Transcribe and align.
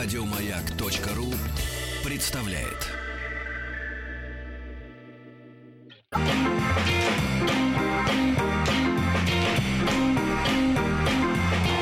Радиомаяк.ру 0.00 1.34
представляет. 2.08 2.86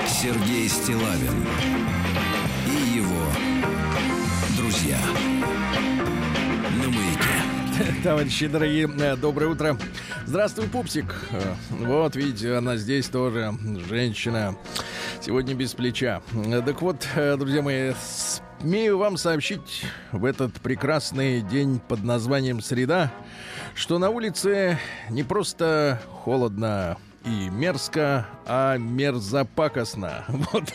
Сергей 0.09 0.67
Стилавин 0.67 1.47
и 2.67 2.97
его 2.97 3.27
друзья 4.57 4.99
на 6.73 6.89
маяке. 6.89 8.01
Товарищи 8.03 8.47
дорогие, 8.47 8.91
э, 8.99 9.17
доброе 9.17 9.49
утро. 9.49 9.77
Здравствуй, 10.25 10.69
пупсик. 10.69 11.15
Э, 11.33 11.55
Вот, 11.69 12.17
видите, 12.17 12.55
она 12.55 12.79
здесь 12.79 13.09
тоже, 13.09 13.53
женщина. 13.91 14.57
Сегодня 15.27 15.57
без 15.57 15.75
плеча. 15.75 16.23
Так 16.65 16.81
вот, 16.83 17.05
э, 17.17 17.37
друзья 17.37 17.61
мои, 17.61 17.95
смею 18.61 18.97
вам 18.97 19.17
сообщить 19.17 19.85
в 20.13 20.25
этот 20.25 20.53
прекрасный 20.61 21.41
день 21.41 21.81
под 21.81 22.05
названием 22.05 22.61
«Среда», 22.61 23.11
что 23.75 23.99
на 23.99 24.11
улице 24.11 24.79
не 25.11 25.25
просто 25.25 26.01
холодно, 26.23 26.97
и 27.25 27.49
мерзко, 27.51 28.29
а 28.47 28.77
мерзопакостно. 28.77 30.25
Вот. 30.53 30.73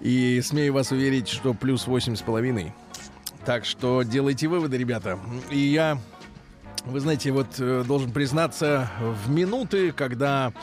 И 0.00 0.40
смею 0.42 0.72
вас 0.72 0.90
уверить, 0.90 1.28
что 1.28 1.52
плюс 1.52 1.86
восемь 1.86 2.16
с 2.16 2.22
половиной. 2.22 2.72
Так 3.44 3.66
что 3.66 4.04
делайте 4.04 4.48
выводы, 4.48 4.78
ребята. 4.78 5.18
И 5.50 5.58
я, 5.58 5.98
вы 6.86 7.00
знаете, 7.00 7.30
вот 7.32 7.56
э, 7.58 7.84
должен 7.86 8.10
признаться, 8.10 8.90
в 8.98 9.28
минуты, 9.28 9.92
когда 9.92 10.54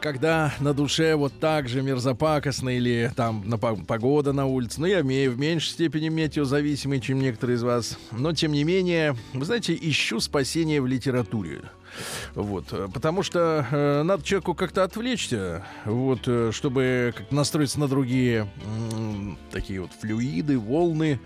когда 0.00 0.52
на 0.60 0.74
душе 0.74 1.14
вот 1.14 1.32
так 1.38 1.68
же 1.68 1.82
мерзопакостно 1.82 2.70
или 2.70 3.12
там 3.14 3.42
на 3.48 3.58
по- 3.58 3.76
погода 3.76 4.32
на 4.32 4.46
улице, 4.46 4.80
ну, 4.80 4.86
я 4.86 5.00
имею 5.00 5.32
в 5.32 5.38
меньшей 5.38 5.70
степени 5.70 6.08
метеозависимый, 6.08 7.00
чем 7.00 7.20
некоторые 7.20 7.56
из 7.56 7.62
вас, 7.62 7.98
но, 8.10 8.32
тем 8.32 8.52
не 8.52 8.64
менее, 8.64 9.16
вы 9.32 9.44
знаете, 9.44 9.78
ищу 9.80 10.20
спасение 10.20 10.80
в 10.80 10.86
литературе. 10.86 11.62
Вот, 12.34 12.66
э, 12.72 12.88
потому 12.92 13.22
что 13.22 13.66
э, 13.70 14.02
надо 14.02 14.22
человеку 14.22 14.54
как-то 14.54 14.84
отвлечься, 14.84 15.64
вот, 15.84 16.20
э, 16.26 16.50
чтобы 16.52 17.14
как 17.16 17.30
настроиться 17.30 17.80
на 17.80 17.88
другие 17.88 18.48
м, 18.64 19.38
такие 19.50 19.80
вот 19.80 19.90
флюиды, 20.00 20.58
волны. 20.58 21.18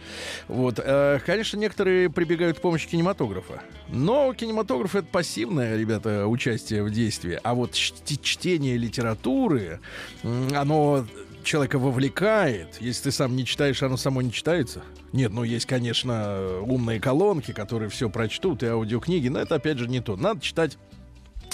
Вот, 0.49 0.79
Э, 0.79 1.19
конечно, 1.25 1.57
некоторые 1.57 2.11
прибегают 2.11 2.59
к 2.59 2.61
помощи 2.61 2.89
кинематографа, 2.89 3.63
но 3.89 4.33
кинематограф 4.35 4.95
это 4.95 5.07
пассивное, 5.07 5.77
ребята, 5.77 6.27
участие 6.27 6.83
в 6.83 6.91
действии, 6.91 7.39
а 7.43 7.55
вот 7.55 7.73
чт- 7.73 8.21
чтение 8.23 8.77
литературы, 8.77 9.81
оно 10.23 11.07
человека 11.45 11.79
вовлекает. 11.79 12.81
Если 12.81 13.05
ты 13.05 13.13
сам 13.13 13.37
не 13.37 13.45
читаешь, 13.45 13.83
оно 13.83 13.97
само 13.97 14.23
не 14.23 14.33
читается. 14.33 14.83
Нет, 15.13 15.33
ну 15.33 15.43
есть, 15.43 15.67
конечно, 15.67 16.61
умные 16.61 17.01
колонки, 17.01 17.53
которые 17.53 17.89
все 17.89 18.09
прочтут, 18.09 18.63
и 18.63 18.67
аудиокниги, 18.67 19.29
но 19.29 19.41
это 19.41 19.57
опять 19.57 19.79
же 19.79 19.89
не 19.89 20.01
то. 20.01 20.17
Надо 20.17 20.41
читать 20.41 20.79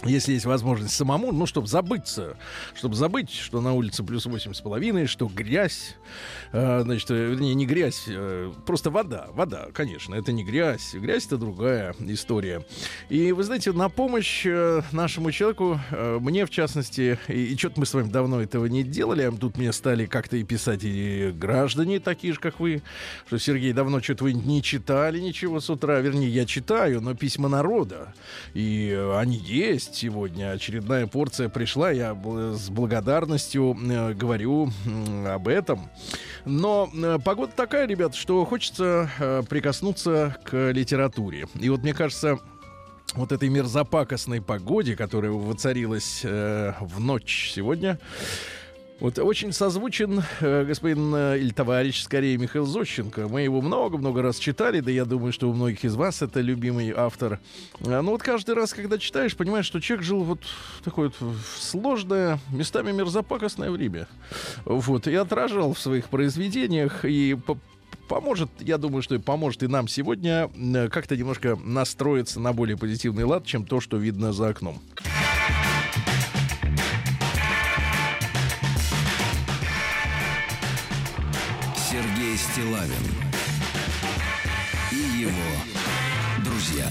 если 0.05 0.33
есть 0.33 0.45
возможность 0.45 0.95
самому, 0.95 1.33
ну, 1.33 1.47
чтобы 1.47 1.67
забыться, 1.67 2.37
чтобы 2.75 2.95
забыть, 2.95 3.31
что 3.31 3.61
на 3.61 3.73
улице 3.73 4.03
плюс 4.05 4.27
восемь 4.27 4.53
с 4.53 4.61
половиной, 4.61 5.07
что 5.07 5.27
грязь, 5.27 5.97
э, 6.53 6.83
значит, 6.83 7.11
э, 7.11 7.31
вернее, 7.31 7.55
не 7.55 7.67
грязь, 7.67 8.05
э, 8.07 8.53
просто 8.67 8.91
вода, 8.91 9.29
вода, 9.33 9.69
конечно, 9.73 10.15
это 10.15 10.33
не 10.33 10.45
грязь, 10.45 10.95
грязь 10.95 11.27
это 11.27 11.39
другая 11.39 11.95
история. 12.01 12.65
И 13.09 13.33
вы 13.33 13.43
знаете, 13.43 13.73
на 13.73 13.89
помощь 13.89 14.45
э, 14.45 14.83
нашему 14.93 15.33
человеку, 15.33 15.81
э, 15.91 16.19
мне 16.21 16.47
в 16.47 16.51
частности, 16.51 17.19
и, 17.29 17.47
и 17.47 17.57
что-то 17.57 17.81
мы 17.81 17.87
с 17.87 17.95
вами 17.95 18.09
давно 18.09 18.41
этого 18.41 18.67
не 18.67 18.83
делали, 18.83 19.23
а 19.23 19.33
тут 19.33 19.57
мне 19.57 19.73
стали 19.73 20.07
как-то 20.07 20.37
и 20.37 20.45
писать 20.45 20.81
и 20.85 21.33
граждане 21.35 22.01
такие 22.01 22.35
же, 22.35 22.41
как 22.41 22.61
вы, 22.61 22.83
что, 23.27 23.39
Сергей, 23.39 23.73
давно 23.73 24.01
что-то 24.01 24.25
вы 24.25 24.33
не 24.35 24.63
читали 24.63 25.19
ничего 25.21 25.61
с 25.61 25.71
утра, 25.71 26.01
вернее, 26.01 26.29
я 26.29 26.45
читаю, 26.45 27.01
но 27.01 27.15
письма 27.15 27.49
народа, 27.49 28.15
и 28.55 28.91
э, 28.91 29.19
они 29.19 29.37
есть 29.37 29.86
сегодня, 29.95 30.53
очередная 30.53 31.07
порция 31.07 31.49
пришла, 31.49 31.91
я 31.91 32.15
с 32.15 32.69
благодарностью 32.71 33.77
э, 33.77 34.15
говорю 34.15 34.71
об 35.27 35.49
этом. 35.49 35.91
Но 36.45 36.91
э, 36.95 37.19
погода 37.25 37.53
такая, 37.55 37.87
ребят, 37.87 38.15
что 38.15 38.45
хочется 38.45 39.11
э, 39.19 39.43
прикоснуться 39.49 40.37
к 40.45 40.71
литературе. 40.71 41.47
И 41.55 41.69
вот 41.69 41.83
мне 41.83 41.95
кажется, 41.95 42.39
вот 43.15 43.33
этой 43.33 43.49
мерзопакостной 43.49 44.43
погоде, 44.43 44.97
которая 44.97 45.33
воцарилась 45.33 46.23
в 46.23 47.01
ночь 47.01 47.53
сегодня, 47.55 47.99
вот 48.99 49.19
очень 49.19 49.53
созвучен 49.53 50.23
э, 50.41 50.65
господин 50.65 51.15
э, 51.15 51.39
или 51.39 51.51
товарищ, 51.51 52.03
скорее, 52.03 52.39
Михаил 52.39 52.65
Зощенко. 52.65 53.29
Мы 53.29 53.43
его 53.43 53.61
много-много 53.61 54.23
раз 54.23 54.39
читали, 54.39 54.81
да 54.81 54.91
я 54.91 55.05
думаю, 55.05 55.33
что 55.33 55.51
у 55.51 55.53
многих 55.53 55.85
из 55.85 55.95
вас 55.95 56.23
это 56.23 56.41
любимый 56.41 56.93
автор. 56.97 57.39
А, 57.81 58.03
ну 58.03 58.13
вот 58.13 58.23
каждый 58.23 58.55
раз, 58.55 58.73
когда 58.73 58.99
читаешь, 58.99 59.37
понимаешь, 59.37 59.67
что 59.67 59.81
человек 59.81 60.07
жил 60.07 60.25
вот 60.25 60.41
в 60.45 60.83
такое 60.83 61.13
вот 61.19 61.37
сложное, 61.59 62.39
местами 62.51 62.93
мерзопакостное 62.93 63.71
время. 63.71 64.09
Вот, 64.65 65.07
и 65.07 65.15
отражал 65.15 65.75
в 65.75 65.79
своих 65.79 66.09
произведениях, 66.09 67.05
и 67.05 67.35
по- 67.35 67.59
поможет, 68.09 68.49
я 68.61 68.79
думаю, 68.79 69.03
что 69.03 69.15
и 69.15 69.19
поможет 69.19 69.63
и 69.63 69.67
нам 69.67 69.89
сегодня 69.89 70.51
э, 70.57 70.89
как-то 70.89 71.17
немножко 71.17 71.57
настроиться 71.63 72.41
на 72.41 72.53
более 72.53 72.79
позитивный 72.79 73.25
лад, 73.25 73.45
чем 73.45 73.67
то, 73.67 73.81
что 73.81 73.99
видно 73.99 74.33
за 74.33 74.49
окном. 74.49 74.81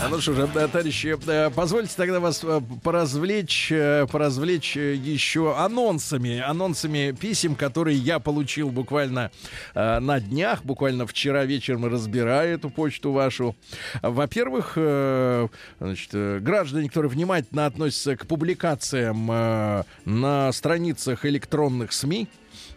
Ну 0.09 0.21
что 0.21 0.33
же, 0.33 0.47
да, 0.53 0.67
товарищи, 0.67 1.17
э, 1.27 1.49
позвольте 1.49 1.93
тогда 1.95 2.19
вас 2.19 2.43
э, 2.43 2.61
поразвлечь, 2.83 3.71
э, 3.71 4.05
поразвлечь 4.11 4.77
э, 4.77 4.93
еще 4.95 5.55
анонсами, 5.57 6.39
анонсами 6.39 7.15
писем, 7.19 7.55
которые 7.55 7.97
я 7.97 8.19
получил 8.19 8.69
буквально 8.69 9.31
э, 9.73 9.99
на 9.99 10.19
днях, 10.19 10.63
буквально 10.63 11.07
вчера 11.07 11.45
вечером 11.45 11.85
разбирая 11.85 12.55
эту 12.55 12.69
почту 12.69 13.11
вашу. 13.11 13.55
Во-первых, 14.01 14.73
э, 14.75 15.47
значит, 15.79 16.09
э, 16.13 16.39
граждане, 16.39 16.87
которые 16.89 17.11
внимательно 17.11 17.65
относятся 17.65 18.15
к 18.15 18.27
публикациям 18.27 19.29
э, 19.31 19.83
на 20.05 20.51
страницах 20.51 21.25
электронных 21.25 21.93
СМИ, 21.93 22.27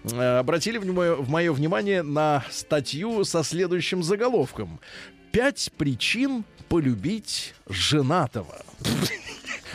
э, 0.05 0.39
обратили 0.39 0.79
в 0.79 0.87
мое, 0.87 1.17
в 1.17 1.29
мое 1.29 1.53
внимание 1.53 2.03
на 2.03 2.45
статью 2.51 3.25
со 3.25 3.43
следующим 3.43 4.03
заголовком. 4.03 4.81
Пять 5.39 5.71
причин 5.79 6.43
полюбить 6.69 7.55
женатого. 7.69 8.57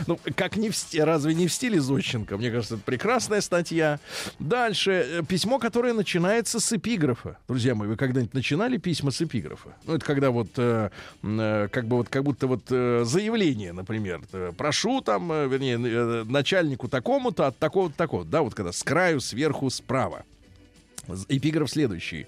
Ну, 0.08 0.18
как 0.34 0.56
не 0.56 0.70
в 0.70 0.74
сти- 0.74 0.98
разве 1.04 1.34
не 1.34 1.46
в 1.46 1.52
стиле 1.52 1.80
Зощенко? 1.80 2.36
Мне 2.36 2.50
кажется, 2.50 2.74
это 2.74 2.82
прекрасная 2.84 3.40
статья. 3.40 4.00
Дальше. 4.40 4.90
э, 4.90 5.22
Письмо, 5.22 5.60
которое 5.60 5.92
начинается 5.94 6.58
с 6.58 6.72
эпиграфа. 6.72 7.38
Друзья 7.46 7.76
мои, 7.76 7.86
вы 7.88 7.96
когда-нибудь 7.96 8.34
начинали 8.34 8.76
письма 8.76 9.12
с 9.12 9.22
эпиграфа? 9.22 9.68
Ну, 9.86 9.94
это 9.94 10.04
когда 10.04 10.32
вот, 10.32 10.48
э, 10.56 10.90
э, 11.22 11.68
как 11.70 11.86
бы 11.86 11.98
вот, 11.98 12.08
как 12.08 12.24
будто 12.24 12.48
вот 12.48 12.62
э, 12.70 13.04
заявление, 13.06 13.72
например. 13.72 14.20
э, 14.32 14.50
Прошу 14.58 15.00
там, 15.00 15.28
вернее, 15.48 15.78
начальнику 16.24 16.88
такому-то 16.88 17.46
от 17.46 17.58
такого-то 17.60 17.96
такого. 17.96 18.24
Да, 18.24 18.42
вот 18.42 18.54
когда 18.54 18.72
с 18.72 18.82
краю, 18.82 19.20
сверху, 19.20 19.70
справа. 19.70 20.24
Эпиграф 21.28 21.70
следующий. 21.70 22.26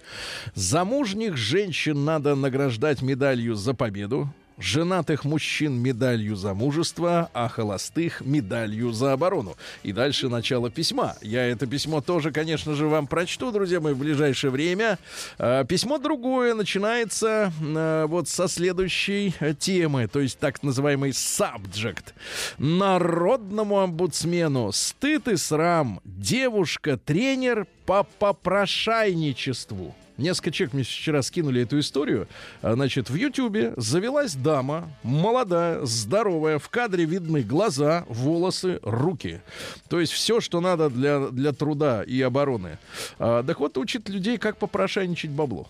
Замужних 0.54 1.36
женщин 1.36 2.04
надо 2.04 2.34
награждать 2.34 3.02
медалью 3.02 3.54
за 3.54 3.74
победу, 3.74 4.32
женатых 4.58 5.24
мужчин 5.24 5.74
медалью 5.80 6.36
за 6.36 6.54
мужество, 6.54 7.30
а 7.32 7.48
холостых 7.48 8.20
медалью 8.20 8.92
за 8.92 9.12
оборону. 9.12 9.56
И 9.82 9.92
дальше 9.92 10.28
начало 10.28 10.70
письма. 10.70 11.16
Я 11.22 11.44
это 11.44 11.66
письмо 11.66 12.00
тоже, 12.00 12.32
конечно 12.32 12.74
же, 12.74 12.86
вам 12.86 13.06
прочту, 13.06 13.52
друзья 13.52 13.80
мои, 13.80 13.94
в 13.94 13.98
ближайшее 13.98 14.50
время. 14.50 14.98
А, 15.38 15.64
Письмо 15.64 15.98
другое 15.98 16.54
начинается 16.54 17.52
а, 17.60 18.06
вот 18.06 18.28
со 18.28 18.48
следующей 18.48 19.34
э, 19.40 19.54
темы, 19.54 20.08
то 20.08 20.20
есть 20.20 20.38
так 20.38 20.62
называемый 20.62 21.10
subject. 21.10 22.14
Народному 22.58 23.78
омбудсмену 23.80 24.72
стыд 24.72 25.28
и 25.28 25.36
срам. 25.36 26.00
Девушка-тренер 26.04 27.66
по 27.84 28.04
попрошайничеству. 28.04 29.94
Несколько 30.18 30.50
человек 30.50 30.72
мне 30.74 30.82
вчера 30.82 31.22
скинули 31.22 31.62
эту 31.62 31.78
историю. 31.78 32.26
А, 32.62 32.74
Значит, 32.74 33.10
в 33.10 33.14
Ютьюбе 33.14 33.74
завелась 33.76 34.34
дама, 34.34 34.88
молодая, 35.02 35.84
здоровая, 35.84 36.58
в 36.58 36.68
кадре 36.70 37.04
видны 37.04 37.42
глаза, 37.42 38.04
волосы, 38.08 38.80
руки. 38.82 39.40
То 39.88 40.00
есть 40.00 40.12
все, 40.12 40.40
что 40.40 40.60
надо 40.60 40.88
для, 40.88 41.28
для 41.28 41.52
труда 41.52 42.02
и 42.02 42.20
обороны. 42.22 42.78
А, 43.18 43.42
Так 43.42 43.60
вот, 43.60 43.76
учит 43.78 44.08
людей, 44.08 44.38
как 44.38 44.56
попрошайничать 44.56 45.30
бабло. 45.30 45.68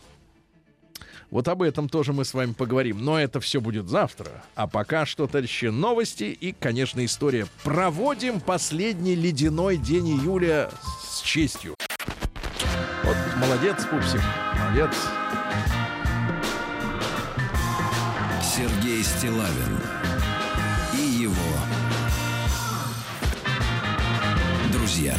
Вот 1.31 1.48
об 1.48 1.62
этом 1.62 1.88
тоже 1.88 2.12
мы 2.12 2.25
с 2.25 2.34
вами 2.34 2.52
поговорим. 2.52 3.04
Но 3.04 3.19
это 3.19 3.40
все 3.40 3.60
будет 3.60 3.88
завтра. 3.88 4.44
А 4.54 4.69
пока 4.69 5.04
что, 5.06 5.26
товарищи, 5.26 5.66
новости 5.66 6.25
и, 6.25 6.52
конечно, 6.52 7.04
история. 7.04 7.48
Проводим 7.64 8.40
последний 8.40 9.16
ледяной 9.16 9.76
день 9.76 10.08
июля 10.20 10.70
с 11.04 11.20
честью. 11.22 11.75
Молодец, 13.37 13.85
пупсик, 13.85 14.23
молодец. 14.59 14.97
Сергей 18.43 19.03
Стилавин 19.03 19.79
и 20.94 21.03
его 21.03 21.35
друзья. 24.73 25.15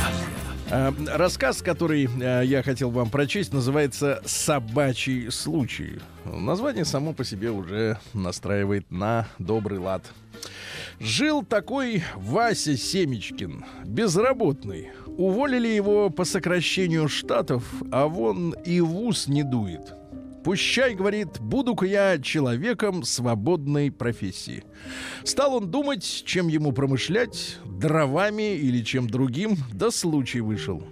Э, 0.72 0.92
Рассказ, 1.14 1.62
который 1.62 2.06
э, 2.06 2.44
я 2.46 2.64
хотел 2.64 2.90
вам 2.90 3.12
прочесть, 3.12 3.54
называется 3.54 4.24
«Собачий 4.26 5.30
случай». 5.32 6.00
Название 6.26 6.86
само 6.86 7.14
по 7.14 7.24
себе 7.24 7.52
уже 7.52 8.00
настраивает 8.14 8.90
на 8.90 9.28
добрый 9.38 9.78
лад. 9.78 10.04
Жил 11.00 11.44
такой 11.44 12.04
Вася 12.16 12.76
Семечкин, 12.76 13.64
безработный. 13.86 14.90
Уволили 15.18 15.68
его 15.68 16.12
по 16.12 16.26
сокращению 16.26 17.10
штатов, 17.10 17.64
а 17.92 18.08
вон 18.08 18.52
и 18.64 18.82
в 18.82 18.96
ус 19.00 19.28
не 19.28 19.42
дует. 19.42 19.96
Пущай, 20.44 20.94
говорит, 20.94 21.40
буду-ка 21.40 21.88
я 21.88 22.20
человеком 22.20 23.04
свободной 23.04 23.92
профессии. 23.92 24.64
Стал 25.24 25.56
он 25.56 25.72
думать, 25.72 26.24
чем 26.26 26.48
ему 26.48 26.72
промышлять, 26.72 27.58
дровами 27.66 28.56
или 28.56 28.84
чем 28.84 29.10
другим, 29.10 29.58
да 29.74 29.90
случай 29.90 30.40
вышел. 30.40 30.84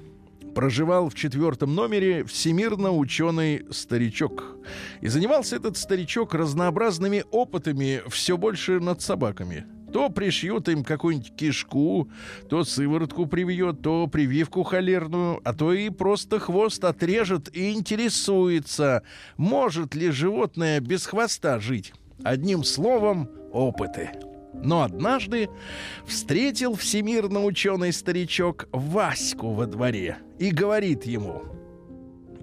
Проживал 0.56 1.10
в 1.10 1.16
четвертом 1.16 1.76
номере 1.76 2.26
всемирно 2.26 2.92
ученый 2.92 3.66
старичок. 3.70 4.58
И 5.02 5.08
занимался 5.08 5.58
этот 5.58 5.78
старичок 5.78 6.34
разнообразными 6.34 7.24
опытами 7.30 8.02
все 8.10 8.38
больше 8.38 8.80
над 8.80 9.02
собаками. 9.02 9.68
То 9.92 10.10
пришьют 10.10 10.68
им 10.70 10.84
какую-нибудь 10.84 11.36
кишку, 11.36 12.10
то 12.50 12.64
сыворотку 12.64 13.26
привьет, 13.26 13.82
то 13.82 14.08
прививку 14.08 14.64
холерную, 14.64 15.42
а 15.44 15.54
то 15.54 15.74
и 15.74 15.90
просто 15.90 16.40
хвост 16.40 16.84
отрежет 16.84 17.56
и 17.56 17.74
интересуется, 17.74 19.04
может 19.38 19.96
ли 19.96 20.10
животное 20.10 20.80
без 20.80 21.06
хвоста 21.06 21.60
жить. 21.60 21.94
Одним 22.24 22.64
словом, 22.64 23.30
опыты. 23.52 24.12
Но 24.54 24.84
однажды 24.84 25.50
встретил 26.06 26.76
всемирно 26.76 27.44
ученый 27.44 27.92
старичок 27.92 28.68
Ваську 28.72 29.52
во 29.52 29.66
дворе 29.66 30.18
и 30.40 30.52
говорит 30.52 31.06
ему, 31.06 31.55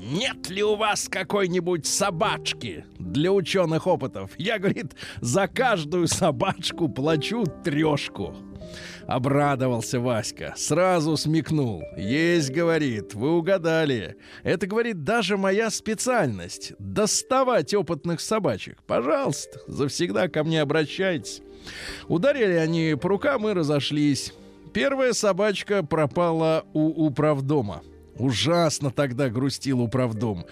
нет 0.02 0.50
ли 0.50 0.64
у 0.64 0.74
вас 0.74 1.08
какой-нибудь 1.08 1.86
собачки 1.86 2.84
для 2.98 3.32
ученых 3.32 3.86
опытов? 3.86 4.32
Я, 4.36 4.58
говорит, 4.58 4.94
за 5.20 5.46
каждую 5.46 6.08
собачку 6.08 6.88
плачу 6.88 7.44
трешку. 7.64 8.34
Обрадовался 9.06 10.00
Васька, 10.00 10.54
сразу 10.56 11.16
смекнул. 11.16 11.82
Есть, 11.96 12.50
говорит, 12.50 13.14
вы 13.14 13.30
угадали. 13.36 14.16
Это, 14.42 14.66
говорит, 14.66 15.04
даже 15.04 15.36
моя 15.36 15.70
специальность. 15.70 16.72
Доставать 16.78 17.74
опытных 17.74 18.20
собачек. 18.20 18.82
Пожалуйста, 18.86 19.60
завсегда 19.66 20.28
ко 20.28 20.44
мне 20.44 20.62
обращайтесь. 20.62 21.42
Ударили 22.08 22.54
они 22.54 22.96
по 23.00 23.08
рукам 23.08 23.48
и 23.48 23.52
разошлись. 23.52 24.32
Первая 24.72 25.12
собачка 25.12 25.84
пропала 25.84 26.64
у 26.72 27.06
управдома. 27.06 27.82
Ужасно 28.16 28.90
тогда 28.90 29.28
грустил 29.28 29.80
управдом. 29.80 30.44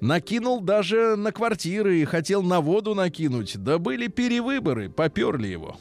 Накинул 0.00 0.60
даже 0.60 1.16
на 1.16 1.32
квартиры 1.32 1.98
и 1.98 2.04
хотел 2.04 2.42
на 2.42 2.60
воду 2.60 2.94
накинуть. 2.94 3.56
Да 3.56 3.78
были 3.78 4.08
перевыборы, 4.08 4.90
поперли 4.90 5.48
его. 5.48 5.76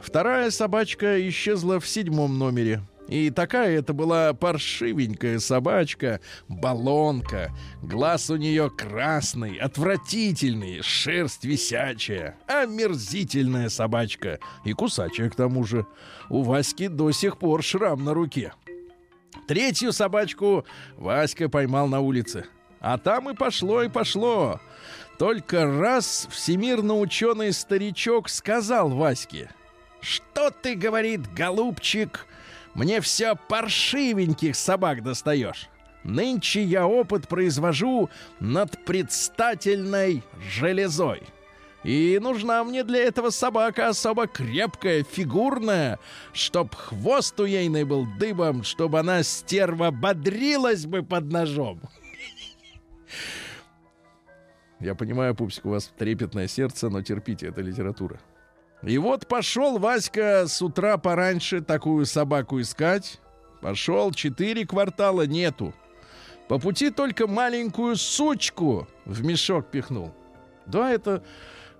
Вторая 0.00 0.50
собачка 0.50 1.28
исчезла 1.28 1.80
в 1.80 1.88
седьмом 1.88 2.38
номере. 2.38 2.82
И 3.08 3.30
такая 3.30 3.78
это 3.78 3.92
была 3.92 4.32
паршивенькая 4.34 5.38
собачка, 5.38 6.20
балонка. 6.48 7.52
Глаз 7.80 8.30
у 8.30 8.36
нее 8.36 8.68
красный, 8.68 9.56
отвратительный, 9.58 10.82
шерсть 10.82 11.44
висячая. 11.44 12.36
Омерзительная 12.48 13.68
собачка. 13.68 14.40
И 14.64 14.72
кусачая 14.72 15.30
к 15.30 15.36
тому 15.36 15.64
же. 15.64 15.86
У 16.28 16.42
Васьки 16.42 16.88
до 16.88 17.12
сих 17.12 17.38
пор 17.38 17.62
шрам 17.62 18.04
на 18.04 18.12
руке. 18.12 18.52
Третью 19.46 19.92
собачку 19.92 20.64
Васька 20.96 21.48
поймал 21.48 21.86
на 21.88 22.00
улице. 22.00 22.46
А 22.80 22.98
там 22.98 23.30
и 23.30 23.34
пошло, 23.34 23.82
и 23.82 23.88
пошло. 23.88 24.60
Только 25.18 25.66
раз 25.66 26.28
всемирно 26.30 26.98
ученый 26.98 27.52
старичок 27.52 28.28
сказал 28.28 28.90
Ваське, 28.90 29.50
«Что 30.00 30.50
ты,— 30.50 30.74
говорит, 30.76 31.32
голубчик,— 31.32 32.26
мне 32.74 33.00
все 33.00 33.34
паршивеньких 33.34 34.54
собак 34.54 35.02
достаешь. 35.02 35.68
Нынче 36.04 36.62
я 36.62 36.86
опыт 36.86 37.26
произвожу 37.26 38.10
над 38.40 38.84
предстательной 38.84 40.22
железой». 40.38 41.22
И 41.86 42.18
нужна 42.20 42.64
мне 42.64 42.82
для 42.82 43.04
этого 43.04 43.30
собака 43.30 43.86
особо 43.86 44.26
крепкая, 44.26 45.04
фигурная, 45.04 46.00
чтоб 46.32 46.74
хвост 46.74 47.38
у 47.38 47.44
ейной 47.44 47.84
был 47.84 48.08
дыбом, 48.18 48.64
чтобы 48.64 48.98
она, 48.98 49.22
стерва, 49.22 49.92
бодрилась 49.92 50.84
бы 50.84 51.04
под 51.04 51.30
ножом. 51.30 51.80
Я 54.80 54.96
понимаю, 54.96 55.36
Пупсик, 55.36 55.64
у 55.66 55.70
вас 55.70 55.92
трепетное 55.96 56.48
сердце, 56.48 56.90
но 56.90 57.02
терпите, 57.02 57.46
это 57.46 57.60
литература. 57.60 58.18
И 58.82 58.98
вот 58.98 59.28
пошел 59.28 59.78
Васька 59.78 60.48
с 60.48 60.60
утра 60.60 60.98
пораньше 60.98 61.60
такую 61.60 62.04
собаку 62.04 62.60
искать. 62.60 63.20
Пошел, 63.62 64.10
четыре 64.10 64.66
квартала 64.66 65.24
нету. 65.24 65.72
По 66.48 66.58
пути 66.58 66.90
только 66.90 67.28
маленькую 67.28 67.94
сучку 67.94 68.88
в 69.04 69.24
мешок 69.24 69.70
пихнул. 69.70 70.12
Да, 70.66 70.90
это... 70.90 71.22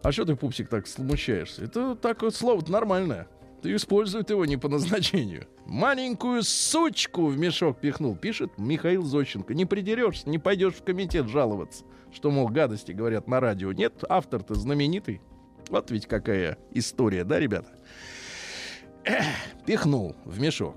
А 0.06 0.12
что 0.12 0.24
ты, 0.24 0.36
пупсик, 0.36 0.68
так 0.68 0.86
смущаешься? 0.86 1.64
Это 1.64 1.96
так 1.96 2.22
вот 2.22 2.32
слово 2.32 2.62
нормальное. 2.70 3.26
Ты 3.60 3.74
использует 3.74 4.30
его 4.30 4.44
не 4.44 4.56
по 4.56 4.68
назначению. 4.68 5.48
Маленькую 5.64 6.44
сучку 6.44 7.26
в 7.26 7.36
мешок 7.36 7.80
пихнул, 7.80 8.14
пишет 8.14 8.52
Михаил 8.56 9.02
Зощенко. 9.02 9.52
Не 9.52 9.64
придерешься, 9.64 10.28
не 10.28 10.38
пойдешь 10.38 10.74
в 10.74 10.84
комитет 10.84 11.26
жаловаться, 11.26 11.84
что, 12.12 12.30
мол, 12.30 12.46
гадости 12.50 12.92
говорят 12.92 13.26
на 13.26 13.40
радио. 13.40 13.72
Нет, 13.72 14.04
автор-то 14.08 14.54
знаменитый. 14.54 15.20
Вот 15.70 15.90
ведь 15.90 16.06
какая 16.06 16.56
история, 16.70 17.24
да, 17.24 17.40
ребята? 17.40 17.72
Эх, 19.02 19.26
пихнул 19.66 20.14
в 20.24 20.38
мешок. 20.38 20.76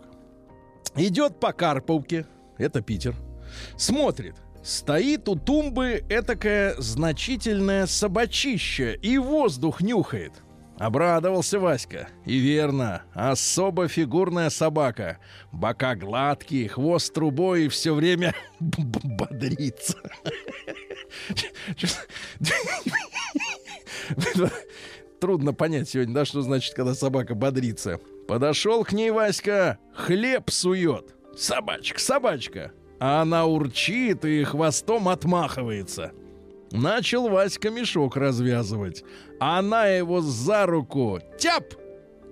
Идет 0.95 1.39
по 1.39 1.53
Карповке, 1.53 2.25
это 2.57 2.81
Питер, 2.81 3.13
смотрит, 3.77 4.37
стоит 4.63 5.27
у 5.29 5.35
тумбы 5.35 6.03
этакая 6.09 6.75
значительная 6.77 7.85
собачища 7.87 8.91
и 8.93 9.17
воздух 9.17 9.81
нюхает. 9.81 10.33
Обрадовался 10.79 11.59
Васька. 11.59 12.07
И 12.25 12.37
верно, 12.37 13.03
особо 13.13 13.89
фигурная 13.89 14.49
собака. 14.49 15.19
Бока 15.51 15.93
гладкие, 15.95 16.69
хвост 16.69 17.13
трубой 17.13 17.65
и 17.65 17.67
все 17.67 17.93
время 17.93 18.33
бодрится. 18.59 19.97
Трудно 25.19 25.53
понять 25.53 25.89
сегодня, 25.89 26.13
да, 26.13 26.23
что 26.23 26.41
значит, 26.41 26.73
когда 26.75 26.95
собака 26.95 27.35
бодрится. 27.35 27.99
Подошел 28.25 28.85
к 28.85 28.93
ней 28.93 29.11
Васька, 29.11 29.79
хлеб 29.93 30.49
сует. 30.49 31.13
Собачка, 31.35 31.99
собачка. 31.99 32.71
А 32.99 33.21
она 33.21 33.45
урчит 33.45 34.25
и 34.25 34.43
хвостом 34.43 35.07
отмахивается. 35.07 36.11
Начал 36.71 37.29
Васька 37.29 37.69
мешок 37.69 38.15
развязывать. 38.17 39.03
Она 39.39 39.87
его 39.87 40.21
за 40.21 40.65
руку 40.65 41.19
тяп 41.39 41.73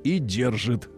и 0.04 0.20
держит. 0.20 0.90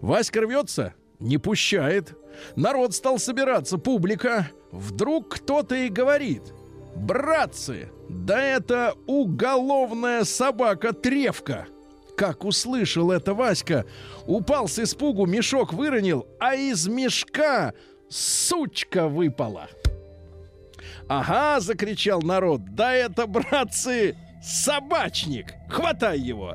Васька 0.00 0.42
рвется, 0.42 0.94
не 1.18 1.38
пущает. 1.38 2.16
Народ 2.54 2.94
стал 2.94 3.18
собираться, 3.18 3.78
публика. 3.78 4.50
Вдруг 4.70 5.34
кто-то 5.34 5.74
и 5.74 5.88
говорит. 5.88 6.42
Братцы, 6.94 7.90
да 8.08 8.40
это 8.42 8.94
уголовная 9.06 10.24
собака-тревка. 10.24 11.66
Как 12.16 12.44
услышал 12.44 13.12
это 13.12 13.32
Васька, 13.34 13.84
упал 14.26 14.66
с 14.66 14.78
испугу, 14.80 15.24
мешок 15.26 15.72
выронил, 15.72 16.26
а 16.40 16.54
из 16.56 16.88
мешка 16.88 17.74
сучка 18.10 19.08
выпала. 19.08 19.68
«Ага!»— 21.08 21.60
закричал 21.60 22.20
народ. 22.22 22.62
«Да 22.74 22.92
это, 22.92 23.26
братцы, 23.26 24.16
собачник! 24.42 25.54
Хватай 25.68 26.18
его!» 26.18 26.54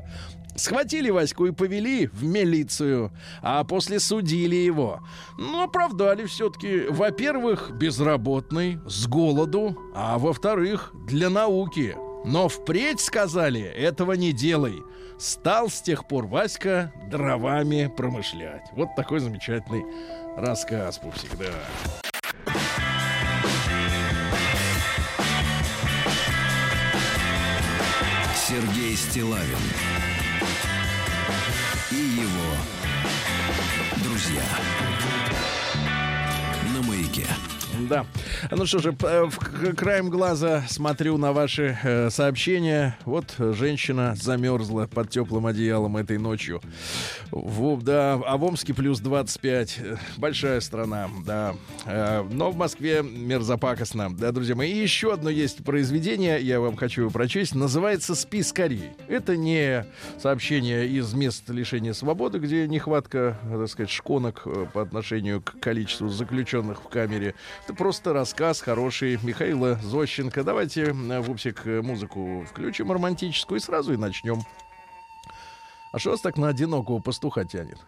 Схватили 0.56 1.10
Ваську 1.10 1.46
и 1.46 1.52
повели 1.52 2.06
в 2.06 2.22
милицию, 2.22 3.10
а 3.42 3.64
после 3.64 3.98
судили 3.98 4.54
его. 4.54 5.00
Но 5.36 5.64
оправдали 5.64 6.26
все-таки, 6.26 6.86
во-первых, 6.88 7.72
безработный, 7.72 8.78
с 8.86 9.08
голоду, 9.08 9.76
а 9.96 10.16
во-вторых, 10.16 10.92
для 11.08 11.28
науки. 11.28 11.96
Но 12.24 12.48
впредь 12.48 13.00
сказали, 13.00 13.62
этого 13.62 14.12
не 14.12 14.32
делай. 14.32 14.80
Стал 15.18 15.68
с 15.68 15.82
тех 15.82 16.06
пор 16.06 16.26
Васька 16.26 16.92
дровами 17.10 17.92
промышлять. 17.94 18.66
Вот 18.72 18.94
такой 18.96 19.18
замечательный 19.18 19.84
Рассказ, 20.36 20.98
пупсик, 20.98 21.30
да. 21.36 21.52
Сергей 28.34 28.96
Стилавин 28.96 29.56
Да. 37.88 38.06
Ну 38.50 38.66
что 38.66 38.78
же, 38.78 38.92
п- 38.92 39.26
в- 39.26 39.74
краем 39.74 40.08
глаза 40.10 40.64
смотрю 40.68 41.18
на 41.18 41.32
ваши 41.32 41.76
э, 41.82 42.10
сообщения. 42.10 42.96
Вот 43.04 43.34
женщина 43.38 44.14
замерзла 44.16 44.86
под 44.86 45.10
теплым 45.10 45.46
одеялом 45.46 45.96
этой 45.96 46.18
ночью. 46.18 46.60
В, 47.30 47.82
да, 47.82 48.14
а 48.26 48.36
в 48.36 48.44
Омске 48.44 48.74
плюс 48.74 49.00
25. 49.00 49.78
Э, 49.80 49.96
Большая 50.16 50.60
страна, 50.60 51.08
да. 51.26 51.54
Э, 51.84 52.22
но 52.30 52.50
в 52.50 52.56
Москве 52.56 53.02
мерзопакостно. 53.02 54.14
Да, 54.16 54.32
друзья 54.32 54.54
мои. 54.54 54.72
И 54.72 54.78
еще 54.82 55.12
одно 55.12 55.30
есть 55.30 55.64
произведение, 55.64 56.40
я 56.40 56.60
вам 56.60 56.76
хочу 56.76 57.02
его 57.02 57.10
прочесть. 57.10 57.54
Называется 57.54 58.14
«Спи 58.14 58.42
скорей». 58.42 58.90
Это 59.08 59.36
не 59.36 59.84
сообщение 60.20 60.86
из 60.88 61.12
мест 61.14 61.48
лишения 61.50 61.92
свободы, 61.92 62.38
где 62.38 62.66
нехватка, 62.68 63.38
так 63.50 63.68
сказать, 63.68 63.90
шконок 63.90 64.42
э, 64.46 64.66
по 64.72 64.82
отношению 64.82 65.42
к 65.42 65.58
количеству 65.60 66.08
заключенных 66.08 66.82
в 66.82 66.88
камере. 66.88 67.34
Это 67.64 67.73
просто 67.74 68.12
рассказ 68.12 68.60
хороший 68.60 69.18
Михаила 69.22 69.74
Зощенко. 69.82 70.42
Давайте, 70.44 70.84
э, 70.84 71.20
Вупсик, 71.20 71.66
э, 71.66 71.82
музыку 71.82 72.44
включим 72.48 72.90
романтическую 72.92 73.58
и 73.58 73.62
сразу 73.62 73.92
и 73.92 73.96
начнем. 73.96 74.42
А 75.92 75.98
что 75.98 76.10
вас 76.10 76.20
так 76.20 76.36
на 76.36 76.48
одинокого 76.48 77.00
пастуха 77.00 77.44
тянет? 77.44 77.78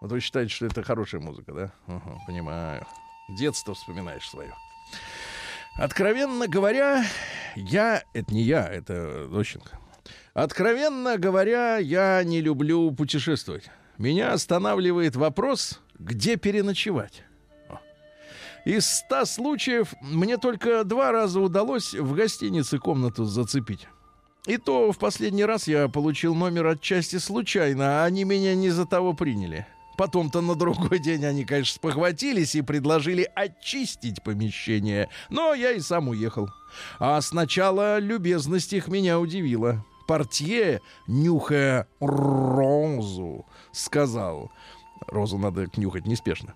Вот 0.00 0.10
вы 0.10 0.20
считаете, 0.20 0.52
что 0.52 0.66
это 0.66 0.82
хорошая 0.82 1.20
музыка, 1.20 1.52
да? 1.52 1.72
Ага, 1.86 2.18
понимаю. 2.26 2.86
Детство 3.28 3.74
вспоминаешь 3.74 4.28
свое. 4.28 4.54
Откровенно 5.76 6.48
говоря, 6.48 7.04
я... 7.54 8.02
Это 8.12 8.34
не 8.34 8.42
я, 8.42 8.66
это 8.66 9.28
Зощенко. 9.28 9.78
Откровенно 10.34 11.18
говоря, 11.18 11.76
я 11.76 12.22
не 12.24 12.40
люблю 12.40 12.90
путешествовать. 12.92 13.70
Меня 13.98 14.32
останавливает 14.32 15.16
вопрос, 15.16 15.80
где 15.98 16.36
переночевать. 16.36 17.24
Из 18.64 18.86
ста 18.86 19.24
случаев 19.24 19.94
мне 20.00 20.36
только 20.36 20.84
два 20.84 21.12
раза 21.12 21.40
удалось 21.40 21.94
в 21.94 22.14
гостинице 22.14 22.78
комнату 22.78 23.24
зацепить. 23.24 23.88
И 24.46 24.56
то 24.56 24.92
в 24.92 24.98
последний 24.98 25.44
раз 25.44 25.68
я 25.68 25.88
получил 25.88 26.34
номер 26.34 26.68
отчасти 26.68 27.16
случайно, 27.16 28.02
а 28.02 28.04
они 28.04 28.24
меня 28.24 28.54
не 28.54 28.70
за 28.70 28.86
того 28.86 29.12
приняли. 29.12 29.66
Потом-то 29.98 30.40
на 30.40 30.54
другой 30.54 31.00
день 31.00 31.24
они, 31.24 31.44
конечно, 31.44 31.74
спохватились 31.74 32.54
и 32.54 32.62
предложили 32.62 33.28
очистить 33.34 34.22
помещение. 34.22 35.08
Но 35.28 35.54
я 35.54 35.72
и 35.72 35.80
сам 35.80 36.08
уехал. 36.08 36.48
А 37.00 37.20
сначала 37.20 37.98
любезность 37.98 38.72
их 38.72 38.86
меня 38.86 39.18
удивила. 39.18 39.84
Портье, 40.06 40.80
нюхая 41.06 41.88
розу, 42.00 43.44
сказал... 43.72 44.50
Розу 45.06 45.38
надо 45.38 45.68
нюхать 45.76 46.06
неспешно. 46.06 46.54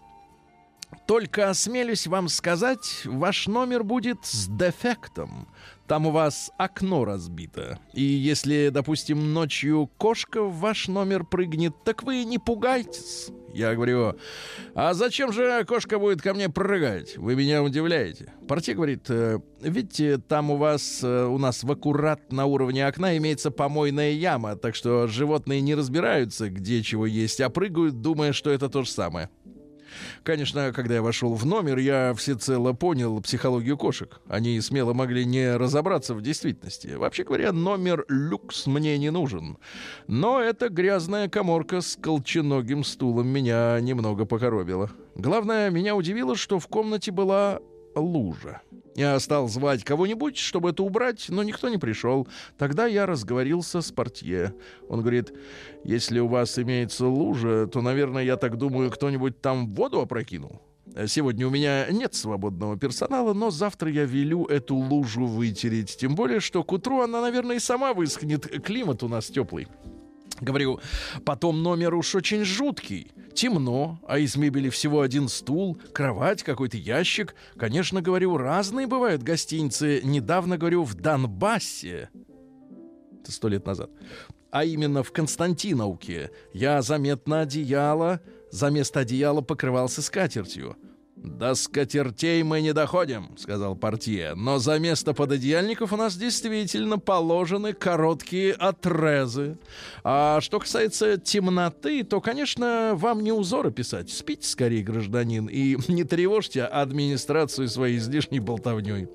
Только 1.06 1.50
осмелюсь 1.50 2.06
вам 2.06 2.28
сказать, 2.28 3.02
ваш 3.04 3.46
номер 3.46 3.84
будет 3.84 4.18
с 4.24 4.48
дефектом. 4.48 5.48
Там 5.86 6.06
у 6.06 6.10
вас 6.10 6.50
окно 6.58 7.04
разбито. 7.04 7.78
И 7.92 8.02
если, 8.02 8.70
допустим, 8.70 9.34
ночью 9.34 9.90
кошка 9.98 10.42
в 10.42 10.58
ваш 10.58 10.88
номер 10.88 11.24
прыгнет, 11.24 11.74
так 11.84 12.02
вы 12.02 12.24
не 12.24 12.38
пугайтесь. 12.38 13.30
Я 13.52 13.74
говорю, 13.74 14.14
а 14.74 14.94
зачем 14.94 15.32
же 15.32 15.64
кошка 15.64 15.98
будет 15.98 16.22
ко 16.22 16.32
мне 16.32 16.48
прыгать? 16.48 17.18
Вы 17.18 17.34
меня 17.34 17.62
удивляете. 17.62 18.32
Портье 18.48 18.74
говорит, 18.74 19.10
«Э, 19.10 19.40
видите, 19.60 20.16
там 20.16 20.50
у 20.50 20.56
вас, 20.56 21.00
э, 21.02 21.24
у 21.26 21.36
нас 21.36 21.62
в 21.62 21.70
аккурат 21.70 22.32
на 22.32 22.46
уровне 22.46 22.86
окна 22.86 23.18
имеется 23.18 23.50
помойная 23.50 24.12
яма, 24.12 24.56
так 24.56 24.74
что 24.74 25.06
животные 25.06 25.60
не 25.60 25.74
разбираются, 25.74 26.48
где 26.48 26.82
чего 26.82 27.04
есть, 27.04 27.40
а 27.42 27.50
прыгают, 27.50 28.00
думая, 28.00 28.32
что 28.32 28.50
это 28.50 28.70
то 28.70 28.82
же 28.82 28.90
самое. 28.90 29.28
Конечно, 30.22 30.72
когда 30.72 30.94
я 30.94 31.02
вошел 31.02 31.34
в 31.34 31.44
номер, 31.44 31.78
я 31.78 32.14
всецело 32.14 32.72
понял 32.72 33.20
психологию 33.20 33.76
кошек. 33.76 34.20
Они 34.28 34.60
смело 34.60 34.92
могли 34.92 35.24
не 35.24 35.56
разобраться 35.56 36.14
в 36.14 36.22
действительности. 36.22 36.94
Вообще 36.94 37.24
говоря, 37.24 37.52
номер 37.52 38.04
люкс 38.08 38.66
мне 38.66 38.98
не 38.98 39.10
нужен. 39.10 39.58
Но 40.06 40.40
эта 40.40 40.68
грязная 40.68 41.28
коморка 41.28 41.80
с 41.80 41.96
колченогим 41.96 42.84
стулом 42.84 43.28
меня 43.28 43.78
немного 43.80 44.24
покоробила. 44.24 44.90
Главное, 45.14 45.70
меня 45.70 45.94
удивило, 45.94 46.36
что 46.36 46.58
в 46.58 46.68
комнате 46.68 47.10
была 47.10 47.60
лужа. 47.94 48.62
Я 48.94 49.18
стал 49.20 49.48
звать 49.48 49.84
кого-нибудь, 49.84 50.36
чтобы 50.36 50.70
это 50.70 50.82
убрать, 50.82 51.26
но 51.28 51.42
никто 51.42 51.68
не 51.68 51.78
пришел. 51.78 52.28
Тогда 52.58 52.86
я 52.86 53.06
разговорился 53.06 53.80
с 53.80 53.90
портье. 53.90 54.54
Он 54.88 55.00
говорит, 55.00 55.32
если 55.84 56.18
у 56.20 56.26
вас 56.26 56.58
имеется 56.58 57.06
лужа, 57.06 57.66
то, 57.66 57.80
наверное, 57.80 58.22
я 58.22 58.36
так 58.36 58.58
думаю, 58.58 58.90
кто-нибудь 58.90 59.40
там 59.40 59.72
воду 59.72 60.00
опрокинул. 60.00 60.60
Сегодня 61.06 61.46
у 61.46 61.50
меня 61.50 61.86
нет 61.90 62.14
свободного 62.14 62.76
персонала, 62.76 63.32
но 63.32 63.50
завтра 63.50 63.90
я 63.90 64.04
велю 64.04 64.44
эту 64.44 64.74
лужу 64.74 65.24
вытереть. 65.24 65.96
Тем 65.96 66.14
более, 66.14 66.40
что 66.40 66.62
к 66.62 66.72
утру 66.72 67.00
она, 67.00 67.22
наверное, 67.22 67.56
и 67.56 67.60
сама 67.60 67.94
высохнет. 67.94 68.46
Климат 68.62 69.02
у 69.02 69.08
нас 69.08 69.28
теплый. 69.28 69.68
Говорю, 70.42 70.80
потом 71.24 71.62
номер 71.62 71.94
уж 71.94 72.14
очень 72.14 72.44
жуткий. 72.44 73.10
Темно, 73.34 73.98
а 74.06 74.18
из 74.18 74.36
мебели 74.36 74.68
всего 74.68 75.00
один 75.00 75.28
стул, 75.28 75.78
кровать, 75.92 76.42
какой-то 76.42 76.76
ящик. 76.76 77.34
Конечно, 77.56 78.02
говорю, 78.02 78.36
разные 78.36 78.86
бывают 78.86 79.22
гостиницы. 79.22 80.00
Недавно, 80.04 80.58
говорю, 80.58 80.84
в 80.84 80.94
Донбассе. 80.94 82.10
Это 83.20 83.32
сто 83.32 83.48
лет 83.48 83.66
назад. 83.66 83.90
А 84.50 84.64
именно 84.64 85.02
в 85.02 85.12
Константиновке. 85.12 86.30
Я 86.52 86.82
заметно 86.82 87.40
одеяло, 87.40 88.20
за 88.50 88.68
место 88.70 89.00
одеяла 89.00 89.40
покрывался 89.40 90.02
скатертью. 90.02 90.76
«До 91.22 91.54
скатертей 91.54 92.42
мы 92.42 92.60
не 92.62 92.72
доходим»,— 92.72 93.30
сказал 93.36 93.76
портье. 93.76 94.32
«Но 94.34 94.58
за 94.58 94.80
место 94.80 95.14
пододеяльников 95.14 95.92
у 95.92 95.96
нас 95.96 96.16
действительно 96.16 96.98
положены 96.98 97.74
короткие 97.74 98.54
отрезы. 98.54 99.56
А 100.02 100.40
что 100.40 100.58
касается 100.58 101.18
темноты, 101.18 102.02
то, 102.02 102.20
конечно, 102.20 102.92
вам 102.94 103.22
не 103.22 103.30
узоры 103.30 103.70
писать. 103.70 104.10
Спите 104.10 104.48
скорее, 104.48 104.82
гражданин, 104.82 105.46
и 105.46 105.76
не 105.88 106.02
тревожьте 106.02 106.64
администрацию 106.64 107.68
своей 107.68 107.98
излишней 107.98 108.40
болтовней». 108.40 109.06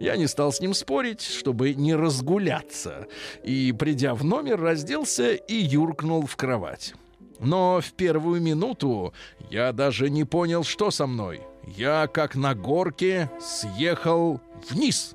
Я 0.00 0.16
не 0.16 0.26
стал 0.26 0.52
с 0.52 0.60
ним 0.60 0.74
спорить, 0.74 1.22
чтобы 1.22 1.74
не 1.74 1.94
разгуляться. 1.94 3.06
И, 3.44 3.72
придя 3.78 4.14
в 4.16 4.24
номер, 4.24 4.60
разделся 4.60 5.34
и 5.34 5.54
юркнул 5.54 6.26
в 6.26 6.34
кровать. 6.34 6.94
Но 7.40 7.80
в 7.80 7.92
первую 7.92 8.40
минуту 8.40 9.12
я 9.50 9.72
даже 9.72 10.10
не 10.10 10.24
понял, 10.24 10.64
что 10.64 10.90
со 10.90 11.06
мной. 11.06 11.42
Я, 11.66 12.06
как 12.06 12.36
на 12.36 12.54
горке, 12.54 13.30
съехал 13.40 14.40
вниз. 14.68 15.14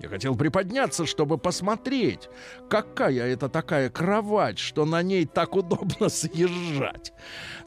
Я 0.00 0.08
хотел 0.08 0.34
приподняться, 0.34 1.06
чтобы 1.06 1.38
посмотреть, 1.38 2.28
какая 2.68 3.26
это 3.26 3.48
такая 3.48 3.88
кровать, 3.88 4.58
что 4.58 4.84
на 4.84 5.02
ней 5.02 5.24
так 5.24 5.54
удобно 5.54 6.08
съезжать. 6.08 7.12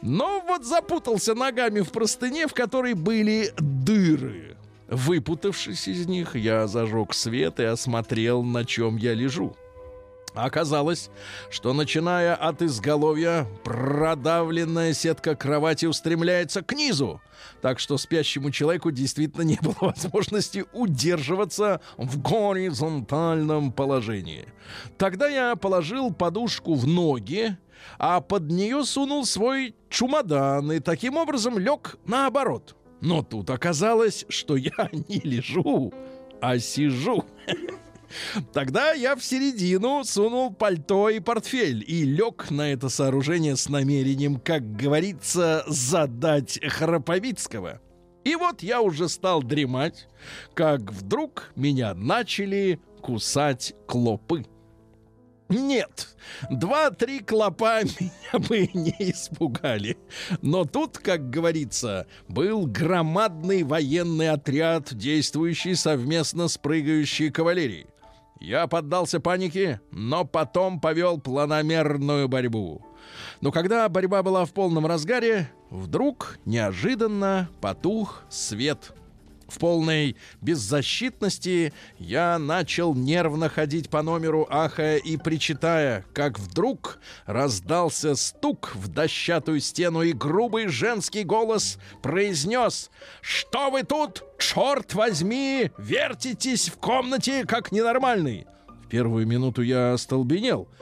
Но 0.02 0.44
вот 0.46 0.66
запутался 0.66 1.34
ногами 1.36 1.80
в 1.80 1.92
простыне, 1.92 2.48
в 2.48 2.54
которой 2.54 2.94
были 2.94 3.52
дыры. 3.58 4.58
Выпутавшись 4.88 5.88
из 5.88 6.08
них, 6.08 6.36
я 6.36 6.68
зажег 6.68 7.14
свет 7.14 7.60
и 7.60 7.64
осмотрел, 7.64 8.44
на 8.44 8.66
чем 8.66 8.98
я 8.98 9.14
лежу. 9.14 9.56
Оказалось, 10.38 11.10
что 11.50 11.74
начиная 11.74 12.36
от 12.36 12.62
изголовья, 12.62 13.48
продавленная 13.64 14.94
сетка 14.94 15.36
кровати 15.36 15.88
устремляется 15.88 16.62
к 16.62 16.74
низу. 16.74 17.22
Так 17.62 17.80
что 17.80 17.98
спящему 17.98 18.52
человеку 18.52 18.92
действительно 18.92 19.42
не 19.42 19.58
было 19.60 19.76
возможности 19.82 20.66
удерживаться 20.74 21.82
в 21.98 22.22
горизонтальном 22.22 23.72
положении. 23.72 24.46
Тогда 25.00 25.28
я 25.28 25.56
положил 25.56 26.14
подушку 26.14 26.76
в 26.76 26.86
ноги, 26.86 27.58
а 27.98 28.22
под 28.22 28.52
нее 28.52 28.86
сунул 28.86 29.26
свой 29.26 29.74
чемодан 29.90 30.72
и 30.72 30.80
таким 30.80 31.18
образом 31.18 31.58
лег 31.58 31.98
наоборот. 32.06 32.76
Но 33.02 33.24
тут 33.24 33.50
оказалось, 33.50 34.26
что 34.30 34.56
я 34.56 34.90
не 34.92 35.20
лежу, 35.20 35.92
а 36.42 36.60
сижу. 36.60 37.26
Тогда 38.54 38.94
я 38.94 39.16
в 39.16 39.24
середину 39.24 40.04
сунул 40.04 40.54
пальто 40.54 41.10
и 41.10 41.20
портфель 41.20 41.84
и 41.88 42.04
лег 42.04 42.50
на 42.50 42.72
это 42.72 42.90
сооружение 42.90 43.56
с 43.56 43.70
намерением, 43.70 44.40
как 44.40 44.76
говорится, 44.76 45.64
задать 45.68 46.60
Храповицкого. 46.64 47.82
И 48.24 48.36
вот 48.36 48.62
я 48.62 48.82
уже 48.82 49.08
стал 49.08 49.42
дремать, 49.42 50.08
как 50.54 50.92
вдруг 50.92 51.52
меня 51.56 51.94
начали 51.94 52.80
кусать 53.02 53.74
клопы. 53.88 54.46
Нет, 55.50 56.18
два-три 56.50 57.20
клопа 57.20 57.84
меня 58.00 58.48
бы 58.48 58.70
не 58.74 58.96
испугали. 59.00 59.98
Но 60.42 60.66
тут, 60.66 60.98
как 60.98 61.30
говорится, 61.30 62.06
был 62.28 62.68
громадный 62.68 63.64
военный 63.64 64.30
отряд, 64.30 64.94
действующий 64.94 65.76
совместно 65.76 66.50
с 66.50 66.58
прыгающей 66.58 67.32
кавалерией. 67.32 67.88
Я 68.40 68.68
поддался 68.68 69.20
панике, 69.20 69.82
но 69.92 70.26
потом 70.26 70.80
повел 70.80 71.20
планомерную 71.20 72.28
борьбу. 72.28 72.86
Но 73.42 73.52
когда 73.52 73.88
борьба 73.90 74.24
была 74.24 74.46
в 74.46 74.54
полном 74.54 74.86
разгаре, 74.86 75.50
вдруг 75.70 76.38
неожиданно 76.46 77.50
потух 77.62 78.24
свет— 78.30 78.94
в 79.48 79.60
полной 79.60 80.16
беззащитности 80.42 81.74
я 81.98 82.38
начал 82.40 82.94
нервно 82.94 83.50
ходить 83.50 83.90
по 83.90 84.02
номеру, 84.02 84.48
ахая 84.50 84.98
и 84.98 85.18
причитая, 85.18 86.06
как 86.14 86.40
вдруг 86.40 87.00
раздался 87.26 88.16
стук 88.16 88.76
в 88.76 88.88
дощатую 88.88 89.60
стену, 89.60 90.02
и 90.02 90.14
грубый 90.14 90.68
женский 90.68 91.24
голос 91.24 91.80
произнес 92.02 92.90
«Что 93.22 93.70
вы 93.70 93.84
тут, 93.84 94.24
черт 94.38 94.94
возьми, 94.94 95.72
вертитесь 95.78 96.70
в 96.70 96.78
комнате, 96.78 97.46
как 97.46 97.72
ненормальный?» 97.72 98.46
В 98.86 98.90
первую 98.90 99.28
минуту 99.28 99.62
я 99.64 99.94
остолбенел— 99.94 100.70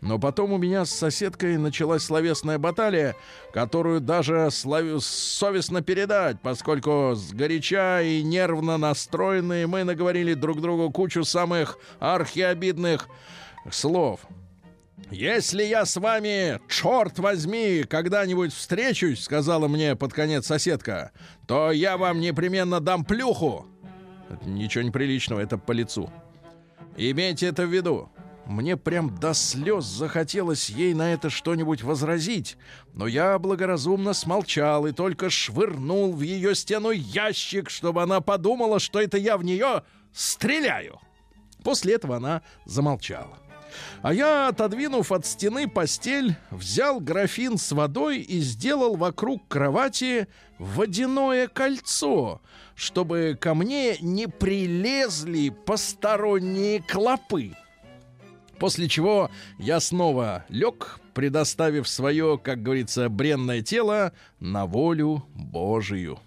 но 0.00 0.18
потом 0.18 0.52
у 0.52 0.58
меня 0.58 0.84
с 0.84 0.90
соседкой 0.90 1.58
началась 1.58 2.02
словесная 2.02 2.58
баталия, 2.58 3.16
которую 3.52 4.00
даже 4.00 4.50
славю 4.50 5.00
совестно 5.00 5.82
передать, 5.82 6.40
поскольку 6.40 7.12
с 7.14 7.32
горяча 7.32 8.00
и 8.00 8.22
нервно 8.22 8.78
настроенные 8.78 9.66
мы 9.66 9.84
наговорили 9.84 10.34
друг 10.34 10.60
другу 10.60 10.90
кучу 10.90 11.24
самых 11.24 11.78
архиобидных 11.98 13.08
слов. 13.70 14.20
«Если 15.10 15.64
я 15.64 15.86
с 15.86 15.96
вами, 15.96 16.60
черт 16.68 17.18
возьми, 17.18 17.84
когда-нибудь 17.88 18.54
встречусь,— 18.54 19.22
сказала 19.24 19.66
мне 19.66 19.96
под 19.96 20.12
конец 20.12 20.46
соседка,— 20.46 21.10
то 21.46 21.72
я 21.72 21.96
вам 21.96 22.20
непременно 22.20 22.80
дам 22.80 23.04
плюху». 23.04 23.66
Ничего 24.44 24.84
неприличного, 24.84 25.40
это 25.40 25.58
по 25.58 25.72
лицу. 25.72 26.10
Имейте 26.96 27.46
это 27.46 27.66
в 27.66 27.74
виду. 27.74 28.08
Мне 28.50 28.76
прям 28.76 29.14
до 29.14 29.32
слез 29.32 29.84
захотелось 29.84 30.70
ей 30.70 30.92
на 30.92 31.12
это 31.12 31.30
что-нибудь 31.30 31.84
возразить, 31.84 32.56
но 32.94 33.06
я 33.06 33.38
благоразумно 33.38 34.12
смолчал 34.12 34.88
и 34.88 34.92
только 34.92 35.30
швырнул 35.30 36.12
в 36.12 36.22
ее 36.22 36.56
стену 36.56 36.90
ящик, 36.90 37.70
чтобы 37.70 38.02
она 38.02 38.20
подумала, 38.20 38.80
что 38.80 39.00
это 39.00 39.18
я 39.18 39.36
в 39.36 39.44
нее 39.44 39.84
стреляю. 40.12 40.98
После 41.62 41.94
этого 41.94 42.16
она 42.16 42.42
замолчала. 42.64 43.38
А 44.02 44.12
я, 44.12 44.48
отодвинув 44.48 45.12
от 45.12 45.26
стены 45.26 45.68
постель, 45.68 46.34
взял 46.50 46.98
графин 46.98 47.56
с 47.56 47.70
водой 47.70 48.18
и 48.18 48.40
сделал 48.40 48.96
вокруг 48.96 49.46
кровати 49.46 50.26
водяное 50.58 51.46
кольцо, 51.46 52.40
чтобы 52.74 53.38
ко 53.40 53.54
мне 53.54 53.98
не 54.00 54.26
прилезли 54.26 55.50
посторонние 55.50 56.82
клопы. 56.82 57.54
После 58.60 58.88
чего 58.88 59.30
я 59.58 59.80
снова 59.80 60.44
лег, 60.50 61.00
предоставив 61.14 61.88
свое, 61.88 62.38
как 62.38 62.62
говорится, 62.62 63.08
бренное 63.08 63.62
тело 63.62 64.12
на 64.38 64.66
волю 64.66 65.24
Божию. 65.34 66.20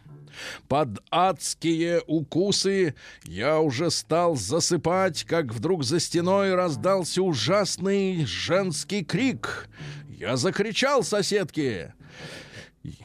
Под 0.68 0.98
адские 1.12 2.02
укусы 2.08 2.96
я 3.24 3.60
уже 3.60 3.92
стал 3.92 4.36
засыпать, 4.36 5.26
как 5.26 5.54
вдруг 5.54 5.84
за 5.84 6.00
стеной 6.00 6.56
раздался 6.56 7.22
ужасный 7.22 8.26
женский 8.26 9.06
крик. 9.06 9.70
Я 10.08 10.36
закричал 10.36 11.04
соседке. 11.04 11.94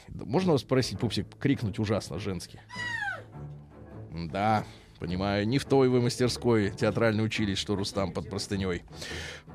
Можно 0.08 0.52
вас 0.52 0.62
спросить, 0.62 0.98
пупсик, 0.98 1.26
крикнуть 1.38 1.78
ужасно 1.78 2.18
женский? 2.18 2.60
Да, 4.10 4.64
Понимаю, 4.98 5.46
не 5.46 5.58
в 5.58 5.64
той 5.64 5.88
вы 5.88 6.00
мастерской 6.00 6.70
театрально 6.70 7.22
учились, 7.22 7.58
что 7.58 7.76
Рустам 7.76 8.12
под 8.12 8.28
простыней. 8.28 8.82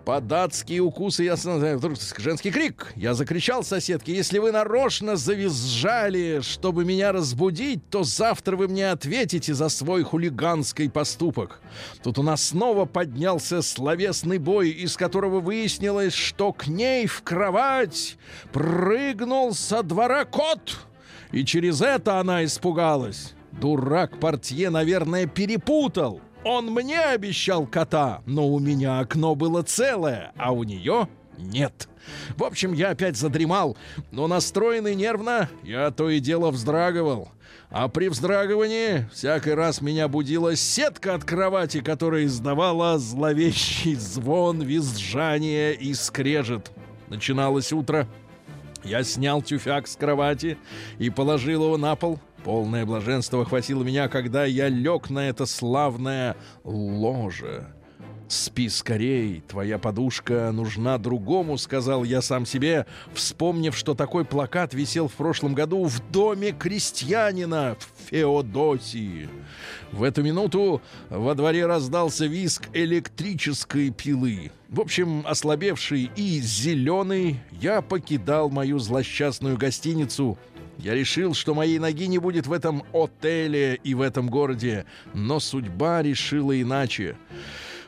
Под 0.06 0.32
адские 0.32 0.82
укусы 0.82 1.24
я 1.24 1.36
вдруг 1.36 1.98
женский 2.18 2.50
крик. 2.50 2.94
Я 2.96 3.14
закричал 3.14 3.64
соседке, 3.64 4.14
если 4.14 4.40
вы 4.40 4.54
нарочно 4.54 5.18
завизжали, 5.18 6.40
чтобы 6.42 6.86
меня 6.86 7.12
разбудить, 7.12 7.90
то 7.90 8.04
завтра 8.04 8.56
вы 8.56 8.70
мне 8.70 8.90
ответите 8.90 9.54
за 9.54 9.68
свой 9.68 10.04
хулиганский 10.04 10.90
поступок. 10.90 11.62
Тут 12.04 12.20
у 12.20 12.24
нас 12.24 12.42
снова 12.48 12.86
поднялся 12.86 13.62
словесный 13.62 14.38
бой, 14.38 14.70
из 14.70 14.96
которого 14.96 15.42
выяснилось, 15.42 16.14
что 16.14 16.54
к 16.54 16.68
ней 16.68 17.06
в 17.06 17.22
кровать 17.22 18.18
прыгнул 18.54 19.54
со 19.54 19.84
двора 19.84 20.24
кот. 20.24 20.78
И 21.32 21.44
через 21.44 21.82
это 21.82 22.20
она 22.20 22.46
испугалась. 22.46 23.34
Дурак 23.60 24.20
портье, 24.20 24.70
наверное, 24.70 25.26
перепутал. 25.26 26.22
Он 26.44 26.68
мне 26.68 27.00
обещал 27.00 27.66
кота, 27.66 28.22
но 28.26 28.48
у 28.48 28.60
меня 28.60 29.00
окно 29.00 29.36
было 29.36 29.64
целое, 29.64 30.34
а 30.38 30.52
у 30.52 30.64
нее 30.64 31.08
нет. 31.38 31.88
В 32.36 32.44
общем, 32.44 32.74
я 32.74 32.90
опять 32.90 33.16
задремал, 33.16 33.78
но 34.12 34.28
настроенный 34.28 34.96
нервно, 34.96 35.50
я 35.64 35.90
то 35.92 36.10
и 36.10 36.20
дело 36.20 36.52
вздрагивал. 36.52 37.30
А 37.70 37.88
при 37.88 38.10
вздрагивании 38.10 39.10
всякий 39.12 39.52
раз 39.52 39.82
меня 39.82 40.08
будила 40.08 40.56
сетка 40.56 41.16
от 41.16 41.24
кровати, 41.24 41.82
которая 41.82 42.26
издавала 42.26 43.00
зловещий 43.00 43.96
звон, 43.96 44.62
визжание 44.62 45.74
и 45.74 45.94
скрежет. 45.94 46.72
Начиналось 47.08 47.72
утро. 47.74 48.08
Я 48.84 49.04
снял 49.04 49.42
тюфяк 49.42 49.88
с 49.88 49.96
кровати 49.96 50.58
и 51.00 51.10
положил 51.10 51.64
его 51.64 51.78
на 51.78 51.96
пол. 51.96 52.20
Полное 52.44 52.86
блаженство 52.86 53.46
хватило 53.46 53.84
меня, 53.84 54.10
когда 54.10 54.44
я 54.44 54.68
лег 54.68 55.10
на 55.10 55.30
это 55.30 55.46
славное 55.46 56.36
ложе. 56.66 57.68
«Спи 58.28 58.68
скорей, 58.68 59.44
твоя 59.48 59.78
подушка 59.78 60.52
нужна 60.52 60.98
другому»,— 60.98 61.58
сказал 61.60 62.04
я 62.04 62.22
сам 62.22 62.46
себе, 62.46 62.86
вспомнив, 63.14 63.78
что 63.78 63.94
такой 63.94 64.26
плакат 64.26 64.74
висел 64.74 65.08
в 65.08 65.14
прошлом 65.14 65.54
году 65.54 65.84
в 65.86 66.12
доме 66.12 66.52
крестьянина 66.52 67.78
в 67.80 68.10
Феодосии. 68.10 69.30
В 69.92 70.04
эту 70.04 70.24
минуту 70.24 70.82
во 71.10 71.36
дворе 71.36 71.66
раздался 71.66 72.26
виск 72.26 72.70
электрической 72.74 73.92
пилы. 73.92 74.52
В 74.70 74.82
общем, 74.82 75.24
ослабевший 75.28 76.10
и 76.16 76.40
зеленый, 76.40 77.40
я 77.52 77.82
покидал 77.82 78.50
мою 78.50 78.80
злосчастную 78.80 79.58
гостиницу— 79.58 80.38
я 80.84 80.94
решил, 80.94 81.34
что 81.34 81.56
моей 81.56 81.80
ноги 81.80 82.08
не 82.08 82.18
будет 82.18 82.46
в 82.46 82.52
этом 82.52 82.84
отеле 82.94 83.80
и 83.86 83.94
в 83.94 84.02
этом 84.02 84.30
городе, 84.30 84.86
но 85.14 85.40
судьба 85.40 86.02
решила 86.02 86.62
иначе. 86.62 87.16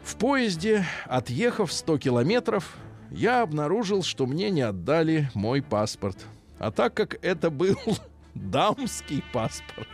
В 0.01 0.15
поезде, 0.15 0.86
отъехав 1.05 1.73
100 1.73 1.97
километров, 1.97 2.77
я 3.12 3.41
обнаружил, 3.41 4.01
что 4.01 4.25
мне 4.25 4.49
не 4.49 4.62
отдали 4.62 5.29
мой 5.34 5.62
паспорт. 5.62 6.25
А 6.58 6.71
так 6.71 6.93
как 6.93 7.17
это 7.21 7.49
был 7.49 7.77
дамский 8.34 9.21
паспорт, 9.34 9.89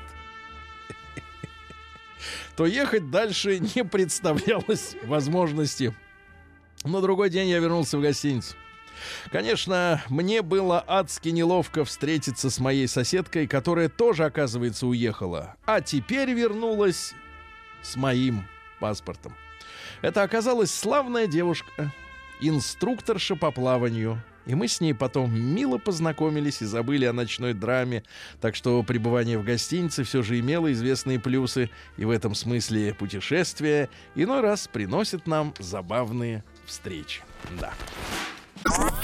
то 2.55 2.67
ехать 2.67 3.09
дальше 3.09 3.57
не 3.75 3.83
представлялось 3.83 4.95
возможности. 5.05 5.95
На 6.83 7.01
другой 7.01 7.31
день 7.31 7.49
я 7.49 7.57
вернулся 7.57 7.97
в 7.97 8.01
гостиницу. 8.01 8.55
Конечно, 9.31 10.01
мне 10.09 10.41
было 10.41 10.83
адски 10.87 11.29
неловко 11.29 11.85
встретиться 11.85 12.49
с 12.49 12.59
моей 12.59 12.87
соседкой, 12.87 13.47
которая 13.47 13.89
тоже, 13.89 14.25
оказывается, 14.25 14.87
уехала, 14.87 15.55
а 15.65 15.81
теперь 15.81 16.31
вернулась 16.31 17.13
с 17.81 17.95
моим 17.95 18.47
паспортом. 18.79 19.35
Это 20.01 20.23
оказалась 20.23 20.73
славная 20.73 21.27
девушка, 21.27 21.91
инструкторша 22.39 23.35
по 23.35 23.51
плаванию. 23.51 24.21
И 24.47 24.55
мы 24.55 24.67
с 24.67 24.81
ней 24.81 24.93
потом 24.93 25.39
мило 25.39 25.77
познакомились 25.77 26.61
и 26.61 26.65
забыли 26.65 27.05
о 27.05 27.13
ночной 27.13 27.53
драме. 27.53 28.03
Так 28.39 28.55
что 28.55 28.81
пребывание 28.81 29.37
в 29.37 29.43
гостинице 29.43 30.03
все 30.03 30.23
же 30.23 30.39
имело 30.39 30.71
известные 30.71 31.19
плюсы. 31.19 31.69
И 31.97 32.05
в 32.05 32.09
этом 32.09 32.33
смысле 32.33 32.95
путешествие 32.95 33.89
иной 34.15 34.41
раз 34.41 34.67
приносит 34.67 35.27
нам 35.27 35.53
забавные 35.59 36.43
встречи. 36.65 37.21
Да. 37.59 37.73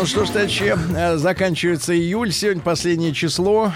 Ну 0.00 0.06
что 0.06 0.24
ж, 0.24 0.30
товарищи, 0.30 0.74
э, 0.96 1.18
заканчивается 1.18 1.94
июль, 1.94 2.32
сегодня 2.32 2.62
последнее 2.62 3.12
число. 3.12 3.70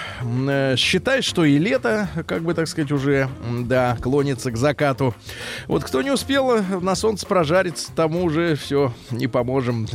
Э, 0.49 0.75
считай, 0.75 1.21
что 1.21 1.45
и 1.45 1.59
лето, 1.59 2.09
как 2.27 2.45
бы 2.45 2.55
так 2.55 2.67
сказать, 2.67 2.91
уже, 2.93 3.29
да, 3.61 3.99
клонится 4.01 4.51
к 4.51 4.57
закату. 4.57 5.15
Вот 5.67 5.85
кто 5.85 6.01
не 6.01 6.11
успел 6.11 6.51
э, 6.53 6.63
на 6.81 6.95
солнце 6.95 7.27
прожариться, 7.27 7.93
тому 7.95 8.25
уже 8.25 8.57
все, 8.57 8.95
не 9.11 9.27
поможем. 9.27 9.87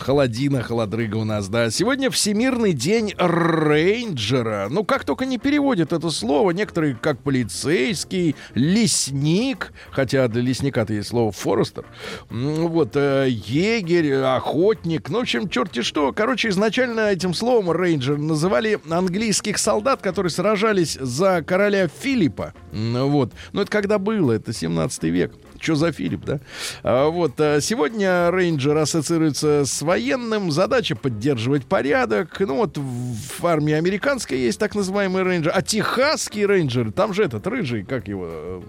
Холодина, 0.00 0.60
холодрыга 0.64 1.18
у 1.18 1.24
нас, 1.24 1.48
да. 1.48 1.70
Сегодня 1.70 2.10
Всемирный 2.10 2.72
день 2.72 3.14
рейнджера. 3.16 4.66
Ну, 4.72 4.82
как 4.82 5.04
только 5.04 5.24
не 5.24 5.38
переводят 5.38 5.92
это 5.92 6.10
слово, 6.10 6.50
некоторые 6.50 6.96
как 6.96 7.20
полицейский, 7.20 8.34
лесник, 8.54 9.72
хотя 9.92 10.26
для 10.26 10.42
лесника-то 10.42 10.94
есть 10.94 11.10
слово 11.10 11.30
forester, 11.30 11.84
вот, 12.28 12.96
егерь, 12.96 14.14
охотник, 14.14 15.08
ну, 15.10 15.18
в 15.18 15.22
общем, 15.22 15.48
черти 15.60 15.82
что. 15.82 16.12
Короче, 16.12 16.48
изначально 16.48 17.10
этим 17.10 17.34
словом 17.34 17.70
рейнджер 17.70 18.16
называли 18.16 18.78
английских 18.88 19.58
солдат, 19.58 20.00
которые 20.00 20.30
сражались 20.30 20.94
за 20.98 21.42
короля 21.42 21.86
Филиппа. 21.88 22.54
Вот. 22.72 23.32
Но 23.52 23.62
это 23.62 23.70
когда 23.70 23.98
было, 23.98 24.32
это 24.32 24.54
17 24.54 25.02
век. 25.04 25.34
Что 25.60 25.74
за 25.74 25.92
Филипп, 25.92 26.24
да? 26.24 26.40
А, 26.82 27.08
вот. 27.08 27.34
А 27.38 27.60
сегодня 27.60 28.30
рейнджер 28.30 28.74
ассоциируется 28.78 29.64
с 29.66 29.82
военным. 29.82 30.50
Задача 30.50 30.96
поддерживать 30.96 31.66
порядок. 31.66 32.40
Ну 32.40 32.56
вот 32.56 32.78
в 32.78 33.46
армии 33.46 33.74
американской 33.74 34.38
есть 34.38 34.58
так 34.58 34.74
называемый 34.74 35.24
рейнджер. 35.24 35.52
А 35.54 35.60
техасский 35.60 36.46
рейнджер, 36.46 36.90
там 36.92 37.12
же 37.12 37.24
этот 37.24 37.46
рыжий, 37.46 37.84
как 37.84 38.08
его... 38.08 38.28
Э, 38.30 38.60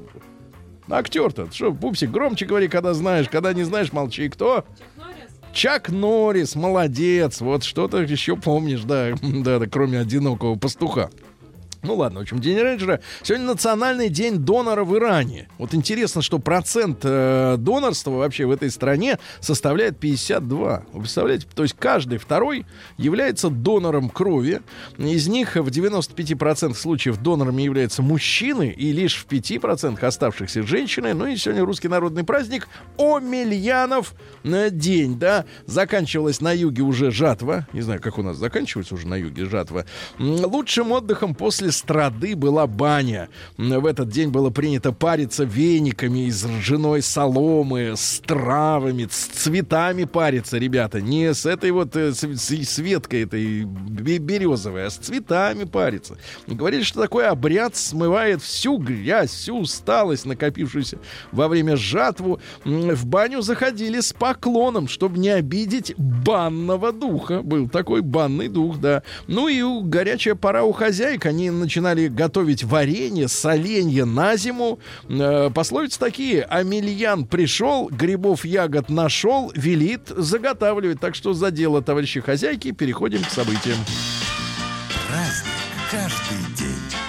актер-то. 0.90 1.50
Что, 1.52 1.74
пупсик, 1.74 2.12
громче 2.12 2.46
говори, 2.46 2.68
когда 2.68 2.94
знаешь. 2.94 3.30
Когда 3.30 3.54
не 3.54 3.64
знаешь, 3.64 3.94
молчи. 3.94 4.28
Кто? 4.30 4.66
Чак 5.54 5.90
Норрис, 5.90 6.56
молодец. 6.56 7.42
Вот 7.42 7.64
что-то 7.64 8.02
еще 8.02 8.38
помнишь, 8.38 8.82
да, 8.82 9.14
да, 9.22 9.60
да, 9.60 9.66
кроме 9.68 10.00
одинокого 10.00 10.56
пастуха. 10.56 11.10
Ну 11.84 11.96
ладно, 11.96 12.20
в 12.20 12.24
общем, 12.24 12.40
День 12.40 12.60
рейнджера. 12.60 13.02
Сегодня 13.24 13.48
национальный 13.48 14.10
день 14.10 14.38
донора 14.38 14.84
в 14.84 14.96
Иране. 14.96 15.48
Вот 15.58 15.74
интересно, 15.74 16.22
что 16.22 16.38
процент 16.38 17.00
э, 17.02 17.56
донорства 17.58 18.12
вообще 18.12 18.46
в 18.46 18.52
этой 18.52 18.70
стране 18.70 19.18
составляет 19.40 19.98
52. 19.98 20.84
Вы 20.94 21.00
представляете? 21.00 21.48
То 21.56 21.64
есть 21.64 21.76
каждый 21.78 22.20
второй 22.20 22.68
является 22.98 23.50
донором 23.50 24.10
крови. 24.10 24.62
Из 25.00 25.28
них 25.28 25.56
в 25.56 25.68
95% 25.70 26.76
случаев 26.76 27.18
донорами 27.18 27.64
являются 27.64 28.04
мужчины 28.04 28.70
и 28.78 28.92
лишь 28.92 29.16
в 29.16 29.28
5% 29.28 30.06
оставшихся 30.06 30.62
женщины. 30.62 31.16
Ну 31.16 31.26
и 31.26 31.36
сегодня 31.36 31.66
русский 31.66 31.88
народный 31.88 32.24
праздник 32.24 32.68
Омельянов 33.00 34.14
день, 34.44 35.18
да. 35.18 35.46
Заканчивалась 35.66 36.42
на 36.42 36.52
юге 36.52 36.84
уже 36.84 37.10
жатва. 37.10 37.68
Не 37.74 37.82
знаю, 37.82 38.00
как 38.02 38.20
у 38.20 38.22
нас 38.24 38.38
заканчивается 38.38 38.94
уже 38.94 39.08
на 39.08 39.16
юге 39.16 39.46
жатва. 39.46 39.86
Лучшим 40.20 40.92
отдыхом 40.92 41.34
после 41.34 41.71
страды 41.72 42.36
была 42.36 42.68
баня. 42.68 43.30
В 43.58 43.86
этот 43.86 44.10
день 44.10 44.30
было 44.30 44.50
принято 44.50 44.92
париться 44.92 45.44
вениками 45.44 46.28
из 46.28 46.44
ржаной 46.46 47.02
соломы, 47.02 47.94
с 47.96 48.22
травами, 48.26 49.08
с 49.10 49.26
цветами 49.26 50.04
париться, 50.04 50.58
ребята. 50.58 51.02
Не 51.02 51.34
с 51.34 51.46
этой 51.46 51.72
вот 51.72 51.96
э, 51.96 52.14
с, 52.14 52.24
с 52.24 52.78
веткой 52.78 53.24
этой 53.24 53.64
березовой, 53.64 54.86
а 54.88 54.90
с 54.90 54.96
цветами 54.96 55.64
париться. 55.64 56.18
Говорили, 56.48 56.84
что 56.84 57.02
такой 57.02 57.28
обряд 57.28 57.76
смывает 57.76 58.42
всю 58.42 58.78
грязь, 58.78 59.32
всю 59.32 59.60
усталость, 59.60 60.26
накопившуюся 60.26 61.00
во 61.32 61.48
время 61.48 61.76
жатву. 61.78 62.40
В 62.64 63.06
баню 63.06 63.42
заходили 63.42 64.00
с 64.00 64.14
поклоном, 64.14 64.88
чтобы 64.88 65.20
не 65.20 65.30
обидеть 65.30 65.94
банного 65.98 66.92
духа. 66.92 67.42
Был 67.42 67.70
такой 67.70 68.02
банный 68.02 68.48
дух, 68.48 68.80
да. 68.80 69.04
Ну 69.28 69.48
и 69.48 69.62
горячая 69.84 70.36
пора 70.36 70.64
у 70.64 70.72
хозяек. 70.72 71.26
Они 71.26 71.50
начинали 71.62 72.08
готовить 72.08 72.64
варенье, 72.64 73.28
соленье 73.28 74.06
на 74.06 74.36
зиму. 74.36 74.80
Э, 75.08 75.50
пословицы 75.54 76.00
такие. 76.00 76.44
Амельян 76.44 77.26
пришел, 77.26 77.88
грибов 77.90 78.44
ягод 78.44 78.90
нашел, 78.90 79.52
велит 79.56 80.10
заготавливать. 80.10 81.00
Так 81.00 81.16
что 81.16 81.34
за 81.34 81.52
дело, 81.52 81.82
товарищи 81.82 82.20
хозяйки, 82.20 82.72
переходим 82.72 83.24
к 83.24 83.30
событиям. 83.30 83.78
Праздник 85.08 85.52
каждый 85.90 86.56
день. 86.58 87.02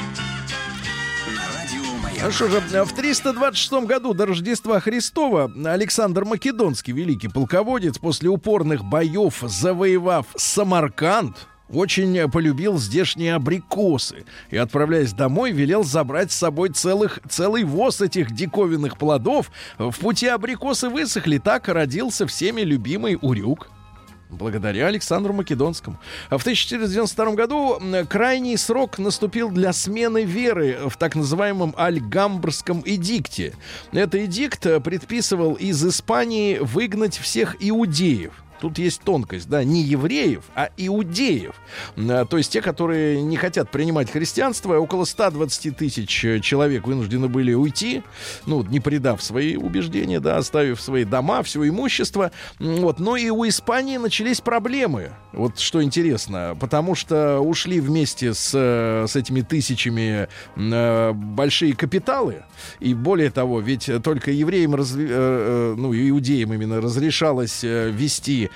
Ну 2.25 2.31
что 2.31 2.49
же, 2.49 2.61
в 2.61 2.93
326 2.93 3.85
году 3.85 4.15
до 4.15 4.27
Рождества 4.27 4.79
Христова 4.79 5.51
Александр 5.65 6.25
Македонский, 6.25 6.93
великий 6.93 7.27
полководец, 7.27 7.99
после 7.99 8.29
упорных 8.29 8.85
боев 8.85 9.43
завоевав 9.43 10.27
Самарканд, 10.37 11.37
очень 11.73 12.31
полюбил 12.31 12.79
здешние 12.79 13.35
абрикосы 13.35 14.25
и, 14.51 14.57
отправляясь 14.57 15.13
домой, 15.13 15.53
велел 15.53 15.85
забрать 15.85 16.31
с 16.33 16.37
собой 16.37 16.71
целых, 16.71 17.21
целый 17.29 17.65
воз 17.65 18.01
этих 18.01 18.33
диковинных 18.33 18.99
плодов. 18.99 19.51
В 19.79 19.99
пути 19.99 20.27
абрикосы 20.27 20.89
высохли, 20.89 21.39
так 21.39 21.69
родился 21.69 22.27
всеми 22.27 22.61
любимый 22.61 23.19
урюк. 23.21 23.71
Благодаря 24.33 24.87
Александру 24.87 25.35
Македонскому. 25.35 25.99
В 26.31 26.41
1492 26.41 27.33
году 27.35 27.79
крайний 28.09 28.57
срок 28.57 28.99
наступил 28.99 29.51
для 29.51 29.75
смены 29.75 30.25
веры 30.25 30.79
в 30.89 30.97
так 30.97 31.15
называемом 31.15 31.75
Альгамбрском 31.77 32.83
эдикте. 32.87 33.53
Этот 33.93 34.15
эдикт 34.15 34.63
предписывал 34.83 35.53
из 35.53 35.87
Испании 35.87 36.57
выгнать 36.59 37.19
всех 37.19 37.57
иудеев. 37.61 38.41
Тут 38.62 38.79
есть 38.79 39.03
тонкость, 39.03 39.48
да, 39.48 39.64
не 39.64 39.83
евреев, 39.83 40.44
а 40.55 40.70
иудеев. 40.77 41.57
А, 41.96 42.25
то 42.25 42.38
есть 42.38 42.53
те, 42.53 42.62
которые 42.62 43.20
не 43.20 43.37
хотят 43.37 43.72
принимать 43.72 44.09
христианство. 44.09 44.79
Около 44.79 45.05
120 45.05 45.77
тысяч 45.77 46.25
э, 46.25 46.38
человек 46.38 46.87
вынуждены 46.87 47.27
были 47.27 47.55
уйти, 47.55 48.05
ну, 48.46 48.62
не 48.62 48.79
предав 48.79 49.20
свои 49.20 49.57
убеждения, 49.57 50.20
да, 50.20 50.37
оставив 50.37 50.81
свои 50.81 51.03
дома, 51.03 51.42
все 51.42 51.68
имущество. 51.68 52.31
Вот. 52.61 53.01
Но 53.01 53.16
и 53.16 53.31
у 53.31 53.48
Испании 53.48 53.96
начались 53.96 54.40
проблемы. 54.40 55.11
Вот 55.33 55.59
что 55.59 55.83
интересно, 55.83 56.57
потому 56.61 56.94
что 56.94 57.40
ушли 57.40 57.81
вместе 57.81 58.33
с, 58.33 58.53
э, 58.55 59.07
с 59.09 59.16
этими 59.16 59.40
тысячами 59.40 60.29
э, 60.55 61.12
большие 61.12 61.75
капиталы. 61.75 62.44
И 62.79 62.94
более 62.94 63.33
того, 63.33 63.59
ведь 63.59 63.90
только 64.05 64.31
евреям, 64.31 64.77
разви, 64.77 65.09
ну, 65.09 65.92
иудеям 65.92 66.53
именно 66.55 66.81
разрешалось 66.81 67.64
вести 67.64 68.44
э, 68.44 68.48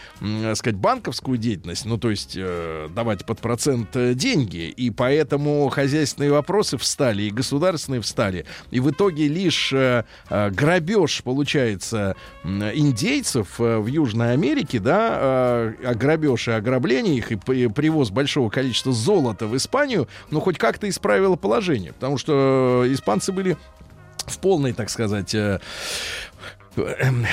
сказать, 0.54 0.76
банковскую 0.76 1.38
деятельность, 1.38 1.84
ну, 1.84 1.98
то 1.98 2.10
есть 2.10 2.34
э, 2.36 2.88
давать 2.94 3.24
под 3.24 3.40
процент 3.40 3.94
э, 3.94 4.14
деньги, 4.14 4.68
и 4.68 4.90
поэтому 4.90 5.68
хозяйственные 5.68 6.32
вопросы 6.32 6.76
встали, 6.78 7.24
и 7.24 7.30
государственные 7.30 8.00
встали. 8.00 8.46
И 8.70 8.80
в 8.80 8.90
итоге 8.90 9.28
лишь 9.28 9.72
э, 9.72 10.04
э 10.30 10.50
грабеж, 10.50 11.22
получается, 11.22 12.16
индейцев 12.44 13.60
э, 13.60 13.78
в 13.78 13.86
Южной 13.86 14.32
Америке, 14.32 14.78
да, 14.78 15.74
э, 15.82 15.94
грабеж 15.94 16.48
и 16.48 16.52
ограбление 16.52 17.16
их, 17.16 17.32
и 17.32 17.36
привоз 17.68 18.10
большого 18.10 18.50
количества 18.50 18.92
золота 18.92 19.46
в 19.46 19.56
Испанию, 19.56 20.08
ну, 20.30 20.40
хоть 20.40 20.58
как-то 20.58 20.88
исправило 20.88 21.36
положение, 21.36 21.92
потому 21.92 22.18
что 22.18 22.84
испанцы 22.86 23.32
были 23.32 23.56
в 24.26 24.38
полной, 24.38 24.72
так 24.72 24.90
сказать, 24.90 25.34
э, 25.34 25.60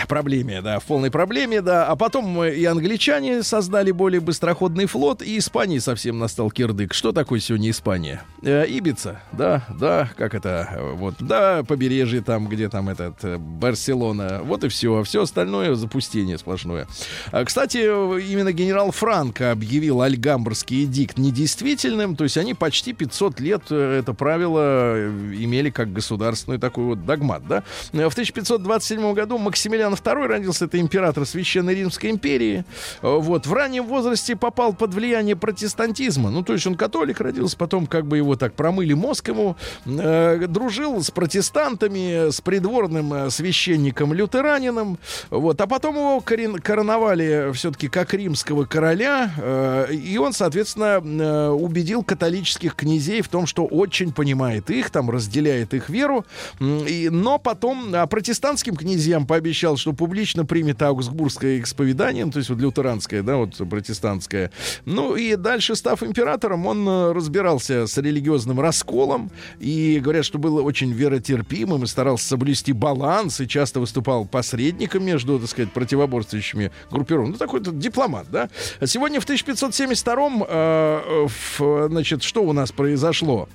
проблеме, 0.07 0.61
да, 0.61 0.79
в 0.79 0.83
полной 0.85 1.11
проблеме, 1.11 1.61
да. 1.61 1.87
А 1.87 1.95
потом 1.95 2.43
и 2.43 2.63
англичане 2.65 3.43
создали 3.43 3.91
более 3.91 4.21
быстроходный 4.21 4.85
флот, 4.85 5.21
и 5.21 5.37
Испании 5.37 5.79
совсем 5.79 6.19
настал 6.19 6.51
кирдык. 6.51 6.93
Что 6.93 7.11
такое 7.11 7.39
сегодня 7.39 7.69
Испания? 7.69 8.23
Э, 8.41 8.65
Ибица, 8.67 9.21
да, 9.31 9.65
да, 9.69 10.09
как 10.17 10.35
это, 10.35 10.93
вот, 10.95 11.15
да, 11.19 11.63
побережье 11.63 12.21
там, 12.21 12.47
где 12.47 12.69
там 12.69 12.89
этот, 12.89 13.23
э, 13.23 13.37
Барселона, 13.37 14.41
вот 14.43 14.63
и 14.63 14.69
все. 14.69 14.99
А 14.99 15.03
все 15.03 15.23
остальное 15.23 15.75
запустение 15.75 16.37
сплошное. 16.37 16.87
А, 17.31 17.43
кстати, 17.45 17.77
именно 17.77 18.51
генерал 18.51 18.91
Франко 18.91 19.51
объявил 19.51 20.01
Альгамбрский 20.01 20.85
эдикт 20.85 21.17
недействительным, 21.17 22.15
то 22.15 22.23
есть 22.23 22.37
они 22.37 22.53
почти 22.53 22.93
500 22.93 23.39
лет 23.39 23.63
э, 23.69 23.99
это 23.99 24.13
правило 24.13 24.95
э, 24.95 25.33
имели 25.35 25.69
как 25.69 25.91
государственный 25.91 26.57
такой 26.57 26.85
вот 26.85 27.05
догмат, 27.05 27.47
да. 27.47 27.63
В 27.91 28.13
1527 28.13 29.13
году 29.13 29.32
году 29.33 29.37
Максимилиан 29.37 29.93
II 29.93 30.27
родился, 30.27 30.65
это 30.65 30.79
император 30.79 31.25
Священной 31.25 31.75
Римской 31.75 32.09
империи. 32.09 32.65
Вот, 33.01 33.47
в 33.47 33.53
раннем 33.53 33.85
возрасте 33.85 34.35
попал 34.35 34.73
под 34.73 34.93
влияние 34.93 35.35
протестантизма. 35.35 36.29
Ну, 36.29 36.43
то 36.43 36.53
есть 36.53 36.65
он 36.67 36.75
католик 36.75 37.19
родился, 37.19 37.57
потом 37.57 37.87
как 37.87 38.05
бы 38.05 38.17
его 38.17 38.35
так 38.35 38.53
промыли 38.53 38.93
мозг 38.93 39.27
ему. 39.29 39.55
Э, 39.85 40.45
дружил 40.47 41.01
с 41.01 41.11
протестантами, 41.11 42.31
с 42.31 42.41
придворным 42.41 43.13
э, 43.13 43.29
священником 43.29 44.13
лютеранином. 44.13 44.97
Вот, 45.29 45.59
а 45.61 45.67
потом 45.67 45.95
его 45.95 46.21
короновали 46.21 47.51
все-таки 47.53 47.87
как 47.87 48.13
римского 48.13 48.65
короля. 48.65 49.31
Э, 49.37 49.87
и 49.91 50.17
он, 50.17 50.33
соответственно, 50.33 51.01
э, 51.03 51.49
убедил 51.49 52.03
католических 52.03 52.75
князей 52.75 53.21
в 53.21 53.27
том, 53.27 53.47
что 53.47 53.65
очень 53.65 54.11
понимает 54.11 54.69
их, 54.69 54.89
там 54.89 55.09
разделяет 55.09 55.73
их 55.73 55.89
веру. 55.89 56.25
И, 56.59 57.09
но 57.11 57.39
потом 57.39 57.93
а 57.93 58.07
протестантским 58.07 58.75
князьям 58.75 59.22
там 59.23 59.27
пообещал, 59.27 59.77
что 59.77 59.93
публично 59.93 60.45
примет 60.45 60.81
аугсбургское 60.81 61.61
исповедание, 61.61 62.25
ну, 62.25 62.31
то 62.31 62.39
есть 62.39 62.49
вот 62.49 62.59
лютеранское, 62.59 63.23
да, 63.23 63.37
вот 63.37 63.55
протестантское. 63.69 64.51
Ну 64.85 65.15
и 65.15 65.35
дальше, 65.35 65.75
став 65.75 66.03
императором, 66.03 66.67
он 66.67 66.87
э, 66.87 67.11
разбирался 67.13 67.87
с 67.87 67.97
религиозным 67.97 68.59
расколом 68.59 69.31
и 69.59 69.99
говорят, 70.01 70.25
что 70.25 70.39
был 70.39 70.57
очень 70.57 70.91
веротерпимым 70.91 71.83
и 71.83 71.87
старался 71.87 72.27
соблюсти 72.27 72.73
баланс 72.73 73.39
и 73.39 73.47
часто 73.47 73.79
выступал 73.79 74.25
посредником 74.25 75.05
между, 75.05 75.39
так 75.39 75.49
сказать, 75.49 75.71
противоборствующими 75.71 76.71
группировками. 76.91 77.33
Ну, 77.33 77.37
такой 77.37 77.61
то 77.61 77.71
дипломат, 77.71 78.27
да. 78.29 78.49
Сегодня 78.85 79.19
в 79.19 79.25
1572-м, 79.25 80.45
э, 80.47 81.27
в, 81.27 81.89
значит, 81.89 82.23
что 82.23 82.43
у 82.43 82.53
нас 82.53 82.71
произошло? 82.71 83.47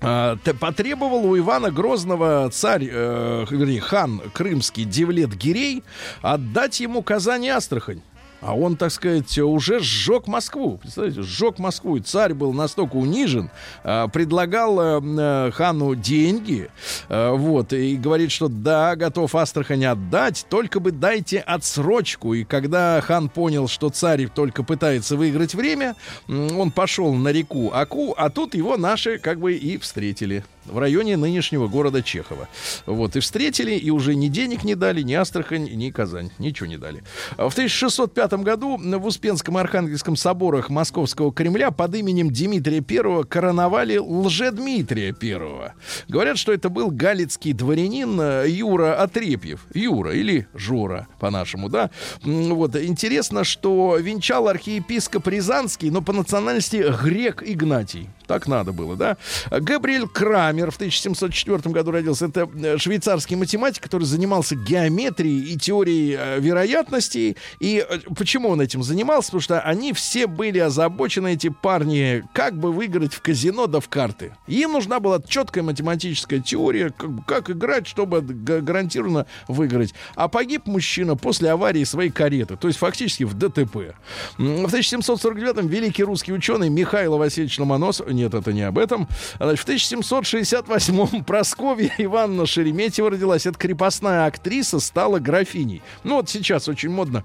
А, 0.00 0.36
потребовал 0.60 1.24
у 1.24 1.36
Ивана 1.36 1.70
Грозного 1.70 2.48
царь, 2.50 2.88
э, 2.90 3.46
вернее, 3.50 3.80
хан 3.80 4.22
крымский 4.32 4.84
Девлет 4.84 5.34
Гирей 5.34 5.82
отдать 6.22 6.80
ему 6.80 7.02
Казань 7.02 7.44
и 7.44 7.48
Астрахань. 7.48 8.00
А 8.40 8.54
он, 8.54 8.76
так 8.76 8.92
сказать, 8.92 9.36
уже 9.38 9.80
сжег 9.80 10.26
Москву. 10.26 10.78
Представляете, 10.78 11.22
сжег 11.22 11.58
Москву. 11.58 11.96
И 11.96 12.00
царь 12.00 12.34
был 12.34 12.52
настолько 12.52 12.96
унижен, 12.96 13.50
а, 13.82 14.08
предлагал 14.08 14.80
э, 14.80 15.00
э, 15.02 15.50
хану 15.52 15.94
деньги, 15.94 16.70
э, 17.08 17.30
вот, 17.30 17.72
и 17.72 17.96
говорит, 17.96 18.30
что 18.30 18.48
да, 18.48 18.94
готов 18.96 19.34
Астрахань 19.34 19.84
отдать, 19.84 20.46
только 20.48 20.78
бы 20.80 20.92
дайте 20.92 21.40
отсрочку. 21.40 22.34
И 22.34 22.44
когда 22.44 23.00
хан 23.00 23.28
понял, 23.28 23.66
что 23.66 23.90
царь 23.90 24.28
только 24.28 24.62
пытается 24.62 25.16
выиграть 25.16 25.54
время, 25.54 25.96
он 26.28 26.70
пошел 26.70 27.14
на 27.14 27.28
реку 27.28 27.70
Аку, 27.72 28.14
а 28.16 28.30
тут 28.30 28.54
его 28.54 28.76
наши 28.76 29.18
как 29.18 29.40
бы 29.40 29.54
и 29.54 29.78
встретили 29.78 30.44
в 30.70 30.78
районе 30.78 31.16
нынешнего 31.16 31.68
города 31.68 32.02
Чехова. 32.02 32.48
Вот, 32.86 33.16
и 33.16 33.20
встретили, 33.20 33.72
и 33.72 33.90
уже 33.90 34.14
ни 34.14 34.28
денег 34.28 34.64
не 34.64 34.74
дали, 34.74 35.02
ни 35.02 35.14
Астрахань, 35.14 35.68
ни 35.74 35.90
Казань. 35.90 36.30
Ничего 36.38 36.66
не 36.66 36.76
дали. 36.76 37.02
В 37.36 37.52
1605 37.52 38.32
году 38.34 38.78
в 38.78 39.06
Успенском 39.06 39.56
Архангельском 39.56 40.16
соборах 40.16 40.70
Московского 40.70 41.32
Кремля 41.32 41.70
под 41.70 41.94
именем 41.94 42.30
Дмитрия 42.30 42.84
I 42.88 43.24
короновали 43.24 43.96
лже-Дмитрия 43.98 45.14
I. 45.20 45.72
Говорят, 46.08 46.38
что 46.38 46.52
это 46.52 46.68
был 46.68 46.90
галицкий 46.90 47.52
дворянин 47.52 48.20
э, 48.20 48.44
Юра 48.48 49.00
Отрепьев. 49.02 49.66
Юра 49.74 50.14
или 50.14 50.46
Жора, 50.54 51.08
по-нашему, 51.18 51.68
да? 51.68 51.90
Вот, 52.22 52.76
интересно, 52.76 53.44
что 53.44 53.96
венчал 53.96 54.48
архиепископ 54.48 55.26
Рязанский, 55.28 55.90
но 55.90 56.02
по 56.02 56.12
национальности 56.12 56.84
грек 57.02 57.42
Игнатий. 57.44 58.08
Так 58.28 58.46
надо 58.46 58.72
было, 58.72 58.94
да? 58.94 59.16
Габриэль 59.50 60.06
Крамер 60.06 60.70
в 60.70 60.76
1704 60.76 61.72
году 61.72 61.90
родился. 61.92 62.26
Это 62.26 62.48
э, 62.54 62.76
швейцарский 62.76 63.36
математик, 63.36 63.82
который 63.82 64.04
занимался 64.04 64.54
геометрией 64.54 65.54
и 65.54 65.56
теорией 65.56 66.14
э, 66.18 66.38
вероятностей. 66.38 67.38
И 67.58 67.84
э, 67.88 67.98
почему 68.14 68.50
он 68.50 68.60
этим 68.60 68.82
занимался? 68.82 69.28
Потому 69.28 69.40
что 69.40 69.60
они 69.60 69.94
все 69.94 70.26
были 70.26 70.58
озабочены, 70.58 71.32
эти 71.32 71.48
парни, 71.48 72.22
как 72.34 72.58
бы 72.58 72.70
выиграть 72.70 73.14
в 73.14 73.22
казино 73.22 73.66
да 73.66 73.80
в 73.80 73.88
карты. 73.88 74.36
Им 74.46 74.72
нужна 74.72 75.00
была 75.00 75.22
четкая 75.26 75.64
математическая 75.64 76.40
теория, 76.40 76.90
как, 76.90 77.10
как 77.26 77.50
играть, 77.50 77.86
чтобы 77.86 78.20
гарантированно 78.20 79.24
выиграть. 79.48 79.94
А 80.16 80.28
погиб 80.28 80.66
мужчина 80.66 81.16
после 81.16 81.50
аварии 81.50 81.84
своей 81.84 82.10
кареты, 82.10 82.56
то 82.56 82.68
есть 82.68 82.78
фактически 82.78 83.24
в 83.24 83.32
ДТП. 83.32 83.94
В 84.36 84.66
1749-м 84.66 85.66
великий 85.66 86.04
русский 86.04 86.34
ученый 86.34 86.68
Михаил 86.68 87.16
Васильевич 87.16 87.58
Ломоносов 87.58 88.06
нет, 88.18 88.34
это 88.34 88.52
не 88.52 88.62
об 88.62 88.78
этом. 88.78 89.08
Значит, 89.38 89.64
в 89.64 89.68
1768-м 89.68 91.24
Просковья 91.24 91.92
Ивановна 91.98 92.46
Шереметьева 92.46 93.10
родилась. 93.10 93.46
Это 93.46 93.58
крепостная 93.58 94.26
актриса, 94.26 94.80
стала 94.80 95.18
графиней. 95.18 95.82
Ну 96.04 96.16
вот 96.16 96.28
сейчас 96.28 96.68
очень 96.68 96.90
модно 96.90 97.24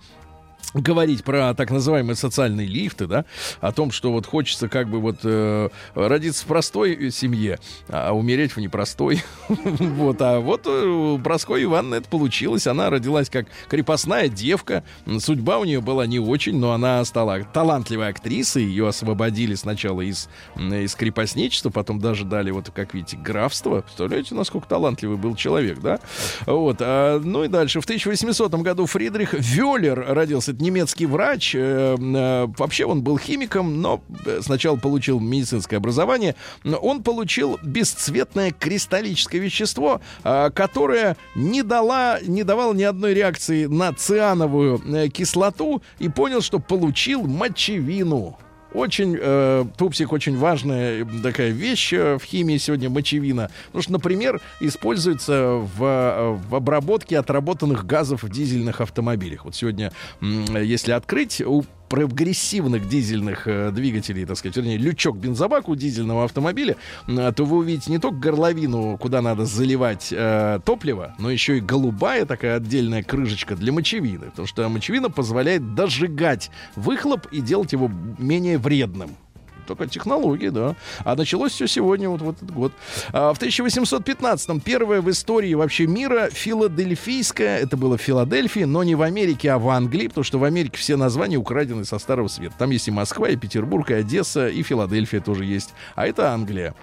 говорить 0.74 1.24
про 1.24 1.54
так 1.54 1.72
называемые 1.72 2.16
социальные 2.16 2.68
лифты, 2.68 3.08
да, 3.08 3.26
о 3.62 3.72
том, 3.72 3.92
что 3.92 4.12
вот 4.12 4.26
хочется 4.26 4.70
как 4.70 4.90
бы 4.90 5.00
вот 5.00 5.20
э, 5.24 5.70
родиться 5.94 6.44
в 6.44 6.48
простой 6.48 7.12
семье, 7.12 7.60
а 7.90 8.12
умереть 8.14 8.54
в 8.54 8.60
непростой. 8.60 9.24
вот, 9.48 10.22
а 10.22 10.40
вот 10.40 10.66
э, 10.66 10.86
у 10.86 11.20
Прасковьи 11.20 11.66
Ивановны 11.66 11.96
это 11.96 12.10
получилось. 12.10 12.68
Она 12.68 12.90
родилась 12.90 13.30
как 13.30 13.48
крепостная 13.70 14.28
девка. 14.30 14.84
Судьба 15.20 15.60
у 15.60 15.66
нее 15.66 15.82
была 15.82 16.06
не 16.06 16.20
очень, 16.20 16.58
но 16.58 16.72
она 16.72 17.04
стала 17.06 17.44
талантливой 17.44 18.10
актрисой. 18.10 18.64
Ее 18.64 18.88
освободили 18.88 19.56
сначала 19.56 20.02
из, 20.02 20.30
из 20.56 20.96
крепостничества, 20.96 21.70
потом 21.70 22.00
даже 22.00 22.26
дали, 22.26 22.52
вот 22.52 22.72
как 22.74 22.94
видите, 22.94 23.18
графство. 23.18 23.82
Представляете, 23.82 24.36
насколько 24.36 24.68
талантливый 24.68 25.18
был 25.18 25.36
человек, 25.36 25.80
да? 25.80 26.00
Вот. 26.46 26.78
А, 26.80 27.20
ну 27.20 27.44
и 27.44 27.48
дальше. 27.48 27.82
В 27.82 27.84
1800 27.84 28.54
году 28.56 28.86
Фридрих 28.86 29.34
Вёллер 29.34 30.06
родился 30.10 30.53
это 30.54 30.64
немецкий 30.64 31.06
врач. 31.06 31.56
Э, 31.56 31.96
э, 31.98 32.48
вообще 32.58 32.86
он 32.86 33.02
был 33.02 33.18
химиком, 33.18 33.82
но 33.82 34.04
сначала 34.42 34.78
получил 34.78 35.20
медицинское 35.20 35.78
образование. 35.78 36.36
Он 36.64 37.04
получил 37.04 37.60
бесцветное 37.64 38.52
кристаллическое 38.52 39.42
вещество, 39.42 40.02
э, 40.24 40.50
которое 40.54 41.18
не, 41.36 41.64
дала, 41.64 42.20
не 42.22 42.44
давало 42.44 42.74
ни 42.74 42.84
одной 42.84 43.14
реакции 43.14 43.66
на 43.66 43.94
циановую 43.94 45.10
кислоту 45.10 45.82
и 46.00 46.10
понял, 46.10 46.42
что 46.42 46.60
получил 46.60 47.24
мочевину. 47.24 48.38
Очень, 48.74 49.18
э, 49.20 49.66
пупсик, 49.78 50.12
очень 50.12 50.38
важная 50.38 51.06
такая 51.22 51.50
вещь 51.50 51.94
в 51.94 52.22
химии 52.24 52.58
сегодня 52.58 52.90
мочевина. 52.90 53.50
Потому 53.68 53.84
что, 53.84 53.92
например, 53.94 54.42
используется 54.60 55.62
в, 55.78 56.40
в 56.50 56.56
обработке 56.56 57.20
отработанных 57.20 57.86
газов 57.86 58.24
в 58.24 58.30
дизельных 58.30 58.82
автомобилях. 58.82 59.46
Вот 59.46 59.56
сегодня, 59.56 59.92
если 60.22 60.92
открыть, 60.92 61.42
прогрессивных 61.94 62.90
дизельных 62.90 63.48
э, 63.48 63.70
двигателей, 63.70 64.26
так 64.26 64.36
сказать, 64.36 64.58
вернее, 64.58 64.78
лючок 64.78 65.16
бензобака 65.16 65.70
у 65.70 65.76
дизельного 65.76 66.24
автомобиля, 66.24 66.76
э, 67.08 67.32
то 67.36 67.46
вы 67.46 67.58
увидите 67.58 67.92
не 67.92 68.00
только 68.00 68.18
горловину, 68.18 68.98
куда 68.98 69.22
надо 69.22 69.46
заливать 69.46 70.08
э, 70.12 70.60
топливо, 70.66 71.14
но 71.20 71.30
еще 71.30 71.60
и 71.60 71.62
голубая 71.62 72.26
такая 72.26 72.58
отдельная 72.58 73.04
крышечка 73.04 73.56
для 73.56 73.72
мочевины. 73.72 74.32
Потому 74.32 74.48
что 74.48 74.68
мочевина 74.70 75.12
позволяет 75.12 75.76
дожигать 75.76 76.50
выхлоп 76.76 77.28
и 77.28 77.42
делать 77.42 77.74
его 77.74 77.92
менее 78.18 78.58
вредным 78.58 79.12
только 79.66 79.88
технологии, 79.88 80.50
да. 80.50 80.76
А 81.04 81.16
началось 81.16 81.52
все 81.54 81.68
сегодня, 81.68 82.10
вот 82.10 82.22
в 82.22 82.30
этот 82.30 82.52
год. 82.52 82.74
А, 83.12 83.34
в 83.34 83.42
1815-м 83.42 84.60
первая 84.60 85.02
в 85.02 85.10
истории 85.10 85.54
вообще 85.54 85.88
мира 85.88 86.30
филадельфийская, 86.32 87.58
это 87.60 87.78
было 87.78 87.98
в 87.98 88.02
Филадельфии, 88.02 88.64
но 88.64 88.84
не 88.84 88.96
в 88.96 89.02
Америке, 89.02 89.52
а 89.52 89.60
в 89.60 89.70
Англии, 89.70 90.08
потому 90.08 90.24
что 90.24 90.40
в 90.40 90.44
Америке 90.44 90.78
все 90.78 90.96
названия 90.96 91.38
украдены 91.38 91.86
со 91.86 92.00
Старого 92.00 92.28
Света. 92.28 92.56
Там 92.58 92.70
есть 92.72 92.88
и 92.88 92.92
Москва, 92.92 93.30
и 93.30 93.36
Петербург, 93.36 93.90
и 93.92 93.96
Одесса, 93.96 94.48
и 94.48 94.64
Филадельфия 94.64 95.22
тоже 95.22 95.46
есть. 95.46 95.74
А 95.96 96.06
это 96.06 96.32
Англия. 96.32 96.74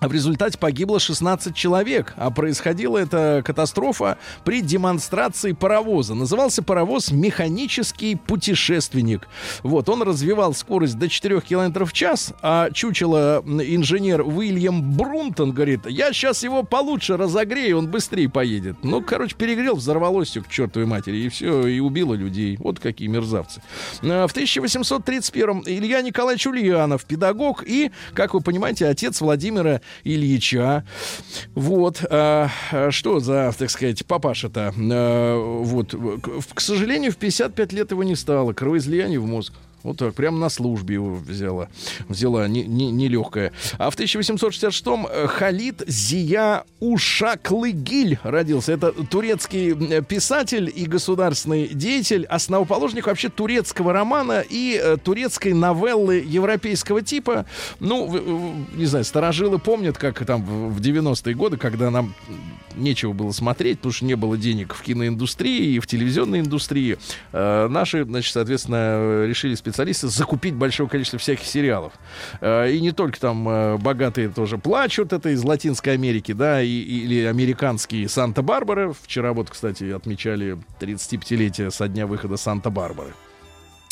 В 0.00 0.12
результате 0.12 0.58
погибло 0.58 0.98
16 1.00 1.54
человек, 1.54 2.14
а 2.16 2.30
происходила 2.30 2.98
эта 2.98 3.42
катастрофа 3.44 4.18
при 4.44 4.60
демонстрации 4.60 5.52
паровоза. 5.52 6.14
Назывался 6.14 6.62
паровоз 6.62 7.10
«Механический 7.10 8.16
путешественник». 8.16 9.28
Вот, 9.62 9.88
он 9.88 10.02
развивал 10.02 10.54
скорость 10.54 10.98
до 10.98 11.08
4 11.08 11.40
км 11.40 11.84
в 11.84 11.92
час, 11.92 12.34
а 12.42 12.70
чучело 12.70 13.42
инженер 13.46 14.22
Уильям 14.22 14.96
Брунтон 14.96 15.52
говорит, 15.52 15.86
я 15.86 16.12
сейчас 16.12 16.42
его 16.42 16.62
получше 16.62 17.16
разогрею, 17.16 17.78
он 17.78 17.88
быстрее 17.88 18.28
поедет. 18.28 18.76
Ну, 18.82 19.00
короче, 19.00 19.36
перегрел, 19.36 19.76
взорвалось 19.76 20.28
все 20.28 20.42
к 20.42 20.48
чертовой 20.48 20.86
матери, 20.86 21.16
и 21.18 21.28
все, 21.28 21.66
и 21.66 21.80
убило 21.80 22.14
людей. 22.14 22.56
Вот 22.58 22.80
какие 22.80 23.08
мерзавцы. 23.08 23.62
А, 24.02 24.26
в 24.26 24.32
1831 24.32 25.62
Илья 25.66 26.02
Николаевич 26.02 26.46
Ульянов, 26.46 27.04
педагог 27.04 27.62
и, 27.66 27.90
как 28.12 28.34
вы 28.34 28.40
понимаете, 28.40 28.86
отец 28.86 29.20
Владимира 29.20 29.80
Ильича. 30.04 30.84
Вот. 31.54 32.04
А, 32.10 32.48
что 32.90 33.20
за, 33.20 33.54
так 33.58 33.70
сказать, 33.70 34.04
папаша-то? 34.06 34.74
А, 34.76 35.60
вот. 35.62 35.94
К 36.54 36.60
сожалению, 36.60 37.12
в 37.12 37.16
55 37.16 37.72
лет 37.72 37.90
его 37.90 38.02
не 38.04 38.16
стало. 38.16 38.52
Кровоизлияние 38.52 39.20
в 39.20 39.26
мозг. 39.26 39.52
Вот 39.84 39.98
так, 39.98 40.14
прямо 40.14 40.38
на 40.38 40.48
службе 40.48 40.94
его 40.94 41.14
взяла. 41.14 41.68
Взяла, 42.08 42.48
нелегкая. 42.48 43.50
Не, 43.50 43.50
не 43.50 43.76
а 43.78 43.90
в 43.90 43.96
1866-м 43.98 45.06
э, 45.06 45.26
Халид 45.26 45.82
Зия 45.86 46.64
Ушаклыгиль 46.80 48.18
родился. 48.22 48.72
Это 48.72 48.92
турецкий 48.92 49.74
э, 49.74 50.02
писатель 50.02 50.72
и 50.74 50.86
государственный 50.86 51.68
деятель, 51.68 52.24
основоположник 52.24 53.06
вообще 53.06 53.28
турецкого 53.28 53.92
романа 53.92 54.42
и 54.48 54.80
э, 54.82 54.96
турецкой 54.96 55.52
новеллы 55.52 56.24
европейского 56.26 57.02
типа. 57.02 57.44
Ну, 57.78 58.66
не 58.74 58.86
знаю, 58.86 59.04
старожилы 59.04 59.58
помнят, 59.58 59.98
как 59.98 60.24
там 60.24 60.42
в 60.70 60.80
90-е 60.80 61.34
годы, 61.34 61.58
когда 61.58 61.90
нам 61.90 62.14
нечего 62.74 63.12
было 63.12 63.32
смотреть, 63.32 63.78
потому 63.78 63.92
что 63.92 64.06
не 64.06 64.14
было 64.14 64.38
денег 64.38 64.74
в 64.74 64.82
киноиндустрии 64.82 65.74
и 65.74 65.78
в 65.78 65.86
телевизионной 65.86 66.40
индустрии. 66.40 66.96
Э, 67.32 67.68
наши, 67.68 68.04
значит, 68.04 68.32
соответственно, 68.32 69.26
решили 69.26 69.54
специалисты 69.74 70.08
закупить 70.08 70.54
большое 70.54 70.88
количество 70.88 71.18
всяких 71.18 71.44
сериалов. 71.44 71.92
Э, 72.40 72.70
и 72.70 72.80
не 72.80 72.92
только 72.92 73.18
там 73.18 73.48
э, 73.48 73.76
богатые 73.78 74.28
тоже 74.28 74.56
плачут, 74.56 75.12
это 75.12 75.30
из 75.30 75.42
Латинской 75.42 75.94
Америки, 75.94 76.32
да, 76.32 76.62
и, 76.62 76.68
или 76.68 77.24
американские 77.24 78.08
Санта-Барбара. 78.08 78.92
Вчера 79.02 79.32
вот, 79.32 79.50
кстати, 79.50 79.90
отмечали 79.90 80.56
35-летие 80.80 81.70
со 81.72 81.88
дня 81.88 82.06
выхода 82.06 82.36
Санта-Барбары. 82.36 83.14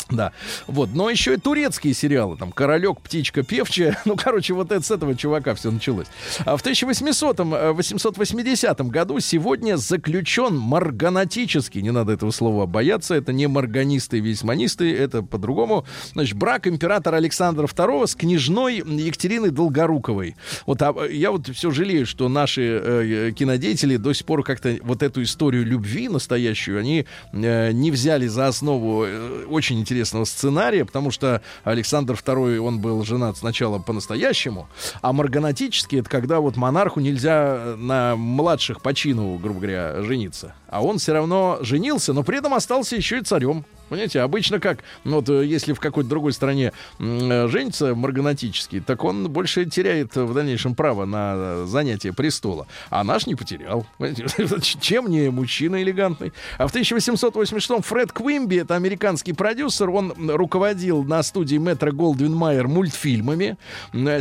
Да, 0.09 0.33
вот, 0.67 0.89
но 0.93 1.09
еще 1.09 1.35
и 1.35 1.37
турецкие 1.37 1.93
сериалы, 1.93 2.35
там, 2.37 2.51
«Королек», 2.51 2.99
«Птичка», 3.01 3.41
«Певчая», 3.41 3.97
ну, 4.05 4.17
короче, 4.17 4.53
вот 4.53 4.69
это, 4.71 4.85
с 4.85 4.91
этого 4.91 5.15
чувака 5.15 5.55
все 5.55 5.71
началось. 5.71 6.07
А 6.45 6.57
в 6.57 6.63
1800-880 6.63 8.75
э, 8.77 8.83
году 8.83 9.19
сегодня 9.21 9.77
заключен 9.77 10.57
марганатический, 10.57 11.81
не 11.81 11.91
надо 11.91 12.11
этого 12.13 12.31
слова 12.31 12.65
бояться, 12.65 13.15
это 13.15 13.31
не 13.31 13.47
марганисты 13.47 14.17
и 14.17 14.21
весьманисты, 14.21 14.93
это 14.93 15.23
по-другому, 15.23 15.85
значит, 16.13 16.37
брак 16.37 16.67
императора 16.67 17.15
Александра 17.15 17.65
II 17.65 18.05
с 18.05 18.15
княжной 18.15 18.77
Екатериной 18.77 19.51
Долгоруковой. 19.51 20.35
Вот 20.65 20.81
а, 20.81 20.93
я 21.09 21.31
вот 21.31 21.47
все 21.47 21.71
жалею, 21.71 22.05
что 22.05 22.27
наши 22.27 22.61
э, 22.61 23.31
кинодеятели 23.31 23.95
до 23.95 24.11
сих 24.13 24.25
пор 24.25 24.43
как-то 24.43 24.77
вот 24.81 25.01
эту 25.01 25.23
историю 25.23 25.65
любви 25.65 26.09
настоящую, 26.09 26.79
они 26.79 27.05
э, 27.31 27.71
не 27.71 27.89
взяли 27.89 28.27
за 28.27 28.47
основу 28.47 29.05
э, 29.05 29.45
очень 29.45 29.79
интересно 29.79 29.92
интересного 29.93 30.25
сценария, 30.25 30.85
потому 30.85 31.11
что 31.11 31.41
Александр 31.63 32.15
II, 32.15 32.57
он 32.57 32.79
был 32.79 33.03
женат 33.05 33.37
сначала 33.37 33.77
по-настоящему, 33.77 34.67
а 35.01 35.13
марганатически 35.13 35.97
это 35.97 36.09
когда 36.09 36.39
вот 36.39 36.57
монарху 36.57 36.99
нельзя 36.99 37.75
на 37.77 38.15
младших 38.15 38.81
по 38.81 38.93
чину, 38.93 39.37
грубо 39.37 39.59
говоря, 39.59 40.01
жениться. 40.01 40.55
А 40.67 40.81
он 40.83 40.97
все 40.97 41.13
равно 41.13 41.59
женился, 41.61 42.13
но 42.13 42.23
при 42.23 42.39
этом 42.39 42.55
остался 42.55 42.95
еще 42.95 43.19
и 43.19 43.21
царем. 43.21 43.65
Понимаете, 43.89 44.21
обычно 44.21 44.59
как, 44.59 44.79
ну, 45.03 45.17
вот 45.17 45.29
э, 45.29 45.45
если 45.45 45.73
в 45.73 45.79
какой-то 45.79 46.09
другой 46.09 46.33
стране 46.33 46.71
э, 46.99 47.47
женится 47.47 47.95
марганатически, 47.95 48.79
так 48.79 49.03
он 49.03 49.29
больше 49.29 49.65
теряет 49.65 50.15
в 50.15 50.33
дальнейшем 50.33 50.75
право 50.75 51.05
на 51.05 51.65
занятие 51.65 52.13
престола. 52.13 52.67
А 52.89 53.03
наш 53.03 53.27
не 53.27 53.35
потерял. 53.35 53.85
Чем 54.81 55.07
не 55.09 55.29
мужчина 55.29 55.81
элегантный? 55.81 56.33
А 56.57 56.67
в 56.67 56.75
1886-м 56.75 57.81
Фред 57.81 58.11
Квимби, 58.11 58.57
это 58.57 58.75
американский 58.75 59.33
продюсер, 59.33 59.89
он 59.89 60.13
руководил 60.29 61.03
на 61.03 61.21
студии 61.23 61.57
Метро 61.57 61.91
Голдвин 61.91 62.33
Майер 62.33 62.67
мультфильмами, 62.67 63.57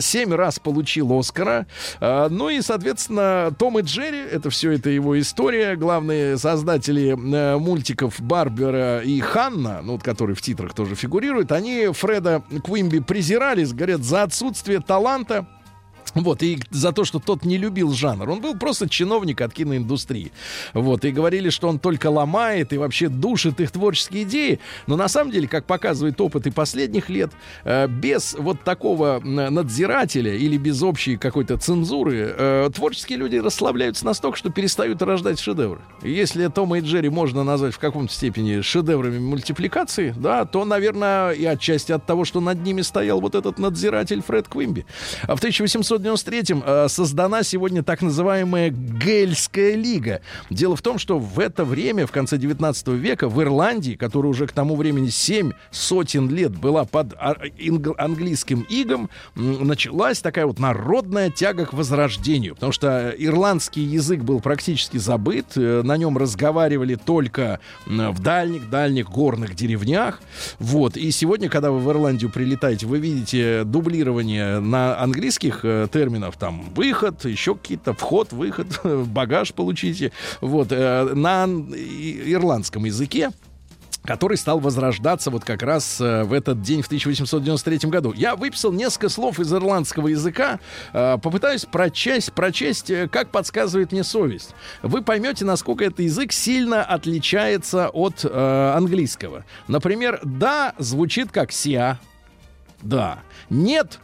семь 0.00 0.34
раз 0.34 0.58
получил 0.58 1.18
Оскара. 1.18 1.66
А, 2.00 2.28
ну 2.28 2.48
и, 2.48 2.60
соответственно, 2.60 3.54
Том 3.58 3.78
и 3.78 3.82
Джерри, 3.82 4.18
это 4.18 4.50
все 4.50 4.72
это 4.72 4.90
его 4.90 5.18
история, 5.18 5.76
главные 5.76 6.38
создатели 6.38 7.10
э, 7.12 7.58
мультиков 7.58 8.20
Барбера 8.20 9.00
и 9.00 9.20
Хан, 9.20 9.51
Ханна, 9.52 9.82
ну, 9.82 9.92
вот, 9.92 10.02
который 10.02 10.34
в 10.34 10.42
титрах 10.42 10.74
тоже 10.74 10.94
фигурирует, 10.94 11.52
они 11.52 11.88
Фреда 11.92 12.42
Квимби 12.64 13.00
презирали, 13.00 13.64
говорят, 13.64 14.02
за 14.02 14.22
отсутствие 14.22 14.80
таланта 14.80 15.46
вот, 16.14 16.42
и 16.42 16.58
за 16.70 16.92
то, 16.92 17.04
что 17.04 17.18
тот 17.18 17.44
не 17.44 17.58
любил 17.58 17.92
жанр. 17.92 18.28
Он 18.28 18.40
был 18.40 18.54
просто 18.56 18.88
чиновник 18.88 19.40
от 19.40 19.52
киноиндустрии. 19.52 20.32
Вот, 20.74 21.04
и 21.04 21.10
говорили, 21.10 21.50
что 21.50 21.68
он 21.68 21.78
только 21.78 22.10
ломает 22.10 22.72
и 22.72 22.78
вообще 22.78 23.08
душит 23.08 23.60
их 23.60 23.70
творческие 23.70 24.24
идеи. 24.24 24.60
Но 24.86 24.96
на 24.96 25.08
самом 25.08 25.32
деле, 25.32 25.48
как 25.48 25.64
показывает 25.64 26.20
опыт 26.20 26.46
и 26.46 26.50
последних 26.50 27.08
лет, 27.08 27.32
э, 27.64 27.88
без 27.88 28.34
вот 28.38 28.62
такого 28.62 29.20
надзирателя 29.22 30.34
или 30.34 30.56
без 30.56 30.82
общей 30.82 31.16
какой-то 31.16 31.56
цензуры, 31.56 32.34
э, 32.36 32.70
творческие 32.74 33.18
люди 33.18 33.36
расслабляются 33.36 34.04
настолько, 34.04 34.36
что 34.36 34.50
перестают 34.50 35.00
рождать 35.02 35.40
шедевры. 35.40 35.80
Если 36.02 36.46
Тома 36.48 36.78
и 36.78 36.80
Джерри 36.82 37.08
можно 37.08 37.44
назвать 37.44 37.74
в 37.74 37.78
каком-то 37.78 38.12
степени 38.12 38.60
шедеврами 38.60 39.18
мультипликации, 39.18 40.14
да, 40.16 40.44
то, 40.44 40.64
наверное, 40.64 41.32
и 41.32 41.44
отчасти 41.44 41.92
от 41.92 42.04
того, 42.06 42.24
что 42.24 42.40
над 42.40 42.62
ними 42.62 42.82
стоял 42.82 43.20
вот 43.20 43.34
этот 43.34 43.58
надзиратель 43.58 44.22
Фред 44.22 44.48
Квимби. 44.48 44.84
А 45.22 45.36
в 45.36 45.38
1800 45.38 46.01
1993-м 46.02 46.62
э, 46.64 46.88
создана 46.88 47.42
сегодня 47.42 47.82
так 47.82 48.02
называемая 48.02 48.70
Гельская 48.70 49.74
лига. 49.74 50.20
Дело 50.50 50.76
в 50.76 50.82
том, 50.82 50.98
что 50.98 51.18
в 51.18 51.38
это 51.38 51.64
время, 51.64 52.06
в 52.06 52.12
конце 52.12 52.36
19 52.36 52.88
века, 52.88 53.28
в 53.28 53.40
Ирландии, 53.42 53.94
которая 53.94 54.30
уже 54.30 54.46
к 54.46 54.52
тому 54.52 54.76
времени 54.76 55.08
7 55.08 55.52
сотен 55.70 56.28
лет 56.28 56.52
была 56.52 56.84
под 56.84 57.14
английским 57.98 58.66
игом, 58.68 59.10
началась 59.34 60.20
такая 60.20 60.46
вот 60.46 60.58
народная 60.58 61.30
тяга 61.30 61.66
к 61.66 61.72
возрождению. 61.72 62.54
Потому 62.54 62.72
что 62.72 63.14
ирландский 63.16 63.82
язык 63.82 64.20
был 64.20 64.40
практически 64.40 64.98
забыт, 64.98 65.46
э, 65.56 65.82
на 65.82 65.96
нем 65.96 66.18
разговаривали 66.18 66.94
только 66.94 67.60
в 67.86 68.20
дальних-дальних 68.20 69.08
горных 69.08 69.54
деревнях. 69.54 70.20
Вот. 70.58 70.96
И 70.96 71.10
сегодня, 71.10 71.48
когда 71.48 71.70
вы 71.70 71.78
в 71.78 71.90
Ирландию 71.90 72.30
прилетаете, 72.30 72.86
вы 72.86 72.98
видите 72.98 73.64
дублирование 73.64 74.60
на 74.60 75.00
английских 75.00 75.60
э, 75.64 75.88
терминов, 75.92 76.36
там, 76.36 76.62
выход, 76.74 77.24
еще 77.24 77.54
какие-то, 77.54 77.92
вход, 77.92 78.32
выход, 78.32 78.80
багаж 78.84 79.52
получите, 79.54 80.12
вот, 80.40 80.68
э, 80.70 81.14
на 81.14 81.44
ирландском 81.44 82.84
языке 82.84 83.30
который 84.04 84.36
стал 84.36 84.58
возрождаться 84.58 85.30
вот 85.30 85.44
как 85.44 85.62
раз 85.62 86.00
э, 86.00 86.24
в 86.24 86.32
этот 86.32 86.60
день 86.62 86.82
в 86.82 86.86
1893 86.86 87.88
году. 87.88 88.12
Я 88.12 88.36
выписал 88.36 88.72
несколько 88.72 89.08
слов 89.08 89.38
из 89.38 89.52
ирландского 89.52 90.08
языка, 90.08 90.58
э, 90.92 91.18
попытаюсь 91.22 91.64
прочесть, 91.64 92.32
прочесть, 92.32 92.92
как 93.10 93.30
подсказывает 93.30 93.92
мне 93.92 94.04
совесть. 94.04 94.54
Вы 94.82 95.02
поймете, 95.02 95.44
насколько 95.44 95.84
этот 95.84 96.00
язык 96.00 96.32
сильно 96.32 96.82
отличается 96.82 97.88
от 97.88 98.24
э, 98.24 98.72
английского. 98.76 99.44
Например, 99.68 100.20
«да» 100.24 100.74
звучит 100.78 101.30
как 101.30 101.52
«ся», 101.52 101.98
«да», 102.82 103.20
«нет» 103.50 104.00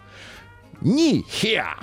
Ни 0.81 1.25
хя. 1.29 1.77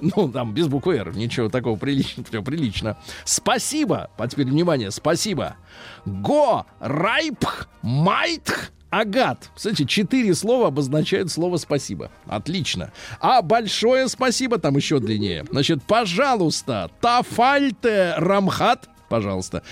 ну, 0.00 0.30
там, 0.30 0.52
без 0.52 0.68
буквы 0.68 0.96
«Р», 0.96 1.14
ничего 1.14 1.48
такого 1.48 1.76
прилично, 1.76 2.24
все 2.24 2.42
прилично. 2.42 2.96
Спасибо, 3.24 4.10
а 4.16 4.28
теперь 4.28 4.46
внимание, 4.46 4.90
спасибо. 4.90 5.56
Го, 6.04 6.66
райпх, 6.80 7.68
майтх, 7.82 8.70
Агат. 8.90 9.50
Кстати, 9.54 9.84
четыре 9.84 10.34
слова 10.34 10.68
обозначают 10.68 11.30
слово 11.30 11.58
спасибо. 11.58 12.10
Отлично. 12.26 12.90
А 13.20 13.42
большое 13.42 14.08
спасибо 14.08 14.58
там 14.58 14.76
еще 14.76 14.98
длиннее. 14.98 15.44
Значит, 15.50 15.82
пожалуйста, 15.82 16.90
тафальте 17.00 18.14
рамхат 18.16 18.88
пожалуйста. 19.08 19.62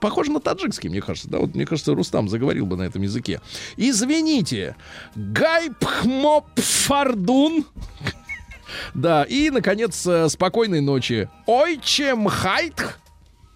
Похоже 0.00 0.32
на 0.32 0.40
таджикский, 0.40 0.88
мне 0.88 1.00
кажется. 1.00 1.28
Да, 1.28 1.38
вот 1.38 1.54
мне 1.54 1.66
кажется, 1.66 1.94
Рустам 1.94 2.28
заговорил 2.28 2.66
бы 2.66 2.76
на 2.76 2.82
этом 2.82 3.02
языке. 3.02 3.40
Извините, 3.76 4.74
Гайпхмопфардун. 5.14 7.64
Да, 8.94 9.24
и, 9.24 9.50
наконец, 9.50 10.06
э, 10.06 10.28
спокойной 10.28 10.80
ночи. 10.80 11.28
Ойчем 11.46 12.26
хайтх. 12.26 12.98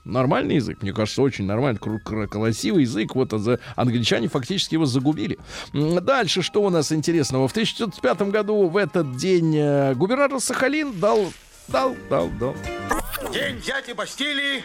Нормальный 0.05 0.57
язык, 0.57 0.83
мне 0.83 0.93
кажется, 0.93 1.21
очень 1.21 1.45
нормальный, 1.45 1.79
красивый 1.79 2.83
язык. 2.83 3.15
Вот 3.15 3.33
англичане 3.77 4.29
фактически 4.29 4.75
его 4.75 4.87
загубили. 4.87 5.39
Дальше, 5.73 6.43
что 6.43 6.63
у 6.63 6.71
нас 6.71 6.91
интересного? 6.91 7.49
В 7.49 7.51
1905 7.51 8.23
году 8.31 8.69
в 8.69 8.77
этот 8.77 9.17
день 9.17 9.55
э, 9.57 9.95
губернатор 9.95 10.41
Сахалин 10.41 10.99
дал, 10.99 11.33
дал, 11.69 11.95
дал, 12.09 12.31
дал. 12.41 12.57
День 13.33 13.59
взятия 13.59 13.95
Бастилии 13.95 14.65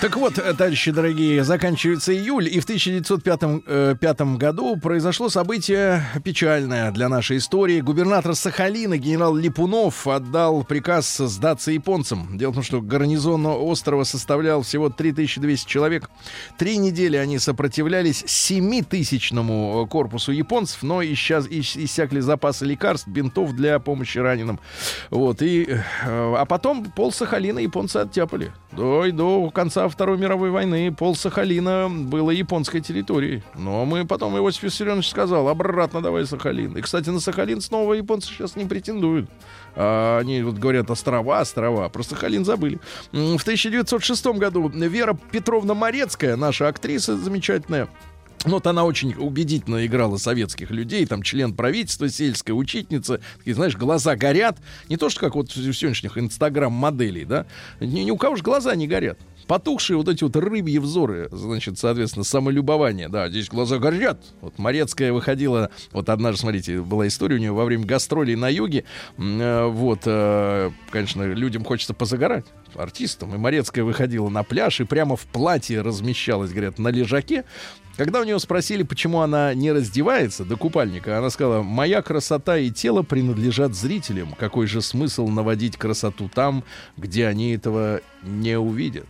так 0.00 0.16
вот, 0.16 0.34
товарищи 0.34 0.92
дорогие, 0.92 1.42
заканчивается 1.42 2.14
июль, 2.14 2.48
и 2.48 2.60
в 2.60 2.64
1905 2.64 3.42
э, 3.66 4.36
году 4.36 4.76
произошло 4.76 5.28
событие 5.28 6.04
печальное 6.22 6.92
для 6.92 7.08
нашей 7.08 7.38
истории. 7.38 7.80
Губернатор 7.80 8.36
Сахалина, 8.36 8.96
генерал 8.96 9.34
Липунов, 9.34 10.06
отдал 10.06 10.62
приказ 10.62 11.16
сдаться 11.16 11.72
японцам. 11.72 12.38
Дело 12.38 12.52
в 12.52 12.54
том, 12.54 12.62
что 12.62 12.80
гарнизон 12.80 13.44
острова 13.46 14.04
составлял 14.04 14.62
всего 14.62 14.88
3200 14.88 15.68
человек. 15.68 16.10
Три 16.58 16.76
недели 16.76 17.16
они 17.16 17.40
сопротивлялись 17.40 18.22
7000-ному 18.22 19.88
корпусу 19.90 20.30
японцев, 20.30 20.82
но 20.82 21.02
исчез, 21.02 21.46
иссякли 21.48 22.20
запасы 22.20 22.64
лекарств, 22.64 23.08
бинтов 23.08 23.56
для 23.56 23.80
помощи 23.80 24.18
раненым. 24.18 24.60
Вот, 25.10 25.42
и, 25.42 25.64
э, 25.64 25.78
а 26.04 26.44
потом 26.44 26.84
пол 26.84 27.10
Сахалина 27.10 27.58
японцы 27.58 27.96
оттяпали. 27.96 28.52
До, 28.70 29.04
и 29.04 29.10
до 29.12 29.50
конца 29.50 29.87
Второй 29.88 30.18
мировой 30.18 30.50
войны 30.50 30.92
пол 30.92 31.14
Сахалина 31.14 31.88
было 31.90 32.30
японской 32.30 32.80
территорией. 32.80 33.42
Но 33.54 33.84
мы 33.84 34.06
потом, 34.06 34.36
Иосиф 34.36 34.62
Виссарионович 34.62 35.10
сказал, 35.10 35.48
обратно 35.48 36.00
давай 36.00 36.26
Сахалин. 36.26 36.76
И, 36.76 36.80
кстати, 36.80 37.10
на 37.10 37.20
Сахалин 37.20 37.60
снова 37.60 37.94
японцы 37.94 38.28
сейчас 38.28 38.56
не 38.56 38.64
претендуют. 38.64 39.28
А, 39.74 40.18
они 40.18 40.42
вот 40.42 40.56
говорят 40.56 40.90
острова, 40.90 41.40
острова. 41.40 41.88
Просто 41.88 42.14
Сахалин 42.14 42.44
забыли. 42.44 42.80
В 43.12 43.42
1906 43.42 44.26
году 44.26 44.68
Вера 44.68 45.16
Петровна 45.30 45.74
Морецкая, 45.74 46.36
наша 46.36 46.68
актриса 46.68 47.16
замечательная, 47.16 47.88
Ну, 48.44 48.52
вот 48.52 48.66
она 48.66 48.84
очень 48.84 49.14
убедительно 49.14 49.84
играла 49.86 50.16
советских 50.16 50.70
людей, 50.70 51.06
там 51.06 51.22
член 51.22 51.54
правительства, 51.54 52.08
сельская 52.08 52.52
учительница, 52.52 53.20
такие, 53.38 53.54
знаешь, 53.54 53.76
глаза 53.76 54.16
горят. 54.16 54.58
Не 54.88 54.96
то, 54.96 55.10
что 55.10 55.20
как 55.20 55.34
вот 55.34 55.56
у 55.56 55.72
сегодняшних 55.72 56.18
инстаграм-моделей, 56.18 57.24
да, 57.24 57.46
ни, 57.80 58.00
ни 58.00 58.10
у 58.10 58.16
кого 58.16 58.36
же 58.36 58.42
глаза 58.42 58.74
не 58.74 58.86
горят 58.86 59.18
потухшие 59.48 59.96
вот 59.96 60.08
эти 60.08 60.22
вот 60.22 60.36
рыбьи 60.36 60.78
взоры, 60.78 61.28
значит, 61.32 61.78
соответственно, 61.78 62.24
самолюбование. 62.24 63.08
Да, 63.08 63.28
здесь 63.28 63.48
глаза 63.48 63.78
горят. 63.78 64.22
Вот 64.42 64.58
Морецкая 64.58 65.12
выходила, 65.12 65.70
вот 65.92 66.08
однажды, 66.10 66.42
смотрите, 66.42 66.80
была 66.80 67.08
история 67.08 67.36
у 67.36 67.38
нее 67.40 67.52
во 67.52 67.64
время 67.64 67.84
гастролей 67.86 68.36
на 68.36 68.48
юге. 68.48 68.84
Э, 69.16 69.66
вот, 69.66 70.02
э, 70.04 70.70
конечно, 70.90 71.24
людям 71.24 71.64
хочется 71.64 71.94
позагорать 71.94 72.44
артистам. 72.74 73.34
И 73.34 73.38
Морецкая 73.38 73.84
выходила 73.84 74.28
на 74.28 74.44
пляж 74.44 74.80
и 74.80 74.84
прямо 74.84 75.16
в 75.16 75.22
платье 75.26 75.80
размещалась, 75.80 76.52
говорят, 76.52 76.78
на 76.78 76.88
лежаке. 76.88 77.44
Когда 77.96 78.20
у 78.20 78.24
нее 78.24 78.38
спросили, 78.38 78.84
почему 78.84 79.22
она 79.22 79.52
не 79.54 79.72
раздевается 79.72 80.44
до 80.44 80.56
купальника, 80.56 81.18
она 81.18 81.30
сказала, 81.30 81.62
моя 81.62 82.00
красота 82.00 82.56
и 82.56 82.70
тело 82.70 83.02
принадлежат 83.02 83.74
зрителям. 83.74 84.34
Какой 84.38 84.68
же 84.68 84.82
смысл 84.82 85.26
наводить 85.26 85.76
красоту 85.76 86.30
там, 86.32 86.62
где 86.96 87.26
они 87.26 87.54
этого 87.54 88.00
не 88.22 88.56
увидят? 88.56 89.08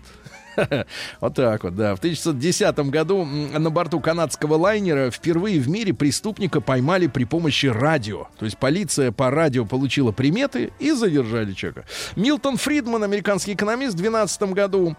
Вот 1.20 1.34
так 1.34 1.64
вот, 1.64 1.76
да. 1.76 1.94
В 1.94 1.98
1910 1.98 2.78
году 2.90 3.24
на 3.24 3.70
борту 3.70 4.00
канадского 4.00 4.54
лайнера 4.54 5.10
впервые 5.10 5.60
в 5.60 5.68
мире 5.68 5.94
преступника 5.94 6.60
поймали 6.60 7.06
при 7.06 7.24
помощи 7.24 7.66
радио. 7.66 8.28
То 8.38 8.44
есть 8.44 8.58
полиция 8.58 9.12
по 9.12 9.30
радио 9.30 9.64
получила 9.64 10.12
приметы 10.12 10.72
и 10.78 10.92
задержали 10.92 11.52
человека. 11.52 11.84
Милтон 12.16 12.56
Фридман, 12.56 13.04
американский 13.04 13.54
экономист, 13.54 13.94
в 13.94 13.98
2012 13.98 14.42
году 14.54 14.96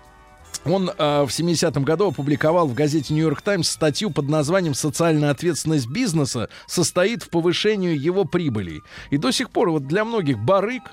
он 0.66 0.90
э, 0.90 0.94
в 1.24 1.30
70-м 1.30 1.84
году 1.84 2.10
опубликовал 2.10 2.68
в 2.68 2.74
газете 2.74 3.14
«Нью-Йорк 3.14 3.42
Таймс» 3.42 3.70
статью 3.70 4.12
под 4.12 4.28
названием 4.28 4.74
«Социальная 4.74 5.32
ответственность 5.32 5.88
бизнеса 5.88 6.50
состоит 6.68 7.24
в 7.24 7.30
повышении 7.30 7.98
его 7.98 8.26
прибылей». 8.26 8.82
И 9.10 9.18
до 9.18 9.32
сих 9.32 9.52
пор 9.52 9.70
вот 9.70 9.88
для 9.88 10.04
многих 10.04 10.38
барыг 10.38 10.84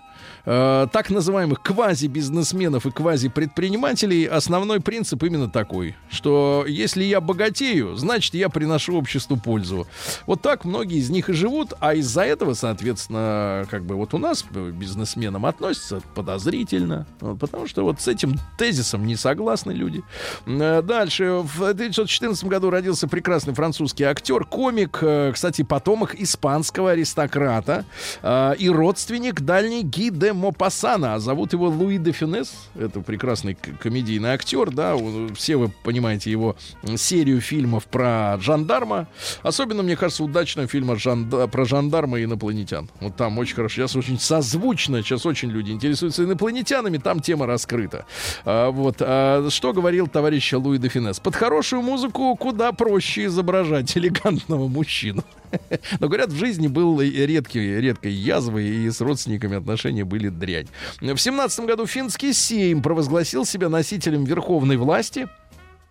э, 0.44 0.86
так 0.92 1.10
называемых 1.10 1.62
квази-бизнесменов 1.62 2.86
и 2.86 2.90
квази-предпринимателей 2.90 4.24
основной 4.24 4.80
принцип 4.80 5.22
именно 5.22 5.48
такой, 5.48 5.96
что 6.10 6.64
если 6.68 7.04
я 7.04 7.20
богатею, 7.20 7.96
значит, 7.96 8.34
я 8.34 8.48
приношу 8.48 8.96
обществу 8.96 9.36
пользу. 9.36 9.86
Вот 10.26 10.42
так 10.42 10.64
многие 10.64 10.98
из 10.98 11.10
них 11.10 11.28
и 11.28 11.32
живут, 11.32 11.74
а 11.80 11.94
из-за 11.94 12.22
этого, 12.22 12.54
соответственно, 12.54 13.66
как 13.70 13.84
бы 13.84 13.94
вот 13.94 14.14
у 14.14 14.18
нас 14.18 14.42
к 14.42 14.52
бизнесменам 14.52 15.46
относятся 15.46 16.00
подозрительно, 16.14 17.06
вот, 17.20 17.38
потому 17.38 17.66
что 17.66 17.84
вот 17.84 18.00
с 18.00 18.08
этим 18.08 18.38
тезисом 18.58 19.06
не 19.06 19.16
согласны 19.16 19.72
люди. 19.72 20.02
Э, 20.46 20.82
дальше. 20.82 21.42
В 21.42 21.62
1914 21.62 22.44
году 22.44 22.70
родился 22.70 23.08
прекрасный 23.08 23.54
французский 23.54 24.04
актер, 24.04 24.44
комик, 24.44 24.98
э, 25.02 25.32
кстати, 25.32 25.62
потомок 25.62 26.14
испанского 26.14 26.92
аристократа 26.92 27.84
э, 28.22 28.54
и 28.58 28.68
родственник 28.68 29.40
дальний 29.40 29.82
Ги 29.82 30.10
де 30.16 30.32
Мопассана, 30.32 31.14
а 31.14 31.18
зовут 31.20 31.52
его 31.52 31.68
Луи 31.68 31.98
де 31.98 32.12
Фюнес. 32.12 32.52
Это 32.74 33.00
прекрасный 33.00 33.54
комедийный 33.54 34.30
актер, 34.30 34.70
да, 34.70 34.96
все 35.34 35.56
вы 35.56 35.70
понимаете 35.82 36.30
его 36.30 36.56
серию 36.96 37.40
фильмов 37.40 37.84
про 37.86 38.38
жандарма. 38.40 39.08
Особенно, 39.42 39.82
мне 39.82 39.96
кажется, 39.96 40.24
удачная 40.24 40.66
фильма 40.66 40.96
жанда, 40.96 41.46
про 41.46 41.64
жандарма 41.64 42.18
и 42.20 42.24
инопланетян. 42.24 42.88
Вот 43.00 43.16
там 43.16 43.38
очень 43.38 43.54
хорошо. 43.54 43.74
Сейчас 43.76 43.96
очень 43.96 44.18
созвучно, 44.18 45.02
сейчас 45.02 45.26
очень 45.26 45.50
люди 45.50 45.70
интересуются 45.70 46.24
инопланетянами, 46.24 46.98
там 46.98 47.20
тема 47.20 47.46
раскрыта. 47.46 48.06
А, 48.44 48.70
вот. 48.70 48.96
А, 49.00 49.48
что 49.50 49.72
говорил 49.72 50.06
товарищ 50.06 50.52
Луи 50.52 50.78
де 50.78 50.88
Финес? 50.88 51.20
Под 51.20 51.34
хорошую 51.36 51.82
музыку 51.82 52.34
куда 52.36 52.72
проще 52.72 53.26
изображать 53.26 53.96
элегантного 53.96 54.68
мужчину. 54.68 55.24
Но, 56.00 56.08
говорят, 56.08 56.30
в 56.30 56.36
жизни 56.36 56.68
был 56.68 57.00
редкий, 57.00 57.80
редкой 57.80 58.12
язвой, 58.12 58.64
и 58.64 58.90
с 58.90 59.00
родственниками 59.00 59.56
отношения 59.56 60.04
были 60.04 60.28
дрянь. 60.28 60.68
В 61.00 61.16
17 61.16 61.66
году 61.66 61.86
финский 61.86 62.32
Сейм 62.32 62.82
провозгласил 62.82 63.44
себя 63.44 63.68
носителем 63.68 64.24
верховной 64.24 64.76
власти– 64.76 65.28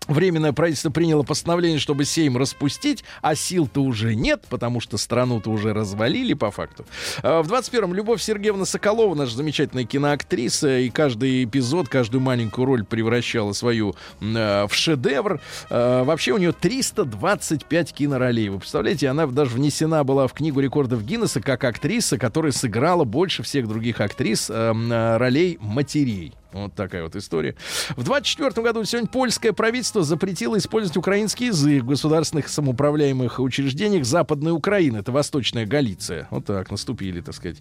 Временное 0.08 0.54
правительство 0.54 0.92
приняло 0.92 1.24
постановление, 1.24 1.80
чтобы 1.80 2.06
Сейм 2.06 2.38
распустить, 2.38 3.04
а 3.22 3.34
сил-то 3.34 3.82
уже 3.82 4.16
нет, 4.16 4.44
потому 4.50 4.80
что 4.80 4.98
страну-то 4.98 5.50
уже 5.50 5.74
развалили 5.74 6.34
по 6.34 6.52
факту. 6.52 6.86
А, 7.24 7.42
в 7.42 7.52
21-м 7.52 7.94
Любовь 7.94 8.22
Сергеевна 8.22 8.66
Соколова, 8.66 9.16
наша 9.16 9.36
замечательная 9.36 9.86
киноактриса, 9.86 10.80
и 10.80 10.90
каждый 10.90 11.46
эпизод, 11.46 11.90
каждую 11.90 12.22
маленькую 12.22 12.66
роль 12.66 12.84
превращала 12.84 13.54
свою 13.54 13.96
э, 14.22 14.68
в 14.68 14.74
шедевр. 14.74 15.42
Э, 15.70 16.04
вообще 16.04 16.34
у 16.34 16.38
нее 16.38 16.52
325 16.52 17.94
киноролей. 17.94 18.50
Вы 18.50 18.60
представляете, 18.60 19.10
она 19.10 19.26
даже 19.26 19.56
внесена 19.56 20.04
была 20.04 20.28
в 20.28 20.34
книгу 20.34 20.60
рекордов 20.60 21.04
Гиннесса 21.04 21.42
как 21.42 21.64
актриса, 21.64 22.20
которая 22.20 22.52
сыграла 22.52 23.06
больше 23.06 23.42
всех 23.42 23.68
других 23.68 24.02
актрис 24.02 24.50
э, 24.52 25.18
ролей 25.18 25.58
матерей. 25.60 26.34
Вот 26.56 26.74
такая 26.74 27.04
вот 27.04 27.18
история. 27.18 27.54
В 27.98 28.04
24 28.04 28.50
году 28.64 28.86
сегодня 28.86 29.10
польское 29.10 29.52
правительство 29.52 30.04
запретило 30.04 30.58
использовать 30.58 30.96
украинский 30.96 31.48
язык 31.48 31.84
в 31.84 31.88
государственных 31.88 32.48
самоуправляемых 32.48 33.40
учреждениях 33.40 34.06
Западной 34.06 34.54
Украины. 34.54 35.00
Это 35.00 35.12
Восточная 35.12 35.66
Галиция. 35.66 36.30
Вот 36.32 36.46
так 36.46 36.72
наступили, 36.72 37.20
так 37.20 37.36
сказать, 37.36 37.58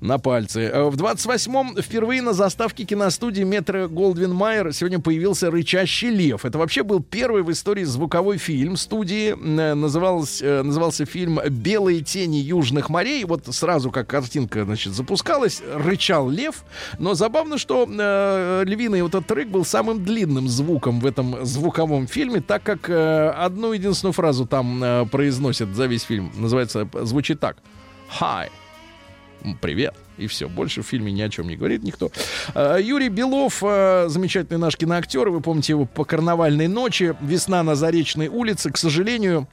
на 0.00 0.18
пальцы. 0.18 0.70
А 0.72 0.90
в 0.90 0.96
28-м 0.96 1.80
впервые 1.80 2.20
на 2.20 2.34
заставке 2.34 2.84
киностудии 2.84 3.42
Метро 3.42 3.88
Голдвин 3.88 4.34
Майер 4.34 4.70
сегодня 4.74 5.00
появился 5.00 5.50
«Рычащий 5.50 6.10
лев». 6.10 6.44
Это 6.44 6.58
вообще 6.58 6.82
был 6.82 7.02
первый 7.02 7.42
в 7.42 7.50
истории 7.50 7.84
звуковой 7.84 8.36
фильм 8.36 8.76
студии. 8.76 9.32
Назывался, 9.32 10.44
э, 10.44 10.62
назывался 10.62 11.06
фильм 11.06 11.40
«Белые 11.48 12.02
тени 12.02 12.36
южных 12.36 12.90
морей». 12.90 13.24
Вот 13.24 13.46
сразу, 13.50 13.90
как 13.90 14.08
картинка, 14.08 14.66
значит, 14.66 14.92
запускалась, 14.92 15.62
рычал 15.72 16.28
лев. 16.28 16.64
Но 16.98 17.14
забавно, 17.14 17.56
что 17.56 17.86
э, 18.62 18.64
львиный 18.64 19.02
вот 19.02 19.14
этот 19.14 19.26
трек 19.26 19.48
был 19.48 19.64
самым 19.64 20.04
длинным 20.04 20.48
звуком 20.48 21.00
в 21.00 21.06
этом 21.06 21.44
звуковом 21.44 22.06
фильме, 22.06 22.40
так 22.40 22.62
как 22.62 22.90
э, 22.90 23.28
одну 23.30 23.72
единственную 23.72 24.12
фразу 24.12 24.46
там 24.46 24.82
э, 24.82 25.06
произносит 25.06 25.74
за 25.74 25.86
весь 25.86 26.02
фильм. 26.02 26.32
Называется, 26.36 26.88
звучит 27.02 27.40
так. 27.40 27.58
Hi. 28.20 28.48
Привет. 29.60 29.94
И 30.18 30.26
все. 30.26 30.48
Больше 30.48 30.82
в 30.82 30.86
фильме 30.86 31.12
ни 31.12 31.20
о 31.20 31.28
чем 31.28 31.48
не 31.48 31.56
говорит 31.56 31.82
никто. 31.82 32.10
Э, 32.54 32.78
Юрий 32.82 33.08
Белов, 33.08 33.62
э, 33.62 34.06
замечательный 34.08 34.58
наш 34.58 34.76
киноактер. 34.76 35.28
Вы 35.28 35.40
помните 35.40 35.72
его 35.72 35.84
по 35.84 36.04
карнавальной 36.04 36.68
ночи. 36.68 37.14
Весна 37.20 37.62
на 37.62 37.74
Заречной 37.74 38.28
улице. 38.28 38.70
К 38.70 38.76
сожалению, 38.76 39.48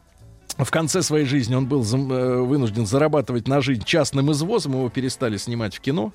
в 0.58 0.70
конце 0.70 1.01
своей 1.01 1.26
жизни 1.26 1.56
он 1.56 1.66
был 1.66 1.84
э, 1.84 2.41
вынужден 2.41 2.86
зарабатывать 2.86 3.47
на 3.47 3.62
жизнь 3.62 3.84
частным 3.84 4.32
извозом, 4.32 4.74
его 4.74 4.89
перестали 4.89 5.38
снимать 5.38 5.76
в 5.76 5.80
кино. 5.80 6.14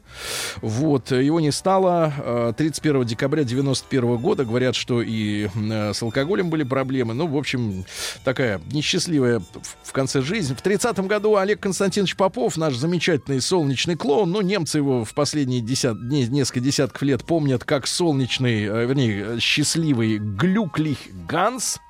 Вот, 0.63 1.11
его 1.11 1.41
не 1.41 1.51
стало. 1.51 2.55
31 2.57 3.03
э, 3.03 3.05
декабря 3.05 3.45
91 3.45 4.17
года 4.17 4.45
говорят, 4.45 4.77
что 4.77 5.03
и 5.03 5.49
э, 5.49 5.93
с 5.93 6.03
алкоголем 6.03 6.51
были 6.51 6.63
проблемы. 6.63 7.15
Ну, 7.15 7.27
в 7.27 7.37
общем, 7.37 7.85
такая 8.25 8.61
несчастливая 8.71 9.43
в 9.83 9.93
конце 9.93 10.23
жизни. 10.23 10.55
В 10.55 10.63
30 10.63 10.99
году 11.01 11.37
Олег 11.37 11.61
Константинович 11.61 12.15
Попов, 12.15 12.57
наш 12.57 12.77
замечательный 12.77 13.41
солнечный 13.41 13.97
клоун, 13.97 14.31
ну, 14.31 14.41
немцы 14.41 14.79
его 14.79 15.05
в 15.05 15.15
последние 15.15 15.61
десят, 15.61 15.97
несколько 16.01 16.61
десятков 16.61 17.03
лет 17.03 17.25
помнят 17.25 17.65
как 17.65 17.87
солнечный, 17.89 18.63
вернее, 18.65 19.41
счастливый 19.41 20.19
Глюклих 20.19 20.99
Ганс, 21.29 21.81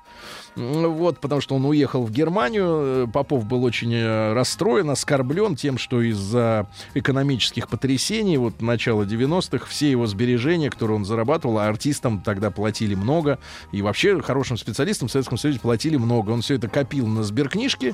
вот, 0.55 1.19
потому 1.19 1.41
что 1.41 1.55
он 1.55 1.65
уехал 1.65 2.03
в 2.03 2.11
Германию. 2.11 3.07
Попов 3.11 3.45
был 3.45 3.63
очень 3.63 3.93
э, 3.93 4.33
расстроен, 4.33 4.89
оскорблен 4.89 5.55
тем, 5.55 5.77
что 5.77 6.01
из-за 6.01 6.67
экономических 6.93 7.67
потрясений, 7.67 8.37
вот 8.37 8.61
начала 8.61 9.03
90-х, 9.03 9.65
все 9.67 9.91
его 9.91 10.07
сбережения, 10.07 10.69
которые 10.69 10.97
он 10.97 11.05
зарабатывал, 11.05 11.59
а 11.59 11.67
артистам 11.67 12.21
тогда 12.21 12.51
платили 12.51 12.95
много, 12.95 13.39
и 13.71 13.81
вообще 13.81 14.21
хорошим 14.21 14.57
специалистам 14.57 15.07
в 15.07 15.11
Советском 15.11 15.37
Союзе 15.37 15.59
платили 15.59 15.97
много. 15.97 16.31
Он 16.31 16.41
все 16.41 16.55
это 16.55 16.67
копил 16.67 17.07
на 17.07 17.23
сберкнижке, 17.23 17.93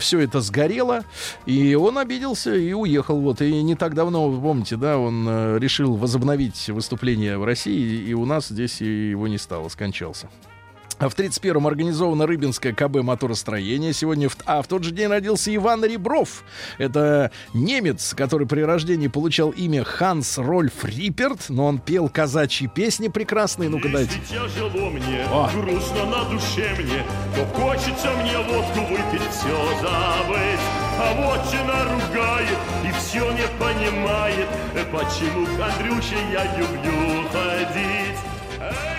все 0.00 0.20
это 0.20 0.40
сгорело, 0.40 1.04
и 1.46 1.74
он 1.74 1.98
обиделся 1.98 2.54
и 2.54 2.72
уехал. 2.72 3.20
Вот, 3.20 3.42
и 3.42 3.62
не 3.62 3.74
так 3.74 3.94
давно, 3.94 4.28
вы 4.28 4.40
помните, 4.40 4.76
да, 4.76 4.98
он 4.98 5.26
э, 5.28 5.58
решил 5.58 5.96
возобновить 5.96 6.68
выступление 6.68 7.38
в 7.38 7.44
России, 7.44 8.02
и 8.08 8.14
у 8.14 8.24
нас 8.24 8.48
здесь 8.48 8.80
его 8.80 9.28
не 9.28 9.38
стало, 9.38 9.68
скончался. 9.68 10.28
В 10.98 11.14
31-м 11.14 11.64
организовано 11.66 12.26
Рыбинское 12.26 12.72
КБ 12.72 13.02
моторостроение. 13.02 13.92
Сегодня, 13.92 14.28
в, 14.28 14.36
а 14.46 14.62
в 14.62 14.66
тот 14.66 14.82
же 14.82 14.90
день 14.90 15.06
родился 15.06 15.54
Иван 15.54 15.84
Ребров. 15.84 16.42
Это 16.78 17.30
немец, 17.54 18.14
который 18.16 18.48
при 18.48 18.62
рождении 18.62 19.06
получал 19.06 19.50
имя 19.50 19.84
Ханс 19.84 20.38
Рольф 20.38 20.84
Риперт, 20.84 21.50
но 21.50 21.66
он 21.66 21.78
пел 21.78 22.08
казачьи 22.08 22.66
песни 22.66 23.06
прекрасные. 23.06 23.68
Ну-ка 23.68 23.88
дайте. 23.88 24.18
тяжело 24.28 24.90
мне, 24.90 25.24
О. 25.30 25.48
грустно 25.54 26.04
на 26.06 26.24
душе 26.24 26.74
мне, 26.76 27.04
то 27.36 27.44
хочется 27.54 28.10
мне 28.20 28.36
водку 28.38 28.80
выпить, 28.80 29.28
все 29.30 29.56
забыть. 29.80 30.60
А 31.00 31.14
вот 31.14 31.48
жена 31.52 31.84
ругает 31.84 32.58
и 32.84 32.90
все 32.98 33.30
не 33.30 33.46
понимает, 33.60 34.48
почему 34.90 35.46
к 35.46 35.60
Андрюше 35.60 36.16
я 36.32 36.56
люблю 36.58 37.28
ходить. 37.28 38.97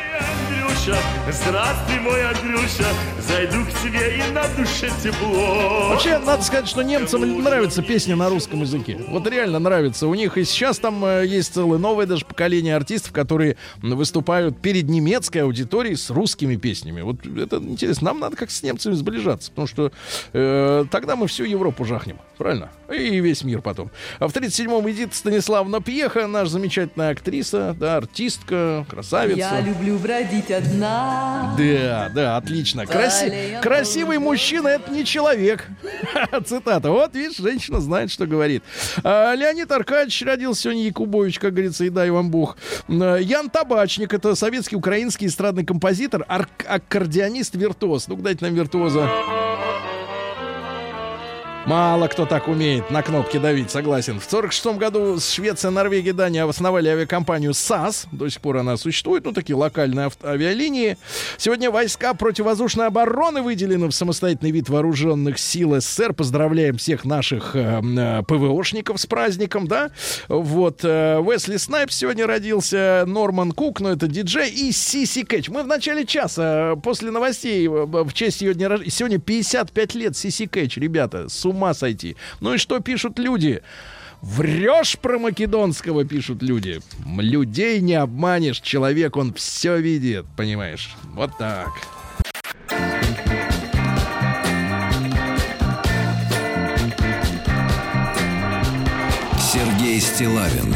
Андрюша! 0.79 0.97
Здравствуй, 1.31 1.99
мой 1.99 2.23
Андрюша, 2.25 2.85
зайду 3.19 3.65
к 3.65 3.69
тебе 3.83 4.17
и 4.17 4.31
на 4.31 4.47
душе 4.55 4.89
тепло. 5.03 5.89
Вообще, 5.89 6.17
надо 6.19 6.41
сказать, 6.41 6.67
что 6.67 6.81
немцам 6.83 7.43
нравится 7.43 7.81
песня 7.81 8.15
на 8.15 8.29
русском 8.29 8.61
языке. 8.61 8.97
Вот 9.09 9.27
реально 9.27 9.59
нравится. 9.59 10.07
У 10.07 10.15
них 10.15 10.37
и 10.37 10.43
сейчас 10.45 10.79
там 10.79 11.03
э, 11.03 11.25
есть 11.25 11.53
целое 11.53 11.79
новое 11.79 12.05
даже 12.05 12.25
поколение 12.25 12.75
артистов, 12.75 13.11
которые 13.11 13.57
выступают 13.81 14.61
перед 14.61 14.89
немецкой 14.89 15.39
аудиторией 15.39 15.97
с 15.97 16.09
русскими 16.09 16.55
песнями. 16.55 17.01
Вот 17.01 17.25
это 17.25 17.57
интересно. 17.57 18.05
Нам 18.05 18.19
надо 18.19 18.37
как 18.37 18.49
с 18.49 18.63
немцами 18.63 18.93
сближаться, 18.93 19.51
потому 19.51 19.67
что 19.67 19.91
э, 20.33 20.85
тогда 20.89 21.15
мы 21.15 21.27
всю 21.27 21.43
Европу 21.43 21.83
жахнем. 21.83 22.19
Правильно? 22.37 22.69
И 22.89 23.19
весь 23.19 23.43
мир 23.43 23.61
потом. 23.61 23.91
А 24.19 24.27
в 24.27 24.33
37-м 24.33 24.89
Эдита 24.89 25.15
Станиславовна 25.15 25.81
Пьеха, 25.81 26.25
наша 26.27 26.51
замечательная 26.51 27.11
актриса, 27.11 27.75
да, 27.77 27.97
артистка, 27.97 28.85
красавица. 28.89 29.39
Я 29.39 29.61
люблю 29.61 29.97
бродить 29.99 30.49
одна. 30.69 31.55
Да, 31.57 32.11
да, 32.13 32.37
отлично. 32.37 32.81
Краси- 32.81 33.59
Красивый 33.61 34.19
мужчина 34.19 34.67
это 34.69 34.91
не 34.91 35.03
человек. 35.05 35.65
Цитата. 36.45 36.89
Вот, 36.91 37.15
видишь, 37.15 37.37
женщина 37.37 37.79
знает, 37.79 38.11
что 38.11 38.25
говорит. 38.25 38.63
А, 39.03 39.33
Леонид 39.33 39.71
Аркадьевич 39.71 40.21
родился 40.23 40.63
сегодня 40.63 40.83
Якубович, 40.83 41.39
как 41.39 41.53
говорится, 41.53 41.85
и 41.85 41.89
дай 41.89 42.09
вам 42.09 42.29
бог. 42.29 42.57
А, 42.87 43.17
Ян 43.17 43.49
Табачник, 43.49 44.13
это 44.13 44.35
советский 44.35 44.75
украинский 44.75 45.27
эстрадный 45.27 45.65
композитор, 45.65 46.25
аккордеонист, 46.27 47.55
виртуоз. 47.55 48.07
Ну, 48.07 48.15
дайте 48.15 48.45
нам 48.45 48.53
виртуоза. 48.53 49.09
Мало 51.69 52.07
кто 52.07 52.25
так 52.25 52.47
умеет 52.47 52.89
на 52.89 53.03
кнопки 53.03 53.37
давить, 53.37 53.69
согласен. 53.69 54.19
В 54.19 54.23
46 54.23 54.77
году 54.77 55.19
Швеция, 55.19 55.69
Норвегия, 55.69 56.13
Дания 56.13 56.43
основали 56.43 56.89
авиакомпанию 56.89 57.53
САС. 57.53 58.07
До 58.11 58.27
сих 58.27 58.41
пор 58.41 58.57
она 58.57 58.75
существует, 58.75 59.23
ну, 59.23 59.33
такие 59.33 59.55
локальные 59.55 60.09
авиалинии. 60.23 60.97
Сегодня 61.37 61.69
войска 61.69 62.15
противовоздушной 62.15 62.87
обороны 62.87 63.43
выделены 63.43 63.85
в 63.85 63.91
самостоятельный 63.91 64.49
вид 64.49 64.67
вооруженных 64.67 65.37
сил 65.37 65.79
СССР. 65.79 66.13
Поздравляем 66.13 66.77
всех 66.77 67.05
наших 67.05 67.55
э, 67.55 67.79
э, 67.83 68.23
ПВОшников 68.27 68.99
с 68.99 69.05
праздником, 69.05 69.67
да? 69.67 69.91
Вот. 70.27 70.79
э, 70.83 71.19
Уэсли 71.19 71.57
Снайпс 71.57 71.95
сегодня 71.95 72.25
родился, 72.25 73.03
Норман 73.05 73.51
Кук, 73.51 73.79
ну, 73.79 73.89
это 73.89 74.07
диджей, 74.07 74.49
и 74.49 74.71
Сиси 74.71 75.21
Кэтч. 75.21 75.49
Мы 75.49 75.61
в 75.61 75.67
начале 75.67 76.07
часа, 76.07 76.73
э, 76.73 76.75
после 76.81 77.11
новостей, 77.11 77.67
э, 77.67 77.69
в 77.69 78.11
честь 78.13 78.41
ее 78.41 78.55
дня 78.55 78.69
рождения, 78.69 78.91
сегодня 78.91 79.19
55 79.19 79.93
лет 79.93 80.17
Сиси 80.17 80.47
Кэтч, 80.47 80.77
ребята, 80.77 81.29
с 81.29 81.45
ума 81.45 81.58
сойти. 81.73 82.15
Ну 82.39 82.53
и 82.53 82.57
что 82.57 82.79
пишут 82.79 83.19
люди? 83.19 83.61
Врешь 84.21 84.97
про 84.99 85.17
македонского, 85.17 86.03
пишут 86.03 86.41
люди. 86.41 86.81
Людей 87.05 87.79
не 87.79 87.95
обманешь, 87.95 88.59
человек, 88.59 89.15
он 89.15 89.33
все 89.33 89.77
видит, 89.77 90.25
понимаешь? 90.35 90.95
Вот 91.13 91.37
так. 91.37 91.69
Сергей 99.51 99.99
Стилавин 99.99 100.75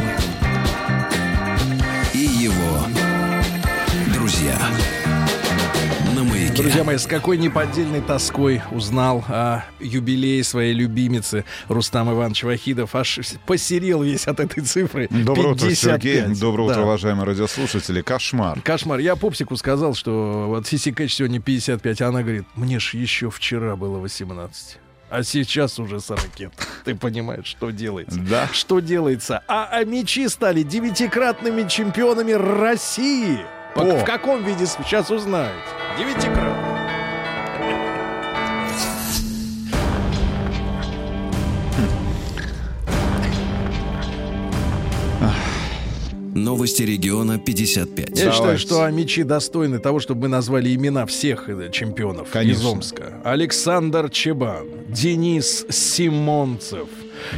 маяке. 6.54 6.62
Друзья 6.64 6.84
мои, 6.84 6.98
с 6.98 7.06
какой 7.08 7.38
неподдельной 7.38 8.02
тоской 8.02 8.62
узнал 8.72 9.24
о 9.28 9.64
юбилее 9.80 10.44
своей 10.44 10.74
любимицы 10.74 11.46
Рустам 11.68 12.12
Иванович 12.12 12.44
Вахидов. 12.44 12.96
Аж 12.96 13.20
посерел 13.46 14.04
весь 14.04 14.28
от 14.28 14.40
этой 14.40 14.64
цифры. 14.64 15.08
Доброе 15.10 15.54
утро, 15.54 15.68
55. 15.68 16.02
Сергей. 16.04 16.40
Доброе 16.40 16.64
утро, 16.64 16.76
Да. 16.76 16.84
уважаемые 16.84 17.26
радиослушатели. 17.26 18.02
Кошмар. 18.02 18.62
Кошмар. 18.62 19.00
Я 19.00 19.16
Пупсику 19.16 19.56
сказал, 19.58 19.94
что 19.96 20.46
вот 20.48 20.68
Сиси 20.68 20.92
Кэч 20.92 21.14
сегодня 21.16 21.40
55, 21.40 22.02
а 22.02 22.08
она 22.10 22.22
говорит, 22.22 22.46
мне 22.56 22.80
ж 22.80 22.94
еще 22.94 23.30
вчера 23.30 23.76
было 23.76 23.98
18. 23.98 24.78
А 25.10 25.22
сейчас 25.22 25.78
уже 25.78 26.00
40. 26.00 26.24
Ты 26.86 26.96
понимаешь, 26.96 27.46
что 27.46 27.70
делается? 27.70 28.20
Да. 28.20 28.48
Что 28.52 28.80
делается? 28.80 29.44
А, 29.48 29.70
а 29.72 29.84
мечи 29.84 30.28
стали 30.28 30.64
девятикратными 30.64 31.68
чемпионами 31.68 32.32
России. 32.32 33.38
По- 33.76 33.82
О. 33.82 33.98
В 33.98 34.06
каком 34.06 34.44
виде 34.44 34.66
сейчас 34.66 35.10
узнаете? 35.10 35.54
Девятикратно. 35.98 36.74
Новости 46.36 46.82
региона 46.82 47.38
55. 47.38 48.10
Я 48.10 48.16
считаю, 48.16 48.34
Давайте. 48.40 48.62
что 48.66 48.90
мечи 48.90 49.22
достойны 49.24 49.78
того, 49.78 50.00
чтобы 50.00 50.22
мы 50.24 50.28
назвали 50.30 50.74
имена 50.74 51.06
всех 51.06 51.48
э, 51.48 51.70
чемпионов 51.72 52.28
из 52.30 52.32
Конечно. 52.34 52.70
Омска. 52.70 53.22
Александр 53.24 54.10
Чебан, 54.10 54.66
Денис 54.90 55.64
Симонцев, 55.70 56.88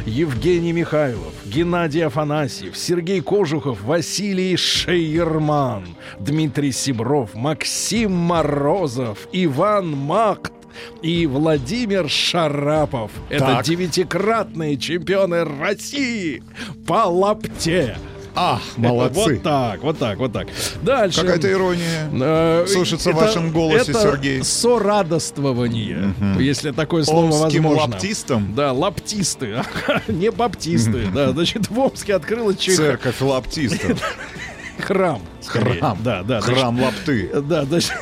Евгений 0.04 0.72
Михайлов, 0.72 1.32
Геннадий 1.44 2.04
Афанасьев, 2.04 2.76
Сергей 2.76 3.20
Кожухов, 3.20 3.82
Василий 3.82 4.56
Шейерман, 4.56 5.96
Дмитрий 6.18 6.72
Сибров, 6.72 7.34
Максим 7.34 8.12
Морозов, 8.12 9.28
Иван 9.32 9.90
Макт 9.90 10.52
и 11.02 11.26
Владимир 11.26 12.08
Шарапов. 12.08 13.10
Это 13.28 13.46
Так. 13.46 13.64
девятикратные 13.64 14.76
чемпионы 14.76 15.44
России 15.44 16.42
по 16.86 17.06
лапте. 17.06 17.96
Ах, 18.36 18.60
молодцы. 18.76 19.14
Вот 19.34 19.42
так, 19.42 19.82
вот 19.82 19.98
так, 19.98 20.18
вот 20.18 20.32
так. 20.32 20.48
Дальше. 20.82 21.22
Какая-то 21.22 21.50
ирония. 21.50 22.08
Э, 22.12 22.66
Слышится 22.68 23.10
в 23.10 23.16
это- 23.16 23.24
вашем 23.26 23.50
голосе, 23.50 23.90
это 23.92 24.00
Сергей. 24.02 24.42
Сорадоствование, 24.44 26.14
если 26.38 26.70
такое 26.70 27.02
слово 27.04 27.26
Омским 27.44 27.62
возможно. 27.64 27.92
лаптистом? 27.94 28.54
Да, 28.54 28.72
лаптисты, 28.72 29.62
не 30.08 30.30
баптисты. 30.30 31.06
Да, 31.14 31.32
значит, 31.32 31.68
в 31.70 31.78
Омске 31.78 32.14
открылась 32.14 32.56
Церковь 32.58 33.20
лаптистов. 33.20 34.00
храм. 34.78 35.20
скорее. 35.40 35.78
Храм. 35.80 35.98
Да, 36.02 36.22
да. 36.22 36.40
Храм 36.40 36.80
лапты. 36.80 37.30
Да, 37.42 37.64
значит, 37.64 37.92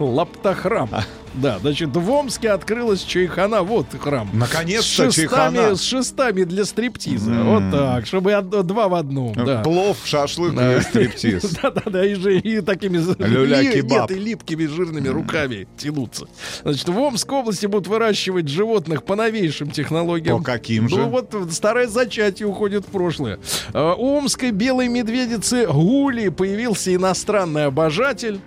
лаптохрам. 0.00 0.88
Да, 1.34 1.58
значит, 1.60 1.94
в 1.94 2.10
Омске 2.10 2.50
открылась 2.50 3.02
чайхана. 3.02 3.62
Вот 3.62 3.86
храм. 4.00 4.28
Наконец-то 4.32 4.82
с 5.10 5.14
шестами, 5.14 5.54
чайхана. 5.56 5.76
с 5.76 5.82
шестами 5.82 6.44
для 6.44 6.64
стриптиза. 6.64 7.30
Вот 7.44 7.70
так, 7.70 8.06
чтобы 8.06 8.34
од- 8.34 8.66
два 8.66 8.88
в 8.88 8.94
одном. 8.94 9.34
Да. 9.34 9.60
Плов, 9.62 9.98
шашлык 10.04 10.54
Да. 10.54 10.78
и 10.78 10.80
стриптиз. 10.80 11.42
Да-да-да, 11.62 12.04
и, 12.04 12.14
же, 12.14 12.38
и 12.38 12.60
такими 12.62 12.96
Люля-кебаб. 13.22 14.10
нет, 14.10 14.18
и 14.18 14.20
липкими 14.20 14.66
жирными 14.66 15.06
руками 15.08 15.68
тянуться. 15.76 16.26
Значит, 16.64 16.88
в 16.88 16.98
Омской 16.98 17.38
области 17.38 17.66
будут 17.66 17.86
выращивать 17.88 18.48
животных 18.48 19.04
по 19.04 19.14
новейшим 19.14 19.70
технологиям. 19.70 20.38
По 20.38 20.44
каким 20.44 20.88
же? 20.88 20.96
Ну 20.96 21.08
вот 21.10 21.32
старое 21.52 21.86
зачатие 21.88 22.48
уходит 22.48 22.84
в 22.84 22.90
прошлое. 22.90 23.38
А, 23.74 23.94
У 23.94 24.16
омской 24.16 24.50
белой 24.50 24.88
медведицы 24.88 25.66
Гули 25.66 26.30
появился 26.30 26.92
иностранный 26.94 27.66
обожатель. 27.66 28.40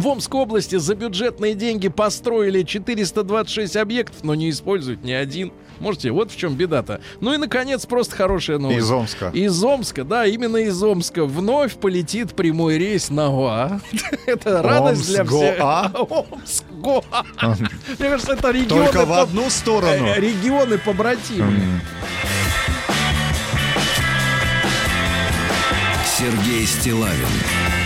В 0.00 0.06
Омской 0.08 0.40
области 0.40 0.76
за 0.76 0.94
бюджетные 0.94 1.52
деньги 1.52 1.88
построили 1.88 2.62
426 2.62 3.76
объектов, 3.76 4.24
но 4.24 4.34
не 4.34 4.48
используют 4.48 5.04
ни 5.04 5.12
один. 5.12 5.52
Можете, 5.78 6.10
вот 6.10 6.32
в 6.32 6.38
чем 6.38 6.54
беда-то. 6.54 7.02
Ну 7.20 7.34
и, 7.34 7.36
наконец, 7.36 7.84
просто 7.84 8.16
хорошая 8.16 8.56
новость. 8.56 8.78
Из 8.78 8.90
Омска. 8.90 9.28
Из 9.34 9.62
Омска, 9.62 10.04
да, 10.04 10.24
именно 10.24 10.56
из 10.56 10.82
Омска. 10.82 11.26
Вновь 11.26 11.74
полетит 11.74 12.32
прямой 12.34 12.78
рейс 12.78 13.10
на 13.10 13.28
Гоа. 13.28 13.80
Это 14.26 14.62
радость 14.62 15.06
для 15.06 15.22
всех. 15.22 15.58
Омск, 15.60 16.64
Гоа. 16.70 17.02
Мне 17.98 18.08
кажется, 18.08 18.32
это 18.32 18.52
регионы... 18.52 18.86
Только 18.86 19.04
в 19.04 19.12
одну 19.12 19.50
сторону. 19.50 20.06
э, 20.06 20.18
Регионы 20.18 20.78
побратимы. 20.78 21.52
Сергей 26.18 26.64
Стилавин 26.64 27.79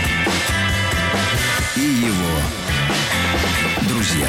и 1.77 1.81
его 1.81 2.39
друзья 3.89 4.27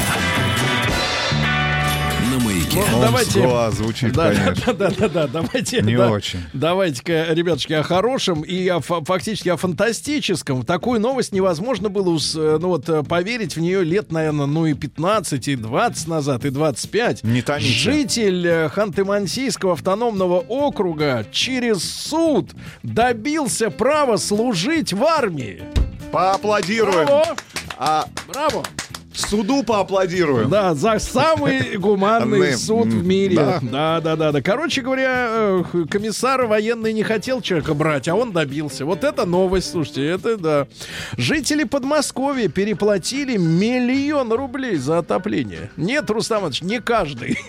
на 2.31 2.39
маяке. 2.43 2.83
Ну, 2.91 3.01
давайте... 3.01 3.71
Звучит, 3.71 4.11
Да, 4.13 4.29
да, 4.31 4.35
конечно. 4.35 4.73
да, 4.73 4.89
да, 4.91 5.07
да, 5.07 5.27
давайте. 5.27 5.81
Не 5.81 5.95
да. 5.95 6.11
очень. 6.11 6.39
Давайте-ка, 6.53 7.27
ребятушки, 7.33 7.73
о 7.73 7.83
хорошем 7.83 8.41
и 8.41 8.67
о, 8.67 8.79
фа- 8.81 9.03
фактически 9.03 9.49
о 9.49 9.57
фантастическом. 9.57 10.63
Такую 10.63 10.99
новость 10.99 11.31
невозможно 11.31 11.89
было 11.89 12.09
ус- 12.09 12.35
э, 12.35 12.57
ну, 12.61 12.67
вот, 12.67 12.87
э, 12.89 13.01
поверить 13.03 13.55
в 13.55 13.59
нее 13.61 13.83
лет, 13.83 14.11
наверное, 14.11 14.45
ну 14.45 14.65
и 14.65 14.73
15, 14.73 15.47
и 15.47 15.55
20 15.55 16.07
назад, 16.07 16.45
и 16.45 16.49
25. 16.49 17.23
Не 17.23 17.41
тоните. 17.41 17.67
Житель 17.71 18.45
э, 18.47 18.69
Ханты-Мансийского 18.75 19.73
автономного 19.73 20.39
округа 20.39 21.25
через 21.31 21.81
суд 21.83 22.51
добился 22.83 23.69
права 23.71 24.17
служить 24.17 24.91
в 24.93 25.03
армии. 25.03 25.63
Поаплодируем. 26.11 27.05
Браво! 27.05 27.35
А 27.77 28.05
Браво! 28.27 28.63
Суду 29.17 29.63
поаплодируем. 29.63 30.49
Да, 30.49 30.75
за 30.75 30.99
самый 30.99 31.75
гуманный 31.77 32.51
Ны- 32.51 32.57
суд 32.57 32.87
в 32.87 33.05
мире. 33.05 33.35
да. 33.35 33.59
Да, 33.61 33.99
да, 34.01 34.15
да, 34.15 34.31
да. 34.31 34.41
Короче 34.41 34.81
говоря, 34.81 35.27
э, 35.29 35.63
комиссар 35.89 36.45
военный 36.45 36.93
не 36.93 37.01
хотел 37.03 37.41
человека 37.41 37.73
брать, 37.73 38.07
а 38.07 38.15
он 38.15 38.31
добился. 38.31 38.85
Вот 38.85 39.03
это 39.03 39.25
новость, 39.25 39.71
слушайте, 39.71 40.05
это 40.05 40.37
да. 40.37 40.67
Жители 41.17 41.63
Подмосковья 41.63 42.47
переплатили 42.47 43.37
миллион 43.37 44.31
рублей 44.31 44.75
за 44.77 44.99
отопление. 44.99 45.71
Нет, 45.77 46.09
Рустам 46.11 46.39
Иванович, 46.41 46.61
не 46.61 46.79
каждый. 46.79 47.39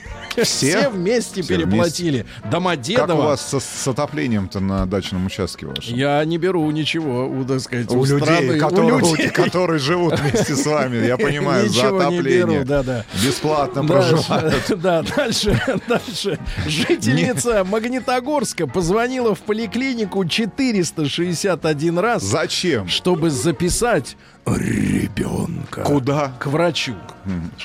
Все 0.42 0.88
вместе 0.88 1.42
Все 1.42 1.56
переплатили. 1.56 2.24
Как 2.42 2.50
Домодедово. 2.52 3.12
у 3.12 3.24
вас 3.24 3.46
со- 3.46 3.58
с 3.60 3.88
отоплением-то 3.88 4.60
на 4.60 4.86
дачном 4.86 5.26
участке 5.26 5.66
вашем? 5.66 5.94
Я 5.96 6.24
не 6.24 6.38
беру 6.38 6.70
ничего, 6.70 7.28
у, 7.28 7.44
так 7.44 7.60
сказать, 7.60 7.90
У 7.90 8.04
людей, 8.04 8.20
страны, 8.20 8.56
у 8.56 8.60
которые, 8.60 8.98
людей. 9.00 9.28
которые 9.30 9.78
живут 9.80 10.18
вместе 10.20 10.54
с 10.54 10.64
вами, 10.64 11.04
я 11.06 11.16
понимаю, 11.18 11.57
за 11.62 11.68
Ничего 11.68 11.98
не 11.98 12.16
отопление. 12.16 12.38
беру, 12.59 12.64
да-да. 12.64 13.04
Бесплатно 13.24 13.84
проживают. 13.84 14.64
да, 14.80 15.02
дальше, 15.02 15.61
дальше. 15.88 16.38
Жительница 16.66 17.64
Магнитогорска 17.64 18.66
позвонила 18.66 19.34
в 19.34 19.40
поликлинику 19.40 20.24
461 20.24 21.98
раз, 21.98 22.22
Зачем? 22.22 22.88
чтобы 22.88 23.30
записать 23.30 24.16
ребенка. 24.46 25.82
Куда? 25.82 26.32
К 26.38 26.46
врачу. 26.46 26.94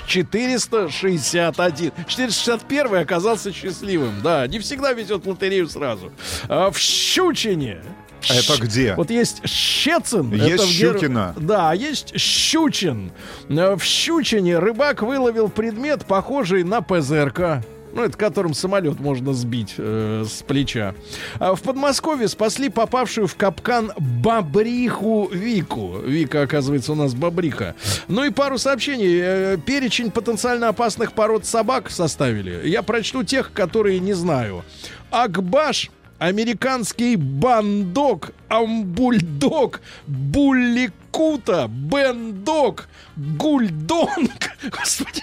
461. 0.08 1.92
461 2.08 2.96
оказался 2.96 3.52
счастливым. 3.54 4.22
Да, 4.22 4.46
не 4.48 4.60
всегда 4.60 4.94
везет 4.94 5.26
лотерею 5.26 5.68
сразу. 5.70 6.12
А 6.50 6.72
в 6.72 6.78
Щучине. 6.78 7.82
Это 8.30 8.54
Щ- 8.56 8.62
где? 8.62 8.94
Вот 8.96 9.10
есть 9.10 9.48
Щецин. 9.48 10.32
Есть 10.34 10.54
это 10.54 10.64
в 10.64 10.70
Гер-. 10.70 11.34
Да, 11.40 11.72
а 11.72 11.76
есть 11.76 12.18
Щучин. 12.20 13.12
Э, 13.50 13.76
В 13.76 13.84
Щучине 13.84 14.60
рыбак 14.60 15.02
выловил 15.02 15.50
предмет, 15.50 16.06
похожий 16.06 16.64
на 16.64 16.82
ПЗРК. 16.82 17.64
Ну, 17.96 18.04
это 18.04 18.18
которым 18.18 18.56
самолет 18.56 19.00
можно 19.00 19.34
сбить 19.34 19.76
э, 19.78 20.26
с 20.28 20.42
плеча. 20.42 20.96
А 21.38 21.54
в 21.54 21.62
Подмосковье 21.62 22.28
спасли 22.28 22.70
попавшую 22.70 23.28
в 23.28 23.36
капкан 23.36 23.92
бобриху 23.98 25.30
Вику. 25.32 26.00
Вика, 26.04 26.42
оказывается, 26.42 26.94
у 26.94 26.96
нас 26.96 27.14
бобриха. 27.14 27.76
Ну 28.08 28.24
и 28.24 28.32
пару 28.32 28.58
сообщений. 28.58 29.20
Э, 29.22 29.58
перечень 29.64 30.10
потенциально 30.10 30.70
опасных 30.70 31.14
пород 31.14 31.46
собак 31.46 31.92
составили. 31.92 32.68
Я 32.68 32.82
прочту 32.82 33.24
тех, 33.24 33.52
которые 33.54 34.00
не 34.00 34.14
знаю. 34.14 34.64
Акбаш 35.12 35.92
Американский 36.20 37.16
бандок, 37.18 38.32
амбульдог, 38.48 39.82
булликута, 40.08 41.68
бендог, 41.68 42.88
гульдонг. 43.18 44.32
Господи, 44.72 45.22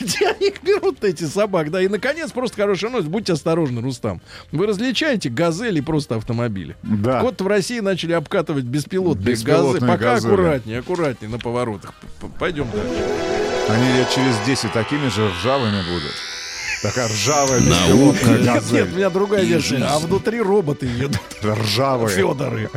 где 0.00 0.28
они 0.28 0.48
их 0.48 0.62
берут, 0.62 1.04
эти 1.04 1.24
собак? 1.24 1.70
Да, 1.70 1.82
и, 1.82 1.88
наконец, 1.88 2.30
просто 2.32 2.56
хорошая 2.62 2.90
новость. 2.90 3.08
Будьте 3.10 3.34
осторожны, 3.34 3.82
Рустам. 3.82 4.20
Вы 4.50 4.66
различаете 4.66 5.28
газели 5.28 5.80
просто 5.80 6.16
автомобили? 6.16 6.74
Да. 6.82 7.22
Вот 7.22 7.40
в 7.40 7.46
России 7.46 7.80
начали 7.80 8.12
обкатывать 8.12 8.64
беспилотные, 8.64 9.34
Беспилотные 9.34 9.72
газы. 9.80 9.86
Пока 9.86 10.14
газели. 10.14 10.32
аккуратнее, 10.32 10.78
аккуратнее 10.78 11.30
на 11.30 11.38
поворотах. 11.38 11.92
Пойдем 12.38 12.66
дальше. 12.70 13.04
Они 13.68 13.92
лет 13.92 14.08
через 14.10 14.38
10 14.46 14.72
такими 14.72 15.08
же 15.08 15.28
ржавыми 15.28 15.82
будут. 15.92 16.12
Такая 16.82 17.08
ржавая 17.08 17.60
беспилотная 17.60 18.38
Нет, 18.38 18.72
нет, 18.72 18.88
у 18.92 18.96
меня 18.96 19.10
другая 19.10 19.42
версия. 19.42 19.84
А 19.86 19.98
внутри 19.98 20.40
роботы 20.40 20.86
едут. 20.86 21.20
Ржавые. 21.42 22.16
Федоры. 22.16 22.70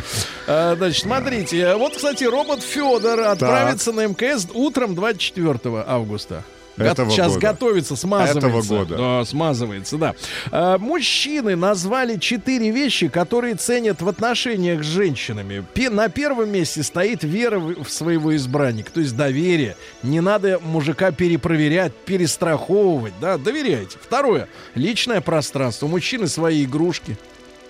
А, 0.46 0.76
Значит, 0.76 1.04
смотрите. 1.04 1.76
Вот, 1.76 1.96
кстати, 1.96 2.26
робот 2.26 2.62
Федор 2.64 3.20
отправится 3.22 3.94
на 3.94 4.06
МКС 4.08 4.48
утром 4.54 4.96
24 4.96 5.60
августа. 5.88 6.44
Го- 6.78 6.84
Этого 6.86 7.12
Сейчас 7.12 7.34
года. 7.36 7.40
готовится, 7.40 7.96
смазывается. 7.96 8.48
Этого 8.48 8.62
года. 8.64 8.98
Да, 8.98 9.26
смазывается, 9.26 9.98
да. 9.98 10.16
А, 10.52 10.78
мужчины 10.80 11.56
назвали 11.56 12.18
четыре 12.18 12.72
вещи, 12.72 13.08
которые 13.10 13.56
ценят 13.56 14.02
в 14.02 14.08
отношениях 14.10 14.84
с 14.84 14.88
женщинами. 14.88 15.64
Пе- 15.74 15.90
на 15.92 16.10
первом 16.10 16.50
месте 16.50 16.82
стоит 16.84 17.24
вера 17.24 17.60
в 17.60 17.88
своего 17.90 18.36
избранника, 18.36 18.92
то 18.92 19.02
есть 19.02 19.16
доверие. 19.16 19.76
Не 20.02 20.20
надо 20.20 20.60
мужика 20.64 21.12
перепроверять, 21.12 21.94
перестраховывать, 21.94 23.14
да, 23.22 23.38
доверяйте. 23.38 23.98
Второе. 24.02 24.48
Личное 24.76 25.22
пространство. 25.22 25.86
У 25.86 25.90
мужчины 25.90 26.28
свои 26.28 26.64
игрушки. 26.66 27.18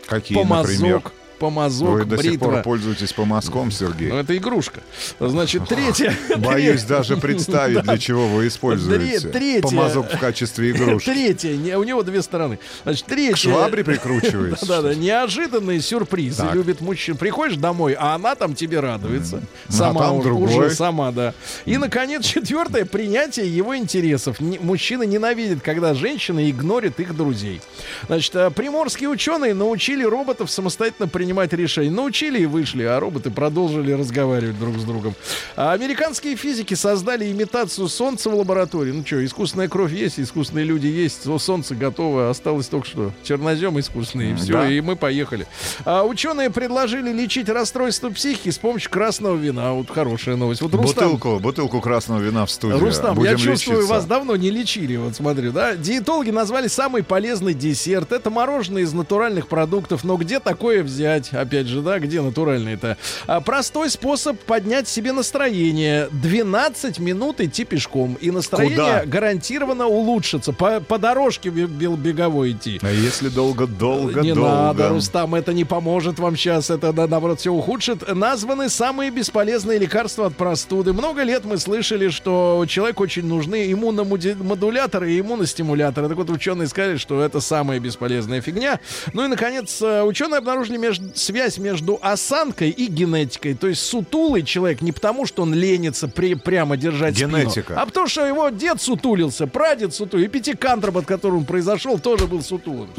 Какие, 0.07 0.37
например? 0.43 1.01
Помазок, 1.39 1.89
Вы 1.89 2.05
до 2.05 2.21
сих 2.21 2.39
пор 2.39 2.49
бритва. 2.51 2.63
пользуетесь 2.63 3.11
помазком, 3.13 3.71
Сергей? 3.71 4.09
Ну, 4.09 4.17
это 4.17 4.35
игрушка. 4.37 4.81
Значит, 5.19 5.67
третье. 5.67 6.15
Боюсь 6.37 6.83
даже 6.83 7.17
представить, 7.17 7.81
для 7.83 7.97
чего 7.97 8.27
вы 8.27 8.47
используете 8.47 9.19
Тре- 9.19 9.31
третье. 9.31 9.61
помазок 9.61 10.11
в 10.13 10.17
качестве 10.19 10.71
игрушки. 10.71 11.05
Третье. 11.11 11.55
Не, 11.57 11.77
у 11.77 11.83
него 11.83 12.03
две 12.03 12.21
стороны. 12.21 12.59
Значит, 12.83 13.05
третье. 13.07 13.33
К 13.33 13.37
швабре 13.37 13.83
прикручиваете? 13.83 14.65
Да, 14.67 14.81
да, 14.81 14.95
неожиданные 14.95 15.81
сюрпризы 15.81 16.45
любит 16.53 16.79
мужчин. 16.81 17.17
Приходишь 17.17 17.57
домой, 17.57 17.93
а 17.99 18.15
она 18.15 18.35
там 18.35 18.55
тебе 18.55 18.79
радуется. 18.79 19.41
А 19.67 19.71
Сама 19.71 20.11
уже, 20.11 20.69
сама, 20.71 21.11
да. 21.11 21.33
И, 21.65 21.77
наконец, 21.77 22.23
четвертое 22.25 22.85
принятие 22.85 23.53
его 23.53 23.75
интересов. 23.75 24.39
Не- 24.39 24.59
Мужчины 24.59 25.05
ненавидят, 25.05 25.61
когда 25.61 25.93
женщина 25.93 26.49
игнорит 26.49 26.99
их 26.99 27.15
друзей. 27.17 27.61
Значит, 28.07 28.35
а, 28.35 28.49
приморские 28.49 29.09
ученые 29.09 29.53
научили 29.53 30.03
роботов 30.03 30.49
самостоятельно 30.49 31.07
принимать 31.07 31.32
решения. 31.53 31.91
Научили 31.91 32.39
и 32.41 32.45
вышли, 32.45 32.83
а 32.83 32.99
роботы 32.99 33.31
продолжили 33.31 33.91
разговаривать 33.91 34.59
друг 34.59 34.77
с 34.77 34.83
другом. 34.83 35.15
А 35.55 35.71
американские 35.73 36.35
физики 36.35 36.73
создали 36.73 37.31
имитацию 37.31 37.87
Солнца 37.87 38.29
в 38.29 38.35
лаборатории. 38.35 38.91
Ну 38.91 39.05
что, 39.05 39.23
искусственная 39.25 39.67
кровь 39.67 39.91
есть, 39.93 40.19
искусственные 40.19 40.65
люди 40.65 40.87
есть, 40.87 41.23
Солнце 41.39 41.75
готово, 41.75 42.29
осталось 42.29 42.67
только 42.67 42.87
что 42.87 43.11
чернозем 43.23 43.79
искусственный, 43.79 44.31
и 44.31 44.35
все, 44.35 44.53
Да. 44.53 44.69
и 44.69 44.81
мы 44.81 44.95
поехали. 44.95 45.47
А 45.85 46.03
ученые 46.03 46.49
предложили 46.49 47.11
лечить 47.11 47.49
расстройство 47.49 48.09
психики 48.09 48.49
с 48.49 48.57
помощью 48.57 48.89
красного 48.91 49.35
вина. 49.35 49.73
Вот 49.73 49.89
хорошая 49.89 50.35
новость. 50.35 50.61
Вот 50.61 50.73
Рустам, 50.73 51.11
Бутылку, 51.11 51.39
бутылку 51.39 51.81
красного 51.81 52.19
вина 52.19 52.45
в 52.45 52.51
студию. 52.51 52.79
Рустам, 52.79 53.15
Будем 53.15 53.31
я 53.31 53.37
чувствую, 53.37 53.77
лечиться. 53.77 53.93
вас 53.93 54.05
давно 54.05 54.35
не 54.35 54.49
лечили, 54.49 54.95
вот 54.97 55.15
смотрю, 55.15 55.51
да? 55.51 55.75
Диетологи 55.75 56.31
назвали 56.31 56.67
самый 56.67 57.03
полезный 57.03 57.53
десерт. 57.53 58.11
Это 58.11 58.29
мороженое 58.29 58.81
из 58.83 58.93
натуральных 58.93 59.47
продуктов. 59.47 60.03
Но 60.03 60.17
где 60.17 60.39
такое 60.39 60.81
взять? 60.83 61.12
Опять 61.31 61.67
же, 61.67 61.81
да, 61.81 61.99
где 61.99 62.21
натуральное-то? 62.21 62.97
А, 63.27 63.41
простой 63.41 63.89
способ 63.89 64.39
поднять 64.39 64.87
себе 64.87 65.11
настроение. 65.11 66.07
12 66.11 66.99
минут 66.99 67.41
идти 67.41 67.63
пешком. 67.65 68.15
И 68.21 68.31
настроение 68.31 68.75
Куда? 68.77 69.05
гарантированно 69.05 69.87
улучшится. 69.87 70.51
По, 70.53 70.79
по 70.79 70.97
дорожке 70.97 71.49
бе- 71.49 71.65
бе- 71.67 71.87
беговой 71.95 72.51
идти. 72.51 72.79
А 72.81 72.89
если 72.91 73.29
долго-долго-долго? 73.29 74.21
Не 74.21 74.33
надо, 74.33 74.89
Рустам, 74.89 75.35
это 75.35 75.53
не 75.53 75.63
поможет 75.65 76.19
вам 76.19 76.35
сейчас, 76.35 76.69
это 76.69 76.91
на- 76.93 77.07
наоборот 77.07 77.39
все 77.39 77.51
ухудшит. 77.51 78.07
Названы 78.13 78.69
самые 78.69 79.11
бесполезные 79.11 79.79
лекарства 79.79 80.27
от 80.27 80.35
простуды. 80.35 80.93
Много 80.93 81.23
лет 81.23 81.45
мы 81.45 81.57
слышали, 81.57 82.09
что 82.09 82.63
человеку 82.67 83.03
очень 83.03 83.25
нужны 83.25 83.71
иммуномодуляторы 83.71 85.13
и 85.13 85.19
иммуностимуляторы. 85.19 86.07
Так 86.07 86.17
вот, 86.17 86.29
ученые 86.29 86.67
сказали, 86.67 86.97
что 86.97 87.21
это 87.21 87.39
самая 87.39 87.79
бесполезная 87.79 88.41
фигня. 88.41 88.79
Ну 89.13 89.25
и, 89.25 89.27
наконец, 89.27 89.81
э, 89.81 90.03
ученые 90.03 90.37
обнаружили 90.39 90.77
меж- 90.77 90.99
связь 91.15 91.57
между 91.57 91.99
осанкой 92.01 92.69
и 92.69 92.87
генетикой. 92.87 93.53
То 93.53 93.67
есть 93.67 93.81
сутулый 93.81 94.43
человек 94.43 94.81
не 94.81 94.91
потому, 94.91 95.25
что 95.25 95.43
он 95.43 95.53
ленится 95.53 96.07
при- 96.07 96.33
прямо 96.35 96.77
держать 96.77 97.15
спину, 97.17 97.37
Генетика. 97.39 97.79
а 97.81 97.85
потому 97.85 98.07
что 98.07 98.25
его 98.25 98.49
дед 98.49 98.81
сутулился, 98.81 99.47
прадед 99.47 99.93
сутулился, 99.93 100.27
и 100.29 100.31
пятикантроп, 100.39 100.97
от 100.97 101.05
которого 101.05 101.37
он 101.39 101.45
произошел, 101.45 101.99
тоже 101.99 102.27
был 102.27 102.41
сутулым. 102.41 102.89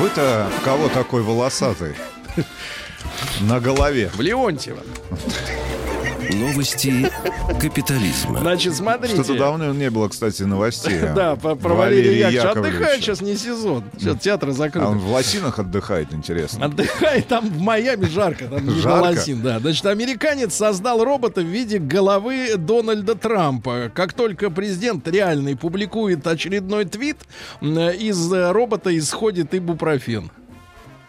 Вы-то 0.00 0.48
кого 0.64 0.88
такой 0.88 1.22
волосатый? 1.22 1.94
На 3.40 3.60
голове. 3.60 4.10
В 4.14 4.20
Леонтьево. 4.20 4.80
Новости 6.34 7.10
капитализма. 7.60 8.40
Значит, 8.40 8.74
смотрите. 8.74 9.14
Что-то 9.14 9.38
давно 9.38 9.72
не 9.72 9.90
было, 9.90 10.08
кстати, 10.08 10.42
новостей. 10.42 10.98
Да, 11.16 11.36
по- 11.36 11.54
про 11.54 11.74
Валерия 11.74 12.28
Яковлевича. 12.30 12.50
Отдыхает 12.50 13.00
сейчас 13.02 13.20
не 13.20 13.36
сезон. 13.36 13.84
Сейчас 13.98 14.18
театры 14.20 14.48
А 14.48 14.52
он 14.52 14.56
закрыты. 14.56 14.86
в 14.88 15.10
лосинах 15.12 15.58
отдыхает, 15.58 16.12
интересно. 16.12 16.66
Отдыхает 16.66 17.26
там 17.28 17.48
в 17.48 17.58
Майами 17.60 18.06
жарко, 18.06 18.46
там 18.46 18.66
не 18.66 18.80
Жарко? 18.80 19.02
лосин, 19.06 19.40
да. 19.42 19.58
Значит, 19.60 19.86
американец 19.86 20.54
создал 20.54 21.04
робота 21.04 21.40
в 21.40 21.46
виде 21.46 21.78
головы 21.78 22.56
Дональда 22.56 23.14
Трампа. 23.14 23.90
Как 23.94 24.12
только 24.12 24.50
президент 24.50 25.06
реальный 25.08 25.56
публикует 25.56 26.26
очередной 26.26 26.84
твит, 26.84 27.18
из 27.60 28.32
э, 28.32 28.50
робота 28.52 28.96
исходит 28.96 29.54
ибупрофен. 29.54 30.30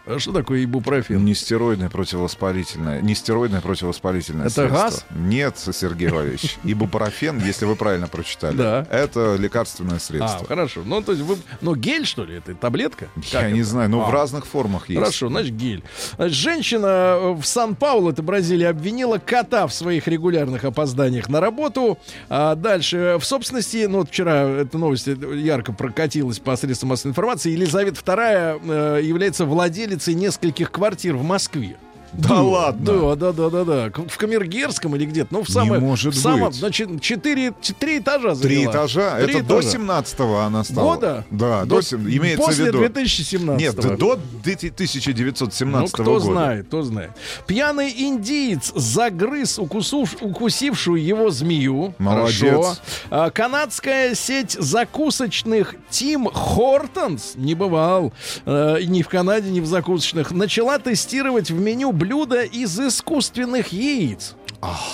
А 0.09 0.19
что 0.19 0.31
такое 0.31 0.63
ибупрофен? 0.63 1.23
Нестероидное 1.25 1.89
противовоспалительное. 1.89 3.01
Нестероидное 3.01 3.59
противовоспалительное 3.59 4.45
Это 4.45 4.53
средство. 4.55 4.77
газ? 4.77 5.05
Нет, 5.11 5.57
Сергей 5.57 6.07
Валерьевич. 6.07 6.57
Ибупрофен, 6.63 7.43
если 7.43 7.65
вы 7.65 7.75
правильно 7.75 8.07
прочитали, 8.07 8.55
Да. 8.55 8.87
это 8.89 9.35
лекарственное 9.35 9.97
А, 9.97 9.99
средство. 9.99 10.47
хорошо. 10.47 10.83
Ну, 10.85 11.01
то 11.01 11.11
есть 11.11 11.23
вы... 11.25 11.35
Ну, 11.59 11.75
гель, 11.75 12.05
что 12.05 12.23
ли, 12.23 12.35
это 12.37 12.55
таблетка? 12.55 13.09
Я 13.31 13.41
Как 13.41 13.51
не 13.51 13.59
это? 13.59 13.69
знаю, 13.69 13.89
но 13.89 14.05
А. 14.05 14.09
в 14.09 14.13
разных 14.13 14.45
формах 14.45 14.87
есть. 14.89 14.97
Хорошо, 15.01 15.27
значит, 15.27 15.57
гель. 15.57 15.83
Значит, 16.15 16.35
женщина 16.37 16.87
э, 16.87 17.31
в 17.33 17.43
Сан-Паулу, 17.45 18.09
это 18.11 18.23
Бразилия, 18.23 18.69
обвинила 18.69 19.17
кота 19.17 19.67
в 19.67 19.73
своих 19.73 20.07
регулярных 20.07 20.63
опозданиях 20.63 21.27
на 21.27 21.41
работу. 21.41 21.97
А 22.29 22.55
дальше, 22.55 23.17
в 23.19 23.25
собственности, 23.25 23.85
ну 23.87 23.97
вот 23.99 24.09
вчера 24.09 24.43
эта 24.47 24.77
новость 24.77 25.07
ярко 25.07 25.73
прокатилась 25.73 26.39
по 26.39 26.55
средствам 26.55 26.91
массовой 26.91 27.11
информации, 27.11 27.51
Елизавета 27.51 27.99
II 27.99 28.97
э, 28.99 29.01
является 29.03 29.43
владелицей 29.45 29.96
нескольких 30.05 30.71
квартир 30.71 31.15
в 31.15 31.23
Москве. 31.23 31.77
Да 32.13 32.41
ладно? 32.41 33.15
Да, 33.15 33.15
да, 33.15 33.31
да, 33.33 33.49
да, 33.49 33.63
да. 33.63 33.89
К- 33.89 34.09
В 34.09 34.17
Камергерском 34.17 34.95
или 34.95 35.05
где-то. 35.05 35.33
Ну, 35.33 35.43
в 35.43 35.49
самом, 35.49 35.81
может 35.81 36.13
в 36.15 36.19
самом, 36.19 36.47
быть. 36.49 36.55
значит, 36.57 37.01
четыре, 37.01 37.53
ч- 37.61 37.73
три 37.73 37.99
этажа 37.99 38.35
Три 38.35 38.55
заняла. 38.57 38.71
этажа. 38.73 39.19
Три 39.21 39.35
это 39.35 39.43
до 39.43 39.59
этажа. 39.61 39.77
17-го 39.77 40.37
она 40.39 40.63
стала. 40.63 40.95
Года? 40.95 41.25
Да, 41.31 41.65
до, 41.65 41.81
сем- 41.81 42.07
имеется 42.07 42.37
после 42.45 42.65
в 42.65 42.67
виду. 42.67 42.77
2017 42.79 43.59
Нет, 43.61 43.75
до 43.99 44.17
1917 44.43 45.97
Ну, 45.97 46.03
кто 46.03 46.13
года. 46.13 46.25
знает, 46.25 46.67
кто 46.67 46.81
знает. 46.83 47.11
Пьяный 47.45 47.93
индиец 47.95 48.71
загрыз 48.75 49.59
укусув- 49.59 50.17
укусившую 50.21 51.03
его 51.03 51.29
змею. 51.29 51.93
Молодец. 51.97 52.39
Хорошо. 52.41 52.75
А, 53.09 53.29
канадская 53.29 54.15
сеть 54.15 54.51
закусочных 54.59 55.75
Тим 55.89 56.27
Хортонс, 56.27 57.33
не 57.35 57.53
бывал 57.55 58.13
э, 58.45 58.79
ни 58.85 59.01
в 59.01 59.07
Канаде, 59.09 59.49
ни 59.49 59.59
в 59.59 59.65
закусочных, 59.65 60.31
начала 60.31 60.79
тестировать 60.79 61.49
в 61.51 61.59
меню 61.59 61.91
блюда 61.97 62.43
из 62.43 62.79
искусственных 62.79 63.69
яиц. 63.69 64.35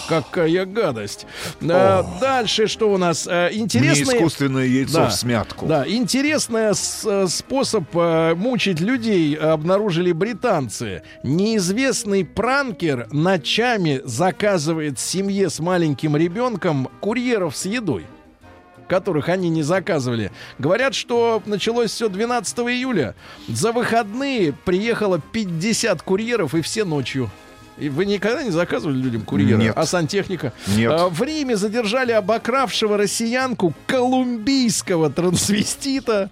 Какая 0.09 0.65
гадость. 0.65 1.25
А, 1.69 2.03
дальше 2.19 2.67
что 2.67 2.91
у 2.91 2.97
нас? 2.97 3.25
Не 3.25 3.59
интересные... 3.59 4.17
искусственное 4.17 4.65
яйцо 4.65 4.99
Да. 4.99 5.07
в 5.09 5.13
смятку. 5.13 5.65
Да, 5.65 5.87
интересный 5.87 6.71
э, 6.71 7.27
способ 7.27 7.85
э, 7.95 8.35
мучить 8.35 8.81
людей 8.81 9.35
обнаружили 9.35 10.11
британцы. 10.11 11.03
Неизвестный 11.23 12.25
пранкер 12.25 13.07
ночами 13.11 14.01
заказывает 14.03 14.99
семье 14.99 15.49
с 15.49 15.59
маленьким 15.59 16.17
ребенком 16.17 16.89
курьеров 16.99 17.55
с 17.55 17.65
едой 17.65 18.05
которых 18.93 19.27
они 19.27 19.49
не 19.49 19.63
заказывали. 19.63 20.31
Говорят, 20.59 20.93
что 20.93 21.41
началось 21.47 21.89
все 21.89 22.09
12 22.09 22.59
июля. 22.59 23.15
За 23.47 23.71
выходные 23.71 24.53
приехало 24.53 25.19
50 25.19 26.03
курьеров 26.03 26.53
и 26.53 26.61
все 26.61 26.85
ночью. 26.85 27.31
И 27.79 27.89
вы 27.89 28.05
никогда 28.05 28.43
не 28.43 28.51
заказывали 28.51 28.97
людям 28.97 29.21
курьера? 29.21 29.57
Нет. 29.57 29.73
А 29.75 29.87
сантехника? 29.87 30.53
Нет. 30.67 30.91
А, 30.91 31.09
в 31.09 31.23
Риме 31.23 31.55
задержали 31.55 32.11
обокравшего 32.11 32.97
россиянку 32.97 33.73
колумбийского 33.87 35.09
трансвестита. 35.09 36.29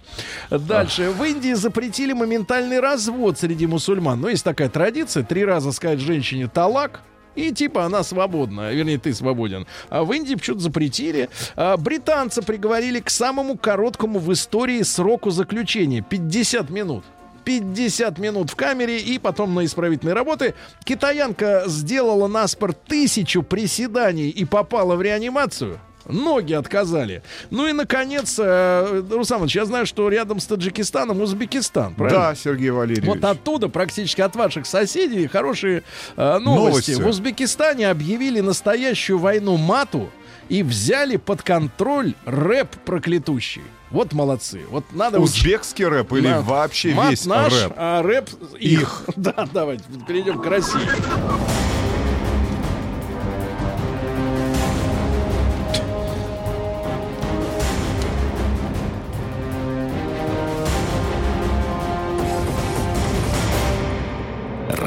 Дальше. 0.48 1.10
В 1.10 1.24
Индии 1.24 1.54
запретили 1.54 2.12
моментальный 2.12 2.78
развод 2.78 3.40
среди 3.40 3.66
мусульман. 3.66 4.20
Ну, 4.20 4.28
есть 4.28 4.44
такая 4.44 4.68
традиция. 4.68 5.24
Три 5.24 5.44
раза 5.44 5.72
сказать 5.72 5.98
женщине 5.98 6.46
талак. 6.46 7.00
И 7.34 7.52
типа 7.52 7.84
она 7.84 8.02
свободна, 8.02 8.72
вернее, 8.72 8.98
ты 8.98 9.14
свободен. 9.14 9.66
А 9.88 10.04
в 10.04 10.12
Индии 10.12 10.34
почему-то 10.34 10.62
запретили. 10.62 11.28
А, 11.56 11.76
британца 11.76 12.42
приговорили 12.42 13.00
к 13.00 13.10
самому 13.10 13.56
короткому 13.56 14.18
в 14.18 14.32
истории 14.32 14.82
сроку 14.82 15.30
заключения 15.30 16.02
50 16.02 16.70
минут. 16.70 17.04
50 17.44 18.18
минут 18.18 18.50
в 18.50 18.56
камере 18.56 18.98
и 19.00 19.18
потом 19.18 19.54
на 19.54 19.64
исправительные 19.64 20.14
работы. 20.14 20.54
Китаянка 20.84 21.64
сделала 21.66 22.28
на 22.28 22.46
спор 22.46 22.72
тысячу 22.72 23.42
приседаний 23.42 24.30
и 24.30 24.44
попала 24.44 24.96
в 24.96 25.02
реанимацию. 25.02 25.80
Ноги 26.08 26.52
отказали. 26.52 27.22
Ну 27.50 27.66
и, 27.66 27.72
наконец, 27.72 28.36
э, 28.38 29.02
Руслан 29.10 29.38
Иванович, 29.40 29.56
я 29.56 29.64
знаю, 29.64 29.86
что 29.86 30.08
рядом 30.08 30.40
с 30.40 30.46
Таджикистаном 30.46 31.20
Узбекистан, 31.20 31.94
правильно? 31.94 32.20
Да, 32.20 32.34
Сергей 32.34 32.70
Валерьевич. 32.70 33.06
Вот 33.08 33.24
оттуда, 33.24 33.68
практически 33.68 34.20
от 34.20 34.34
ваших 34.36 34.66
соседей, 34.66 35.26
хорошие 35.26 35.82
э, 36.16 36.38
новости. 36.38 36.90
Новости. 36.92 37.02
В 37.02 37.06
Узбекистане 37.06 37.90
объявили 37.90 38.40
настоящую 38.40 39.18
войну 39.18 39.56
мату 39.56 40.10
и 40.48 40.62
взяли 40.62 41.16
под 41.16 41.42
контроль 41.42 42.14
рэп 42.24 42.68
проклятущий. 42.84 43.62
Вот 43.90 44.12
молодцы. 44.12 44.62
Вот 44.70 44.84
надо. 44.92 45.20
Узбекский 45.20 45.84
рэп 45.86 46.12
или 46.14 46.28
Да. 46.28 46.40
вообще 46.40 46.94
Мат 46.94 47.10
весь 47.10 47.26
наш, 47.26 47.52
рэп? 47.52 47.72
а 47.76 48.02
рэп 48.02 48.28
их. 48.58 49.04
Да, 49.16 49.46
давайте 49.52 49.84
перейдем 50.08 50.40
к 50.40 50.46
России. 50.46 50.80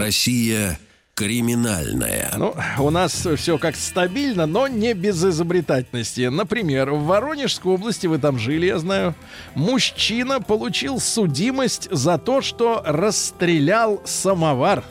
Россия 0.05 0.77
криминальная. 1.15 2.31
Ну, 2.37 2.53
у 2.77 2.91
нас 2.91 3.25
все 3.37 3.57
как 3.57 3.75
стабильно, 3.75 4.45
но 4.45 4.67
не 4.67 4.93
без 4.93 5.23
изобретательности. 5.25 6.27
Например, 6.27 6.91
в 6.91 7.05
Воронежской 7.05 7.71
области, 7.73 8.05
вы 8.05 8.19
там 8.19 8.37
жили, 8.37 8.67
я 8.67 8.77
знаю, 8.77 9.15
мужчина 9.55 10.41
получил 10.41 10.99
судимость 10.99 11.87
за 11.89 12.19
то, 12.19 12.41
что 12.41 12.83
расстрелял 12.85 13.99
самовар. 14.05 14.83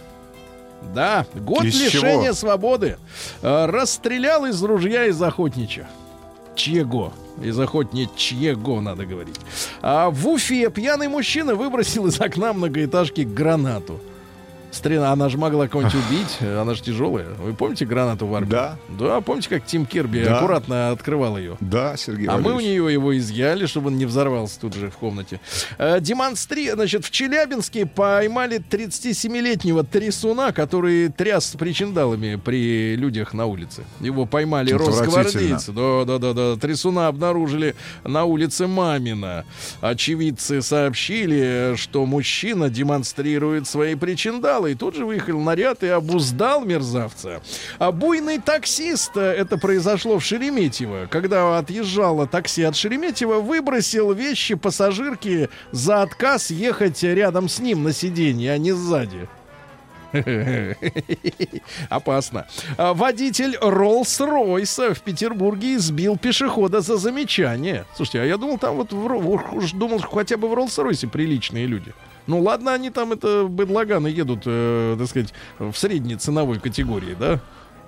Да, 0.93 1.27
год 1.35 1.63
Из 1.65 1.81
лишения 1.81 2.25
чего? 2.25 2.35
свободы. 2.35 2.97
Э, 3.41 3.67
Расстрелял 3.67 4.47
из 4.47 4.61
ружья 4.65 5.07
из 5.07 5.23
охотничьего. 5.23 5.87
Чьего? 6.57 7.13
Из 7.41 7.57
охотничьего, 7.59 8.81
надо 8.81 9.07
говорить. 9.07 9.39
А 9.81 10.11
в 10.11 10.27
Уфе 10.27 10.71
пьяный 10.71 11.07
мужчина 11.07 11.55
выбросил 11.55 12.07
из 12.09 12.21
окна 12.21 12.53
многоэтажки 12.53 13.21
гранату. 13.21 14.01
Стрела, 14.75 15.11
она 15.13 15.29
же 15.29 15.39
могла 15.39 15.69
кого-нибудь 15.69 15.95
убить, 15.95 16.39
она 16.41 16.75
же 16.75 16.83
тяжелая. 16.83 17.29
Вы 17.39 17.55
помните 17.55 17.87
гранату 17.87 18.27
в 18.27 18.35
армии? 18.35 18.51
Да. 18.51 18.77
Да, 18.99 19.21
помните, 19.21 19.49
как 19.49 19.65
Тим 19.65 19.87
Керби 19.87 20.25
Да. 20.25 20.39
аккуратно 20.39 20.91
открывал 20.91 21.39
ее? 21.39 21.57
Да, 21.61 21.97
Сергей 21.97 22.27
А 22.27 22.33
мы 22.33 22.39
у 22.39 22.55
Валерьевич. 22.55 22.67
нее 22.67 22.93
его 22.93 23.17
изъяли, 23.17 23.67
чтобы 23.67 23.87
он 23.89 23.99
не 23.99 24.05
взорвался 24.05 24.59
тут 24.61 24.75
же 24.75 24.91
в 24.91 24.97
комнате. 24.97 25.41
Э, 25.79 26.01
демонстри... 26.01 26.71
Значит, 26.73 27.05
в 27.05 27.11
Челябинске 27.13 27.87
поймали 27.87 28.59
37-летнего 28.59 29.85
трясуна, 29.85 30.53
который 30.53 31.09
тряс 31.09 31.47
с 31.47 31.57
причиндалами 31.57 32.35
при 32.37 32.97
людях 32.97 33.33
на 33.33 33.47
улице. 33.47 33.85
Его 34.01 34.27
поймали 34.27 34.73
росгвардейцы. 34.73 35.73
Да, 35.73 36.05
да, 36.05 36.19
да, 36.19 36.33
да. 36.33 36.57
Трясуна 36.57 37.07
обнаружили 37.09 37.77
на 38.03 38.25
улице 38.25 38.67
Мамина. 38.67 39.45
Очевидцы 39.81 40.63
сообщили, 40.63 41.75
что 41.77 42.05
мужчина 42.07 42.69
демонстрирует 42.71 43.69
свои 43.69 43.95
причиндалы. 43.95 44.64
И 44.67 44.75
тут 44.75 44.95
же 44.95 45.05
выехал 45.05 45.41
наряд 45.41 45.83
и 45.83 45.89
обуздал 45.89 46.65
мерзавца. 46.65 47.43
А 47.79 47.93
буйный 47.93 48.39
таксист, 48.39 49.17
э, 49.17 49.21
это 49.21 49.59
произошло 49.59 50.19
в 50.19 50.25
Шереметьево, 50.25 51.07
когда 51.11 51.59
отъезжало 51.59 52.27
такси 52.27 52.63
от 52.63 52.77
Шереметьево, 52.77 53.41
выбросил 53.41 54.13
вещи 54.13 54.55
пассажирки 54.55 55.49
за 55.73 56.03
отказ 56.03 56.51
ехать 56.51 57.03
рядом 57.03 57.49
с 57.49 57.59
ним 57.59 57.83
на 57.83 57.93
сиденье, 57.93 58.53
а 58.53 58.59
не 58.59 58.73
сзади. 58.73 59.29
Опасно. 61.89 62.47
А 62.77 62.95
Водитель 62.95 63.57
Роллс-Ройса 63.61 64.95
в 64.95 65.01
Петербурге 65.01 65.77
избил 65.77 66.17
пешехода 66.17 66.81
за 66.81 66.97
замечание. 66.97 67.85
Слушайте, 67.97 68.21
а 68.21 68.25
я 68.25 68.37
думал, 68.37 68.59
там 68.59 68.77
вот 68.77 68.93
в, 68.93 69.77
думал, 69.77 70.01
хотя 70.01 70.37
бы 70.37 70.49
в 70.49 70.55
Роллс-Ройсе 70.55 71.09
приличные 71.09 71.67
люди. 71.67 71.93
Ну 72.27 72.41
ладно, 72.41 72.73
они 72.73 72.91
там 72.91 73.13
это 73.13 73.47
быдлаганы 73.49 74.09
едут, 74.09 74.43
э, 74.47 74.97
так 74.99 75.09
сказать, 75.09 75.35
в 75.59 75.75
средней 75.75 76.17
ценовой 76.17 76.59
категории, 76.59 77.17
да? 77.19 77.41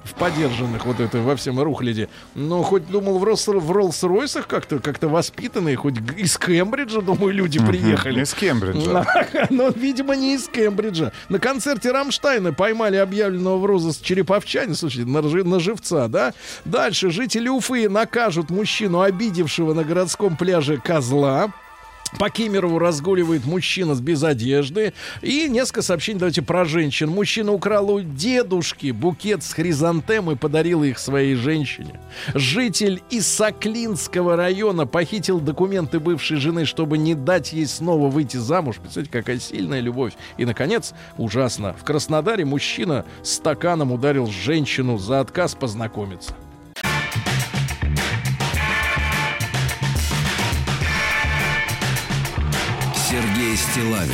В 0.05 0.15
подержанных 0.15 0.87
вот 0.87 1.01
это 1.01 1.19
во 1.19 1.35
всем 1.35 1.59
рухляде. 1.59 2.09
Но 2.37 2.63
хоть 2.63 2.87
думал 2.87 3.19
в, 3.19 3.25
Роллс, 3.25 3.49
в 3.49 3.73
Роллс-Ройсах 3.73 4.47
как-то 4.47 4.79
как 4.79 5.03
воспитанные, 5.03 5.75
хоть 5.75 5.97
из 6.17 6.39
Кембриджа, 6.39 7.01
думаю, 7.01 7.35
люди 7.35 7.59
приехали. 7.59 8.23
Из 8.23 8.33
Кембриджа. 8.33 9.05
Но, 9.51 9.69
видимо, 9.75 10.15
не 10.15 10.35
из 10.35 10.47
Кембриджа. 10.47 11.13
На 11.29 11.41
концерте 11.41 11.91
Рамштайна 11.91 12.53
поймали 12.53 12.97
объявленного 12.97 13.59
в 13.59 13.65
розыск 13.65 14.03
череповчане, 14.03 14.75
слушайте, 14.75 15.11
на 15.11 15.59
живца, 15.59 16.07
да? 16.07 16.35
Дальше 16.65 17.11
жители 17.11 17.49
Уфы 17.49 17.89
накажут 17.89 18.51
мужчину, 18.51 19.01
обидевшего 19.01 19.75
на 19.75 19.83
городском 19.83 20.37
пляже 20.37 20.77
козла. 20.77 21.53
По 22.19 22.31
Кемерову 22.31 22.79
разгуливает 22.79 23.45
мужчина 23.45 23.95
с 23.95 24.01
без 24.01 24.23
одежды. 24.23 24.93
И 25.23 25.49
несколько 25.49 25.83
сообщений 25.83 26.19
давайте 26.19 26.43
про 26.43 26.65
женщин. 26.65 27.09
Мужчина 27.11 27.53
украл 27.53 27.91
у 27.91 28.01
дедушки 28.01 28.91
букет 28.91 29.43
с 29.43 29.53
хризантем 29.53 30.31
и 30.31 30.37
подарил 30.37 30.83
их 30.83 30.99
своей 30.99 31.35
женщине. 31.35 32.01
Житель 32.35 33.03
из 33.11 33.27
Соклинского 33.27 34.37
района 34.37 34.87
похитил 34.87 35.41
документы 35.41 36.01
бывшей 36.01 36.39
жены, 36.39 36.65
чтобы 36.65 36.99
не 36.99 37.15
дать 37.15 37.53
ей 37.53 37.67
снова 37.67 38.09
выйти 38.09 38.37
замуж. 38.37 38.77
Представляете, 38.77 39.13
какая 39.13 39.39
сильная 39.39 39.81
любовь. 39.81 40.15
И, 40.39 40.45
наконец, 40.45 40.93
ужасно. 41.19 41.75
В 41.75 41.85
Краснодаре 41.85 42.45
мужчина 42.45 43.05
стаканом 43.23 43.93
ударил 43.93 44.27
женщину 44.27 44.99
за 44.99 45.21
отказ 45.21 45.55
познакомиться. 45.55 46.35
Стилавин 53.57 54.11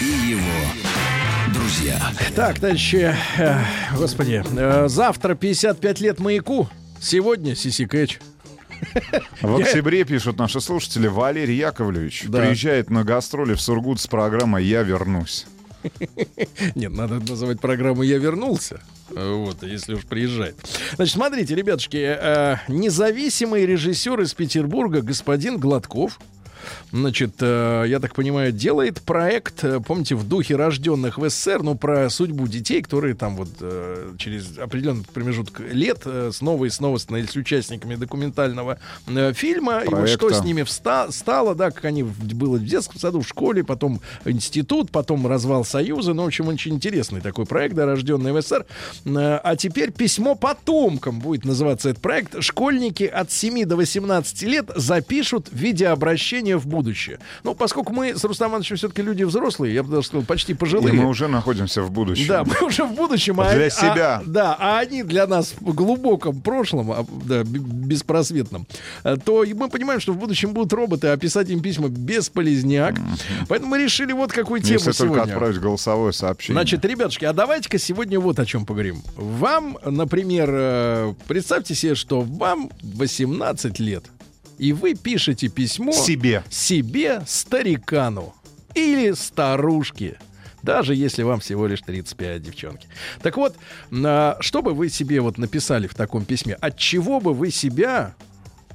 и 0.00 0.30
его 0.30 1.54
друзья. 1.54 1.98
Так, 2.34 2.58
товарищи, 2.58 3.14
э, 3.38 3.58
господи, 3.96 4.42
э, 4.56 4.88
завтра 4.88 5.34
55 5.34 6.00
лет 6.00 6.18
маяку, 6.18 6.68
сегодня 7.00 7.54
Сиси 7.54 7.86
Кэтч. 7.86 8.18
В 9.40 9.56
октябре, 9.60 10.04
пишут 10.04 10.38
наши 10.38 10.60
слушатели, 10.60 11.06
Валерий 11.06 11.56
Яковлевич 11.56 12.24
Да. 12.28 12.40
приезжает 12.42 12.90
на 12.90 13.04
гастроли 13.04 13.54
в 13.54 13.60
Сургут 13.60 14.00
с 14.00 14.06
программой 14.06 14.64
«Я 14.64 14.82
вернусь». 14.82 15.46
Нет, 16.74 16.90
надо 16.92 17.20
называть 17.20 17.60
программу 17.60 18.02
«Я 18.02 18.18
вернулся». 18.18 18.80
Э, 19.14 19.32
Вот, 19.34 19.62
если 19.62 19.94
уж 19.94 20.02
приезжает. 20.04 20.56
Значит, 20.96 21.14
смотрите, 21.14 21.54
ребятушки, 21.54 21.96
э, 21.96 22.56
независимый 22.68 23.64
режиссер 23.64 24.20
из 24.20 24.34
Петербурга 24.34 25.00
господин 25.00 25.58
Гладков, 25.58 26.18
значит, 26.92 27.34
э, 27.40 27.84
я 27.86 28.00
так 28.00 28.14
понимаю, 28.14 28.52
делает 28.52 29.00
проект, 29.02 29.64
э, 29.64 29.80
помните, 29.80 30.14
в 30.14 30.28
духе 30.28 30.56
рожденных 30.56 31.18
в 31.18 31.28
СССР, 31.28 31.62
ну, 31.62 31.74
про 31.74 32.08
судьбу 32.10 32.46
детей, 32.46 32.82
которые 32.82 33.14
там 33.14 33.36
вот 33.36 33.48
э, 33.60 34.12
через 34.18 34.58
определенный 34.58 35.04
промежуток 35.04 35.60
лет 35.60 36.04
снова 36.32 36.64
и 36.64 36.70
снова 36.70 36.98
становились 36.98 37.36
участниками 37.36 37.96
документального 37.96 38.78
фильма. 39.34 39.80
И 39.80 39.88
вот 39.88 40.08
что 40.08 40.26
Проекта. 40.26 40.42
с 40.42 40.44
ними 40.44 40.62
вста- 40.62 41.10
стало, 41.12 41.54
да, 41.54 41.70
как 41.70 41.84
они 41.84 42.02
было 42.02 42.56
в 42.56 42.64
детском 42.64 43.00
саду, 43.00 43.20
в 43.20 43.28
школе, 43.28 43.64
потом 43.64 44.00
институт, 44.24 44.90
потом 44.90 45.26
развал 45.26 45.64
Союза. 45.64 46.14
Ну, 46.14 46.24
в 46.24 46.26
общем, 46.26 46.48
очень 46.48 46.74
интересный 46.74 47.20
такой 47.20 47.46
проект, 47.46 47.74
да, 47.74 47.86
рожденный 47.86 48.32
в 48.32 48.40
СССР. 48.40 48.66
А 49.06 49.56
теперь 49.56 49.92
письмо 49.92 50.34
потомкам 50.34 51.20
будет 51.20 51.44
называться 51.44 51.90
этот 51.90 52.02
проект. 52.02 52.42
Школьники 52.42 53.04
от 53.04 53.32
7 53.32 53.64
до 53.64 53.76
18 53.76 54.42
лет 54.42 54.70
запишут 54.74 55.48
видеообращение 55.50 56.55
в 56.58 56.66
будущее. 56.66 57.18
Ну, 57.44 57.54
поскольку 57.54 57.92
мы 57.92 58.16
с 58.16 58.24
Рустамом 58.24 58.52
Ивановичем 58.52 58.76
все-таки 58.76 59.02
люди 59.02 59.22
взрослые, 59.24 59.74
я 59.74 59.82
бы 59.82 59.90
даже 59.90 60.06
сказал, 60.08 60.24
почти 60.24 60.52
И 60.52 60.54
пожилые. 60.54 60.92
мы 60.94 61.06
уже 61.06 61.28
находимся 61.28 61.82
в 61.82 61.90
будущем. 61.90 62.28
Да, 62.28 62.44
мы 62.60 62.66
уже 62.66 62.84
в 62.84 62.92
будущем. 62.94 63.40
а- 63.40 63.52
Для 63.54 63.66
а- 63.66 63.70
себя. 63.70 64.22
да, 64.26 64.56
а 64.58 64.78
они 64.78 65.02
для 65.02 65.26
нас 65.26 65.54
в 65.60 65.74
глубоком 65.74 66.40
прошлом, 66.40 66.92
а, 66.92 67.04
да, 67.24 67.42
беспросветном, 67.44 68.66
а, 69.02 69.16
то 69.16 69.44
и 69.44 69.52
мы 69.54 69.68
понимаем, 69.68 70.00
что 70.00 70.12
в 70.12 70.18
будущем 70.18 70.52
будут 70.52 70.72
роботы, 70.72 71.08
а 71.08 71.16
писать 71.16 71.50
им 71.50 71.60
письма 71.60 71.88
бесполезняк. 71.88 72.96
Поэтому 73.48 73.70
мы 73.72 73.82
решили 73.82 74.12
вот 74.12 74.32
какую 74.32 74.60
тему 74.60 74.74
Если 74.74 74.92
только 74.92 75.14
сегодня. 75.14 75.32
отправить 75.32 75.58
голосовое 75.60 76.12
сообщение. 76.12 76.54
Значит, 76.60 76.84
ребятушки, 76.84 77.24
а 77.24 77.32
давайте-ка 77.32 77.78
сегодня 77.78 78.18
вот 78.20 78.38
о 78.38 78.46
чем 78.46 78.66
поговорим. 78.66 79.02
Вам, 79.16 79.78
например, 79.84 80.48
э, 80.52 81.14
представьте 81.28 81.74
себе, 81.74 81.94
что 81.94 82.20
вам 82.20 82.70
18 82.82 83.78
лет, 83.80 84.04
и 84.58 84.72
вы 84.72 84.94
пишете 84.94 85.48
письмо 85.48 85.92
Себе. 85.92 86.42
себе, 86.50 87.22
старикану 87.26 88.34
или 88.74 89.12
старушке. 89.12 90.18
Даже 90.62 90.94
если 90.94 91.22
вам 91.22 91.40
всего 91.40 91.66
лишь 91.66 91.80
35, 91.82 92.42
девчонки. 92.42 92.88
Так 93.22 93.36
вот, 93.36 93.54
на- 93.90 94.36
что 94.40 94.62
бы 94.62 94.74
вы 94.74 94.88
себе 94.88 95.20
вот 95.20 95.38
написали 95.38 95.86
в 95.86 95.94
таком 95.94 96.24
письме? 96.24 96.54
От 96.54 96.76
чего 96.76 97.20
бы 97.20 97.32
вы 97.34 97.50
себя, 97.50 98.14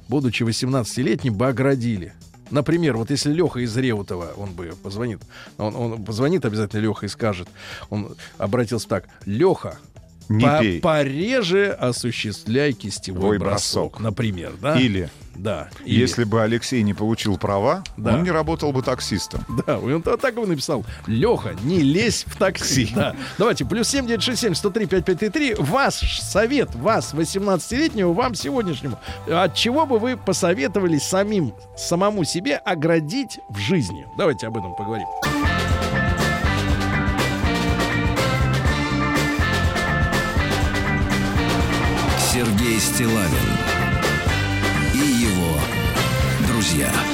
будучи 0.08 0.42
18-летним, 0.42 1.34
бы 1.34 1.48
оградили? 1.48 2.14
Например, 2.50 2.96
вот 2.96 3.10
если 3.10 3.32
Леха 3.32 3.60
из 3.60 3.76
Реутова, 3.76 4.32
он 4.36 4.52
бы 4.52 4.74
позвонит, 4.82 5.20
он, 5.58 5.74
он 5.74 6.04
позвонит 6.04 6.44
обязательно 6.44 6.80
Леха 6.80 7.06
и 7.06 7.08
скажет, 7.08 7.48
он 7.90 8.14
обратился 8.38 8.88
так, 8.88 9.08
Леха, 9.26 9.78
Не 10.28 10.44
по- 10.46 10.58
пей. 10.60 10.80
пореже 10.80 11.70
осуществляй 11.72 12.72
кистевой 12.72 13.38
бросок. 13.38 13.92
бросок. 13.92 14.00
Например, 14.00 14.52
да? 14.60 14.78
Или, 14.78 15.10
Да. 15.34 15.68
или- 15.84 16.00
если 16.00 16.24
бы 16.24 16.42
Алексей 16.42 16.82
не 16.82 16.94
получил 16.94 17.36
права, 17.38 17.82
Да. 17.96 18.14
он 18.14 18.22
не 18.22 18.30
работал 18.30 18.72
бы 18.72 18.82
таксистом. 18.82 19.44
Да, 19.66 19.78
он 19.78 20.02
так 20.02 20.36
и 20.36 20.40
написал. 20.46 20.84
Леха, 21.06 21.54
не 21.62 21.80
лезь 21.80 22.24
в 22.26 22.36
такси. 22.36 22.90
Да. 22.94 23.14
Давайте, 23.38 23.64
плюс 23.64 23.88
7967 23.88 24.54
103 24.54 24.86
5533. 24.86 25.54
Ваш 25.58 26.20
совет, 26.20 26.74
вас, 26.74 27.14
18-летнего, 27.14 28.12
вам 28.12 28.34
сегодняшнему. 28.34 28.98
От 29.30 29.54
чего 29.54 29.86
бы 29.86 29.98
вы 29.98 30.16
посоветовали 30.16 30.98
самим, 30.98 31.54
самому 31.76 32.24
себе 32.24 32.56
оградить 32.56 33.38
в 33.48 33.58
жизни? 33.58 34.06
Давайте 34.16 34.46
об 34.46 34.56
этом 34.56 34.74
поговорим. 34.74 35.06
Сергей 42.18 42.78
Стилавин 42.80 43.28
друзья. 46.72 47.11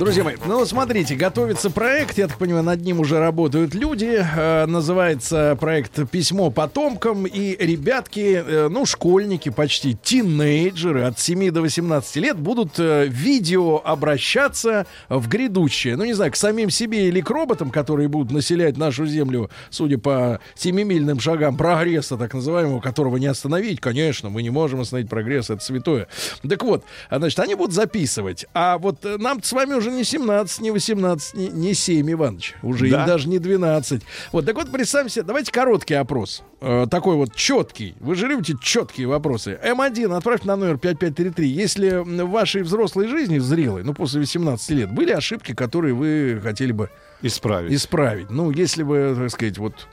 Друзья 0.00 0.24
мои, 0.24 0.36
ну 0.46 0.64
смотрите, 0.64 1.14
готовится 1.14 1.68
проект, 1.68 2.16
я 2.16 2.26
так 2.26 2.38
понимаю, 2.38 2.64
над 2.64 2.80
ним 2.80 3.00
уже 3.00 3.18
работают 3.18 3.74
люди. 3.74 4.24
Э, 4.34 4.64
называется 4.64 5.58
проект 5.60 6.08
«Письмо 6.10 6.50
потомкам». 6.50 7.26
И 7.26 7.54
ребятки, 7.62 8.42
э, 8.42 8.68
ну, 8.70 8.86
школьники 8.86 9.50
почти, 9.50 9.94
тинейджеры 9.94 11.02
от 11.02 11.18
7 11.18 11.50
до 11.50 11.60
18 11.60 12.16
лет 12.16 12.38
будут 12.38 12.78
э, 12.78 13.08
видео 13.08 13.82
обращаться 13.84 14.86
в 15.10 15.28
грядущее. 15.28 15.96
Ну, 15.96 16.06
не 16.06 16.14
знаю, 16.14 16.32
к 16.32 16.36
самим 16.36 16.70
себе 16.70 17.08
или 17.08 17.20
к 17.20 17.28
роботам, 17.28 17.70
которые 17.70 18.08
будут 18.08 18.32
населять 18.32 18.78
нашу 18.78 19.04
землю, 19.04 19.50
судя 19.68 19.98
по 19.98 20.40
семимильным 20.54 21.20
шагам 21.20 21.58
прогресса, 21.58 22.16
так 22.16 22.32
называемого, 22.32 22.80
которого 22.80 23.18
не 23.18 23.26
остановить. 23.26 23.82
Конечно, 23.82 24.30
мы 24.30 24.42
не 24.42 24.50
можем 24.50 24.80
остановить 24.80 25.10
прогресс, 25.10 25.50
это 25.50 25.62
святое. 25.62 26.08
Так 26.48 26.62
вот, 26.62 26.84
значит, 27.10 27.38
они 27.38 27.54
будут 27.54 27.74
записывать. 27.74 28.46
А 28.54 28.78
вот 28.78 29.04
э, 29.04 29.18
нам 29.18 29.42
с 29.42 29.52
вами 29.52 29.74
уже 29.74 29.89
не 29.90 30.04
17, 30.04 30.60
не 30.60 30.70
18, 30.70 31.34
не, 31.34 31.48
не 31.48 31.74
7, 31.74 32.12
Иванович. 32.12 32.54
Уже 32.62 32.88
Да? 32.90 33.04
и 33.04 33.06
даже 33.06 33.28
не 33.28 33.38
12. 33.38 34.02
Вот, 34.32 34.46
так 34.46 34.54
вот, 34.56 34.70
представьте 34.70 35.12
себе, 35.14 35.22
давайте 35.24 35.52
короткий 35.52 35.94
опрос. 35.94 36.42
Э, 36.60 36.86
такой 36.90 37.16
вот 37.16 37.34
четкий. 37.34 37.94
Вы 38.00 38.14
же 38.14 38.26
любите 38.26 38.54
четкие 38.60 39.06
вопросы. 39.06 39.58
М1 39.64 40.16
отправьте 40.16 40.46
на 40.46 40.56
номер 40.56 40.78
5533. 40.78 41.48
Если 41.48 41.90
в 41.98 42.30
вашей 42.30 42.62
взрослой 42.62 43.08
жизни, 43.08 43.38
зрелой, 43.38 43.82
ну, 43.84 43.94
после 43.94 44.20
18 44.20 44.70
лет, 44.70 44.92
были 44.92 45.10
ошибки, 45.12 45.54
которые 45.54 45.94
вы 45.94 46.40
хотели 46.42 46.72
бы 46.72 46.90
Исправить. 47.22 47.72
исправить? 47.72 48.30
Ну, 48.30 48.50
если 48.50 48.82
бы, 48.82 49.14
так 49.18 49.30
сказать, 49.30 49.58
вот... 49.58 49.88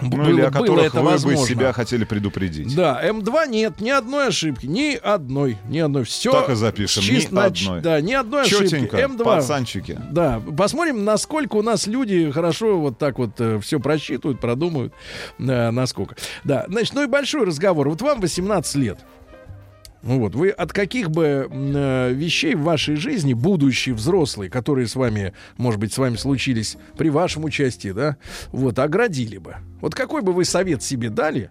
Ну, 0.00 0.10
было, 0.10 0.28
или 0.28 0.40
о 0.42 0.50
было 0.50 0.60
которых 0.60 0.86
это 0.86 1.00
вы 1.00 1.10
возможно. 1.10 1.40
бы 1.40 1.46
себя 1.46 1.72
хотели 1.72 2.04
предупредить. 2.04 2.74
Да, 2.74 3.00
М2 3.04 3.48
нет, 3.48 3.80
ни 3.80 3.90
одной 3.90 4.28
ошибки, 4.28 4.66
ни 4.66 4.94
одной, 4.94 5.58
ни 5.68 5.78
одной. 5.78 6.04
Все. 6.04 6.30
Так 6.30 6.50
и 6.50 6.54
запишем, 6.54 7.02
ни 7.02 7.36
одной. 7.36 7.80
Да, 7.80 8.00
ни 8.00 8.12
одной 8.12 8.42
ошибки. 8.42 8.64
Четенько, 8.64 8.96
М2. 8.98 9.24
пацанчики. 9.24 9.98
Да, 10.10 10.40
посмотрим, 10.56 11.04
насколько 11.04 11.56
у 11.56 11.62
нас 11.62 11.86
люди 11.86 12.30
хорошо 12.30 12.78
вот 12.78 12.98
так 12.98 13.18
вот 13.18 13.40
все 13.62 13.80
просчитывают, 13.80 14.40
продумают, 14.40 14.92
э, 15.38 15.70
насколько. 15.70 16.14
Да, 16.44 16.64
значит, 16.68 16.94
ну 16.94 17.02
и 17.02 17.06
большой 17.06 17.44
разговор. 17.44 17.88
Вот 17.88 18.00
вам 18.00 18.20
18 18.20 18.74
лет. 18.76 18.98
Ну 20.02 20.20
вот, 20.20 20.34
вы 20.34 20.50
от 20.50 20.72
каких 20.72 21.10
бы 21.10 21.48
э, 21.50 22.12
вещей 22.12 22.54
в 22.54 22.62
вашей 22.62 22.96
жизни, 22.96 23.32
будущие 23.32 23.94
взрослые, 23.94 24.50
которые 24.50 24.86
с 24.86 24.94
вами, 24.94 25.34
может 25.56 25.80
быть, 25.80 25.92
с 25.92 25.98
вами 25.98 26.16
случились 26.16 26.76
при 26.96 27.10
вашем 27.10 27.44
участии, 27.44 27.90
да, 27.90 28.16
вот, 28.52 28.78
оградили 28.78 29.38
бы? 29.38 29.56
Вот 29.80 29.94
какой 29.94 30.22
бы 30.22 30.32
вы 30.32 30.44
совет 30.44 30.82
себе 30.82 31.10
дали, 31.10 31.50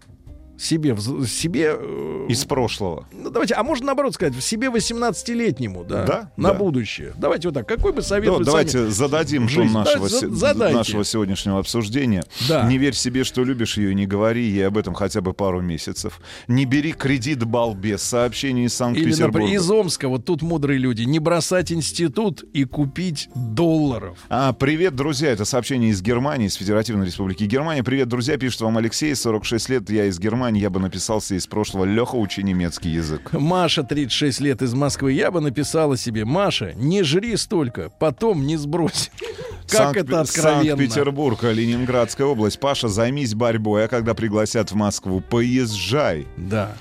себе, 0.58 0.92
вз- 0.92 1.28
себе 1.28 1.76
э, 1.78 2.26
Из 2.30 2.44
прошлого. 2.46 3.08
ну, 3.12 3.30
давайте, 3.30 3.54
а 3.56 3.64
можно 3.64 3.88
наоборот 3.88 4.14
сказать, 4.16 4.34
в 4.36 4.42
себе 4.42 4.68
18-летнему, 4.70 5.84
да, 5.84 6.04
Да, 6.06 6.32
на 6.38 6.50
да. 6.50 6.56
будущее. 6.56 7.14
Давайте 7.18 7.48
вот 7.50 7.54
так, 7.56 7.68
какой 7.68 7.94
бы 7.94 8.02
совет 8.02 8.28
Ну, 8.32 8.40
вы 8.40 8.44
давайте 8.46 8.72
сами- 8.80 8.90
зададим 8.90 9.48
в 9.48 9.50
жизнь. 9.50 9.74
нашего, 9.74 10.10
Да, 10.10 10.28
задайте. 10.36 10.76
нашего 10.78 11.04
сегодняшнего 11.06 11.60
обсуждения. 11.60 12.24
Да. 12.50 12.68
Не 12.68 12.78
верь 12.78 12.94
себе, 12.96 13.24
что 13.24 13.44
любишь 13.44 13.78
ее, 13.78 13.92
и 13.92 13.96
не 13.96 14.08
говори 14.08 14.44
ей 14.46 14.68
об 14.68 14.78
этом 14.78 14.94
хотя 14.94 15.22
бы 15.22 15.34
пару 15.34 15.62
месяцев. 15.62 16.20
Не 16.48 16.66
бери 16.66 16.92
кредит 16.94 17.44
балбес. 17.44 18.02
Сообщение 18.02 18.66
из 18.66 18.72
Или, 18.72 18.78
Санкт-Петербурга. 18.78 19.28
например, 19.40 19.60
из 19.60 19.70
Омска, 19.70 20.08
вот 20.10 20.26
тут 20.26 20.42
мудрые 20.42 20.80
люди, 20.80 21.04
не 21.04 21.20
бросать 21.20 21.72
институт 21.72 22.44
и 22.54 22.64
купить 22.64 23.30
долларов. 23.36 24.18
А, 24.30 24.54
привет, 24.54 24.96
друзья. 24.96 25.30
Это 25.30 25.46
сообщение 25.46 25.92
из 25.92 26.02
Германии, 26.02 26.48
из 26.48 26.56
Федеративной 26.56 27.06
Республики 27.06 27.44
Германия. 27.44 27.84
Привет, 27.84 28.08
друзья. 28.08 28.38
Пишет 28.38 28.62
вам 28.62 28.78
Алексей, 28.78 29.14
46 29.16 29.70
лет. 29.70 29.90
Я 29.90 30.06
из 30.06 30.18
Германии. 30.20 30.47
Я 30.56 30.70
бы 30.70 30.80
написался 30.80 31.36
из 31.36 31.48
прошлого. 31.48 31.86
Леха, 31.86 32.16
учи 32.16 32.44
немецкий 32.44 32.90
язык. 32.90 33.34
Маша, 33.34 33.84
36 33.84 34.40
лет 34.42 34.62
из 34.62 34.74
Москвы. 34.74 35.14
Я 35.14 35.32
бы 35.32 35.42
написала 35.42 35.98
себе, 35.98 36.26
Маша, 36.26 36.74
не 36.76 37.04
жри 37.04 37.36
столько, 37.38 37.90
потом 38.00 38.46
не 38.46 38.58
сбрось. 38.58 39.12
Как 39.70 39.94
Санкт- 39.94 40.00
это 40.00 40.22
откровенно. 40.22 40.78
Санкт-Петербург, 40.78 41.44
Ленинградская 41.44 42.26
область. 42.26 42.60
Паша, 42.60 42.88
займись 42.88 43.34
борьбой, 43.36 43.86
а 43.86 43.88
когда 43.90 44.14
пригласят 44.14 44.72
в 44.72 44.76
Москву, 44.76 45.20
поезжай. 45.20 46.26
Да. 46.38 46.78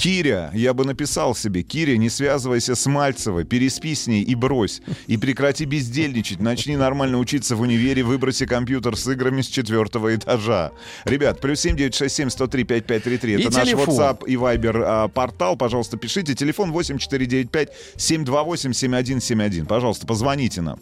Киря, 0.00 0.50
я 0.54 0.72
бы 0.72 0.86
написал 0.86 1.34
себе, 1.34 1.62
Киря, 1.62 1.98
не 1.98 2.08
связывайся 2.08 2.74
с 2.74 2.86
Мальцевой, 2.86 3.44
переспи 3.44 3.94
с 3.94 4.06
ней 4.06 4.22
и 4.22 4.34
брось. 4.34 4.80
И 5.08 5.18
прекрати 5.18 5.66
бездельничать, 5.66 6.40
начни 6.40 6.74
нормально 6.74 7.18
учиться 7.18 7.54
в 7.54 7.60
универе, 7.60 8.02
выброси 8.02 8.46
компьютер 8.46 8.96
с 8.96 9.06
играми 9.08 9.42
с 9.42 9.48
четвертого 9.48 10.14
этажа. 10.14 10.72
Ребят, 11.04 11.42
плюс 11.42 11.60
7967 11.60 12.30
103 12.30 12.64
5533, 12.64 13.32
И 13.32 13.42
это 13.42 13.58
наш 13.58 13.68
телефон. 13.68 13.88
WhatsApp 13.94 14.26
и 14.26 14.36
Viber 14.36 14.82
а, 14.86 15.08
портал, 15.08 15.58
пожалуйста, 15.58 15.98
пишите. 15.98 16.34
Телефон 16.34 16.72
8495 16.72 17.68
728 17.96 18.72
7171. 18.72 19.66
Пожалуйста, 19.66 20.06
позвоните 20.06 20.62
нам. 20.62 20.78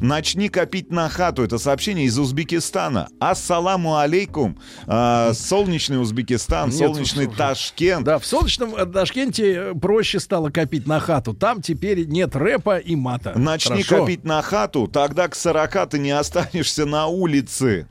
Начни 0.00 0.48
копить 0.48 0.90
на 0.90 1.08
хату. 1.08 1.44
Это 1.44 1.58
сообщение 1.58 2.06
из 2.06 2.18
Узбекистана. 2.18 3.10
Ассаламу 3.20 3.96
алейкум. 3.96 4.58
А, 4.88 5.34
солнечный 5.34 6.02
Узбекистан, 6.02 6.70
Нет, 6.70 6.78
солнечный 6.78 7.28
Ташкент. 7.28 8.04
Да, 8.04 8.18
в 8.18 8.26
солнечном 8.26 8.55
э, 8.64 8.86
Ташкенте 8.86 9.52
э, 9.52 9.74
проще 9.74 10.20
стало 10.20 10.50
копить 10.50 10.86
на 10.86 11.00
хату. 11.00 11.34
Там 11.34 11.62
теперь 11.62 12.06
нет 12.06 12.34
рэпа 12.34 12.78
и 12.78 12.96
мата. 12.96 13.38
Начни 13.38 13.82
Хорошо? 13.82 14.04
копить 14.04 14.24
на 14.24 14.42
хату, 14.42 14.88
тогда 14.88 15.28
к 15.28 15.34
40 15.34 15.90
ты 15.90 15.98
не 15.98 16.10
останешься 16.10 16.86
на 16.86 17.06
улице. 17.06 17.86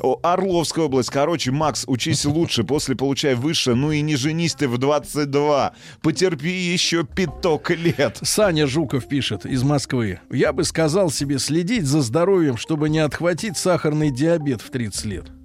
О, 0.00 0.18
Орловская 0.22 0.84
область. 0.86 1.10
Короче, 1.10 1.50
Макс, 1.50 1.84
учись 1.86 2.24
лучше, 2.26 2.64
после 2.64 2.96
получай 2.96 3.34
выше, 3.34 3.74
ну 3.74 3.92
и 3.92 4.00
не 4.00 4.16
женись 4.16 4.54
ты 4.54 4.68
в 4.68 4.78
22. 4.78 5.72
Потерпи 6.02 6.50
еще 6.50 7.04
пяток 7.04 7.70
лет. 7.70 8.18
Саня 8.22 8.66
Жуков 8.66 9.08
пишет 9.08 9.46
из 9.46 9.62
Москвы. 9.62 10.20
Я 10.30 10.52
бы 10.52 10.64
сказал 10.64 11.10
себе 11.10 11.38
следить 11.38 11.84
за 11.84 12.00
здоровьем, 12.00 12.56
чтобы 12.56 12.88
не 12.88 12.98
отхватить 12.98 13.56
сахарный 13.56 14.10
диабет 14.10 14.60
в 14.60 14.70
30 14.70 15.04
лет. 15.06 15.35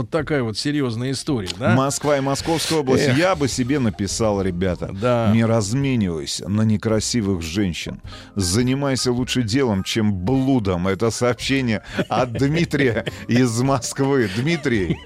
Вот 0.00 0.08
такая 0.08 0.42
вот 0.42 0.56
серьезная 0.56 1.10
история, 1.10 1.50
да? 1.58 1.74
Москва 1.74 2.16
и 2.16 2.22
Московская 2.22 2.78
область. 2.78 3.08
Эх. 3.08 3.18
Я 3.18 3.34
бы 3.36 3.48
себе 3.48 3.78
написал, 3.78 4.40
ребята. 4.40 4.88
Да. 4.98 5.30
Не 5.34 5.44
разменивайся 5.44 6.48
на 6.48 6.62
некрасивых 6.62 7.42
женщин. 7.42 8.00
Занимайся 8.34 9.12
лучше 9.12 9.42
делом, 9.42 9.84
чем 9.84 10.14
блудом. 10.14 10.88
Это 10.88 11.10
сообщение 11.10 11.82
от 12.08 12.32
Дмитрия 12.32 13.04
из 13.28 13.60
Москвы. 13.60 14.30
Дмитрий, 14.34 14.96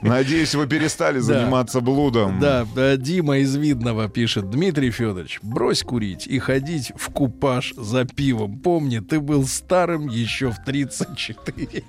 надеюсь, 0.00 0.54
вы 0.54 0.66
перестали 0.66 1.18
заниматься 1.18 1.82
блудом. 1.82 2.40
Да, 2.40 2.66
да, 2.74 2.96
Дима 2.96 3.40
из 3.40 3.54
Видного 3.54 4.08
пишет. 4.08 4.48
Дмитрий 4.48 4.90
Федорович, 4.90 5.40
брось 5.42 5.82
курить 5.82 6.26
и 6.26 6.38
ходить 6.38 6.90
в 6.96 7.10
купаж 7.10 7.74
за 7.76 8.06
пивом. 8.06 8.60
Помни, 8.60 9.00
ты 9.00 9.20
был 9.20 9.46
старым 9.46 10.08
еще 10.08 10.50
в 10.50 10.64
34. 10.64 11.84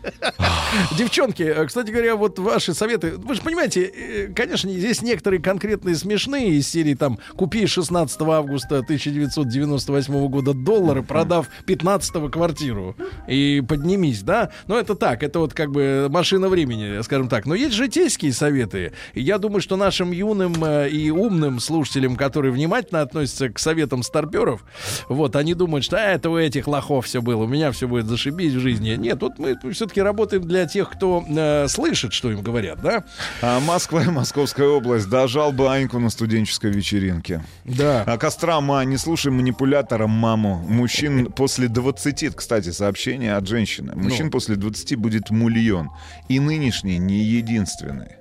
Девчонки, 0.98 1.44
э, 1.44 1.66
кстати 1.66 1.92
говоря, 1.92 2.18
вот 2.18 2.38
ваши 2.50 2.74
советы. 2.74 3.14
Вы 3.18 3.36
же 3.36 3.42
понимаете, 3.42 3.84
э, 3.84 4.34
конечно, 4.34 4.72
здесь 4.72 5.02
некоторые 5.02 5.42
конкретные 5.42 5.96
смешные 5.96 6.56
из 6.56 6.68
серии 6.68 6.96
там 6.96 7.20
«Купи 7.36 7.66
16 7.66 8.22
августа 8.22 8.80
1998 8.80 10.28
года 10.28 10.54
доллары, 10.54 11.04
продав 11.04 11.48
15 11.66 12.30
квартиру 12.32 12.96
и 13.28 13.62
поднимись», 13.68 14.24
да? 14.24 14.50
Но 14.68 14.78
это 14.78 14.96
так, 14.96 15.24
это 15.24 15.40
вот 15.40 15.54
как 15.54 15.72
бы 15.72 16.08
машина 16.10 16.50
времени, 16.50 17.02
скажем 17.04 17.30
так. 17.30 17.46
Но 17.46 17.56
есть 17.56 17.76
житейские 17.76 18.34
советы. 18.34 18.94
И 19.14 19.22
я 19.22 19.38
думаю, 19.38 19.62
что 19.62 19.76
нашим 19.76 20.12
юным 20.12 20.64
э, 20.64 20.90
и 20.90 21.12
умным 21.12 21.60
слушателям, 21.60 22.16
которые 22.16 22.52
внимательно 22.52 23.02
относятся 23.02 23.50
к 23.50 23.60
советам 23.60 24.04
старперов, 24.04 24.64
вот, 25.08 25.36
они 25.36 25.54
думают, 25.54 25.86
что 25.86 25.98
а, 25.98 26.02
это 26.02 26.30
у 26.30 26.38
этих 26.38 26.68
лохов 26.68 27.06
все 27.06 27.22
было, 27.22 27.44
у 27.44 27.48
меня 27.48 27.72
все 27.72 27.88
будет 27.88 28.08
зашибись 28.08 28.54
в 28.54 28.60
жизни. 28.60 28.96
Нет, 28.96 29.20
тут 29.20 29.38
мы 29.38 29.56
все-таки 29.72 30.02
работаем 30.02 30.44
для 30.44 30.66
тех, 30.66 30.90
кто 30.90 31.24
э, 31.28 31.68
слышит, 31.68 32.14
что 32.14 32.29
им 32.32 32.42
говорят, 32.42 32.82
да? 32.82 33.04
А 33.42 33.60
Москва 33.60 34.04
и 34.04 34.08
Московская 34.10 34.68
область. 34.68 35.10
Дожал 35.10 35.52
бы 35.52 35.74
Аньку 35.74 36.00
на 36.00 36.10
студенческой 36.10 36.72
вечеринке. 36.72 37.44
Да. 37.66 38.04
А 38.06 38.18
Кострома, 38.18 38.82
не 38.86 38.98
слушай 38.98 39.32
манипулятора 39.32 40.08
маму. 40.08 40.64
Мужчин 40.68 41.32
после 41.32 41.68
20, 41.68 42.36
кстати, 42.36 42.70
сообщение 42.72 43.36
от 43.36 43.48
женщины. 43.48 43.94
Мужчин 43.96 44.26
Ну. 44.26 44.32
после 44.32 44.56
20 44.56 44.96
будет 44.96 45.30
мульон. 45.30 45.90
И 46.28 46.40
нынешний 46.40 46.98
не 46.98 47.24
единственный. 47.24 48.19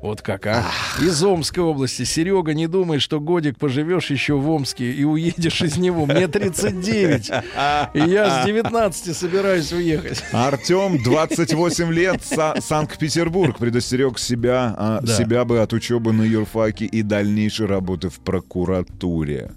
Вот 0.00 0.22
как, 0.22 0.46
а? 0.46 0.64
Из 1.00 1.22
Омской 1.24 1.62
области. 1.64 2.04
Серега, 2.04 2.54
не 2.54 2.68
думай, 2.68 3.00
что 3.00 3.18
годик 3.18 3.58
поживешь 3.58 4.10
еще 4.10 4.34
в 4.34 4.48
Омске 4.48 4.92
и 4.92 5.02
уедешь 5.02 5.60
из 5.60 5.76
него. 5.76 6.06
Мне 6.06 6.28
39. 6.28 7.30
И 7.94 7.98
я 8.10 8.42
с 8.42 8.46
19 8.46 9.16
собираюсь 9.16 9.72
уехать. 9.72 10.22
Артем, 10.32 11.02
28 11.02 11.92
лет, 11.92 12.20
Са- 12.20 12.60
Санкт-Петербург, 12.60 13.58
предостерег 13.58 14.20
себя, 14.20 14.72
а, 14.78 15.00
Да. 15.02 15.16
себя 15.16 15.44
бы 15.44 15.60
от 15.60 15.72
учебы 15.72 16.12
на 16.12 16.22
юрфаке 16.22 16.84
и 16.84 17.02
дальнейшей 17.02 17.66
работы 17.66 18.08
в 18.08 18.20
прокуратуре. 18.20 19.50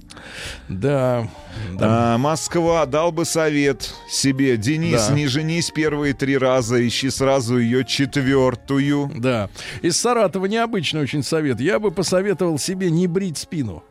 Да. 0.70 1.28
да. 1.74 2.14
А, 2.14 2.18
Москва 2.18 2.86
дал 2.86 3.12
бы 3.12 3.26
совет 3.26 3.94
себе. 4.10 4.58
Денис, 4.58 5.08
Да. 5.08 5.14
не 5.16 5.28
женись 5.28 5.72
первые 5.72 6.14
три 6.14 6.38
раза, 6.38 6.86
ищи 6.86 7.10
сразу 7.10 7.58
ее 7.58 7.84
четвертую. 7.86 9.12
Да. 9.16 9.50
Из 9.82 9.98
Саратова 9.98 10.46
необычный 10.46 11.02
очень 11.02 11.24
совет. 11.24 11.60
Я 11.60 11.80
бы 11.80 11.92
посоветовал 11.92 12.58
себе 12.58 12.90
не 12.90 13.08
брить 13.08 13.38
спину. 13.38 13.84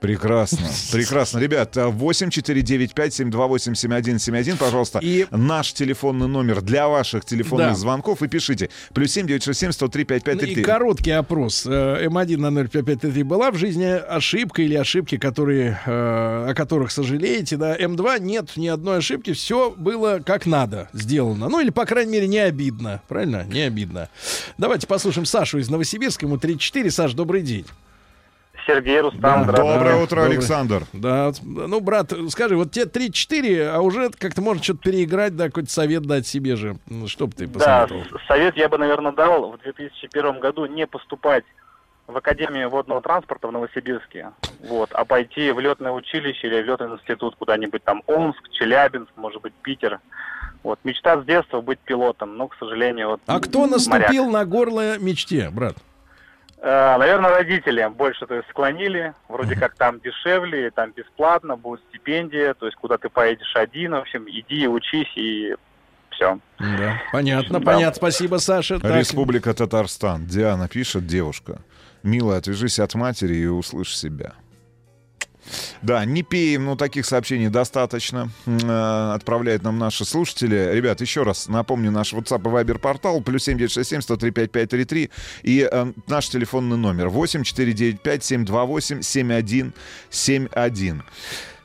Прекрасно, 0.00 0.66
прекрасно. 0.92 1.38
Ребят, 1.38 1.76
а, 1.76 1.88
8495-728-7171, 1.90 4.56
пожалуйста, 4.56 4.98
И- 5.02 5.26
наш 5.30 5.72
телефонный 5.72 6.28
номер 6.28 6.62
для 6.62 6.88
ваших 6.88 7.24
телефонных 7.24 7.68
Да. 7.70 7.74
звонков 7.74 8.22
и 8.22 8.28
пишите. 8.28 8.70
Плюс 8.94 9.12
7 9.12 9.26
967 9.26 9.72
103 9.72 10.02
И 10.02 10.04
5533. 10.04 10.62
короткий 10.64 11.10
опрос. 11.10 11.66
Э, 11.66 12.04
М1 12.06 12.36
на 12.38 12.50
05533 12.50 13.22
была 13.24 13.50
в 13.50 13.56
жизни 13.56 13.84
ошибка 13.84 14.62
или 14.62 14.74
ошибки, 14.74 15.18
которые, 15.18 15.78
э, 15.84 15.90
о 16.50 16.54
которых 16.54 16.90
сожалеете, 16.90 17.56
да? 17.56 17.76
М2 17.76 18.20
нет 18.20 18.56
ни 18.56 18.68
одной 18.68 18.98
ошибки, 18.98 19.32
все 19.32 19.74
было 19.76 20.20
как 20.24 20.46
надо 20.46 20.88
сделано. 20.92 21.48
Ну 21.48 21.60
или, 21.60 21.70
по 21.70 21.84
крайней 21.86 22.12
мере, 22.12 22.28
не 22.28 22.38
обидно. 22.38 23.02
Правильно? 23.08 23.44
Не 23.44 23.62
обидно. 23.62 24.08
Давайте 24.58 24.86
послушаем 24.86 25.26
Сашу 25.26 25.58
из 25.58 25.68
Новосибирска. 25.68 26.26
Ему 26.26 26.38
34. 26.38 26.90
Саш, 26.90 27.12
добрый 27.14 27.42
день. 27.42 27.66
Сергей 28.68 29.00
Рустам, 29.00 29.44
здравствуйте. 29.44 29.72
Доброе 29.78 29.94
Да, 29.96 30.02
утро, 30.02 30.16
доброе. 30.16 30.36
Александр. 30.36 30.82
Да, 30.92 31.32
ну, 31.42 31.80
брат, 31.80 32.12
скажи, 32.28 32.54
вот 32.54 32.70
тебе 32.70 32.84
34, 32.84 33.70
а 33.70 33.80
уже 33.80 34.10
как-то 34.10 34.42
можно 34.42 34.62
что-то 34.62 34.80
переиграть, 34.80 35.34
да, 35.36 35.46
какой-то 35.46 35.70
совет 35.70 36.02
дать 36.02 36.26
себе 36.26 36.54
же. 36.56 36.76
Ну, 36.86 37.08
Что 37.08 37.26
бы 37.28 37.32
ты 37.32 37.46
Да, 37.46 37.86
посоветовал? 37.86 38.02
с- 38.04 38.26
совет 38.26 38.56
я 38.58 38.68
бы, 38.68 38.76
наверное, 38.76 39.12
дал 39.12 39.52
в 39.52 39.58
2001 39.62 40.38
году 40.40 40.66
не 40.66 40.86
поступать 40.86 41.44
в 42.06 42.14
Академию 42.14 42.68
водного 42.68 43.00
транспорта 43.00 43.48
в 43.48 43.52
Новосибирске, 43.52 44.32
вот, 44.68 44.90
а 44.92 45.06
пойти 45.06 45.50
в 45.50 45.60
летное 45.60 45.92
училище 45.92 46.46
или 46.48 46.60
в 46.62 46.66
летный 46.66 46.88
институт 46.88 47.36
куда-нибудь 47.36 47.82
там 47.84 48.02
Омск, 48.06 48.50
Челябинск, 48.50 49.10
может 49.16 49.40
быть, 49.40 49.54
Питер. 49.62 49.98
Вот, 50.62 50.78
мечта 50.84 51.22
с 51.22 51.24
детства 51.24 51.60
быть 51.62 51.78
пилотом, 51.78 52.36
но, 52.36 52.48
к 52.48 52.56
сожалению, 52.58 53.10
вот... 53.10 53.20
А 53.26 53.40
кто 53.40 53.60
моряк. 53.60 53.72
наступил 53.76 54.28
на 54.28 54.44
горло 54.44 54.98
мечте, 54.98 55.48
брат? 55.50 55.76
Э, 56.60 56.96
наверное, 56.98 57.30
родители 57.30 57.88
больше 57.94 58.26
то 58.26 58.34
есть, 58.34 58.48
склонили. 58.50 59.14
Вроде 59.28 59.54
как 59.54 59.74
там 59.76 60.00
дешевле, 60.00 60.70
там 60.70 60.92
бесплатно, 60.92 61.56
будет 61.56 61.80
стипендия, 61.88 62.54
то 62.54 62.66
есть 62.66 62.76
куда 62.76 62.98
ты 62.98 63.08
поедешь 63.08 63.54
один, 63.54 63.92
в 63.92 63.98
общем, 63.98 64.26
иди 64.28 64.66
учись 64.66 65.12
и 65.16 65.54
все. 66.10 66.38
Да, 66.58 67.00
понятно, 67.12 67.60
Да. 67.60 67.64
понятно. 67.64 67.94
Спасибо, 67.94 68.36
Саша. 68.36 68.80
Так, 68.80 68.96
Республика 68.96 69.54
Татарстан. 69.54 70.26
Диана 70.26 70.68
пишет, 70.68 71.06
девушка. 71.06 71.60
Милая, 72.02 72.38
отвяжись 72.38 72.80
от 72.80 72.94
матери 72.94 73.34
и 73.36 73.46
услышь 73.46 73.96
себя. 73.96 74.32
Да, 75.82 76.04
не 76.04 76.22
пеем, 76.22 76.64
но 76.64 76.76
таких 76.76 77.06
сообщений 77.06 77.48
достаточно. 77.48 78.30
Э, 78.46 79.12
Отправляют 79.14 79.62
нам 79.62 79.78
наши 79.78 80.04
слушатели. 80.04 80.70
Ребят, 80.72 81.00
еще 81.00 81.22
раз 81.22 81.48
напомню, 81.48 81.90
наш 81.90 82.12
WhatsApp 82.12 82.40
и 82.40 82.64
Viber 82.64 82.78
портал 82.78 83.20
плюс 83.20 83.44
7967 83.44 84.00
103 84.02 84.30
5533 84.30 85.10
и 85.42 85.68
э, 85.70 85.92
наш 86.06 86.28
телефонный 86.28 86.76
номер 86.76 87.08
8495 87.08 88.24
728 88.24 89.02
7171. 89.02 91.02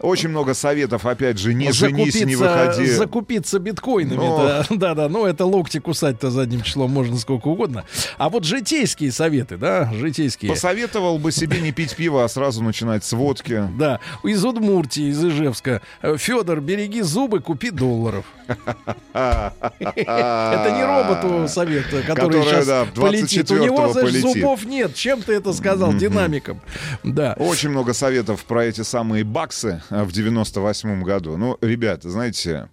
Очень 0.03 0.29
много 0.29 0.53
советов, 0.53 1.05
опять 1.05 1.39
же, 1.39 1.53
не 1.53 1.71
женись, 1.71 2.13
не 2.25 2.35
Закупиться- 2.35 2.65
выходи. 2.67 2.85
Закупиться 2.91 3.59
биткоинами, 3.59 4.17
Ну. 4.17 4.37
да, 4.37 4.65
да, 4.69 4.93
да. 4.95 5.09
Ну, 5.09 5.25
это 5.25 5.45
локти 5.45 5.79
кусать-то 5.79 6.29
задним 6.29 6.61
числом 6.61 6.91
можно 6.91 7.17
сколько 7.17 7.47
угодно. 7.47 7.85
А 8.17 8.29
вот 8.29 8.43
житейские 8.43 9.11
советы, 9.13 9.55
да, 9.57 9.89
житейские. 9.93 10.51
Посоветовал 10.51 11.19
бы 11.19 11.31
себе 11.31 11.61
не 11.61 11.71
пить 11.71 11.95
пиво, 11.95 12.23
а 12.25 12.27
сразу 12.27 12.61
начинать 12.61 13.03
с 13.05 13.13
водки. 13.13 13.63
Да, 13.77 13.99
из 14.23 14.43
Удмуртии, 14.45 15.09
из 15.09 15.23
Ижевска. 15.23 15.81
Федор, 16.17 16.59
береги 16.61 17.01
зубы, 17.01 17.39
купи 17.39 17.69
долларов. 17.71 18.25
Это 19.13 20.71
не 20.75 20.83
роботу 20.85 21.47
совет, 21.47 21.85
который 22.05 22.43
сейчас 22.43 22.87
полетит. 22.95 23.49
У 23.51 23.55
него, 23.55 23.77
24-го 23.77 23.91
знаешь, 23.93 24.11
полетит. 24.11 24.33
зубов 24.41 24.65
нет. 24.65 24.95
Чем 24.95 25.21
ты 25.21 25.33
это 25.33 25.53
сказал? 25.53 25.93
Динамиком. 25.93 26.61
Да. 27.03 27.35
Очень 27.39 27.69
много 27.69 27.93
советов 27.93 28.43
про 28.45 28.65
эти 28.65 28.81
самые 28.81 29.23
баксы 29.23 29.81
в 30.03 30.11
98 30.11 31.03
году. 31.03 31.37
Ну, 31.37 31.57
ребята, 31.61 32.09
знаете, 32.09 32.69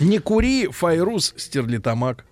Не 0.00 0.18
кури, 0.18 0.68
Файрус, 0.68 1.34
стерлитамак. 1.36 2.24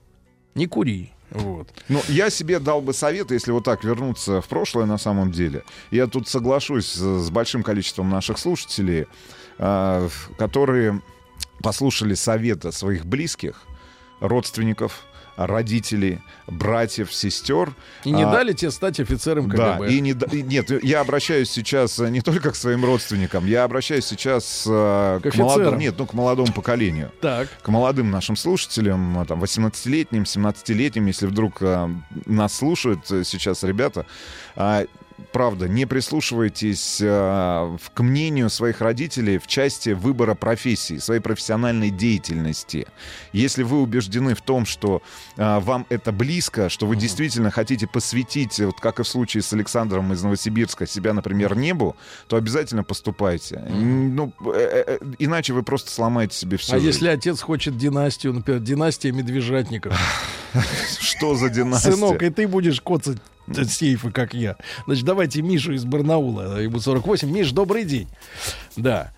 Не 0.54 0.66
кури. 0.66 1.12
Вот. 1.30 1.68
ну, 1.88 2.02
я 2.08 2.28
себе 2.28 2.58
дал 2.58 2.82
бы 2.82 2.92
совет, 2.92 3.30
если 3.30 3.52
вот 3.52 3.64
так 3.64 3.84
вернуться 3.84 4.42
в 4.42 4.48
прошлое 4.48 4.84
на 4.84 4.98
самом 4.98 5.32
деле. 5.32 5.62
Я 5.90 6.06
тут 6.06 6.28
соглашусь 6.28 6.92
с 6.92 7.30
большим 7.30 7.62
количеством 7.62 8.10
наших 8.10 8.38
слушателей, 8.38 9.06
а, 9.58 10.08
которые 10.36 11.00
послушали 11.62 12.14
совета 12.14 12.70
своих 12.70 13.06
близких, 13.06 13.62
родственников, 14.20 15.04
родителей, 15.36 16.20
братьев, 16.46 17.12
сестер. 17.12 17.72
И 18.04 18.10
не 18.12 18.24
А, 18.24 18.30
дали 18.32 18.52
тебе 18.52 18.70
стать 18.70 19.00
офицером 19.00 19.48
Да, 19.48 19.74
КГБ. 19.78 19.92
и 19.92 20.00
не, 20.00 20.12
да- 20.14 20.26
и 20.30 20.42
нет, 20.42 20.82
я 20.84 21.00
обращаюсь 21.00 21.50
сейчас 21.50 21.98
э, 21.98 22.08
не 22.10 22.20
только 22.20 22.50
к 22.50 22.56
своим 22.56 22.84
родственникам, 22.84 23.46
я 23.46 23.64
обращаюсь 23.64 24.04
сейчас 24.06 24.64
э, 24.68 25.20
К 25.22 25.30
к, 25.30 25.34
молодому, 25.36 25.78
нет, 25.78 25.94
ну, 25.98 26.06
к 26.06 26.12
молодому 26.14 26.52
поколению. 26.52 27.10
Так. 27.20 27.48
К 27.62 27.68
молодым 27.68 28.10
нашим 28.10 28.36
слушателям, 28.36 29.20
э, 29.20 29.24
там, 29.26 29.42
18-летним, 29.42 30.22
17-летним, 30.24 31.06
если 31.06 31.26
вдруг 31.26 31.58
э, 31.60 31.88
нас 32.26 32.54
слушают 32.54 33.06
сейчас 33.06 33.62
ребята, 33.62 34.06
а, 34.56 34.84
правда, 35.32 35.68
не 35.68 35.86
прислушивайтесь 35.86 36.98
э, 37.00 37.76
к 37.94 38.02
мнению 38.02 38.50
своих 38.50 38.80
родителей 38.80 39.38
в 39.38 39.46
части 39.46 39.90
выбора 39.90 40.34
профессии, 40.34 40.98
своей 40.98 41.20
профессиональной 41.20 41.90
деятельности. 41.90 42.86
Если 43.32 43.62
вы 43.62 43.80
убеждены 43.80 44.34
в 44.34 44.42
том, 44.42 44.66
что 44.66 45.02
э, 45.36 45.58
вам 45.60 45.86
это 45.88 46.12
близко, 46.12 46.68
что 46.68 46.86
вы 46.86 46.96
действительно 46.96 47.50
хотите 47.50 47.86
посвятить, 47.86 48.58
вот 48.60 48.78
как 48.80 49.00
и 49.00 49.02
в 49.02 49.08
случае 49.08 49.42
с 49.42 49.52
Александром 49.52 50.12
из 50.12 50.22
Новосибирска, 50.22 50.86
себя, 50.86 51.12
например, 51.14 51.56
небу, 51.56 51.96
то 52.28 52.36
обязательно 52.36 52.84
поступайте. 52.84 53.58
Ну, 53.68 54.32
э, 54.46 54.50
э, 54.52 54.84
э, 54.86 54.98
иначе 55.18 55.52
вы 55.52 55.62
просто 55.62 55.90
сломаете 55.90 56.36
себе 56.36 56.56
все. 56.56 56.74
А 56.74 56.78
если 56.78 57.08
отец 57.08 57.40
хочет 57.40 57.76
династию, 57.76 58.32
например, 58.34 58.60
династия 58.60 59.12
медвежатников, 59.12 59.98
Что 61.00 61.34
за 61.34 61.48
династия? 61.50 61.92
сынок, 61.92 62.22
и 62.22 62.30
ты 62.30 62.46
будешь 62.46 62.80
коцать 62.80 63.18
сейфы, 63.68 64.10
как 64.10 64.34
я. 64.34 64.56
Значит, 64.86 65.04
давайте 65.04 65.42
Мишу 65.42 65.72
из 65.72 65.84
Барнаула, 65.84 66.60
ему 66.60 66.80
48. 66.80 67.30
Миш, 67.30 67.52
добрый 67.52 67.84
день. 67.84 68.08
Да. 68.76 69.12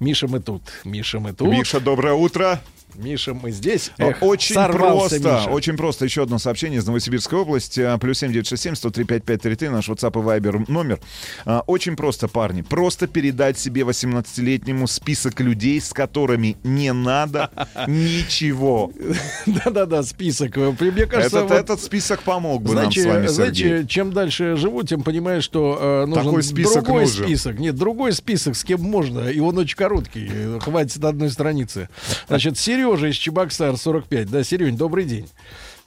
Миша, 0.00 0.28
мы 0.28 0.40
тут. 0.40 0.62
Миша, 0.84 1.18
мы 1.20 1.32
тут. 1.32 1.48
Миша, 1.48 1.80
доброе 1.80 2.14
утро. 2.14 2.60
Миша, 2.94 3.34
мы 3.34 3.50
здесь. 3.52 3.90
Эх, 3.98 4.22
очень 4.22 4.54
просто, 4.56 5.18
Миша. 5.18 5.50
очень 5.50 5.76
просто. 5.76 6.04
Еще 6.04 6.22
одно 6.22 6.38
сообщение 6.38 6.78
из 6.80 6.86
Новосибирской 6.86 7.38
области. 7.38 7.80
А, 7.80 7.98
Плюс 7.98 8.18
7967 8.18 8.74
103 8.74 9.04
5533, 9.04 9.68
наш 9.68 9.88
WhatsApp 9.88 10.18
и 10.20 10.40
Viber 10.40 10.64
номер. 10.70 10.98
А, 11.44 11.62
Очень 11.66 11.96
просто, 11.96 12.28
парни. 12.28 12.62
Просто 12.62 13.06
передать 13.06 13.58
себе 13.58 13.82
18-летнему 13.82 14.86
список 14.86 15.40
людей, 15.40 15.80
с 15.80 15.92
которыми 15.92 16.56
не 16.64 16.92
надо 16.92 17.50
ничего. 17.86 18.92
Да-да-да, 19.46 20.02
список. 20.02 20.56
Мне 20.56 21.06
кажется, 21.06 21.38
Этот, 21.38 21.50
вот, 21.50 21.58
этот 21.58 21.82
список 21.82 22.22
помог 22.22 22.62
бы 22.62 22.70
знаете, 22.70 23.02
нам 23.04 23.10
с 23.10 23.14
вами, 23.14 23.26
знаете, 23.28 23.54
Сергей. 23.62 23.86
чем 23.86 24.12
дальше 24.12 24.44
я 24.44 24.56
живу, 24.56 24.82
тем 24.82 25.02
понимаю, 25.02 25.42
что 25.42 25.78
э, 25.80 26.06
нужен 26.06 26.24
Такой 26.24 26.42
список 26.42 26.84
другой 26.84 27.02
нужен. 27.04 27.24
список. 27.26 27.58
Нет, 27.58 27.74
другой 27.76 28.12
список, 28.12 28.56
с 28.56 28.64
кем 28.64 28.80
можно. 28.80 29.28
И 29.28 29.38
он 29.40 29.56
очень 29.58 29.76
короткий. 29.76 30.58
Хватит 30.60 31.04
одной 31.04 31.30
страницы. 31.30 31.88
Значит, 32.28 32.58
Сережа 32.78 33.08
из 33.08 33.16
Чебоксар 33.16 33.76
45. 33.76 34.30
Да, 34.30 34.44
Серень, 34.44 34.76
добрый 34.76 35.04
день. 35.04 35.28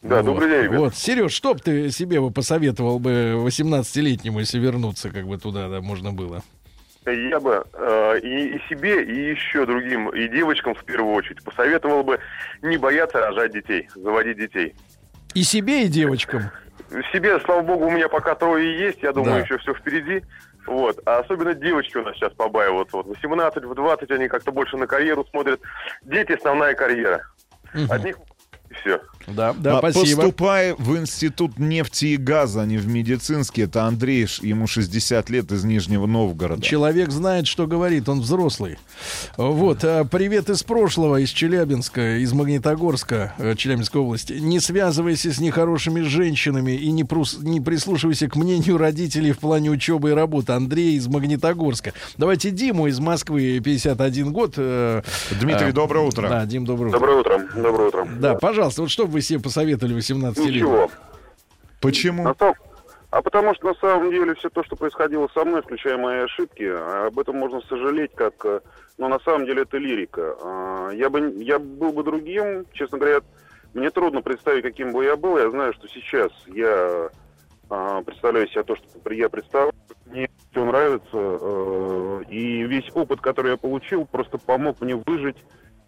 Да, 0.02 0.22
добрый 0.22 0.50
день, 0.50 0.64
ребят. 0.64 0.80
Вот, 0.80 0.96
Сереж, 0.96 1.32
что 1.32 1.54
бы 1.54 1.60
ты 1.62 1.90
себе 1.90 2.20
бы 2.20 2.32
посоветовал 2.32 3.00
бы 3.00 3.36
18-летнему, 3.46 4.40
если 4.40 4.60
вернуться 4.60 5.10
как 5.10 5.26
бы 5.26 5.38
туда, 5.38 5.70
да, 5.70 5.80
можно 5.80 6.12
было? 6.12 6.44
Я 7.06 7.40
бы 7.40 7.64
э, 7.74 8.20
и, 8.22 8.56
и 8.58 8.62
себе, 8.70 9.04
и 9.04 9.32
еще 9.32 9.66
другим, 9.66 10.10
и 10.10 10.28
девочкам 10.28 10.76
в 10.76 10.84
первую 10.84 11.16
очередь 11.16 11.42
посоветовал 11.44 12.04
бы 12.04 12.20
не 12.62 12.78
бояться 12.78 13.20
рожать 13.20 13.54
детей, 13.54 13.88
заводить 13.96 14.38
детей. 14.38 14.76
И 15.34 15.44
себе, 15.44 15.86
и 15.86 15.88
девочкам. 15.88 16.52
Себе, 17.14 17.40
слава 17.40 17.62
богу, 17.62 17.86
у 17.86 17.92
меня 17.92 18.10
пока 18.10 18.36
трое 18.36 18.78
есть, 18.78 19.02
я 19.02 19.14
думаю, 19.14 19.36
Да. 19.36 19.40
еще 19.40 19.58
все 19.60 19.74
впереди. 19.74 20.24
Вот. 20.68 21.00
А 21.06 21.20
особенно 21.20 21.54
девочки 21.54 21.98
у 21.98 22.04
нас 22.04 22.16
сейчас 22.16 22.34
побаиваются. 22.34 22.98
Вот 22.98 23.08
18, 23.08 23.64
в 23.64 23.74
20 23.74 24.12
они 24.12 24.28
как-то 24.28 24.52
больше 24.52 24.78
на 24.78 24.88
карьеру 24.88 25.26
смотрят. 25.26 25.60
Дети 26.04 26.34
основная 26.34 26.74
карьера. 26.74 27.22
От 27.90 28.04
них 28.04 28.18
и 28.72 28.74
все. 28.82 29.00
Да, 29.28 29.54
да, 29.58 29.78
А, 29.78 29.92
спасибо. 29.92 30.22
Поступай 30.24 30.74
в 30.74 30.98
институт 30.98 31.60
нефти 31.60 32.06
и 32.06 32.18
газа, 32.18 32.62
а 32.62 32.66
не 32.66 32.78
в 32.78 32.88
медицинский. 32.88 33.62
Это 33.64 33.84
Андрей, 33.84 34.26
ему 34.42 34.66
60 34.66 35.30
лет 35.30 35.52
из 35.52 35.64
Нижнего 35.64 36.08
Новгорода. 36.08 36.62
Человек 36.64 37.12
знает, 37.12 37.46
что 37.48 37.68
говорит, 37.68 38.10
он 38.10 38.22
взрослый. 38.22 38.80
Вот, 39.38 39.84
а, 39.84 40.06
привет 40.06 40.50
из 40.50 40.64
прошлого, 40.64 41.18
из 41.22 41.30
Челябинска, 41.30 42.18
из 42.18 42.34
Магнитогорска, 42.34 43.34
э, 43.38 43.56
Челябинской 43.56 44.02
области. 44.02 44.34
Не 44.34 44.60
связывайся 44.60 45.32
с 45.32 45.40
нехорошими 45.40 46.02
женщинами 46.02 46.72
и 46.72 46.92
не, 46.92 47.04
прус- 47.04 47.38
не 47.44 47.62
прислушивайся 47.62 48.28
к 48.28 48.36
мнению 48.36 48.78
родителей 48.78 49.32
в 49.34 49.40
плане 49.40 49.70
учебы 49.70 50.10
и 50.12 50.14
работы. 50.14 50.54
Андрей 50.54 50.96
из 50.96 51.08
Магнитогорска. 51.08 51.94
Давайте 52.18 52.50
Диму 52.52 52.88
из 52.88 53.00
Москвы, 53.00 53.60
51 53.64 54.32
год. 54.32 54.54
э, 54.58 55.02
Дмитрий, 55.40 55.70
э, 55.70 55.74
доброе 55.74 56.06
утро. 56.08 56.28
Да, 56.28 56.46
Дим, 56.46 56.66
доброе 56.66 56.88
утро. 56.90 57.00
Доброе 57.00 57.18
утро. 57.20 57.48
Доброе 57.56 57.88
утро. 57.90 58.08
Да, 58.20 58.36
пожалуйста, 58.36 58.61
вот 58.70 58.90
что 58.90 59.06
бы 59.06 59.14
вы 59.14 59.22
себе 59.22 59.40
посоветовали 59.40 59.94
18 59.94 60.38
лет? 60.46 60.56
Ничего. 60.56 60.90
Почему? 61.82 62.24
На 62.24 62.34
том- 62.34 62.56
А 63.10 63.22
потому 63.22 63.54
что 63.56 63.68
на 63.68 63.74
самом 63.76 64.10
деле 64.12 64.36
все 64.36 64.50
то, 64.50 64.64
что 64.64 64.76
происходило 64.76 65.28
со 65.34 65.44
мной, 65.44 65.62
включая 65.62 65.98
мои 65.98 66.20
ошибки, 66.20 66.64
а 66.64 67.08
об 67.08 67.20
этом 67.20 67.36
можно 67.38 67.60
сожалеть, 67.62 68.12
как, 68.16 68.34
э, 68.46 68.62
но 68.98 69.10
на 69.10 69.20
самом 69.20 69.46
деле 69.46 69.64
это 69.64 69.78
лирика. 69.78 70.36
А, 70.42 70.92
Я 70.92 71.10
бы, 71.10 71.34
я 71.44 71.60
был 71.60 71.92
бы 71.92 72.04
другим, 72.04 72.66
честно 72.74 72.98
говоря, 72.98 73.20
мне 73.74 73.90
трудно 73.90 74.22
представить, 74.22 74.64
каким 74.64 74.92
бы 74.94 75.04
я 75.04 75.16
был. 75.18 75.38
Я 75.38 75.50
знаю, 75.50 75.74
что 75.74 75.88
сейчас 75.90 76.32
я 76.48 77.10
а, 77.70 78.02
представляю 78.04 78.48
себе 78.50 78.64
то, 78.64 78.76
что 78.76 79.14
я 79.14 79.28
представляю. 79.30 79.74
Мне 80.06 80.30
все 80.52 80.66
нравится, 80.66 81.08
э, 81.14 82.24
и 82.30 82.64
весь 82.64 82.90
опыт, 82.94 83.22
который 83.22 83.52
я 83.52 83.58
получил, 83.58 84.06
просто 84.06 84.38
помог 84.38 84.80
мне 84.82 84.96
выжить, 84.96 85.38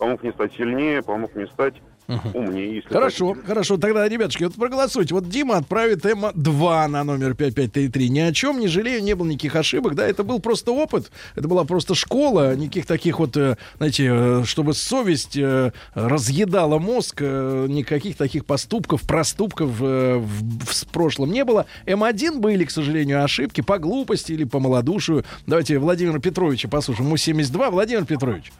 помог 0.03 0.21
мне 0.21 0.33
стать 0.33 0.53
сильнее, 0.57 1.01
помог 1.01 1.33
мне 1.33 1.47
стать 1.47 1.75
умнее. 2.33 2.75
Если 2.75 2.89
Хорошо, 2.89 3.29
хотите. 3.29 3.47
хорошо. 3.47 3.77
Тогда, 3.77 4.05
ребятушки, 4.09 4.43
вот 4.43 4.55
проголосуйте. 4.55 5.13
Вот 5.13 5.29
Дима 5.29 5.55
отправит 5.55 6.03
М2 6.05 6.87
на 6.87 7.05
номер 7.05 7.33
5533. 7.35 8.09
Ни 8.09 8.19
о 8.19 8.33
чем 8.33 8.59
не 8.59 8.67
жалею, 8.67 9.01
не 9.01 9.13
было 9.15 9.27
никаких 9.27 9.55
ошибок. 9.55 9.95
Да, 9.95 10.05
это 10.05 10.25
был 10.25 10.41
просто 10.41 10.73
опыт. 10.73 11.09
Это 11.37 11.47
была 11.47 11.63
просто 11.63 11.95
школа. 11.95 12.53
Никаких 12.57 12.85
таких 12.87 13.19
вот, 13.19 13.37
э, 13.37 13.55
знаете, 13.77 14.09
э, 14.11 14.43
чтобы 14.45 14.73
совесть 14.73 15.37
э, 15.37 15.71
разъедала 15.93 16.77
мозг. 16.77 17.21
Никаких 17.21 18.17
таких 18.17 18.45
поступков, 18.45 19.03
проступков 19.03 19.69
в, 19.69 20.17
в 20.19 20.73
с- 20.73 20.83
прошлом 20.83 21.31
не 21.31 21.45
было. 21.45 21.65
М1 21.85 22.39
были, 22.39 22.65
к 22.65 22.71
сожалению, 22.71 23.23
ошибки 23.23 23.61
по 23.61 23.79
глупости 23.79 24.33
или 24.33 24.43
по 24.43 24.59
малодушию. 24.59 25.23
Давайте 25.47 25.79
Владимира 25.79 26.19
Петровича 26.19 26.67
послушаем. 26.67 27.07
Ему 27.07 27.15
72. 27.15 27.71
Владимир 27.71 28.03
Петрович. 28.05 28.51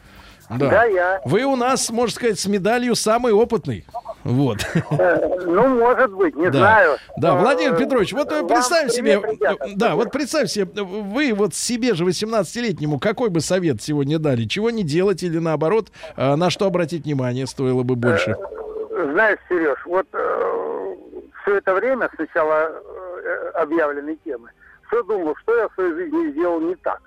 Да. 0.50 0.68
Да, 0.70 0.84
я. 0.84 1.20
Вы 1.24 1.44
у 1.44 1.56
нас, 1.56 1.90
можно 1.90 2.14
сказать, 2.14 2.38
с 2.38 2.46
медалью 2.46 2.94
самый 2.94 3.32
опытный. 3.32 3.84
Вот. 4.24 4.58
Э, 4.90 5.38
Ну, 5.44 5.68
может 5.68 6.12
быть, 6.12 6.34
не 6.36 6.46
Да. 6.50 6.58
знаю. 6.58 6.96
Да, 7.16 7.36
Э, 7.36 7.40
Владимир 7.40 7.76
Петрович, 7.76 8.12
вот 8.12 8.30
э, 8.32 8.36
вам 8.40 8.48
представь 8.48 8.90
себе, 8.90 9.20
э, 9.22 9.54
да, 9.76 9.94
вот 9.96 10.10
представь 10.12 10.48
себе, 10.50 10.64
вы 10.82 11.32
вот 11.34 11.54
себе 11.54 11.94
же 11.94 12.04
18-летнему 12.04 12.98
какой 12.98 13.28
бы 13.30 13.40
совет 13.40 13.82
сегодня 13.82 14.18
дали? 14.18 14.44
Чего 14.44 14.70
не 14.70 14.82
делать 14.82 15.22
или 15.22 15.38
наоборот, 15.38 15.88
на 16.16 16.50
что 16.50 16.66
обратить 16.66 17.04
внимание 17.04 17.46
стоило 17.46 17.82
бы 17.82 17.96
больше? 17.96 18.36
Знаешь, 19.12 19.38
Сереж, 19.48 19.78
вот 19.86 20.06
все 21.42 21.56
это 21.56 21.74
время 21.74 22.08
с 22.14 22.18
начала 22.18 22.70
э, 22.70 23.50
объявленной 23.54 24.16
темы 24.24 24.50
все 24.88 25.02
думал, 25.02 25.34
что 25.42 25.54
я 25.56 25.68
в 25.68 25.74
своей 25.74 25.92
жизни 25.92 26.30
сделал 26.32 26.60
не 26.60 26.74
так. 26.76 27.00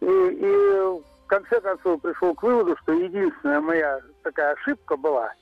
И, 0.00 0.06
и 0.06 1.00
в 1.26 1.28
конце 1.28 1.60
концов 1.60 2.00
пришел 2.00 2.34
к 2.36 2.42
выводу, 2.44 2.76
что 2.82 2.92
единственная 2.92 3.60
моя 3.60 4.00
такая 4.22 4.52
ошибка 4.52 4.96
была, 4.96 5.32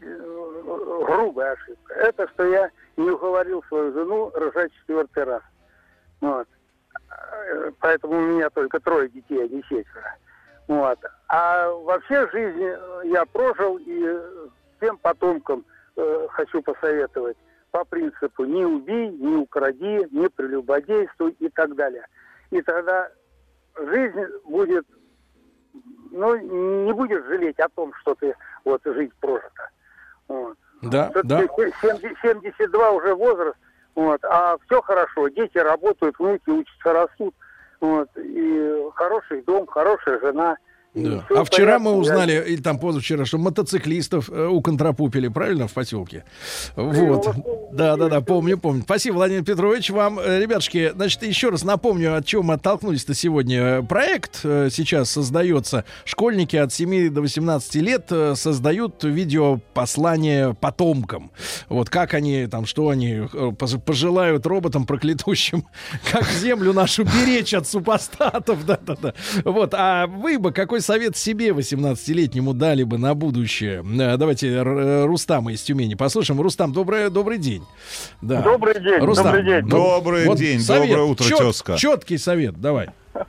э, 0.00 1.02
грубая 1.06 1.52
ошибка, 1.52 1.94
это 1.94 2.26
что 2.28 2.46
я 2.46 2.70
не 2.96 3.10
уговорил 3.10 3.62
свою 3.68 3.92
жену 3.92 4.30
рожать 4.34 4.72
четвертый 4.80 5.24
раз. 5.24 5.42
Вот. 6.22 6.48
Э, 7.10 7.70
Поэтому 7.78 8.16
у 8.16 8.20
меня 8.22 8.48
только 8.48 8.80
трое 8.80 9.10
детей, 9.10 9.44
а 9.44 9.48
не 9.48 9.62
четверо. 9.64 10.16
Вот. 10.66 10.98
А 11.28 11.68
вообще 11.72 12.26
жизнь 12.32 12.62
э, 12.62 13.00
я 13.04 13.26
прожил 13.26 13.78
и 13.78 14.18
всем 14.78 14.96
потомкам 14.96 15.62
э, 15.96 16.26
хочу 16.30 16.62
посоветовать 16.62 17.36
по 17.70 17.84
принципу 17.84 18.46
не 18.46 18.64
убей, 18.64 19.10
не 19.10 19.36
укради, 19.36 20.08
не 20.10 20.30
прелюбодействуй 20.30 21.32
и 21.38 21.50
так 21.50 21.74
далее. 21.74 22.06
И 22.50 22.62
тогда 22.62 23.10
жизнь 23.76 24.24
будет, 24.46 24.86
ну, 26.10 26.36
не 26.86 26.92
будешь 26.92 27.24
жалеть 27.24 27.58
о 27.58 27.68
том, 27.68 27.92
что 28.00 28.14
ты 28.14 28.34
вот 28.64 28.80
жизнь 28.84 29.12
прожита. 29.20 29.70
Вот. 30.28 30.56
Да, 30.82 31.10
да. 31.24 31.38
Все-таки 31.38 31.74
70 31.80 32.18
72 32.56 32.90
уже 32.92 33.14
возраст, 33.14 33.56
вот, 33.94 34.22
а 34.24 34.56
все 34.64 34.80
хорошо, 34.82 35.28
дети 35.28 35.58
работают, 35.58 36.18
внуки 36.18 36.50
учатся, 36.50 36.92
растут, 36.92 37.34
вот, 37.80 38.08
и 38.16 38.84
хороший 38.94 39.42
дом, 39.42 39.66
хорошая 39.66 40.20
жена. 40.20 40.56
Да. 41.02 41.24
А 41.34 41.44
вчера 41.44 41.78
мы 41.78 41.92
узнали, 41.92 42.44
или 42.46 42.60
там 42.60 42.78
позавчера, 42.78 43.24
что 43.24 43.38
мотоциклистов 43.38 44.30
э, 44.30 44.46
уконтропупили, 44.46 45.28
правильно, 45.28 45.68
в 45.68 45.72
поселке? 45.72 46.24
Вот. 46.76 47.28
Да, 47.72 47.96
да, 47.96 48.08
да, 48.08 48.20
помню, 48.20 48.58
помню. 48.58 48.82
Спасибо, 48.82 49.16
Владимир 49.16 49.44
Петрович, 49.44 49.90
вам. 49.90 50.18
Э, 50.18 50.40
Ребятушки, 50.40 50.92
значит, 50.94 51.22
еще 51.22 51.50
раз 51.50 51.64
напомню, 51.64 52.16
от 52.16 52.26
чего 52.26 52.42
мы 52.42 52.54
оттолкнулись-то 52.54 53.14
сегодня. 53.14 53.82
Проект 53.82 54.40
э, 54.44 54.68
сейчас 54.70 55.10
создается. 55.10 55.84
Школьники 56.04 56.56
от 56.56 56.72
7 56.72 57.10
до 57.10 57.20
18 57.20 57.74
лет 57.76 58.06
э, 58.10 58.34
создают 58.36 59.04
видеопослание 59.04 60.54
потомкам. 60.54 61.30
Вот 61.68 61.90
как 61.90 62.14
они 62.14 62.46
там, 62.46 62.66
что 62.66 62.88
они 62.88 63.16
пож- 63.18 63.78
пожелают 63.80 64.46
роботам 64.46 64.86
проклятущим, 64.86 65.64
как 66.10 66.24
землю 66.24 66.72
нашу 66.72 67.04
беречь 67.04 67.54
от 67.54 67.66
супостатов, 67.66 68.64
да-да-да. 68.64 69.14
Вот, 69.44 69.74
а 69.74 70.06
вы 70.06 70.38
бы 70.38 70.52
какой 70.52 70.80
совет 70.88 71.18
себе 71.18 71.48
18-летнему 71.50 72.54
дали 72.54 72.82
бы 72.82 72.96
на 72.96 73.14
будущее? 73.14 73.84
Э, 74.00 74.16
Давайте 74.16 74.48
Р- 74.54 75.06
Рустама 75.06 75.52
из 75.52 75.60
Тюмени 75.62 75.94
послушаем. 75.96 76.40
Рустам, 76.40 76.72
добрый, 76.72 77.10
добрый 77.10 77.36
день. 77.36 77.62
Да. 78.22 78.40
Добрый 78.40 78.80
день, 78.80 78.98
добрый 78.98 79.44
день. 79.44 79.60
ну, 79.64 79.68
Добрый 79.68 80.34
день, 80.34 80.60
доброе 80.66 81.02
утро, 81.02 81.24
тезка. 81.24 81.76
Четкий 81.76 82.16
совет, 82.16 82.58
давай. 82.58 82.88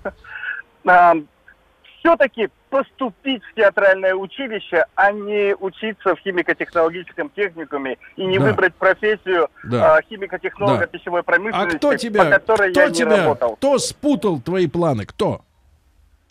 все-таки 1.99 2.48
поступить 2.69 3.41
в 3.44 3.56
театральное 3.56 4.14
училище, 4.15 4.86
а 4.95 5.11
не 5.11 5.53
учиться 5.56 6.15
в 6.15 6.19
химико-технологическом 6.19 7.30
техникуме 7.36 7.98
и 8.15 8.26
не 8.26 8.40
Да. 8.40 8.45
выбрать 8.45 8.73
профессию 8.76 9.49
Да. 9.65 9.98
а, 9.98 10.02
химико-технолога 10.03 10.80
Да. 10.81 10.88
пищевой 10.88 11.19
А 11.19 11.23
промышленности, 11.23 11.76
кто 11.77 11.90
по 11.90 11.98
тебя, 11.98 12.26
которой 12.30 12.72
кто 12.72 12.81
я 12.81 12.88
не 12.88 12.94
тебя, 12.95 13.18
работал. 13.18 13.56
кто 13.57 13.77
спутал 13.80 14.40
твои 14.40 14.68
планы? 14.68 15.06
Кто? 15.06 15.41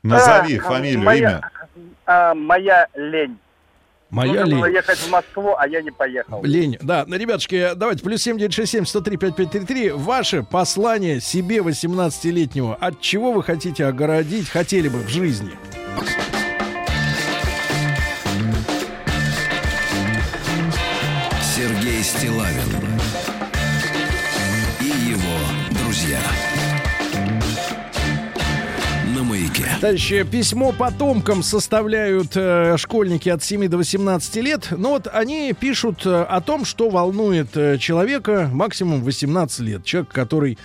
Назови 0.02 0.58
А, 0.58 0.62
фамилию, 0.62 1.00
моя, 1.02 1.18
имя. 1.30 1.50
а, 2.06 2.34
моя 2.34 2.86
лень. 2.94 3.36
Моя 4.10 4.40
Нужно 4.40 4.56
было 4.56 4.66
лень. 4.66 4.74
ехать 4.76 4.98
в 4.98 5.10
Москву, 5.10 5.54
а 5.58 5.66
я 5.68 5.82
не 5.82 5.90
поехал. 5.90 6.42
Лень. 6.42 6.78
Да, 6.80 7.04
ну, 7.06 7.16
ребятушки, 7.16 7.72
давайте, 7.76 8.02
плюс 8.02 8.22
7967 8.22 8.86
103 8.86 9.16
5533. 9.18 9.90
Ваше 9.90 10.42
послание 10.44 11.20
себе 11.20 11.58
18-летнему. 11.58 12.76
От 12.80 13.00
чего 13.02 13.32
вы 13.32 13.42
хотите 13.42 13.84
огородить, 13.84 14.48
хотели 14.48 14.88
бы 14.88 14.98
в 15.00 15.08
жизни? 15.08 15.52
Сергей 21.42 22.02
Стилавин 22.02 22.67
Товарищи, 29.80 30.24
письмо 30.24 30.72
потомкам 30.72 31.44
составляют 31.44 32.32
э, 32.34 32.76
школьники 32.76 33.28
от 33.28 33.44
7 33.44 33.68
до 33.68 33.76
18 33.76 34.36
лет. 34.36 34.68
Но 34.72 34.90
вот 34.90 35.06
они 35.06 35.52
пишут 35.52 36.04
э, 36.04 36.22
о 36.22 36.40
том, 36.40 36.64
что 36.64 36.90
волнует 36.90 37.56
э, 37.56 37.78
человека 37.78 38.50
максимум 38.52 39.04
18 39.04 39.60
лет. 39.60 39.84
Человек, 39.84 40.10
который 40.10 40.58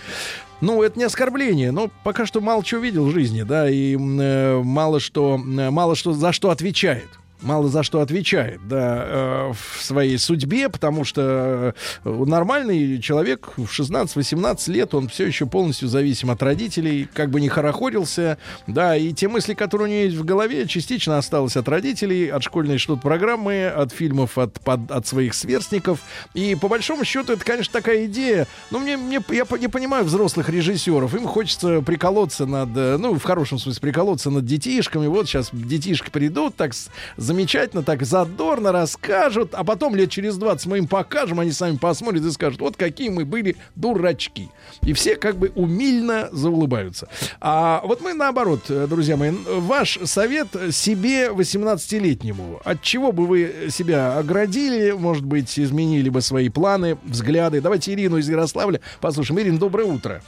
ну, 0.61 0.81
это 0.81 0.97
не 0.97 1.05
оскорбление, 1.05 1.71
но 1.71 1.91
пока 2.03 2.25
что 2.25 2.41
мало 2.41 2.63
чего 2.63 2.81
видел 2.81 3.05
в 3.05 3.11
жизни, 3.11 3.43
да, 3.43 3.69
и 3.69 3.95
э, 3.95 4.61
мало 4.63 4.99
что, 4.99 5.35
э, 5.35 5.69
мало 5.69 5.95
что 5.95 6.13
за 6.13 6.31
что 6.31 6.49
отвечает. 6.49 7.09
Мало 7.43 7.67
за 7.67 7.83
что 7.83 7.99
отвечает, 7.99 8.65
да, 8.69 9.03
э, 9.05 9.51
в 9.53 9.83
своей 9.83 10.17
судьбе, 10.17 10.69
потому 10.69 11.03
что 11.03 11.75
э, 12.05 12.09
нормальный 12.09 13.01
человек 13.01 13.51
в 13.57 13.65
16-18 13.77 14.71
лет, 14.71 14.93
он 14.95 15.09
все 15.09 15.25
еще 15.27 15.45
полностью 15.45 15.89
зависим 15.89 16.31
от 16.31 16.41
родителей, 16.41 17.07
как 17.13 17.29
бы 17.31 17.41
не 17.41 17.49
хорохорился, 17.49 18.37
да, 18.65 18.95
и 18.95 19.11
те 19.11 19.27
мысли, 19.27 19.53
которые 19.55 19.87
у 19.89 19.91
него 19.91 20.03
есть 20.03 20.15
в 20.15 20.23
голове, 20.23 20.65
частично 20.67 21.17
осталось 21.17 21.57
от 21.57 21.67
родителей, 21.67 22.29
от 22.29 22.43
школьной 22.43 22.77
что-то 22.77 23.01
программы, 23.01 23.67
от 23.67 23.91
фильмов, 23.91 24.37
от, 24.37 24.61
под- 24.61 24.89
от 24.89 25.05
своих 25.05 25.33
сверстников, 25.33 25.99
и 26.33 26.55
по 26.55 26.69
большому 26.69 27.03
счету 27.03 27.33
это, 27.33 27.43
конечно, 27.43 27.73
такая 27.73 28.05
идея, 28.05 28.47
но 28.71 28.79
мне, 28.79 28.95
мне 28.95 29.19
я 29.31 29.45
не 29.59 29.67
понимаю 29.67 30.05
взрослых 30.05 30.47
режиссеров, 30.49 31.13
им 31.13 31.27
хочется 31.27 31.81
приколоться 31.81 32.45
над, 32.45 32.69
э, 32.77 32.95
ну, 32.97 33.13
в 33.19 33.23
хорошем 33.23 33.59
смысле, 33.59 33.81
приколоться 33.81 34.29
над 34.29 34.45
детишками, 34.45 35.07
вот 35.07 35.27
сейчас 35.27 35.49
детишки 35.51 36.09
придут, 36.09 36.55
так 36.55 36.73
с- 36.73 36.89
замечательно, 37.33 37.81
так 37.83 38.03
задорно 38.03 38.71
расскажут, 38.71 39.53
а 39.55 39.63
потом 39.63 39.95
лет 39.95 40.11
через 40.11 40.37
20 40.37 40.67
мы 40.67 40.77
им 40.77 40.87
покажем, 40.87 41.39
они 41.39 41.51
сами 41.51 41.77
посмотрят 41.77 42.23
и 42.23 42.31
скажут, 42.31 42.61
вот 42.61 42.77
какие 42.77 43.09
мы 43.09 43.25
были 43.25 43.55
дурачки. 43.75 44.49
И 44.83 44.93
все 44.93 45.15
как 45.15 45.37
бы 45.37 45.51
умильно 45.55 46.29
заулыбаются. 46.31 47.07
А 47.41 47.81
вот 47.83 48.01
мы 48.01 48.13
наоборот, 48.13 48.61
друзья 48.67 49.17
мои, 49.17 49.31
ваш 49.31 49.97
совет 50.03 50.47
себе 50.71 51.29
18-летнему. 51.29 52.61
От 52.63 52.81
чего 52.83 53.11
бы 53.11 53.25
вы 53.25 53.67
себя 53.69 54.17
оградили, 54.17 54.91
может 54.91 55.25
быть, 55.25 55.57
изменили 55.59 56.09
бы 56.09 56.21
свои 56.21 56.49
планы, 56.49 56.97
взгляды? 57.03 57.61
Давайте 57.61 57.93
Ирину 57.93 58.17
из 58.17 58.29
Ярославля 58.29 58.79
послушаем. 59.01 59.41
Ирина, 59.41 59.57
доброе 59.57 59.85
утро. 59.85 60.21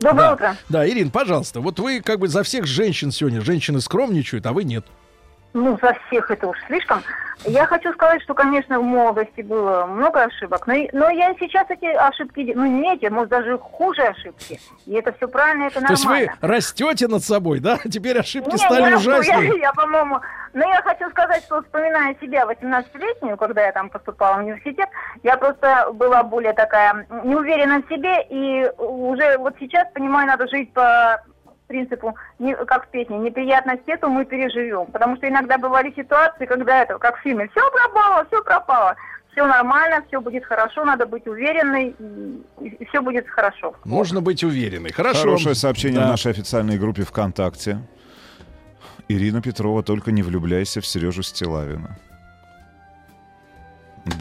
Доброе 0.00 0.16
Да. 0.28 0.34
утро. 0.34 0.56
Да, 0.68 0.88
Ирин, 0.88 1.10
пожалуйста, 1.10 1.60
вот 1.60 1.78
вы 1.78 2.00
как 2.00 2.18
бы 2.18 2.26
за 2.26 2.42
всех 2.42 2.66
женщин 2.66 3.12
сегодня, 3.12 3.40
женщины 3.40 3.80
скромничают, 3.80 4.44
а 4.46 4.52
вы 4.52 4.64
нет. 4.64 4.84
Ну, 5.54 5.78
за 5.82 5.94
всех 6.06 6.30
это 6.30 6.48
уж 6.48 6.56
слишком. 6.66 7.02
Я 7.44 7.66
хочу 7.66 7.92
сказать, 7.92 8.22
что, 8.22 8.34
конечно, 8.34 8.78
в 8.78 8.84
молодости 8.84 9.40
было 9.40 9.84
много 9.86 10.22
ошибок, 10.22 10.66
но, 10.66 10.74
но 10.92 11.10
я 11.10 11.34
сейчас 11.40 11.66
эти 11.68 11.86
ошибки, 11.86 12.52
ну, 12.54 12.66
не 12.66 12.94
эти, 12.94 13.06
может, 13.06 13.30
даже 13.30 13.58
хуже 13.58 14.02
ошибки. 14.02 14.60
И 14.86 14.94
это 14.94 15.12
все 15.14 15.26
правильно, 15.26 15.64
это 15.64 15.80
То 15.80 15.90
есть 15.90 16.04
вы 16.04 16.10
нормально. 16.12 16.38
растете 16.40 17.08
над 17.08 17.24
собой, 17.24 17.60
да? 17.60 17.78
Теперь 17.84 18.18
ошибки 18.18 18.52
Не, 18.52 18.58
стали 18.58 18.90
я, 18.90 18.96
ужаснее. 18.96 19.48
я, 19.48 19.54
я, 19.62 19.72
по-моему... 19.72 20.20
Но 20.54 20.68
я 20.68 20.82
хочу 20.82 21.08
сказать, 21.10 21.42
что 21.44 21.62
вспоминая 21.62 22.14
себя 22.20 22.44
18-летнюю, 22.44 23.38
когда 23.38 23.64
я 23.64 23.72
там 23.72 23.88
поступала 23.88 24.36
в 24.36 24.40
университет, 24.40 24.86
я 25.22 25.38
просто 25.38 25.88
была 25.94 26.22
более 26.22 26.52
такая 26.52 27.06
неуверена 27.24 27.82
в 27.82 27.88
себе, 27.88 28.22
и 28.28 28.70
уже 28.76 29.38
вот 29.38 29.54
сейчас, 29.58 29.88
понимаю, 29.94 30.26
надо 30.26 30.46
жить 30.48 30.70
по 30.74 31.22
принципу, 31.72 32.14
не, 32.38 32.54
как 32.54 32.86
в 32.86 32.88
песне, 32.90 33.18
неприятность 33.18 33.82
эту 33.86 34.08
мы 34.08 34.24
переживем. 34.24 34.86
Потому 34.92 35.16
что 35.16 35.26
иногда 35.28 35.56
бывали 35.58 35.92
ситуации, 35.96 36.46
когда 36.46 36.82
это, 36.82 36.98
как 36.98 37.16
в 37.18 37.22
фильме, 37.22 37.48
все 37.48 37.60
пропало, 37.70 38.24
все 38.28 38.42
пропало. 38.42 38.94
Все 39.32 39.46
нормально, 39.46 40.04
все 40.08 40.20
будет 40.20 40.44
хорошо, 40.44 40.84
надо 40.84 41.06
быть 41.06 41.26
уверенной, 41.26 41.96
и, 42.60 42.84
все 42.90 43.00
будет 43.00 43.26
хорошо. 43.28 43.74
Нужно 43.86 44.20
быть 44.20 44.44
уверенной. 44.44 44.92
Хорошо. 44.92 45.20
Хорошее 45.22 45.54
сообщение 45.54 46.00
Да. 46.00 46.06
в 46.06 46.10
нашей 46.10 46.32
официальной 46.32 46.78
группе 46.78 47.02
ВКонтакте. 47.04 47.78
Ирина 49.08 49.40
Петрова, 49.40 49.82
только 49.82 50.12
не 50.12 50.22
влюбляйся 50.22 50.80
в 50.80 50.86
Сережу 50.86 51.22
Стилавина. 51.22 51.96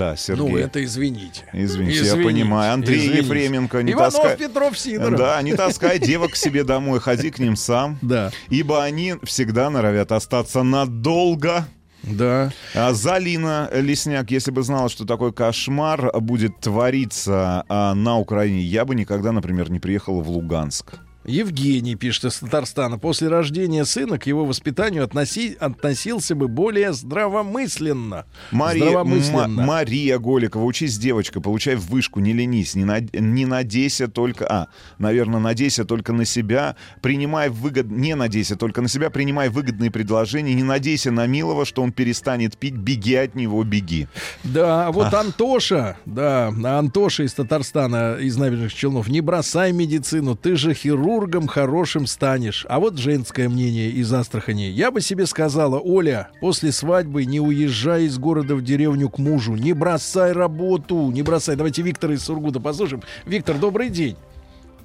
Да, 0.02 0.16
Сергей. 0.16 0.50
Ну, 0.50 0.58
это 0.58 0.84
извините. 0.84 1.44
Извините, 1.54 2.04
я 2.06 2.16
понимаю. 2.16 2.74
Андрей 2.74 2.98
извините. 2.98 3.20
Ефременко, 3.20 3.84
не 3.84 3.92
Иванов, 3.92 4.14
таскай... 4.16 4.36
Петров, 4.36 4.80
Сидоров. 4.80 5.20
Да, 5.20 5.40
не 5.44 5.54
таскай 5.54 6.00
девок 6.00 6.32
к 6.32 6.36
себе 6.36 6.64
домой, 6.64 7.00
ходи 7.00 7.30
к 7.30 7.38
ним 7.38 7.56
сам. 7.56 8.00
Да. 8.02 8.32
Ибо 8.50 8.84
они 8.84 9.14
всегда 9.22 9.70
норовят 9.70 10.12
остаться 10.12 10.64
надолго. 10.64 11.68
Да. 12.02 12.52
А 12.74 12.94
Залина 12.94 13.70
Лесняк, 13.72 14.32
если 14.32 14.50
бы 14.50 14.64
знала, 14.64 14.90
что 14.90 15.06
такой 15.06 15.34
кошмар 15.34 16.12
будет 16.20 16.60
твориться 16.60 17.64
а, 17.70 17.94
на 17.94 18.18
Украине, 18.18 18.62
я 18.62 18.86
бы 18.86 18.96
никогда, 18.96 19.32
например, 19.32 19.70
не 19.70 19.80
приехала 19.80 20.24
в 20.24 20.30
Луганск. 20.32 20.96
Евгений 21.26 21.96
пишет 21.96 22.26
из 22.26 22.36
Татарстана. 22.40 22.98
После 22.98 23.28
рождения 23.28 23.86
сына 23.86 24.18
к 24.18 24.26
его 24.26 24.44
воспитанию 24.44 25.04
относи- 25.04 25.56
относился 25.56 26.34
бы 26.34 26.48
более 26.48 26.94
здравомысленно. 26.94 28.26
Мария, 28.52 28.86
Здравомысленно. 28.90 29.48
Ма- 29.48 29.66
Мария 29.66 30.18
Голикова, 30.18 30.64
учись, 30.64 30.98
девочка, 30.98 31.40
получай 31.40 31.76
вышку, 31.76 32.20
не 32.20 32.34
ленись, 32.34 32.74
не, 32.76 32.86
над- 32.86 33.14
не 33.14 33.46
надейся 33.46 34.08
только... 34.08 34.48
А, 34.50 34.68
наверное, 34.98 35.40
надейся 35.40 35.86
только 35.86 36.12
на 36.12 36.26
себя, 36.26 36.76
принимай 37.02 37.50
выгод... 37.50 37.86
Не 37.92 38.16
надейся 38.16 38.56
только 38.56 38.82
на 38.82 38.88
себя, 38.88 39.12
принимай 39.12 39.50
выгодные 39.50 39.92
предложения, 39.92 40.56
не 40.56 40.64
надейся 40.64 41.12
на 41.12 41.28
милого, 41.28 41.66
что 41.66 41.84
он 41.84 41.92
перестанет 41.92 42.58
пить, 42.58 42.74
беги 42.76 43.14
от 43.16 43.36
него, 43.36 43.64
беги. 43.64 44.08
Да, 44.44 44.88
а 44.88 44.92
вот 44.92 45.08
Ах. 45.14 45.26
Антоша, 45.26 45.98
да, 46.08 46.48
Антоша 46.48 47.24
из 47.24 47.34
Татарстана, 47.34 48.16
из 48.20 48.38
Набережных 48.38 48.74
Челнов, 48.74 49.08
не 49.08 49.22
бросай 49.22 49.72
медицину, 49.72 50.36
ты 50.36 50.56
же 50.56 50.74
хирург, 50.74 51.11
хирургом 51.12 51.48
хорошим 51.48 52.06
станешь. 52.06 52.66
А 52.70 52.80
вот 52.80 52.98
женское 52.98 53.50
мнение 53.50 53.90
из 53.90 54.12
Астрахани. 54.14 54.64
Я 54.64 54.92
бы 54.92 55.02
себе 55.02 55.26
сказала, 55.26 55.80
Оля, 55.80 56.30
после 56.40 56.72
свадьбы 56.72 57.26
не 57.26 57.40
уезжай 57.40 58.04
из 58.06 58.18
города 58.18 58.56
в 58.56 58.62
деревню 58.64 59.10
к 59.10 59.18
мужу, 59.18 59.54
не 59.56 59.74
бросай 59.74 60.32
работу, 60.32 61.12
не 61.12 61.22
бросай. 61.22 61.56
Давайте 61.56 61.82
Виктора 61.82 62.14
из 62.14 62.24
Сургута 62.24 62.60
послушаем. 62.60 63.04
Виктор, 63.26 63.58
добрый 63.58 63.90
день. 63.90 64.16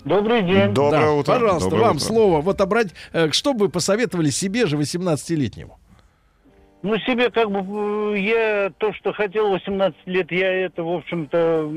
Добрый 0.05 0.43
день. 0.43 0.73
Доброе 0.73 1.01
Да, 1.01 1.12
утро. 1.12 1.32
Пожалуйста, 1.32 1.70
Доброе 1.70 1.86
вам 1.89 1.97
утро. 1.97 2.07
слово. 2.07 2.40
Вот 2.40 2.61
обрать, 2.61 2.89
э, 3.12 3.31
что 3.32 3.55
бы 3.55 3.66
вы 3.66 3.69
посоветовали 3.70 4.31
себе 4.31 4.66
же 4.66 4.77
18-летнему? 4.77 5.78
Ну, 6.82 6.97
себе 6.98 7.31
как 7.31 7.51
бы, 7.51 8.15
э, 8.15 8.20
я 8.20 8.70
то, 8.78 8.93
что 8.93 9.12
хотел 9.12 9.51
18 9.51 9.97
лет, 10.07 10.31
я 10.31 10.53
это, 10.66 10.85
в 10.85 10.90
общем-то, 10.94 11.69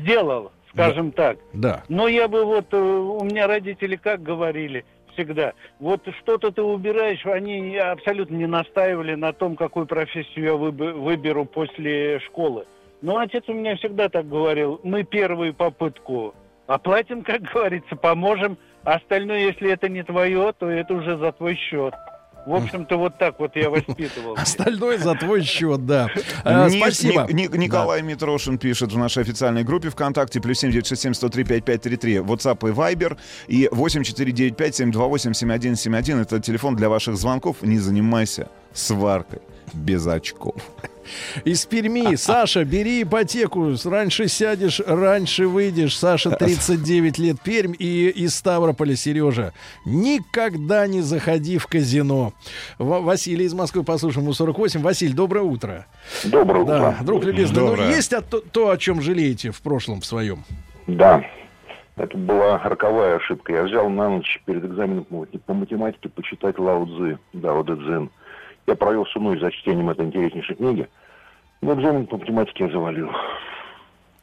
сделал, 0.00 0.52
скажем 0.76 1.12
так. 1.12 1.38
Да. 1.52 1.82
Но 1.88 2.08
я 2.08 2.28
бы 2.28 2.44
вот, 2.44 2.66
э, 2.72 2.76
у 2.76 3.24
меня 3.24 3.46
родители 3.46 3.96
как 3.96 4.22
говорили 4.22 4.84
всегда, 5.14 5.54
вот 5.80 6.02
что-то 6.20 6.50
ты 6.50 6.62
убираешь, 6.62 7.24
они 7.24 7.76
абсолютно 7.78 8.36
не 8.36 8.46
настаивали 8.46 9.14
на 9.14 9.32
том, 9.32 9.56
какую 9.56 9.86
профессию 9.86 10.44
я 10.44 10.54
выб- 10.54 10.92
выберу 10.92 11.46
после 11.46 12.20
школы. 12.20 12.66
Но 13.00 13.18
отец 13.18 13.44
у 13.48 13.54
меня 13.54 13.76
всегда 13.76 14.08
так 14.08 14.28
говорил, 14.28 14.80
мы 14.82 15.04
первую 15.04 15.54
попытку 15.54 16.34
оплатим, 16.66 17.22
как 17.22 17.42
говорится, 17.42 17.96
поможем, 17.96 18.58
а 18.84 18.94
остальное, 18.94 19.38
если 19.38 19.70
это 19.70 19.88
не 19.88 20.02
твое, 20.02 20.52
то 20.58 20.68
это 20.68 20.94
уже 20.94 21.16
за 21.16 21.32
твой 21.32 21.56
счет. 21.56 21.94
В 22.46 22.54
общем-то, 22.54 22.96
вот 22.96 23.18
так 23.18 23.38
вот 23.40 23.56
я 23.56 23.68
воспитывал. 23.70 24.34
Остальное 24.36 24.98
за 24.98 25.14
твой 25.16 25.42
счет, 25.42 25.84
да. 25.84 26.08
Э, 26.44 26.68
Спасибо. 26.70 27.26
Ни- 27.30 27.42
Ни- 27.48 27.56
Николай 27.56 28.02
Митрошин 28.02 28.56
пишет 28.58 28.92
в 28.92 28.98
нашей 28.98 29.22
официальной 29.24 29.64
группе 29.64 29.90
ВКонтакте 29.90 30.40
плюс 30.40 30.58
7967 30.60 31.14
103 31.14 31.44
5533 31.44 32.14
WhatsApp 32.18 32.68
и 32.68 32.72
Viber 32.72 33.16
и 33.48 33.68
8495 33.72 34.74
728 34.76 35.32
7171 35.34 36.20
это 36.20 36.40
телефон 36.40 36.76
для 36.76 36.88
ваших 36.88 37.16
звонков. 37.16 37.56
Не 37.62 37.78
занимайся 37.78 38.48
сваркой 38.72 39.40
без 39.74 40.06
очков. 40.06 40.54
Из 41.44 41.64
Перми. 41.66 42.14
Саша, 42.16 42.64
бери 42.64 43.02
ипотеку. 43.02 43.74
Раньше 43.84 44.28
сядешь, 44.28 44.80
раньше 44.86 45.46
выйдешь. 45.46 45.96
Саша, 45.98 46.30
39 46.30 47.18
лет, 47.18 47.40
Пермь. 47.42 47.74
И 47.78 48.08
из 48.08 48.34
Ставрополя, 48.34 48.96
Сережа. 48.96 49.52
Никогда 49.84 50.86
не 50.86 51.00
заходи 51.00 51.58
в 51.58 51.66
казино. 51.66 52.32
В- 52.78 53.00
Василий 53.02 53.44
из 53.46 53.54
Москвы, 53.54 53.82
послушаем, 53.84 54.24
ему 54.24 54.32
48. 54.34 54.82
Василий, 54.82 55.12
доброе 55.14 55.42
утро. 55.42 55.86
Доброе 56.24 56.64
Да, 56.64 56.78
утро. 56.90 57.04
друг 57.04 57.24
любезный, 57.24 57.60
ну, 57.62 57.66
Доброе. 57.68 57.88
есть 57.94 58.12
от- 58.12 58.28
то, 58.28 58.40
то, 58.40 58.70
о 58.70 58.76
чем 58.76 59.00
жалеете 59.00 59.50
в 59.50 59.60
прошлом 59.62 60.00
в 60.00 60.06
своем? 60.06 60.44
Да. 60.86 61.24
Это 61.96 62.16
была 62.18 62.58
роковая 62.58 63.16
ошибка. 63.16 63.54
Я 63.54 63.62
взял 63.62 63.88
на 63.88 64.10
ночь 64.10 64.42
перед 64.44 64.62
экзаменом 64.64 65.04
по 65.04 65.54
математике 65.54 66.10
почитать 66.10 66.58
Лао 66.58 66.84
Цзы, 66.84 67.18
Дао 67.32 67.62
Дэ 67.62 67.74
Цзин. 67.76 68.10
Я 68.66 68.74
провел 68.74 69.04
всю 69.04 69.20
ночь 69.20 69.40
за 69.40 69.50
чтением 69.50 69.90
этой 69.90 70.06
интереснейшей 70.06 70.56
книги. 70.56 70.88
Но 71.60 71.74
экзамен 71.74 72.06
по 72.06 72.18
математике 72.18 72.64
я 72.64 72.70
завалил. 72.70 73.08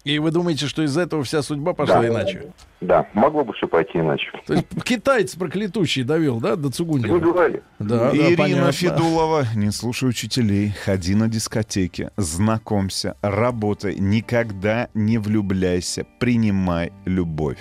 И 0.04 0.20
вы 0.20 0.32
думаете, 0.32 0.68
что 0.68 0.84
из-за 0.84 1.02
этого 1.04 1.24
вся 1.24 1.42
судьба 1.42 1.74
пошла 1.74 2.02
Да. 2.02 2.08
иначе? 2.10 2.52
Да, 2.82 3.08
могло 3.14 3.46
бы 3.46 3.54
все 3.54 3.70
пойти 3.70 4.00
иначе. 4.00 4.30
То 4.46 4.54
есть 4.56 4.68
китаец 4.84 5.34
проклятущий 5.36 6.04
довел, 6.04 6.42
да, 6.42 6.58
до 6.58 6.70
Цугундина? 6.70 7.14
Вы 7.14 7.22
говорили. 7.22 7.64
Да, 7.80 8.12
да, 8.12 8.18
Ирина 8.18 8.38
понятно. 8.38 8.72
Федулова, 8.74 9.46
не 9.56 9.72
слушай 9.72 10.10
учителей, 10.10 10.72
ходи 10.84 11.16
на 11.16 11.30
дискотеки, 11.30 12.10
знакомься, 12.18 13.16
работай, 13.22 13.96
никогда 13.98 14.90
не 14.94 15.20
влюбляйся, 15.20 16.06
принимай 16.20 16.92
любовь. 17.06 17.60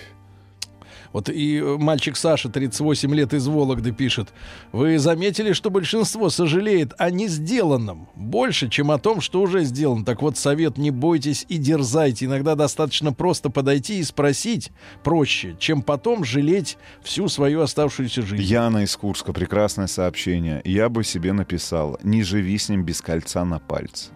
Вот 1.13 1.29
и 1.29 1.59
э, 1.59 1.77
мальчик 1.79 2.17
Саша, 2.17 2.49
38 2.49 3.15
лет 3.15 3.35
из 3.35 3.47
Вологды, 3.47 3.93
пишет. 3.93 4.33
Вы 4.73 4.99
заметили, 4.99 5.53
что 5.53 5.71
большинство 5.71 6.31
сожалеет 6.31 6.95
о 6.99 7.11
не 7.11 7.29
сделанном 7.29 8.09
больше, 8.15 8.69
чем 8.69 8.91
о 8.91 8.99
том, 8.99 9.21
что 9.21 9.43
уже 9.43 9.65
сделано. 9.65 10.05
Так 10.05 10.23
вот, 10.23 10.37
совет 10.37 10.79
не 10.79 10.91
бойтесь 10.91 11.45
и 11.49 11.59
дерзайте. 11.59 12.27
Иногда 12.27 12.55
достаточно 12.55 13.13
просто 13.13 13.51
подойти 13.51 13.99
и 13.99 14.05
спросить 14.05 14.73
проще, 15.05 15.57
чем 15.59 15.83
потом 15.83 16.25
жалеть 16.25 16.79
всю 17.03 17.29
свою 17.29 17.61
оставшуюся 17.61 18.23
жизнь. 18.23 18.43
Яна 18.43 18.85
из 18.85 18.97
Курска, 18.97 19.33
прекрасное 19.33 19.87
сообщение. 19.87 20.61
Я 20.65 20.89
бы 20.89 21.05
себе 21.05 21.33
написала, 21.33 21.99
не 22.03 22.23
живи 22.23 22.57
с 22.59 22.69
ним 22.69 22.85
без 22.85 23.01
кольца 23.01 23.45
на 23.45 23.59
пальце. 23.59 24.11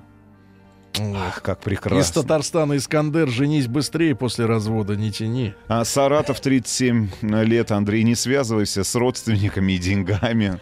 Ах, 0.99 1.43
как 1.43 1.59
Из 1.61 1.65
прекрасно. 1.65 2.23
Татарстана 2.23 2.77
Искандер, 2.77 3.29
женись 3.29 3.67
быстрее 3.67 4.15
после 4.15 4.47
развода, 4.47 4.97
не 4.97 5.13
тяни. 5.13 5.55
А 5.69 5.85
Саратов 5.85 6.41
37 6.41 7.09
лет, 7.23 7.71
Андрей, 7.71 8.03
не 8.03 8.15
связывайся 8.15 8.85
с 8.85 8.95
родственниками 8.95 9.73
и 9.73 9.79
деньгами. 9.79 10.61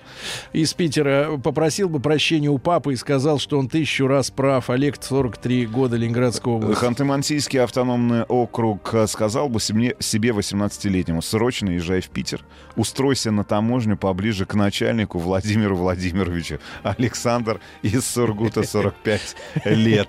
Из 0.52 0.74
Питера 0.74 1.36
попросил 1.36 1.88
бы 1.88 2.00
прощения 2.00 2.48
у 2.48 2.58
папы 2.58 2.94
и 2.94 2.96
сказал, 2.96 3.38
что 3.38 3.58
он 3.58 3.68
тысячу 3.68 4.06
раз 4.06 4.30
прав. 4.30 4.70
Олег, 4.70 4.96
43 5.00 5.66
года, 5.66 5.96
Ленинградская 5.96 6.54
область. 6.54 6.80
Ханты-Мансийский 6.80 7.62
автономный 7.62 8.22
округ 8.24 8.92
э, 8.94 9.06
сказал 9.06 9.48
бы 9.48 9.60
себе, 9.60 9.96
себе 9.98 10.30
18-летнему, 10.30 11.22
срочно 11.22 11.70
езжай 11.70 12.00
в 12.00 12.08
Питер, 12.08 12.40
устройся 12.76 13.30
на 13.30 13.44
таможню 13.44 13.96
поближе 13.96 14.46
к 14.46 14.54
начальнику 14.54 15.18
Владимиру 15.18 15.76
Владимировичу. 15.76 16.58
Александр 16.82 17.60
из 17.82 18.06
Сургута, 18.06 18.62
45 18.62 19.36
лет. 19.66 20.08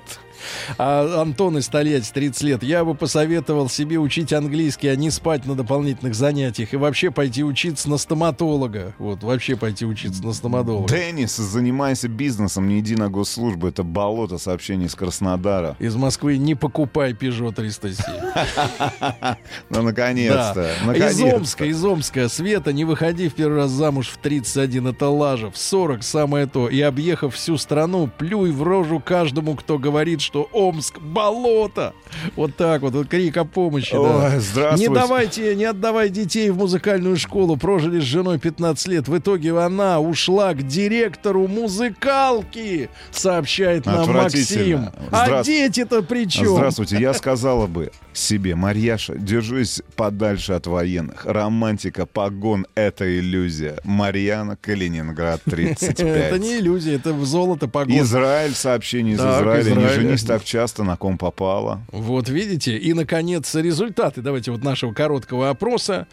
А 0.78 1.22
Антон 1.22 1.58
из 1.58 1.68
Тольятти, 1.68 2.12
30 2.12 2.44
лет. 2.44 2.64
Я 2.64 2.86
бы 2.86 2.96
посоветовал 2.96 3.70
себе 3.70 3.98
учить 3.98 4.34
английский, 4.34 4.88
а 4.88 4.96
не 4.96 5.10
спать 5.10 5.46
на 5.46 5.56
дополнительных 5.56 6.16
занятиях. 6.16 6.74
И 6.74 6.78
вообще 6.78 7.12
пойти 7.12 7.44
учиться 7.44 7.90
на 7.90 7.98
стоматолога. 7.98 8.94
Вот, 8.98 9.24
вообще 9.24 9.56
пойти 9.56 9.86
учиться 9.86 10.24
на 10.24 10.34
стоматолога. 10.34 10.88
Деннис, 10.94 11.36
занимайся 11.36 12.08
бизнесом, 12.08 12.68
не 12.68 12.80
иди 12.80 12.96
на 12.96 13.10
госслужбу. 13.10 13.68
Это 13.68 13.84
болото 13.84 14.38
сообщений 14.38 14.86
из 14.88 14.96
Краснодара. 14.96 15.76
Из 15.80 15.96
Москвы 15.96 16.38
не 16.38 16.56
покупай 16.56 17.14
Peugeot 17.14 17.54
307. 17.54 18.06
Ну, 19.70 19.82
наконец-то. 19.82 20.72
Из. 20.94 21.22
Омска, 21.22 21.66
из 21.66 21.84
Омска. 21.84 22.30
Света, 22.30 22.72
не 22.74 22.86
выходи 22.86 23.30
в 23.30 23.34
первый 23.34 23.58
раз 23.58 23.72
замуж 23.72 24.10
в 24.10 24.18
31, 24.18 24.88
это 24.88 25.10
лажа. 25.10 25.50
В 25.50 25.58
40 25.58 26.04
самое 26.04 26.46
то. 26.46 26.70
И 26.70 26.80
объехав 26.82 27.36
всю 27.36 27.58
страну, 27.58 28.10
плюй 28.18 28.52
в 28.52 28.64
рожу 28.64 29.00
каждому, 29.00 29.56
кто 29.56 29.78
говорит, 29.78 30.22
что 30.26 30.50
Омск 30.52 31.00
болото. 31.00 31.94
Вот 32.36 32.56
так 32.56 32.82
вот, 32.82 32.94
вот 32.94 33.08
крик 33.08 33.38
о 33.38 33.46
помощи. 33.46 33.94
да. 33.94 34.00
Ой, 34.00 34.40
здравствуйте. 34.40 34.90
Не 34.90 34.96
давайте, 34.96 35.56
не 35.56 35.66
отдавай 35.66 36.10
детей 36.10 36.50
в 36.50 36.58
музыкальную 36.58 37.16
школу. 37.18 37.56
Прожили 37.58 38.00
с 38.00 38.04
женой 38.04 38.40
15 38.40 38.88
лет. 38.88 39.08
В 39.08 39.18
итоге 39.18 39.58
она 39.58 40.00
ушла 40.00 40.54
к 40.54 40.64
директору 40.64 41.48
музыкалки, 41.48 42.90
сообщает 43.12 43.86
нам 43.86 44.12
Максим. 44.12 44.90
А 45.12 45.28
Здра- 45.28 45.44
дети-то 45.44 46.02
при 46.02 46.28
чем? 46.28 46.48
Здравствуйте, 46.56 46.98
я 46.98 47.14
сказала 47.14 47.68
бы 47.68 47.92
себе, 48.14 48.56
Марьяша, 48.56 49.16
держись 49.16 49.82
подальше 49.96 50.54
от 50.54 50.68
военных. 50.68 51.26
Романтика, 51.26 52.06
погон— 52.06 52.66
это 52.76 53.20
иллюзия. 53.20 53.78
Марьяна, 53.84 54.58
Калининград, 54.60 55.42
35. 55.46 56.00
Это 56.26 56.40
не 56.40 56.58
иллюзия, 56.60 56.96
это 56.96 57.14
золото 57.26 57.68
погода. 57.68 58.00
Израиль, 58.00 58.54
сообщение 58.54 59.16
из 59.16 59.20
Израиля. 59.20 59.76
Не. 59.76 60.15
Женись 60.16 60.28
так 60.28 60.44
часто, 60.44 60.84
на 60.84 60.98
ком 60.98 61.18
попало. 61.18 61.82
Вот 61.92 62.30
видите, 62.30 62.78
и, 62.78 62.94
наконец, 62.94 63.54
результаты, 63.56 64.22
давайте 64.22 64.52
вот 64.52 64.64
нашего 64.64 64.94
короткого 64.94 65.50
опроса. 65.50 66.08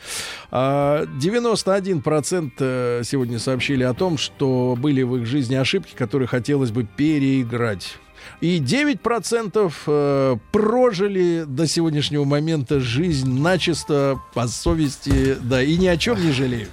А, 0.51 1.05
91% 1.05 2.53
э, 2.59 3.03
сегодня 3.05 3.39
сообщили 3.39 3.85
о 3.85 3.95
том, 3.95 4.19
что 4.19 4.77
были 4.79 5.03
в 5.03 5.17
их 5.17 5.27
жизни 5.27 5.55
ошибки, 5.55 5.95
которые 5.95 6.29
хотелось 6.29 6.71
бы 6.71 6.85
переиграть. 6.85 7.97
И 8.41 8.59
9% 8.61 9.73
э, 9.87 10.37
прожили 10.53 11.45
до 11.47 11.67
сегодняшнего 11.67 12.25
момента 12.25 12.81
жизнь 12.81 13.41
начисто, 13.41 14.21
по 14.35 14.47
совести, 14.47 15.37
да, 15.43 15.63
и 15.63 15.77
ни 15.77 15.87
о 15.87 15.97
чем 15.97 16.21
не 16.25 16.33
жалеют. 16.33 16.71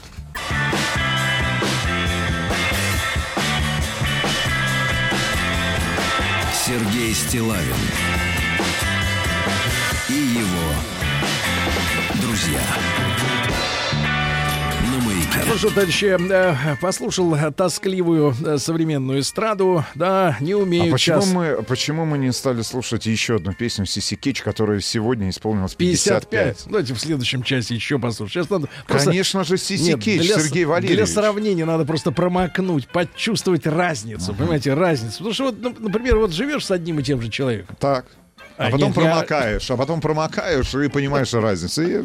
Сергей 6.80 7.14
Стилавин 7.14 7.76
Ну 15.50 15.58
что, 15.58 15.70
товарищи, 15.70 16.06
э, 16.06 16.76
послушал 16.80 17.36
тоскливую 17.52 18.36
э, 18.46 18.60
современную 18.60 19.22
эстраду, 19.22 19.84
да, 19.96 20.38
не 20.42 20.52
А 20.52 20.58
умею 20.58 20.92
почему 20.92 21.22
час... 21.22 21.32
мы, 21.34 21.64
почему 21.64 22.06
мы 22.06 22.20
не 22.20 22.32
стали 22.32 22.62
слушать 22.62 23.08
еще 23.08 23.38
одну 23.38 23.54
песню 23.54 23.88
Сиси 23.88 24.16
Кетч, 24.16 24.44
которая 24.44 24.80
сегодня 24.80 25.28
исполнилась 25.28 25.74
55? 25.74 26.30
55. 26.30 26.64
Давайте 26.68 26.94
в 26.94 27.00
следующем 27.00 27.42
часе 27.42 27.74
еще 27.74 27.98
послушаем. 27.98 28.46
Сейчас 28.46 28.52
надо 28.52 28.70
просто- 28.86 29.08
Конечно 29.08 29.44
же, 29.44 29.58
Сиси 29.58 29.82
Нет, 29.90 30.04
Кетч, 30.04 30.22
для 30.22 30.40
Сергей 30.40 30.66
Валерьевич. 30.66 30.98
Для 30.98 31.08
сравнения 31.08 31.66
надо 31.66 31.84
просто 31.84 32.12
промокнуть, 32.12 32.88
почувствовать 32.88 33.66
разницу, 33.66 34.36
понимаете, 34.36 34.76
разницу. 34.76 35.18
Потому 35.18 35.34
что 35.34 35.44
вот, 35.46 35.56
ну, 35.60 35.76
например, 35.80 36.20
вот 36.20 36.32
живешь 36.32 36.66
с 36.68 36.70
одним 36.70 37.00
и 37.00 37.04
тем 37.04 37.24
же 37.24 37.30
человеком. 37.30 37.76
Так. 37.80 38.06
А 38.62 38.72
потом 38.72 38.90
нет, 38.90 38.98
я- 38.98 39.04
промокаешь, 39.04 39.72
а 39.72 39.78
потом 39.78 40.02
промокаешь 40.02 40.74
и 40.76 40.90
понимаешь 40.90 41.34
разницу. 41.34 41.82
И 41.82 42.04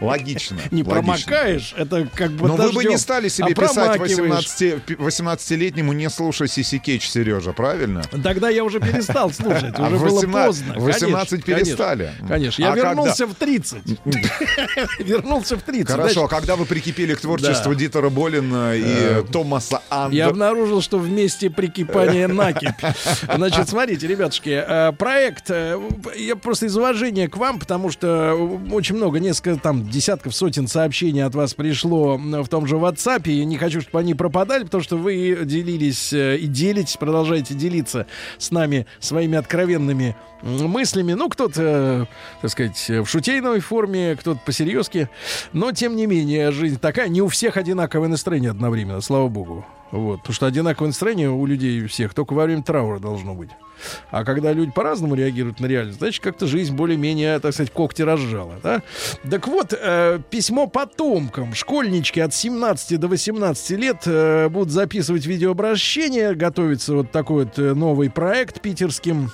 Логично. 0.00 0.56
Не 0.70 0.82
логично. 0.82 0.84
промокаешь, 0.84 1.74
это 1.76 2.08
как 2.14 2.30
бы 2.32 2.48
Но 2.48 2.56
вы 2.56 2.68
бы 2.68 2.72
дождем, 2.74 2.90
не 2.92 2.96
стали 2.98 3.28
себе 3.28 3.48
а 3.52 3.54
писать 3.54 3.74
промакиваешь. 3.74 4.18
18 4.48 4.82
пи- 4.84 4.94
18-летнему 4.94 5.92
«Не 5.92 6.08
слушай 6.08 6.48
Сиси 6.48 6.78
Кетч, 6.78 7.08
Сережа», 7.08 7.52
правильно? 7.52 8.02
Тогда 8.22 8.48
я 8.48 8.64
уже 8.64 8.80
перестал 8.80 9.30
слушать, 9.30 9.74
А 9.76 9.88
уже 9.88 9.98
было 9.98 10.20
18 10.20 10.46
поздно. 10.46 10.74
в 10.78 10.84
18 10.84 11.44
Конечно, 11.44 11.64
перестали. 11.66 12.12
Конечно, 12.26 12.62
я 12.62 12.72
А 12.72 12.76
вернулся 12.76 13.26
когда? 13.26 13.34
в 13.34 13.36
30. 13.36 13.82
Вернулся 15.00 15.56
в 15.56 15.62
30. 15.62 15.90
Хорошо, 15.96 16.24
а 16.24 16.28
когда 16.28 16.56
вы 16.56 16.64
прикипели 16.64 17.14
к 17.14 17.20
творчеству. 17.20 17.74
Дитера 17.74 18.08
Болина 18.08 18.74
и 18.74 18.82
Э, 18.84 19.22
Томаса 19.30 19.82
Андер... 19.90 20.16
Я 20.18 20.26
обнаружил, 20.28 20.80
что 20.80 20.98
вместе 20.98 21.50
прикипания 21.50 22.26
накипь. 22.28 22.72
Значит, 23.34 23.68
смотрите, 23.68 24.06
ребятушки, 24.06 24.64
э, 24.66 24.92
проект, 24.92 25.50
я 26.16 26.36
просто 26.36 26.66
из 26.66 26.76
уважения 26.76 27.28
к 27.28 27.36
вам, 27.36 27.58
потому 27.58 27.90
что 27.90 28.34
очень 28.72 28.96
много, 28.96 29.18
несколько 29.18 29.60
там 29.60 29.88
десятков, 29.88 30.34
сотен 30.34 30.66
сообщений 30.66 31.24
от 31.24 31.34
вас 31.34 31.54
пришло 31.54 32.16
в 32.16 32.48
том 32.48 32.66
же 32.66 32.76
WhatsApp, 32.76 33.28
и 33.28 33.44
не 33.44 33.56
хочу, 33.56 33.80
чтобы 33.80 34.00
они 34.00 34.14
пропадали, 34.14 34.64
потому 34.64 34.82
что 34.82 34.96
вы 34.96 35.38
делились 35.44 36.12
э, 36.12 36.36
и 36.38 36.46
делитесь, 36.46 36.96
продолжаете 36.96 37.54
делиться 37.54 38.06
с 38.38 38.50
нами 38.50 38.86
своими 39.00 39.36
откровенными 39.36 40.16
мыслями. 40.42 41.14
Ну, 41.14 41.28
кто-то, 41.28 41.62
э, 41.62 42.06
так 42.42 42.50
сказать, 42.50 42.88
в 42.88 43.06
шутейной 43.06 43.60
форме, 43.60 44.16
кто-то 44.18 44.40
посерьезки. 44.44 45.08
Но, 45.52 45.72
тем 45.72 45.96
не 45.96 46.06
менее, 46.06 46.52
жизнь 46.52 46.78
такая. 46.78 47.08
Не 47.08 47.22
у 47.22 47.28
всех 47.28 47.56
одинаковое 47.56 48.08
настроение 48.08 48.50
одновременно, 48.50 49.00
слава 49.00 49.28
богу. 49.28 49.64
Вот. 49.90 50.20
Потому 50.20 50.34
что 50.34 50.46
одинаковое 50.46 50.88
настроение 50.88 51.30
у 51.30 51.46
людей 51.46 51.86
всех 51.86 52.14
только 52.14 52.34
во 52.34 52.44
время 52.44 52.62
траура 52.62 52.98
должно 52.98 53.34
быть. 53.34 53.50
А 54.10 54.24
когда 54.24 54.52
люди 54.52 54.72
по-разному 54.72 55.14
реагируют 55.14 55.60
на 55.60 55.66
реальность, 55.66 55.98
значит, 55.98 56.22
как-то 56.22 56.46
жизнь 56.46 56.74
более-менее, 56.74 57.38
так 57.38 57.52
сказать, 57.52 57.72
когти 57.72 58.02
разжала. 58.02 58.54
Да? 58.62 58.82
Так 59.30 59.46
вот, 59.46 59.72
э, 59.72 60.20
письмо 60.30 60.66
потомкам. 60.66 61.54
Школьнички 61.54 62.20
от 62.20 62.34
17 62.34 62.98
до 62.98 63.08
18 63.08 63.70
лет 63.78 64.02
э, 64.06 64.48
будут 64.48 64.70
записывать 64.70 65.26
видеообращение. 65.26 66.34
Готовится 66.34 66.94
вот 66.94 67.10
такой 67.10 67.44
вот 67.44 67.58
э, 67.58 67.74
новый 67.74 68.10
проект 68.10 68.60
питерским 68.60 69.30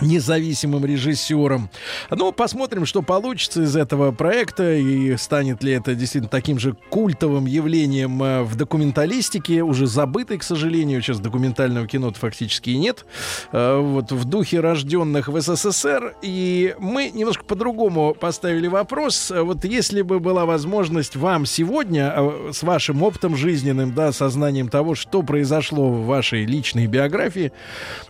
независимым 0.00 0.84
режиссером. 0.84 1.70
Ну, 2.10 2.32
посмотрим, 2.32 2.86
что 2.86 3.02
получится 3.02 3.62
из 3.62 3.76
этого 3.76 4.12
проекта 4.12 4.74
и 4.74 5.16
станет 5.16 5.62
ли 5.62 5.72
это 5.72 5.94
действительно 5.94 6.28
таким 6.28 6.58
же 6.58 6.76
культовым 6.90 7.46
явлением 7.46 8.22
э, 8.22 8.42
в 8.42 8.56
документалистике, 8.56 9.62
уже 9.62 9.86
забытой, 9.86 10.38
к 10.38 10.42
сожалению. 10.42 11.02
Сейчас 11.02 11.20
документального 11.20 11.86
кино 11.86 12.12
фактически 12.12 12.70
и 12.70 12.78
нет. 12.78 13.06
Э, 13.52 13.78
Вот 13.80 14.12
в 14.12 14.24
духе 14.24 14.60
рожденных 14.60 15.28
в 15.28 15.40
СССР. 15.40 16.16
И 16.22 16.74
мы 16.78 17.10
немножко 17.10 17.44
по-другому 17.44 18.14
поставили 18.14 18.66
вопрос. 18.66 19.30
Э, 19.30 19.42
Вот 19.42 19.64
если 19.64 20.02
бы 20.02 20.20
была 20.20 20.46
возможность 20.46 21.16
вам 21.16 21.46
сегодня 21.46 22.14
с 22.52 22.62
вашим 22.62 23.02
опытом 23.02 23.36
жизненным, 23.36 23.94
да, 23.94 24.12
сознанием 24.12 24.68
того, 24.68 24.94
что 24.94 25.22
произошло 25.22 25.88
в 25.88 26.06
вашей 26.06 26.44
личной 26.44 26.86
биографии, 26.86 27.52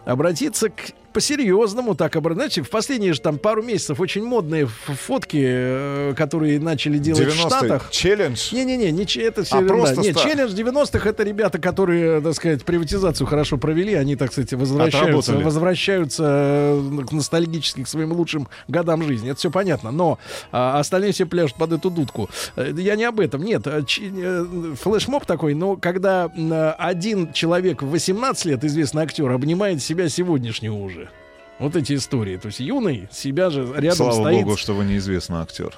обратиться 0.04 0.68
к 0.70 0.92
по-серьезному 1.16 1.94
так 1.94 2.14
обра- 2.14 2.34
Знаете, 2.34 2.60
в 2.62 2.68
последние 2.68 3.14
же 3.14 3.22
там 3.22 3.38
пару 3.38 3.62
месяцев 3.62 3.98
очень 4.00 4.22
модные 4.22 4.66
фотки, 4.66 5.42
э, 5.42 6.14
которые 6.14 6.60
начали 6.60 6.98
делать 6.98 7.22
в 7.22 7.26
90-й 7.28 7.48
Штатах. 7.48 7.88
челлендж. 7.90 8.52
Не-не-не, 8.52 8.92
не, 8.92 9.04
это 9.22 9.42
все 9.42 9.56
А, 9.56 9.62
ерунда. 9.62 9.74
просто 9.84 10.00
Нет, 10.02 10.18
ста- 10.18 10.28
челлендж 10.28 10.52
90-х 10.52 11.08
это 11.08 11.22
ребята, 11.22 11.58
которые, 11.58 12.20
так 12.20 12.34
сказать, 12.34 12.64
приватизацию 12.66 13.26
хорошо 13.26 13.56
провели. 13.56 13.94
Они, 13.94 14.14
так 14.14 14.30
сказать, 14.30 14.52
возвращаются, 14.52 15.08
Отработали. 15.32 15.42
возвращаются 15.42 16.24
э, 16.26 17.04
к 17.08 17.12
ностальгически 17.12 17.82
к 17.84 17.88
своим 17.88 18.12
лучшим 18.12 18.46
годам 18.68 19.02
жизни. 19.02 19.30
Это 19.30 19.38
все 19.38 19.50
понятно. 19.50 19.92
Но 19.92 20.18
а, 20.52 20.78
остальные 20.78 21.12
все 21.12 21.24
пляшут 21.24 21.56
под 21.56 21.72
эту 21.72 21.88
дудку. 21.90 22.28
Э, 22.56 22.74
Я 22.76 22.94
не 22.96 23.04
об 23.04 23.20
этом. 23.20 23.42
Нет, 23.42 23.66
ч- 23.86 24.12
флешмоб 24.82 25.24
такой, 25.24 25.54
но 25.54 25.76
когда 25.76 26.24
один 26.78 27.32
человек 27.32 27.80
в 27.82 27.88
18 27.88 28.44
лет, 28.44 28.64
известный 28.64 29.04
актер, 29.04 29.30
обнимает 29.30 29.82
себя 29.82 30.10
сегодняшнего 30.10 30.74
уже. 30.74 31.05
Вот 31.58 31.74
эти 31.76 31.94
истории. 31.94 32.36
То 32.36 32.46
есть 32.46 32.60
юный 32.60 33.08
себя 33.10 33.50
же 33.50 33.62
рядом 33.76 33.96
Слава 33.96 34.12
стоит. 34.12 34.44
богу, 34.44 34.56
что 34.56 34.74
вы 34.74 34.84
неизвестный 34.84 35.38
актер. 35.38 35.74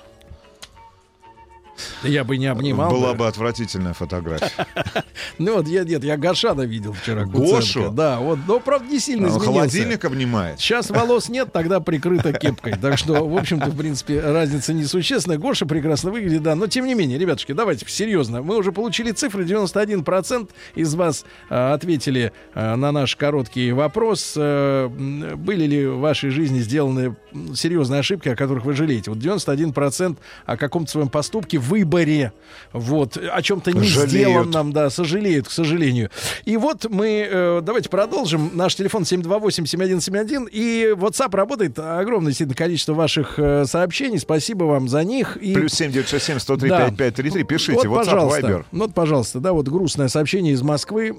Я 2.03 2.25
бы 2.25 2.37
не 2.37 2.47
обнимал. 2.47 2.91
Была 2.91 3.15
бы. 3.15 3.27
отвратительная 3.27 3.95
фотография. 3.95 4.51
Ну 5.39 5.57
вот 5.57 5.69
я 5.69 5.85
нет, 5.85 6.03
я 6.05 6.17
Гошана 6.17 6.63
видел 6.63 6.93
вчера. 6.93 7.25
Гошу? 7.25 7.91
Да, 7.91 8.19
вот, 8.19 8.39
но 8.47 8.61
правда 8.61 8.89
не 8.89 8.99
сильно 8.99 9.29
Он 9.29 9.33
изменился. 9.39 9.53
холодильник 9.53 10.05
обнимает. 10.05 10.59
Сейчас 10.61 10.91
волос 10.91 11.29
нет, 11.29 11.53
тогда 11.53 11.81
прикрыто 11.81 12.33
кепкой. 12.33 12.75
Так 12.81 12.99
что, 12.99 13.27
в 13.27 13.37
общем-то, 13.37 13.67
в 13.71 13.77
принципе, 13.77 14.21
разница 14.21 14.73
несущественная. 14.73 15.39
Гоша 15.39 15.67
прекрасно 15.67 16.11
выглядит, 16.11 16.43
да. 16.43 16.55
Но, 16.55 16.67
тем 16.67 16.87
не 16.87 16.95
менее, 16.95 17.19
ребятушки, 17.19 17.53
давайте 17.53 17.87
серьезно. 17.89 18.43
Мы 18.43 18.57
уже 18.57 18.73
получили 18.73 19.13
цифры. 19.13 19.45
91% 19.45 20.49
из 20.75 20.95
вас 20.95 21.25
э, 21.51 21.73
ответили 21.73 22.33
э, 22.55 22.75
на 22.75 22.93
наш 22.93 23.17
короткий 23.17 23.73
вопрос. 23.73 24.35
Э, 24.37 24.89
были 24.89 25.65
ли 25.67 25.87
в 25.87 25.99
вашей 25.99 26.31
жизни 26.31 26.61
сделаны 26.61 27.17
серьезные 27.55 28.01
ошибки, 28.01 28.29
о 28.29 28.37
которых 28.37 28.65
вы 28.65 28.73
жалеете? 28.75 29.11
Вот 29.11 29.19
91% 29.21 30.17
о 30.47 30.57
каком-то 30.57 30.91
своем 30.91 31.09
поступке, 31.09 31.59
выборе, 31.69 32.32
вот, 32.73 33.16
о 33.16 33.43
чем-то 33.43 33.73
не 33.73 33.85
Жалеют. 33.85 34.11
сделанном, 34.11 34.73
да, 34.73 34.90
сожалеют, 34.90 35.49
к 35.49 35.51
сожалению. 35.51 36.11
И 36.45 36.57
вот 36.57 36.86
мы, 36.90 37.27
э, 37.31 37.61
давайте 37.62 37.89
продолжим. 37.89 38.51
Наш 38.55 38.74
телефон 38.74 39.03
728-7171. 39.05 40.49
И 40.51 40.93
WhatsApp 40.95 41.35
работает. 41.35 41.78
Огромное 41.78 42.31
действительно 42.31 42.57
количество 42.57 42.95
ваших 42.95 43.39
э, 43.39 43.65
сообщений. 43.66 44.19
Спасибо 44.19 44.65
вам 44.65 44.89
за 44.89 45.05
них. 45.05 45.36
И... 45.36 45.55
Плюс 45.55 45.73
7967 45.73 46.39
103 46.39 46.69
Да. 46.69 46.77
5533. 46.90 47.45
Пишите. 47.45 47.73
Вот, 47.73 47.86
WhatsApp, 47.86 48.05
пожалуйста. 48.05 48.40
Viber. 48.40 48.65
Вот, 48.73 48.95
пожалуйста, 48.95 49.40
да, 49.40 49.53
вот 49.53 49.69
грустное 49.69 50.09
сообщение 50.09 50.53
из 50.53 50.62
Москвы. 50.62 51.16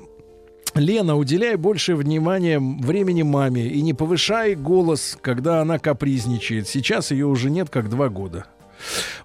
Лена, 0.76 1.17
уделяй 1.17 1.55
больше 1.55 1.95
внимания 1.95 2.59
времени 2.59 3.23
маме 3.23 3.67
и 3.67 3.81
не 3.81 3.93
повышай 3.93 4.55
голос, 4.55 5.17
когда 5.19 5.61
она 5.61 5.80
капризничает. 5.80 6.67
Сейчас 6.67 7.11
ее 7.11 7.26
уже 7.26 7.49
нет 7.49 7.69
как 7.69 7.89
два 7.89 8.09
года. 8.09 8.45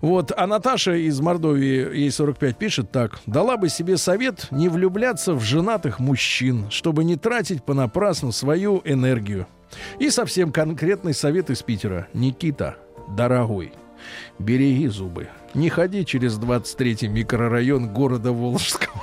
Вот, 0.01 0.33
а 0.37 0.47
Наташа 0.47 0.95
из 0.95 1.21
Мордовии, 1.21 1.97
ей 1.97 2.11
45, 2.11 2.57
пишет 2.57 2.91
так. 2.91 3.21
Дала 3.27 3.57
бы 3.57 3.69
себе 3.69 3.97
совет 3.97 4.49
не 4.51 4.69
влюбляться 4.69 5.35
в 5.35 5.41
женатых 5.41 5.99
мужчин, 5.99 6.71
чтобы 6.71 7.05
не 7.05 7.17
тратить 7.17 7.65
понапрасну 7.65 8.33
свою 8.33 8.83
энергию. 8.85 9.47
И 9.99 10.11
совсем 10.11 10.53
конкретный 10.53 11.15
совет 11.15 11.51
из 11.51 11.63
Питера. 11.63 12.09
Никита, 12.15 12.77
дорогой, 13.09 13.73
береги 14.39 14.89
зубы. 14.89 15.29
Не 15.55 15.69
ходи 15.69 16.05
через 16.05 16.39
23-й 16.39 17.09
микрорайон 17.09 17.89
города 17.89 18.33
Волжского. 18.33 19.03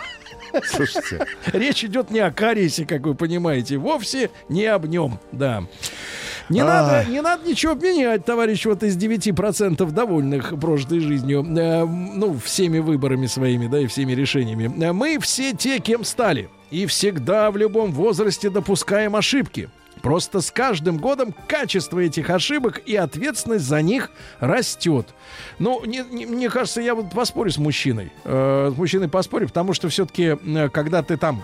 Слушайте. 0.65 1.26
Речь 1.53 1.84
идет 1.84 2.11
не 2.11 2.19
о 2.19 2.32
кариесе, 2.32 2.86
как 2.86 3.06
вы 3.06 3.15
понимаете, 3.15 3.78
вовсе 3.78 4.32
не 4.49 4.65
об 4.65 4.86
нем, 4.86 5.19
да. 5.32 5.64
Не, 6.52 6.60
Ай. 6.61 6.68
надо, 6.68 7.06
не 7.10 7.22
надо 7.22 7.48
ничего 7.49 7.73
менять, 7.73 8.26
товарищ, 8.26 8.65
вот 8.65 8.84
из 8.84 8.98
9% 8.98 9.90
довольных 9.91 10.60
прожитой 10.60 10.99
жизнью, 10.99 11.44
э, 11.44 11.86
ну, 11.86 12.38
всеми 12.38 12.80
выборами 12.80 13.26
своими, 13.28 13.68
да, 13.68 13.80
и 13.80 13.88
всеми 13.88 14.11
решениями. 14.14 14.72
Э, 14.84 14.91
Мы 14.94 15.18
все 15.19 15.53
те, 15.53 15.80
кем 15.80 16.03
стали, 16.03 16.49
и 16.69 16.86
всегда 16.86 17.49
в 17.52 17.57
любом 17.57 17.91
возрасте 17.91 18.49
допускаем 18.49 19.15
ошибки. 19.15 19.69
Просто 20.02 20.41
с 20.41 20.49
каждым 20.49 20.98
годом 20.98 21.34
качество 21.48 21.99
этих 21.99 22.30
ошибок 22.32 22.82
и 22.86 22.95
ответственность 22.95 23.65
за 23.65 23.82
них 23.84 24.10
растет. 24.40 25.07
Ну, 25.60 25.84
не- 25.86 26.03
не- 26.11 26.26
мне 26.26 26.49
кажется, 26.49 26.82
я 26.82 26.95
вот 26.95 27.11
поспорю 27.11 27.52
с 27.52 27.57
мужчиной. 27.60 28.11
Э, 28.23 28.72
с 28.73 28.78
мужчиной 28.78 29.10
поспорю, 29.10 29.48
потому 29.48 29.73
что 29.73 29.90
все-таки, 29.90 30.38
когда 30.73 31.03
ты 31.03 31.18
там 31.18 31.44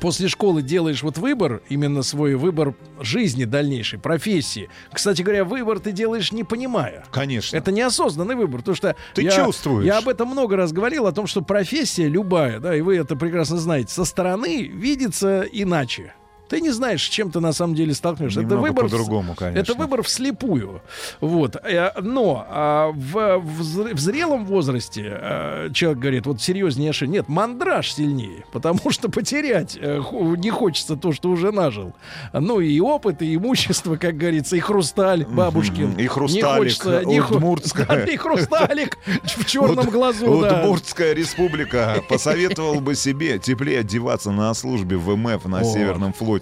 после 0.00 0.28
школы 0.28 0.62
делаешь 0.62 1.02
вот 1.02 1.18
выбор, 1.18 1.62
именно 1.68 2.02
свой 2.02 2.34
выбор 2.34 2.74
жизни 3.00 3.44
дальнейшей, 3.44 3.98
профессии. 3.98 4.68
Кстати 4.92 5.22
говоря, 5.22 5.44
выбор 5.44 5.80
ты 5.80 5.92
делаешь 5.92 6.32
не 6.32 6.44
понимая. 6.44 7.04
Конечно. 7.10 7.56
Это 7.56 7.72
неосознанный 7.72 8.34
выбор, 8.34 8.60
потому 8.60 8.76
что 8.76 8.96
Ты 9.14 9.22
я, 9.22 9.30
чувствуешь. 9.30 9.84
Я 9.84 9.98
об 9.98 10.08
этом 10.08 10.28
много 10.28 10.56
раз 10.56 10.72
говорил, 10.72 11.06
о 11.06 11.12
том, 11.12 11.26
что 11.26 11.42
профессия 11.42 12.08
любая, 12.08 12.60
да, 12.60 12.74
и 12.74 12.80
вы 12.80 12.96
это 12.96 13.16
прекрасно 13.16 13.58
знаете, 13.58 13.92
со 13.92 14.04
стороны 14.04 14.62
видится 14.62 15.42
иначе. 15.42 16.14
Ты 16.48 16.60
не 16.60 16.70
знаешь, 16.70 17.02
с 17.02 17.08
чем 17.08 17.30
ты 17.30 17.40
на 17.40 17.52
самом 17.52 17.74
деле 17.74 17.94
столкнешься. 17.94 18.40
Это 18.40 18.50
Немного 18.50 18.68
выбор, 18.68 18.84
в- 18.86 18.90
по-другому, 18.90 19.34
конечно. 19.34 19.58
это 19.60 19.74
выбор 19.74 20.02
вслепую. 20.02 20.82
Вот. 21.20 21.56
Э, 21.56 21.90
Но 22.02 22.46
а, 22.48 22.88
в, 22.92 23.38
в 23.38 23.60
зр- 23.62 23.94
в 23.94 23.98
зрелом 23.98 24.44
возрасте 24.44 25.02
э, 25.20 25.70
человек 25.72 25.98
говорит, 26.00 26.26
вот 26.26 26.42
серьезнее 26.42 26.90
ошибка. 26.90 27.12
Нет, 27.12 27.28
мандраж 27.28 27.92
сильнее, 27.92 28.44
потому 28.52 28.90
что 28.90 29.08
потерять 29.08 29.76
э, 29.80 30.00
не 30.36 30.50
хочется 30.50 30.96
то, 30.96 31.12
что 31.12 31.30
уже 31.30 31.50
нажил. 31.50 31.94
Ну 32.32 32.60
и 32.60 32.78
опыт, 32.78 33.22
и 33.22 33.34
имущество, 33.36 33.96
как 33.96 34.16
говорится, 34.16 34.56
и 34.56 34.60
хрусталь 34.60 35.24
бабушкин. 35.24 35.92
И 35.94 36.02
Не 36.02 36.08
хрусталик, 36.08 36.46
хочется- 36.58 37.04
не 37.04 37.20
удмуртская. 37.20 37.86
Да, 37.86 38.04
И 38.12 38.16
хрусталик 38.16 38.98
в 39.24 39.44
черном 39.46 39.88
глазу, 39.88 40.40
да. 40.42 40.60
Удмуртская 40.60 41.14
республика 41.14 42.02
посоветовал 42.08 42.80
бы 42.80 42.94
себе 42.94 43.38
теплее 43.38 43.80
одеваться 43.80 44.30
на 44.30 44.52
службе 44.54 44.96
в 44.96 45.04
ВМФ 45.06 45.46
на 45.46 45.60
О. 45.60 45.64
Северном 45.64 46.12
флоте. 46.12 46.33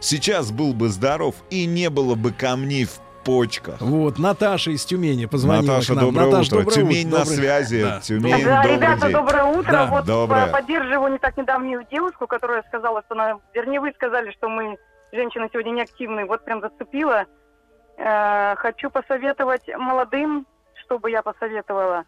Сейчас 0.00 0.50
был 0.52 0.72
бы 0.74 0.88
здоров 0.88 1.34
и 1.50 1.66
не 1.66 1.90
было 1.90 2.14
бы 2.14 2.32
камней 2.32 2.84
в 2.86 3.00
почка. 3.24 3.76
Вот, 3.80 4.18
Наташа 4.18 4.70
из 4.70 4.84
Тюмени 4.84 5.26
позвонила 5.26 5.74
Наташа, 5.74 5.92
к 5.92 5.96
нам. 5.96 6.04
доброе 6.06 6.24
Наташа, 6.30 6.46
утро. 6.54 6.58
доброе 6.64 6.74
Тюмень 6.74 7.06
утро. 7.08 7.18
на 7.18 7.24
Доброе- 7.24 7.36
связи. 7.36 7.82
Да. 7.82 8.00
Тюмень, 8.00 8.44
Да, 8.44 8.56
добрый 8.62 8.76
ребята, 8.76 9.00
день. 9.02 9.12
доброе 9.12 9.44
утро. 9.44 9.72
Да, 9.72 9.86
вот 9.86 10.04
доброе. 10.06 10.46
по- 10.46 10.52
поддерживаю 10.52 11.12
не 11.12 11.18
так 11.18 11.36
недавнюю 11.36 11.86
девушку, 11.90 12.26
которая 12.26 12.62
сказала, 12.62 13.02
что 13.02 13.14
она, 13.14 13.38
вернее, 13.54 13.80
вы 13.80 13.92
сказали, 13.92 14.30
что 14.30 14.48
мы, 14.48 14.78
женщины, 15.12 15.48
сегодня 15.52 15.70
не 15.72 15.82
активны. 15.82 16.24
Вот 16.24 16.44
прям 16.44 16.60
зацепила. 16.62 17.26
Э, 17.98 18.54
хочу 18.56 18.88
посоветовать 18.90 19.68
молодым, 19.76 20.46
чтобы 20.84 21.10
я 21.10 21.22
посоветовала, 21.22 22.04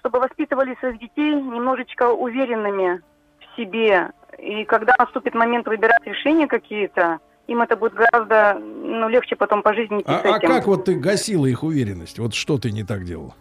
чтобы 0.00 0.18
воспитывали 0.18 0.76
своих 0.80 0.98
детей 0.98 1.32
немножечко 1.34 2.10
уверенными 2.10 3.00
в 3.38 3.56
себе. 3.56 4.10
И 4.38 4.64
когда 4.64 4.94
наступит 4.98 5.34
момент 5.34 5.66
выбирать 5.66 6.04
решения 6.04 6.46
какие-то, 6.46 7.18
им 7.46 7.62
это 7.62 7.76
будет 7.76 7.94
гораздо 7.94 8.58
ну, 8.58 9.08
легче 9.08 9.36
потом 9.36 9.62
по 9.62 9.74
жизни 9.74 10.00
идти 10.00 10.10
А, 10.10 10.20
с 10.20 10.24
а 10.24 10.38
этим. 10.38 10.48
как 10.48 10.66
вот 10.66 10.84
ты 10.86 10.94
гасила 10.94 11.46
их 11.46 11.62
уверенность? 11.62 12.18
Вот 12.18 12.34
что 12.34 12.58
ты 12.58 12.70
не 12.70 12.84
так 12.84 13.04
делала? 13.04 13.34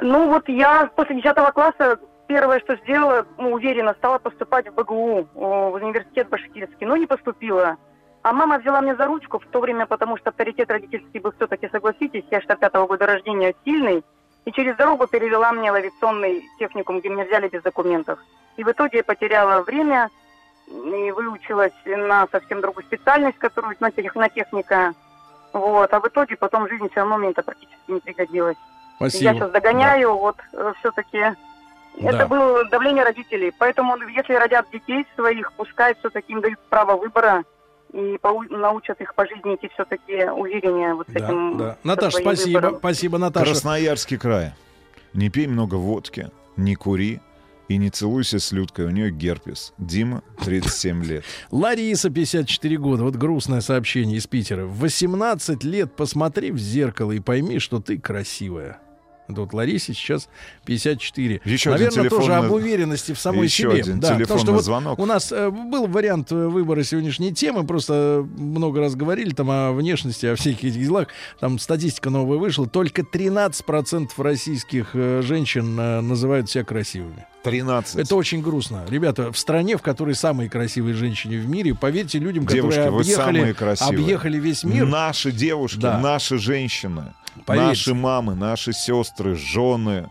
Ну 0.00 0.28
вот 0.28 0.48
я 0.48 0.90
после 0.96 1.16
10 1.16 1.34
класса 1.52 1.98
первое, 2.26 2.60
что 2.60 2.76
сделала, 2.76 3.26
ну, 3.38 3.52
уверенно, 3.52 3.92
стала 3.94 4.18
поступать 4.18 4.68
в 4.68 4.74
БГУ, 4.74 5.28
в 5.34 5.74
университет 5.74 6.28
Башкирский, 6.28 6.86
но 6.86 6.96
не 6.96 7.06
поступила. 7.06 7.76
А 8.22 8.32
мама 8.32 8.58
взяла 8.58 8.80
меня 8.80 8.96
за 8.96 9.06
ручку 9.06 9.38
в 9.38 9.46
то 9.46 9.60
время, 9.60 9.86
потому 9.86 10.16
что 10.16 10.30
авторитет 10.30 10.70
родительский 10.70 11.20
был 11.20 11.32
все-таки, 11.32 11.68
согласитесь, 11.70 12.24
я 12.30 12.40
65 12.40 12.72
года 12.86 13.06
рождения 13.06 13.54
сильный, 13.64 14.04
и 14.44 14.52
через 14.52 14.76
дорогу 14.76 15.06
перевела 15.06 15.52
мне 15.52 15.72
в 15.72 15.74
авиационный 15.74 16.44
техникум, 16.58 17.00
где 17.00 17.08
меня 17.08 17.24
взяли 17.24 17.48
без 17.48 17.62
документов. 17.62 18.18
И 18.56 18.64
в 18.64 18.70
итоге 18.70 18.98
я 18.98 19.04
потеряла 19.04 19.62
время 19.62 20.10
и 20.70 21.10
выучилась 21.10 21.72
на 21.84 22.28
совсем 22.30 22.60
другую 22.60 22.84
специальность, 22.84 23.38
которую 23.38 23.76
на, 23.80 23.90
тех, 23.90 24.14
на 24.14 24.28
техника. 24.28 24.94
Вот. 25.52 25.92
А 25.92 26.00
в 26.00 26.06
итоге 26.06 26.36
потом 26.36 26.68
жизнь 26.68 26.88
все 26.90 27.00
равно 27.00 27.18
мне 27.18 27.30
это 27.30 27.42
практически 27.42 27.76
не 27.88 28.00
пригодилась. 28.00 28.56
Спасибо. 28.96 29.24
Я 29.24 29.34
сейчас 29.34 29.50
догоняю, 29.50 30.14
вот 30.16 30.36
все-таки 30.78 31.18
Да. 31.98 32.10
это 32.10 32.26
было 32.28 32.64
давление 32.66 33.02
родителей. 33.02 33.52
Поэтому, 33.58 33.96
если 34.08 34.34
родят 34.34 34.66
детей 34.72 35.04
своих, 35.16 35.52
пускай 35.54 35.94
все-таки 35.96 36.32
им 36.32 36.40
дают 36.40 36.58
право 36.68 36.96
выбора 36.96 37.42
и 37.92 38.18
научат 38.50 39.00
их 39.00 39.14
по 39.16 39.26
жизни 39.26 39.56
идти 39.56 39.68
все-таки 39.74 40.24
увереннее 40.30 40.94
вот 40.94 41.08
с 41.08 41.12
Да, 41.12 41.24
этим. 41.24 41.56
да. 41.56 41.76
Наташа, 41.82 42.18
спасибо. 42.18 42.58
выбором. 42.58 42.78
Спасибо, 42.78 43.18
Наташа. 43.18 43.46
Красноярский 43.46 44.18
край. 44.18 44.52
Не 45.14 45.30
пей 45.30 45.48
много 45.48 45.74
водки, 45.74 46.30
не 46.56 46.76
кури 46.76 47.20
и 47.70 47.76
не 47.76 47.88
целуйся 47.88 48.40
с 48.40 48.50
Людкой. 48.50 48.86
У 48.86 48.90
нее 48.90 49.12
герпес. 49.12 49.72
Дима, 49.78 50.24
37 50.44 51.04
лет. 51.04 51.24
Лариса, 51.52 52.10
54 52.10 52.76
года. 52.78 53.04
Вот 53.04 53.14
грустное 53.14 53.60
сообщение 53.60 54.16
из 54.18 54.26
Питера. 54.26 54.66
В 54.66 54.80
18 54.80 55.62
лет 55.62 55.94
посмотри 55.94 56.50
в 56.50 56.58
зеркало 56.58 57.12
и 57.12 57.20
пойми, 57.20 57.60
что 57.60 57.78
ты 57.80 57.96
красивая. 57.96 58.80
Это 59.28 59.42
вот 59.42 59.52
Ларисе 59.52 59.94
сейчас 59.94 60.28
54. 60.64 61.42
Еще 61.44 61.72
один 61.72 61.84
Наверное, 61.86 62.10
тоже 62.10 62.22
телефонный- 62.26 62.46
об 62.48 62.52
уверенности 62.52 63.12
в 63.12 63.20
самой 63.20 63.44
Еще 63.44 63.70
себе. 63.70 63.80
один 63.82 64.00
да, 64.00 64.16
потому 64.18 64.40
что 64.40 64.52
вот 64.52 64.64
звонок. 64.64 64.98
у 64.98 65.06
нас 65.06 65.30
э, 65.30 65.50
был 65.50 65.86
вариант 65.86 66.32
э, 66.32 66.48
выбора 66.48 66.82
сегодняшней 66.82 67.32
темы. 67.32 67.64
Просто 67.64 68.26
много 68.36 68.80
раз 68.80 68.96
говорили 68.96 69.30
там 69.30 69.48
о 69.48 69.70
внешности, 69.70 70.26
о 70.26 70.34
всяких 70.34 70.64
этих 70.64 70.80
делах. 70.80 71.06
Там 71.38 71.60
статистика 71.60 72.10
новая 72.10 72.38
вышла. 72.38 72.66
Только 72.66 73.02
13% 73.02 74.08
российских 74.16 74.90
э, 74.94 75.22
женщин 75.22 75.78
э, 75.78 76.00
называют 76.00 76.50
себя 76.50 76.64
красивыми. 76.64 77.24
13. 77.42 77.96
Это 77.96 78.16
очень 78.16 78.42
грустно. 78.42 78.84
Ребята, 78.88 79.32
в 79.32 79.38
стране, 79.38 79.76
в 79.76 79.82
которой 79.82 80.14
самые 80.14 80.50
красивые 80.50 80.94
женщины 80.94 81.38
в 81.38 81.48
мире, 81.48 81.74
поверьте 81.74 82.18
людям, 82.18 82.46
Девушки, 82.46 82.76
которые 82.78 82.90
вы 82.90 83.00
объехали, 83.00 83.38
самые 83.38 83.54
красивые. 83.54 83.98
объехали 84.02 84.38
весь 84.38 84.64
мир. 84.64 84.86
Наши 84.86 85.32
девушки, 85.32 85.78
Да. 85.80 85.98
наши 85.98 86.38
женщины, 86.38 87.14
Поверьте. 87.46 87.68
наши 87.68 87.94
мамы, 87.94 88.34
наши 88.34 88.72
сестры, 88.72 89.36
жены, 89.36 90.10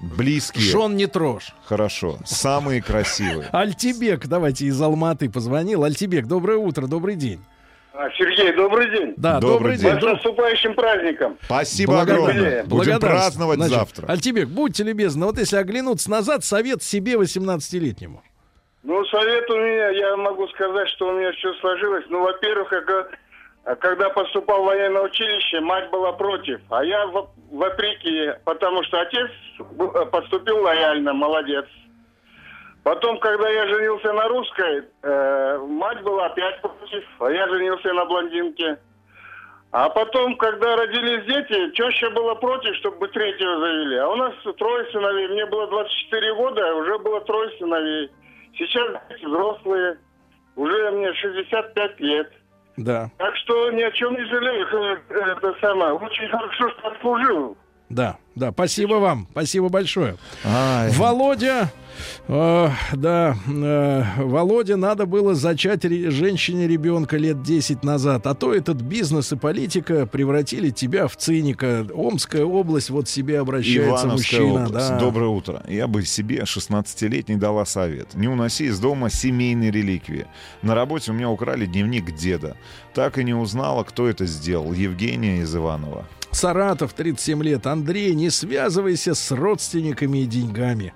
близкие. 0.00 0.64
Жен 0.64 0.96
не 0.96 1.06
трожь. 1.06 1.54
Хорошо. 1.66 2.18
Самые 2.24 2.80
красивые. 2.82 3.48
Альтибек, 3.52 4.26
давайте 4.26 4.66
из 4.66 4.80
Алматы 4.80 5.28
позвонил. 5.28 5.84
Альтибек, 5.84 6.26
доброе 6.26 6.58
утро, 6.58 6.86
добрый 6.86 7.16
день. 7.16 7.40
А, 8.00 8.08
Сергей, 8.12 8.52
добрый 8.52 8.88
день. 8.90 9.14
Да, 9.16 9.40
добрый, 9.40 9.76
день. 9.76 9.90
Вас 9.92 10.00
с 10.00 10.04
наступающим 10.06 10.74
праздником. 10.74 11.36
Спасибо 11.42 11.94
Благодарны. 11.94 12.22
огромное. 12.22 12.64
Будем 12.64 13.00
праздновать 13.00 13.56
Значит, 13.56 13.74
завтра. 13.74 14.06
Альтибек, 14.06 14.46
будьте 14.46 14.84
любезны, 14.84 15.26
вот 15.26 15.36
если 15.36 15.56
оглянуться 15.56 16.08
назад, 16.08 16.44
совет 16.44 16.80
себе 16.84 17.14
18-летнему. 17.14 18.22
Ну, 18.84 19.04
совет 19.06 19.50
у 19.50 19.56
меня, 19.56 19.88
я 19.88 20.16
могу 20.16 20.46
сказать, 20.46 20.88
что 20.90 21.08
у 21.08 21.12
меня 21.18 21.32
все 21.32 21.52
сложилось. 21.54 22.04
Ну, 22.08 22.20
во-первых, 22.22 22.72
а 23.64 23.74
когда 23.74 24.10
поступал 24.10 24.62
в 24.62 24.66
военное 24.66 25.02
училище, 25.02 25.58
мать 25.58 25.90
была 25.90 26.12
против, 26.12 26.60
а 26.70 26.84
я 26.84 27.04
во- 27.08 27.28
вопреки, 27.50 28.30
потому 28.44 28.84
что 28.84 29.00
отец 29.00 29.28
поступил 30.12 30.62
лояльно, 30.62 31.14
молодец. 31.14 31.66
Потом, 32.88 33.18
когда 33.18 33.50
я 33.50 33.66
женился 33.66 34.10
на 34.14 34.28
русской, 34.28 34.82
э, 35.02 35.58
мать 35.58 36.02
была 36.02 36.24
опять 36.24 36.58
против, 36.62 37.04
а 37.20 37.28
я 37.30 37.46
женился 37.46 37.92
на 37.92 38.06
блондинке. 38.06 38.78
А 39.72 39.90
потом, 39.90 40.38
когда 40.38 40.74
родились 40.74 41.26
дети, 41.26 41.70
теща 41.72 42.08
была 42.12 42.34
против, 42.36 42.74
чтобы 42.76 43.08
третьего 43.08 43.60
завели. 43.60 43.96
А 43.98 44.08
у 44.08 44.16
нас 44.16 44.32
трое 44.56 44.90
сыновей. 44.90 45.28
Мне 45.28 45.44
было 45.44 45.66
24 45.66 46.34
года, 46.36 46.66
а 46.66 46.74
уже 46.76 46.98
было 47.00 47.20
трое 47.20 47.50
сыновей. 47.58 48.10
Сейчас 48.56 48.88
дети 49.10 49.26
взрослые. 49.26 49.98
Уже 50.56 50.90
мне 50.92 51.12
65 51.12 52.00
лет. 52.00 52.32
Да, 52.78 53.10
Так 53.18 53.36
что 53.36 53.70
ни 53.70 53.82
о 53.82 53.90
чем 53.90 54.14
не 54.14 54.24
жалею. 54.24 54.66
Э, 55.10 55.14
Это 55.36 55.54
самое. 55.60 55.92
Очень 55.92 56.28
хорошо, 56.30 56.70
что 56.70 56.88
отслужил. 56.88 57.56
да, 57.90 58.16
да, 58.34 58.50
спасибо 58.52 58.94
вам, 58.94 59.26
спасибо 59.32 59.68
большое. 59.68 60.16
Ай. 60.42 60.90
Володя, 60.92 61.68
э, 62.28 62.68
да, 62.94 63.36
э, 63.46 64.02
Володя, 64.18 64.76
надо 64.76 65.06
было 65.06 65.34
зачать 65.34 65.84
ре- 65.84 66.10
женщине 66.10 66.66
ребенка 66.68 67.16
лет 67.16 67.42
10 67.42 67.82
назад, 67.84 68.26
а 68.26 68.34
то 68.34 68.52
этот 68.54 68.80
бизнес 68.82 69.32
и 69.32 69.36
политика 69.36 70.06
превратили 70.06 70.70
тебя 70.70 71.06
в 71.08 71.16
циника. 71.16 71.86
Омская 71.94 72.44
область 72.44 72.90
вот 72.90 73.08
себе 73.08 73.40
обращается 73.40 74.06
Ивановская 74.06 74.40
мужчина. 74.40 74.66
область. 74.66 74.88
да. 74.90 74.98
Доброе 74.98 75.28
утро. 75.28 75.62
Я 75.68 75.86
бы 75.86 76.04
себе 76.04 76.38
16-летней 76.44 77.36
дала 77.36 77.64
совет. 77.64 78.14
Не 78.14 78.28
уноси 78.28 78.66
из 78.66 78.78
дома 78.80 79.10
семейные 79.10 79.70
реликвии. 79.70 80.26
На 80.62 80.74
работе 80.74 81.10
у 81.10 81.14
меня 81.14 81.30
украли 81.30 81.66
дневник 81.66 82.14
деда. 82.14 82.56
Так 82.94 83.18
и 83.18 83.24
не 83.24 83.34
узнала, 83.34 83.84
кто 83.84 84.08
это 84.08 84.26
сделал. 84.26 84.72
Евгения 84.72 85.40
из 85.42 85.54
Иванова. 85.54 86.06
Саратов, 86.30 86.92
37 86.92 87.42
лет. 87.42 87.66
Андрей, 87.66 88.14
не 88.14 88.28
связывайся 88.30 89.14
с 89.14 89.30
родственниками 89.30 90.18
и 90.18 90.26
деньгами. 90.26 90.92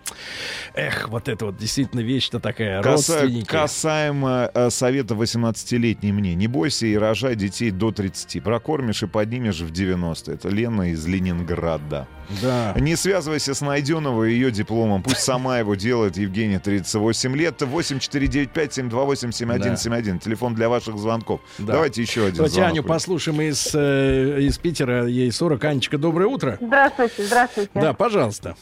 Эх, 0.74 1.08
вот 1.08 1.28
это 1.28 1.46
вот 1.46 1.56
действительно 1.56 2.00
вещь-то 2.00 2.38
такая. 2.40 2.82
Каса- 2.82 3.14
Родственники. 3.18 3.46
касаемо 3.46 4.50
э, 4.54 4.70
совета 4.70 5.14
18-летней 5.14 6.12
мне. 6.12 6.34
Не 6.34 6.46
бойся 6.48 6.86
и 6.86 6.96
рожай 6.96 7.34
детей 7.36 7.70
до 7.70 7.90
30. 7.92 8.42
Прокормишь 8.42 9.02
и 9.02 9.06
поднимешь 9.06 9.60
в 9.60 9.70
90. 9.70 10.32
Это 10.32 10.48
Лена 10.48 10.90
из 10.92 11.06
Ленинграда. 11.06 12.06
Да. 12.40 12.74
Не 12.78 12.96
связывайся 12.96 13.52
с 13.54 13.60
Найденова 13.60 14.24
и 14.24 14.32
ее 14.32 14.50
дипломом. 14.50 15.02
Пусть 15.02 15.20
сама 15.20 15.58
его 15.58 15.74
делает. 15.74 16.16
Евгения, 16.16 16.58
38 16.60 17.36
лет. 17.36 17.60
8495-728-7171. 17.62 20.18
Телефон 20.18 20.54
для 20.54 20.68
ваших 20.68 20.98
звонков. 20.98 21.40
Да. 21.58 21.72
Давайте 21.74 22.02
еще 22.02 22.22
один 22.22 22.36
Давайте 22.36 22.54
звонок. 22.56 22.72
Аню 22.72 22.82
послушаем 22.84 23.40
из, 23.42 23.70
э, 23.74 24.38
из 24.40 24.58
Питера. 24.58 25.06
Ей 25.22 25.30
40. 25.30 25.64
Анечка, 25.64 25.98
доброе 25.98 26.26
утро. 26.26 26.58
Здравствуйте, 26.60 27.22
здравствуйте. 27.22 27.70
Да, 27.74 27.94
пожалуйста. 27.94 28.56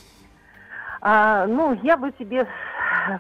А, 1.01 1.47
ну, 1.47 1.73
я 1.83 1.97
бы 1.97 2.13
тебе 2.13 2.47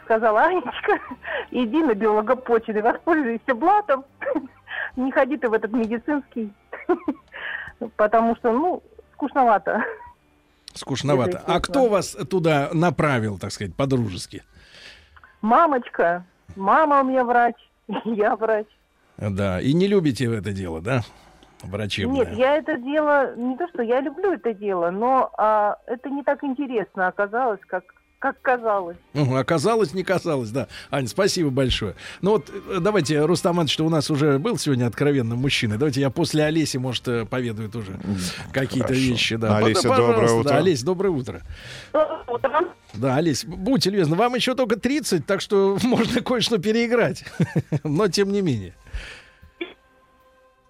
сказала, 0.04 0.42
Анечка, 0.42 1.00
иди 1.50 1.82
на 1.82 1.94
биологопочве, 1.94 2.82
воспользуйся 2.82 3.54
блатом, 3.54 4.04
не 4.96 5.10
ходи 5.10 5.38
ты 5.38 5.48
в 5.48 5.54
этот 5.54 5.72
медицинский, 5.72 6.52
потому 7.96 8.36
что, 8.36 8.52
ну, 8.52 8.82
скучновато. 9.14 9.84
Скучновато. 10.74 11.42
А 11.46 11.60
кто 11.60 11.88
вас 11.88 12.14
туда 12.28 12.68
направил, 12.74 13.38
так 13.38 13.52
сказать, 13.52 13.74
по-дружески? 13.74 14.42
Мамочка, 15.40 16.26
мама 16.56 17.00
у 17.00 17.04
меня 17.04 17.24
врач, 17.24 17.56
я 18.04 18.36
врач. 18.36 18.66
Да, 19.16 19.62
и 19.62 19.72
не 19.72 19.86
любите 19.86 20.26
это 20.26 20.52
дело, 20.52 20.82
да? 20.82 21.00
Врачебное. 21.62 22.26
Нет, 22.26 22.36
я 22.36 22.56
это 22.56 22.76
дело, 22.78 23.34
не 23.36 23.56
то, 23.56 23.68
что 23.68 23.82
я 23.82 24.00
люблю 24.00 24.32
это 24.32 24.54
дело, 24.54 24.90
но 24.90 25.30
а, 25.36 25.76
это 25.86 26.08
не 26.08 26.22
так 26.22 26.42
интересно 26.42 27.08
оказалось, 27.08 27.60
как, 27.66 27.84
как 28.18 28.40
казалось. 28.40 28.96
Угу, 29.14 29.34
оказалось, 29.36 29.92
не 29.92 30.02
казалось, 30.02 30.50
да. 30.50 30.68
Ань, 30.90 31.06
спасибо 31.06 31.50
большое. 31.50 31.94
Ну 32.22 32.32
вот, 32.32 32.50
э, 32.50 32.78
давайте, 32.80 33.20
Рустам 33.24 33.56
Иванович, 33.56 33.74
что 33.74 33.84
у 33.86 33.90
нас 33.90 34.10
уже 34.10 34.38
был 34.38 34.56
сегодня 34.58 34.86
откровенным 34.86 35.38
мужчиной. 35.38 35.76
Давайте 35.78 36.00
я 36.00 36.10
после 36.10 36.44
Олеси, 36.44 36.78
может, 36.78 37.06
э, 37.08 37.26
поведаю 37.26 37.68
тоже 37.68 37.92
какие-то 38.52 38.88
Хорошо. 38.88 39.06
вещи. 39.06 39.36
Да. 39.36 39.58
Олеся, 39.58 39.88
доброе 39.88 40.28
Да, 40.28 40.34
утро. 40.34 40.56
Олесь, 40.56 40.82
доброе 40.82 41.10
утро. 41.10 41.40
Да, 42.94 43.16
Олесь, 43.16 43.44
будьте 43.44 43.90
любезны, 43.90 44.16
вам 44.16 44.34
еще 44.34 44.54
только 44.54 44.76
30, 44.76 45.24
так 45.24 45.40
что 45.40 45.78
можно 45.82 46.22
кое-что 46.22 46.58
переиграть. 46.58 47.24
Но 47.84 48.08
тем 48.08 48.32
не 48.32 48.42
менее. 48.42 48.74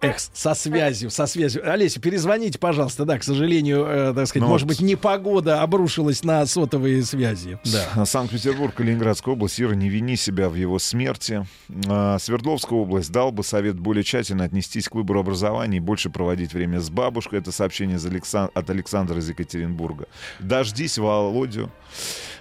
Эх, 0.01 0.17
со 0.19 0.55
связью, 0.55 1.11
со 1.11 1.27
связью. 1.27 1.69
Олеся, 1.71 1.99
перезвоните, 2.01 2.57
пожалуйста. 2.57 3.05
Да, 3.05 3.19
к 3.19 3.23
сожалению, 3.23 3.85
э, 3.85 4.13
так 4.15 4.27
сказать, 4.27 4.41
Ну 4.43 4.49
может 4.51 4.67
вот. 4.67 4.77
быть, 4.77 4.81
непогода 4.81 5.61
обрушилась 5.61 6.23
на 6.23 6.43
сотовые 6.47 7.03
связи. 7.03 7.59
Да. 7.95 8.05
Санкт-Петербург 8.05 8.79
и 8.79 8.83
Ленинградская 8.83 9.35
область. 9.35 9.61
Ира, 9.61 9.75
не 9.75 9.89
вини 9.89 10.15
себя 10.15 10.49
в 10.49 10.55
его 10.55 10.79
смерти. 10.79 11.45
А, 11.87 12.17
Свердловская 12.19 12.79
область 12.79 13.11
дал 13.11 13.31
бы 13.31 13.43
совет 13.43 13.79
более 13.79 14.03
тщательно 14.03 14.43
отнестись 14.43 14.89
к 14.89 14.95
выбору 14.95 15.19
образования 15.19 15.77
и 15.77 15.81
больше 15.81 16.09
проводить 16.09 16.53
время 16.53 16.79
с 16.79 16.89
бабушкой. 16.89 17.39
Это 17.39 17.51
сообщение 17.51 17.97
из 17.97 18.05
Алексан- 18.05 18.49
от 18.55 18.69
Александра 18.71 19.19
из 19.19 19.29
Екатеринбурга. 19.29 20.07
Дождись 20.39 20.97
Володю. 20.97 21.71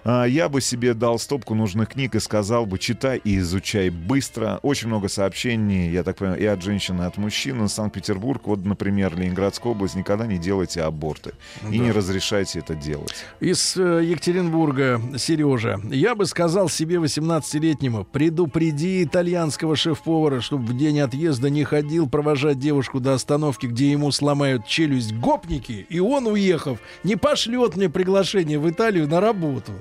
А, 0.05 0.25
Я 0.25 0.49
бы 0.49 0.61
себе 0.61 0.95
дал 0.95 1.19
стопку 1.19 1.55
нужных 1.55 1.91
книг 1.91 2.15
и 2.15 2.21
сказал 2.21 2.67
бы, 2.67 2.79
читай 2.79 3.21
и 3.23 3.39
изучай 3.39 3.91
быстро. 3.91 4.59
Очень 4.63 4.89
много 4.89 5.09
сообщений, 5.09 5.91
я 5.91 6.03
так 6.03 6.17
понимаю, 6.17 6.41
и 6.41 6.45
от 6.47 6.63
женщин, 6.63 7.01
и 7.01 7.05
от 7.05 7.17
мужчин. 7.17 7.69
Санкт-Петербург, 7.69 8.43
вот, 8.47 8.65
например, 8.65 9.17
Ленинградская 9.19 9.73
область, 9.73 9.95
никогда 9.95 10.27
не 10.27 10.39
делайте 10.39 10.83
аборты. 10.83 11.33
И 11.71 11.79
Да. 11.79 11.85
не 11.85 11.91
разрешайте 11.93 12.61
это 12.61 12.75
делать. 12.75 13.15
Из 13.41 13.77
э, 13.77 14.03
Екатеринбурга 14.05 15.01
Сережа. 15.19 15.81
Я 15.91 16.15
бы 16.15 16.27
сказал 16.27 16.69
себе 16.69 16.97
18-летнему, 16.97 18.05
предупреди 18.05 19.05
итальянского 19.05 19.77
шеф-повара, 19.77 20.41
чтобы 20.41 20.67
в 20.67 20.77
день 20.77 21.01
отъезда 21.01 21.51
не 21.51 21.65
ходил 21.65 22.09
провожать 22.09 22.59
девушку 22.59 23.01
до 23.01 23.15
остановки, 23.15 23.67
где 23.67 23.91
ему 23.91 24.11
сломают 24.13 24.67
челюсть 24.67 25.13
гопники, 25.15 25.87
и 25.89 26.01
он, 26.01 26.27
уехав, 26.27 26.79
не 27.05 27.17
пошлет 27.17 27.77
мне 27.77 27.89
приглашение 27.89 28.59
в 28.59 28.69
Италию 28.71 29.09
на 29.09 29.21
работу. 29.21 29.73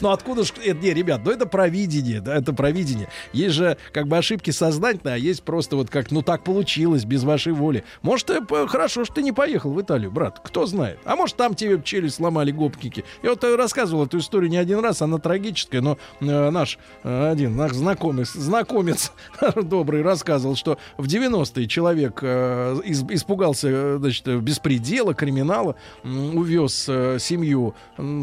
Ну 0.00 0.10
откуда 0.10 0.44
ж... 0.44 0.52
это, 0.64 0.78
Не, 0.80 0.92
ребят, 0.92 1.22
ну 1.24 1.30
это 1.30 1.46
провидение, 1.46 2.20
да, 2.20 2.36
это 2.36 2.52
провидение. 2.52 3.08
Есть 3.32 3.54
же 3.54 3.76
как 3.92 4.08
бы 4.08 4.16
ошибки 4.16 4.50
сознательные, 4.50 5.14
а 5.14 5.18
есть 5.18 5.42
просто 5.42 5.76
вот 5.76 5.90
как, 5.90 6.10
ну 6.10 6.22
так 6.22 6.44
получилось, 6.44 7.04
без 7.04 7.24
вашей 7.24 7.52
воли. 7.52 7.84
Может, 8.02 8.30
э, 8.30 8.40
хорошо, 8.66 9.04
что 9.04 9.14
ты 9.14 9.22
не 9.22 9.32
поехал 9.32 9.72
в 9.72 9.80
Италию, 9.80 10.10
брат, 10.10 10.40
кто 10.42 10.66
знает. 10.66 10.98
А 11.04 11.16
может, 11.16 11.36
там 11.36 11.54
тебе 11.54 11.80
челюсть 11.82 12.16
сломали 12.16 12.50
гопники. 12.50 13.04
Я 13.22 13.30
вот 13.30 13.44
э, 13.44 13.54
рассказывал 13.56 14.06
эту 14.06 14.18
историю 14.18 14.50
не 14.50 14.56
один 14.56 14.80
раз, 14.80 15.02
она 15.02 15.18
трагическая, 15.18 15.80
но 15.80 15.98
э, 16.20 16.50
наш 16.50 16.78
э, 17.04 17.30
один, 17.30 17.56
наш 17.56 17.72
знакомец, 17.72 18.32
знакомец 18.34 19.12
добрый 19.56 20.02
рассказывал, 20.02 20.56
что 20.56 20.78
в 20.96 21.06
90-е 21.06 21.66
человек 21.66 22.20
э, 22.22 22.80
испугался, 22.84 23.68
э, 23.70 23.96
значит, 23.98 24.26
э, 24.28 24.38
беспредела, 24.38 25.14
криминала, 25.14 25.76
увез 26.04 26.86
э, 26.88 27.18
семью 27.20 27.74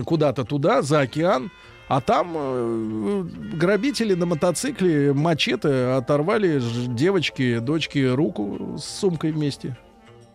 куда-то 0.06 0.46
туда, 0.46 0.82
за 0.94 1.00
океан, 1.00 1.50
а 1.88 2.02
там 2.02 2.34
э, 2.36 3.24
грабители 3.56 4.14
на 4.14 4.28
мотоцикле 4.28 5.12
мачете 5.12 5.96
оторвали 5.98 6.62
девочке, 6.88 7.60
дочке 7.60 8.14
руку 8.14 8.76
с 8.78 8.84
сумкой 8.84 9.32
вместе. 9.32 9.76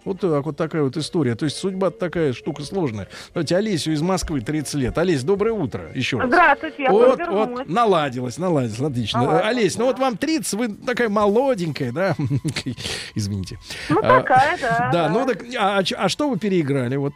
Вот 0.04 0.18
так 0.18 0.44
вот 0.44 0.56
такая 0.56 0.82
вот 0.82 0.96
история. 0.96 1.36
То 1.36 1.44
есть 1.44 1.56
судьба 1.58 1.90
такая 1.90 2.32
штука 2.32 2.64
сложная. 2.64 3.06
Давайте 3.34 3.56
Олесю 3.56 3.92
из 3.92 4.02
Москвы, 4.02 4.40
30 4.40 4.74
лет. 4.74 4.98
Олесь, 4.98 5.22
доброе 5.22 5.52
утро 5.52 5.92
еще 5.94 6.18
раз. 6.18 6.26
Здравствуйте, 6.26 6.82
я 6.82 6.90
вот, 6.90 7.20
вот, 7.28 7.68
наладилась, 7.68 8.36
наладилась, 8.38 8.80
отлично. 8.80 9.20
Наладилась, 9.22 9.46
Олесь, 9.46 9.78
ну 9.78 9.84
вот 9.84 9.98
вам 10.00 10.16
30, 10.16 10.52
вы 10.54 10.68
такая 10.68 11.08
молоденькая, 11.08 11.92
да? 11.92 12.16
Извините. 13.14 13.58
Ну, 13.90 14.00
А, 14.02 14.20
такая, 14.20 14.58
да, 14.60 14.90
Да, 14.92 15.08
да. 15.08 15.08
ну 15.10 15.24
так, 15.24 15.44
а, 15.56 15.78
а 15.78 15.82
а 15.96 16.08
что 16.08 16.28
вы 16.28 16.36
переиграли? 16.36 16.96
Вот 16.96 17.14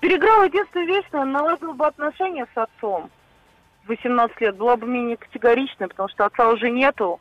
Переиграла 0.00 0.44
единственную 0.44 0.88
вещь, 0.88 1.06
наверное, 1.12 1.32
наладила 1.32 1.72
бы 1.72 1.86
отношения 1.86 2.46
с 2.54 2.58
отцом. 2.58 3.10
В 3.84 3.88
18 3.88 4.40
лет 4.40 4.56
была 4.56 4.76
бы 4.76 4.86
менее 4.86 5.16
категоричной, 5.16 5.88
потому 5.88 6.08
что 6.08 6.24
отца 6.24 6.48
уже 6.48 6.70
нету, 6.70 7.20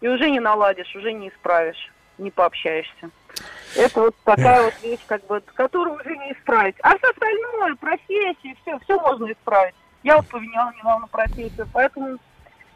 и 0.00 0.08
уже 0.08 0.30
не 0.30 0.40
наладишь, 0.40 0.94
уже 0.96 1.12
не 1.12 1.28
исправишь, 1.28 1.92
не 2.18 2.30
пообщаешься. 2.30 3.10
Это 3.76 4.00
вот 4.00 4.16
такая 4.24 4.62
вот 4.62 4.74
вещь, 4.82 5.00
как 5.06 5.26
бы, 5.26 5.40
которую 5.54 5.96
уже 5.96 6.16
не 6.16 6.32
исправить. 6.32 6.76
А 6.82 6.96
все 6.96 7.10
остальное, 7.10 7.74
профессии, 7.76 8.56
все, 8.62 8.78
все 8.80 9.00
можно 9.00 9.30
исправить. 9.30 9.74
Я 10.02 10.16
вот 10.16 10.28
поменяла 10.28 10.72
недавно 10.76 11.06
профессию, 11.08 11.66
поэтому 11.72 12.18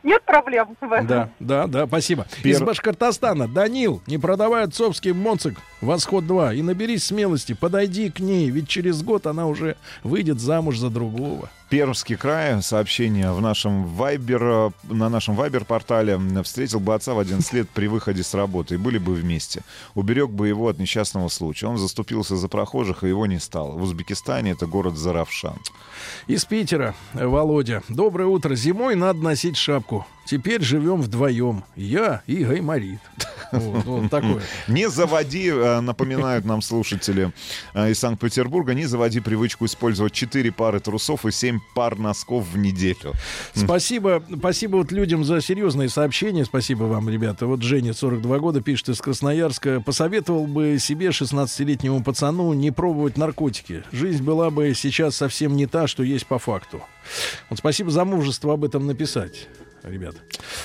нет 0.08 0.22
проблем 0.24 0.76
в 0.80 0.92
этом. 0.92 1.06
Да, 1.06 1.30
да, 1.38 1.66
да, 1.66 1.86
спасибо. 1.86 2.26
Из 2.42 2.60
Башкортостана. 2.60 3.46
Данил, 3.46 4.02
не 4.06 4.18
продавай 4.18 4.64
отцовский 4.64 5.12
моцик 5.12 5.58
«Восход-2» 5.80 6.56
и 6.56 6.62
наберись 6.62 7.04
смелости, 7.04 7.52
подойди 7.52 8.10
к 8.10 8.20
ней, 8.20 8.50
ведь 8.50 8.68
через 8.68 9.02
год 9.02 9.26
она 9.26 9.46
уже 9.46 9.76
выйдет 10.02 10.40
замуж 10.40 10.78
за 10.78 10.90
другого. 10.90 11.50
Пермский 11.68 12.16
край, 12.16 12.62
сообщение 12.62 13.30
в 13.32 13.42
нашем 13.42 13.84
Вайбер, 13.84 14.42
э, 14.42 14.70
на 14.84 15.10
нашем 15.10 15.34
Вайбер-портале. 15.34 16.18
Встретил 16.42 16.80
бы 16.80 16.94
отца 16.94 17.12
в 17.12 17.18
11 17.18 17.52
лет 17.52 17.68
при 17.68 17.88
выходе 17.88 18.22
с 18.22 18.32
работы, 18.32 18.76
и 18.76 18.78
были 18.78 18.96
бы 18.96 19.12
вместе. 19.12 19.62
Уберег 19.94 20.30
бы 20.30 20.48
его 20.48 20.68
от 20.68 20.78
несчастного 20.78 21.28
случая. 21.28 21.66
Он 21.66 21.76
заступился 21.76 22.36
за 22.36 22.48
прохожих, 22.48 23.04
и 23.04 23.08
его 23.08 23.26
не 23.26 23.38
стало. 23.38 23.72
В 23.72 23.82
Узбекистане 23.82 24.52
это 24.52 24.66
город 24.66 24.96
Заравшан. 24.96 25.58
Из 26.26 26.46
Питера, 26.46 26.94
Володя. 27.12 27.82
Доброе 27.88 28.28
утро. 28.28 28.54
Зимой 28.54 28.94
надо 28.94 29.20
носить 29.20 29.58
шапку. 29.58 30.06
Теперь 30.28 30.60
живем 30.60 31.00
вдвоем. 31.00 31.64
Я 31.74 32.22
и 32.26 32.44
Гайморит. 32.44 33.00
Вот, 33.50 33.84
вот 33.86 34.10
такое. 34.10 34.42
Не 34.66 34.90
заводи, 34.90 35.48
э, 35.48 35.80
напоминают 35.80 36.44
нам 36.44 36.60
слушатели 36.60 37.32
э, 37.72 37.92
из 37.92 37.98
Санкт-Петербурга, 37.98 38.74
не 38.74 38.84
заводи 38.84 39.20
привычку 39.20 39.64
использовать 39.64 40.12
4 40.12 40.52
пары 40.52 40.80
трусов 40.80 41.24
и 41.24 41.32
7 41.32 41.58
пар 41.74 41.96
носков 41.96 42.46
в 42.46 42.58
неделю. 42.58 43.14
Спасибо, 43.54 44.22
спасибо 44.38 44.76
вот 44.76 44.92
людям 44.92 45.24
за 45.24 45.40
серьезные 45.40 45.88
сообщения. 45.88 46.44
Спасибо 46.44 46.84
вам, 46.84 47.08
ребята. 47.08 47.46
Вот 47.46 47.62
Женя, 47.62 47.94
42 47.94 48.38
года, 48.38 48.60
пишет 48.60 48.90
из 48.90 49.00
Красноярска. 49.00 49.80
Посоветовал 49.80 50.46
бы 50.46 50.76
себе, 50.78 51.08
16-летнему 51.08 52.04
пацану, 52.04 52.52
не 52.52 52.70
пробовать 52.70 53.16
наркотики. 53.16 53.82
Жизнь 53.92 54.22
была 54.22 54.50
бы 54.50 54.74
сейчас 54.74 55.16
совсем 55.16 55.56
не 55.56 55.64
та, 55.64 55.86
что 55.86 56.02
есть 56.02 56.26
по 56.26 56.38
факту. 56.38 56.82
Вот 57.48 57.60
спасибо 57.60 57.90
за 57.90 58.04
мужество 58.04 58.52
об 58.52 58.64
этом 58.64 58.86
написать, 58.86 59.48
ребята. 59.90 60.18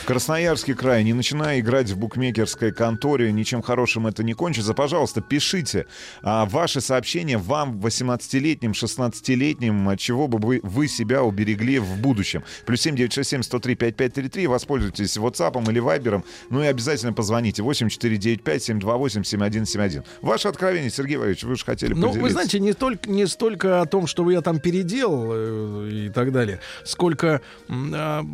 Красноярский 0.06 0.74
край, 0.74 1.04
не 1.04 1.14
начиная 1.14 1.60
играть 1.60 1.90
в 1.90 1.98
букмекерской 1.98 2.72
конторе, 2.72 3.32
ничем 3.32 3.62
хорошим 3.62 4.08
это 4.08 4.24
не 4.24 4.34
кончится. 4.34 4.74
Пожалуйста, 4.74 5.22
пишите 5.22 5.86
а, 6.22 6.45
ваши 6.45 6.82
сообщения 6.82 7.38
вам, 7.38 7.80
18-летним, 7.80 8.72
16-летним, 8.72 9.90
от 9.90 10.00
чего 10.00 10.28
бы 10.28 10.38
вы, 10.40 10.60
вы 10.64 10.88
себя 10.88 11.24
уберегли 11.24 11.80
в 11.80 12.00
будущем. 12.00 12.44
Плюс 12.66 12.82
7967 12.82 13.44
103 13.44 13.76
5533, 13.76 14.48
воспользуйтесь 14.48 15.18
WhatsApp 15.18 15.62
или 15.70 15.82
Viber, 15.82 16.24
ну 16.50 16.64
и 16.64 16.66
обязательно 16.66 17.14
позвоните 17.14 17.64
8495 17.64 18.64
728 18.64 19.24
7171. 19.24 20.04
Ваше 20.22 20.48
откровение, 20.48 20.90
Сергей 20.90 21.18
Валерьевич, 21.18 21.44
вы 21.44 21.56
же 21.56 21.66
хотели 21.66 21.94
Ну, 21.94 22.12
вы 22.12 22.30
знаете, 22.30 22.60
не, 22.60 22.74
только, 22.74 23.10
не 23.10 23.26
столько 23.28 23.82
о 23.82 23.86
том, 23.86 24.08
что 24.08 24.30
я 24.30 24.41
там 24.41 24.60
переделал 24.60 25.32
э, 25.34 25.90
и 26.08 26.10
так 26.10 26.32
далее, 26.32 26.60
сколько 26.84 27.41
а, 27.70 28.26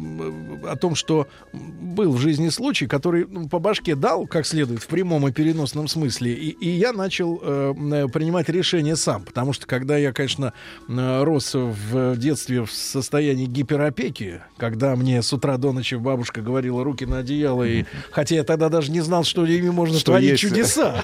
о 0.68 0.76
том, 0.80 0.96
что 0.96 1.28
был 1.54 2.12
в 2.14 2.18
жизни 2.20 2.50
случай, 2.50 2.88
который 2.88 3.26
ну, 3.30 3.48
по 3.50 3.60
башке 3.60 3.96
дал, 3.96 4.26
как 4.28 4.46
следует, 4.46 4.82
в 4.82 4.88
прямом 4.88 5.28
и 5.28 5.32
переносном 5.32 5.88
смысле, 5.88 6.34
и, 6.34 6.50
и 6.50 6.70
я 6.70 6.94
начал 6.94 7.40
э, 7.42 7.74
м, 7.78 8.10
принимать 8.10 8.50
решения 8.50 8.96
сам, 8.96 9.24
потому 9.24 9.54
что 9.54 9.68
когда 9.68 9.98
я, 9.98 10.12
конечно, 10.14 10.54
э, 10.88 11.24
рос 11.24 11.54
в 11.54 12.16
детстве 12.18 12.64
в 12.66 12.72
состоянии 12.72 13.46
гиперопеки, 13.46 14.42
когда 14.58 14.96
мне 14.96 15.22
с 15.22 15.32
утра 15.34 15.58
до 15.58 15.72
ночи 15.72 15.96
бабушка 15.96 16.42
говорила 16.42 16.84
руки 16.84 17.06
на 17.06 17.20
одеяло, 17.20 17.64
и 17.64 17.86
хотя 18.12 18.36
я 18.36 18.44
тогда 18.44 18.70
даже 18.70 18.92
не 18.92 19.02
знал, 19.02 19.24
что 19.24 19.46
ими 19.46 19.70
можно 19.70 19.98
Что 19.98 20.12
творить 20.12 20.30
есть- 20.32 20.42
чудеса. 20.42 21.04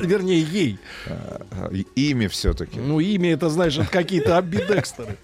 Вернее, 0.00 0.40
ей. 0.42 0.78
Имя 1.94 2.28
все-таки. 2.28 2.78
Ну, 2.78 3.00
имя 3.00 3.32
это, 3.32 3.48
знаешь, 3.48 3.78
какие-то 3.90 4.36
амбидекстеры. 4.38 5.16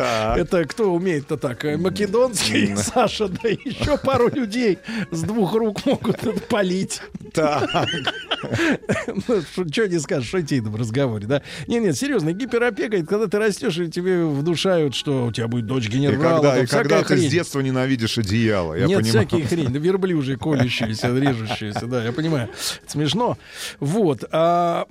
Так. 0.00 0.38
Это 0.38 0.64
кто 0.64 0.92
умеет-то 0.94 1.36
так? 1.36 1.64
Э, 1.64 1.76
Македонский, 1.76 2.70
М. 2.72 2.76
Саша, 2.76 3.28
да 3.28 3.48
еще 3.48 3.96
пару 3.98 4.28
людей 4.28 4.78
с 5.10 5.22
двух 5.22 5.54
рук 5.54 5.84
могут 5.86 6.46
полить. 6.48 7.00
Так. 7.32 7.68
Ну, 9.28 9.42
Что 9.70 9.88
не 9.88 9.98
скажешь, 9.98 10.28
шутейном 10.30 10.76
разговоре, 10.76 11.26
да? 11.26 11.42
Не, 11.66 11.78
нет, 11.80 11.96
серьезно, 11.96 12.32
гиперопека, 12.32 12.96
это 12.96 13.06
когда 13.06 13.26
ты 13.26 13.38
растешь, 13.38 13.78
и 13.78 13.90
тебе 13.90 14.24
внушают, 14.24 14.94
что 14.94 15.26
у 15.26 15.32
тебя 15.32 15.48
будет 15.48 15.66
дочь 15.66 15.86
И 15.86 15.90
генерала. 15.90 16.36
когда, 16.40 16.54
там 16.54 16.62
и 16.64 16.66
когда 16.66 17.02
ты 17.02 17.16
с 17.16 17.26
детства 17.30 17.60
ненавидишь 17.60 18.18
одеяло, 18.18 18.74
я 18.74 18.86
Нет, 18.86 19.00
понимаю. 19.02 19.26
всякие 19.26 19.46
хрень, 19.46 19.72
да 19.72 19.78
верблюжьи, 19.78 20.36
колющиеся, 20.36 21.08
режущиеся, 21.16 21.86
да, 21.86 22.04
я 22.04 22.12
понимаю. 22.12 22.48
Это 22.82 22.92
смешно. 22.92 23.38
Вот. 23.80 24.24
А 24.32 24.86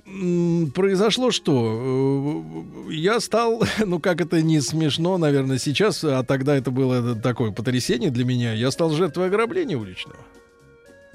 произошло 0.74 1.30
что? 1.30 2.44
Э, 2.88 2.92
Я 2.92 3.20
стал, 3.20 3.62
ну 3.84 4.00
как 4.00 4.20
это 4.20 4.42
не 4.42 4.60
смешно, 4.60 4.95
наверное, 5.18 5.58
сейчас, 5.58 6.02
а 6.04 6.22
тогда 6.22 6.56
это 6.56 6.70
было 6.70 7.14
такое 7.14 7.50
потрясение 7.52 8.10
для 8.10 8.24
меня, 8.24 8.52
я 8.52 8.70
стал 8.70 8.90
жертвой 8.90 9.26
ограбления 9.26 9.76
уличного. 9.76 10.18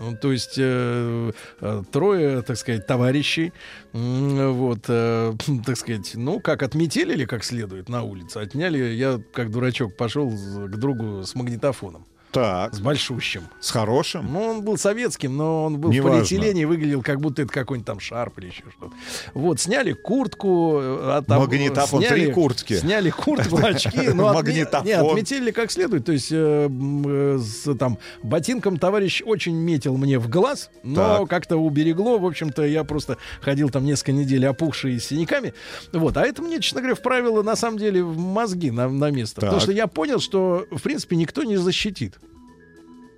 Ну, 0.02 0.18
то 0.18 0.32
есть 0.32 0.56
э, 0.58 1.32
э, 1.60 1.84
трое, 1.92 2.42
так 2.42 2.58
сказать, 2.58 2.88
товарищей, 2.88 3.54
вот, 3.94 4.86
э, 4.88 5.34
так 5.66 5.78
сказать, 5.78 6.14
ну, 6.16 6.40
как 6.40 6.64
отметелили 6.64 7.26
как 7.26 7.44
следует 7.44 7.88
на 7.88 8.02
улице, 8.02 8.38
отняли, 8.38 8.80
я 8.80 9.22
как 9.32 9.52
дурачок 9.52 9.96
пошел 9.96 10.32
к 10.32 10.76
другу 10.78 11.24
с 11.24 11.36
магнитофоном. 11.36 12.08
Так. 12.32 12.74
С 12.74 12.80
большущим. 12.80 13.44
С 13.60 13.72
хорошим? 13.72 14.28
Ну, 14.32 14.42
он 14.42 14.62
был 14.64 14.78
советским, 14.78 15.36
но 15.36 15.66
он 15.66 15.78
был 15.80 15.92
Неважно. 15.92 16.12
в 16.24 16.30
полиэтилене 16.30 16.66
выглядел, 16.66 17.02
как 17.02 17.20
будто 17.20 17.42
это 17.42 17.52
какой-нибудь 17.52 17.86
там 17.86 18.00
шарп 18.00 18.40
или 18.40 18.48
еще 18.48 18.64
что-то. 18.78 18.94
Вот, 19.34 19.60
сняли 19.60 19.92
куртку. 19.92 20.78
а 20.82 21.22
там, 21.28 21.40
Магнитофон, 21.42 22.02
сняли, 22.02 22.26
три 22.26 22.32
куртки. 22.34 22.78
Сняли 22.78 23.10
куртку, 23.10 23.58
очки. 23.64 23.98
ну, 24.14 24.24
отме- 24.30 24.34
Магнитофон. 24.34 24.86
Не, 24.88 24.94
отметили 24.94 25.52
как 25.52 25.72
следует. 25.72 26.06
То 26.06 26.14
есть, 26.14 26.32
э, 26.32 26.70
э, 26.70 27.38
с 27.40 27.76
там, 27.76 27.98
ботинком 28.24 28.78
товарищ 28.78 29.22
очень 29.26 29.56
метил 29.56 29.98
мне 29.98 30.18
в 30.18 30.30
глаз, 30.30 30.70
но 30.84 31.26
как-то 31.26 31.58
уберегло. 31.58 32.18
В 32.18 32.26
общем-то, 32.26 32.64
я 32.66 32.84
просто 32.86 33.18
ходил 33.42 33.70
там 33.70 33.84
несколько 33.84 34.14
недель 34.14 34.46
опухший 34.48 35.00
с 35.00 35.06
синяками. 35.08 35.54
Вот. 35.92 36.16
А 36.18 36.22
это 36.26 36.42
мне, 36.42 36.60
честно 36.62 36.80
говоря, 36.82 36.96
вправило, 36.96 37.44
на 37.44 37.56
самом 37.56 37.78
деле, 37.78 38.04
в 38.04 38.18
мозги 38.18 38.72
на, 38.72 38.88
на 38.88 39.12
место. 39.12 39.36
Потому 39.42 39.54
Так. 39.58 39.64
что 39.64 39.72
я 39.74 39.88
понял, 39.88 40.20
что, 40.20 40.66
в 40.72 40.82
принципе, 40.82 41.16
никто 41.18 41.44
не 41.44 41.58
защитит. 41.58 42.16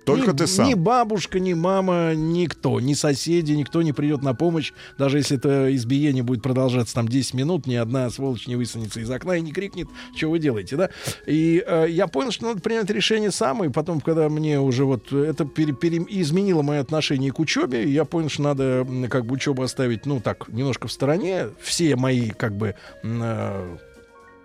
Только 0.04 0.32
ни, 0.32 0.36
ты 0.36 0.46
сам. 0.46 0.68
Ни 0.68 0.74
бабушка, 0.74 1.40
ни 1.40 1.54
мама, 1.54 2.14
никто, 2.14 2.80
ни 2.80 2.94
соседи, 2.94 3.52
никто 3.52 3.82
не 3.82 3.92
придет 3.92 4.22
на 4.22 4.34
помощь. 4.34 4.72
Даже 4.98 5.18
если 5.18 5.36
это 5.36 5.74
избиение 5.74 6.22
будет 6.22 6.42
продолжаться 6.42 6.94
там 6.94 7.08
10 7.08 7.34
минут, 7.34 7.66
ни 7.66 7.74
одна 7.74 8.10
сволочь 8.10 8.46
не 8.46 8.56
высунется 8.56 9.00
из 9.00 9.10
окна 9.10 9.36
и 9.36 9.40
не 9.40 9.52
крикнет, 9.52 9.88
что 10.16 10.30
вы 10.30 10.38
делаете, 10.38 10.76
да? 10.76 10.90
И 11.26 11.62
э, 11.66 11.86
я 11.88 12.06
понял, 12.06 12.30
что 12.30 12.46
надо 12.46 12.60
принять 12.60 12.90
решение 12.90 13.30
сам, 13.30 13.64
и 13.64 13.68
потом, 13.70 14.00
когда 14.00 14.28
мне 14.28 14.60
уже 14.60 14.84
вот 14.84 15.12
это 15.12 15.44
пере- 15.44 15.72
пере- 15.72 16.04
изменило 16.08 16.62
мое 16.62 16.80
отношение 16.80 17.32
к 17.32 17.38
учебе, 17.38 17.88
я 17.88 18.04
понял, 18.04 18.28
что 18.28 18.42
надо 18.42 18.86
как 19.08 19.26
бы 19.26 19.34
учебу 19.34 19.62
оставить, 19.62 20.06
ну 20.06 20.20
так, 20.20 20.48
немножко 20.48 20.88
в 20.88 20.92
стороне. 20.92 21.48
Все 21.60 21.96
мои 21.96 22.30
как 22.30 22.56
бы 22.56 22.74
э, 23.02 23.76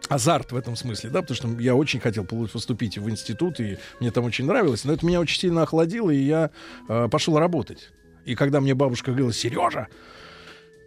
азарт 0.10 0.52
в 0.52 0.57
этом 0.57 0.76
смысле, 0.76 1.10
да, 1.11 1.22
потому 1.22 1.36
что 1.36 1.61
я 1.61 1.76
очень 1.76 1.99
хотел 1.99 2.26
поступить 2.26 2.98
в 2.98 3.10
институт, 3.10 3.60
и 3.60 3.77
мне 3.99 4.11
там 4.11 4.26
очень 4.26 4.45
нравилось, 4.45 4.84
но 4.84 4.94
это 4.94 5.06
меня 5.06 5.19
очень 5.22 5.40
сильно 5.40 5.61
охладило, 5.61 6.10
и 6.10 6.18
я 6.18 6.49
э, 6.90 7.07
пошел 7.10 7.38
работать. 7.38 7.91
И 8.26 8.36
когда 8.36 8.60
мне 8.60 8.73
бабушка 8.73 9.11
говорила, 9.11 9.31
Сережа, 9.31 9.88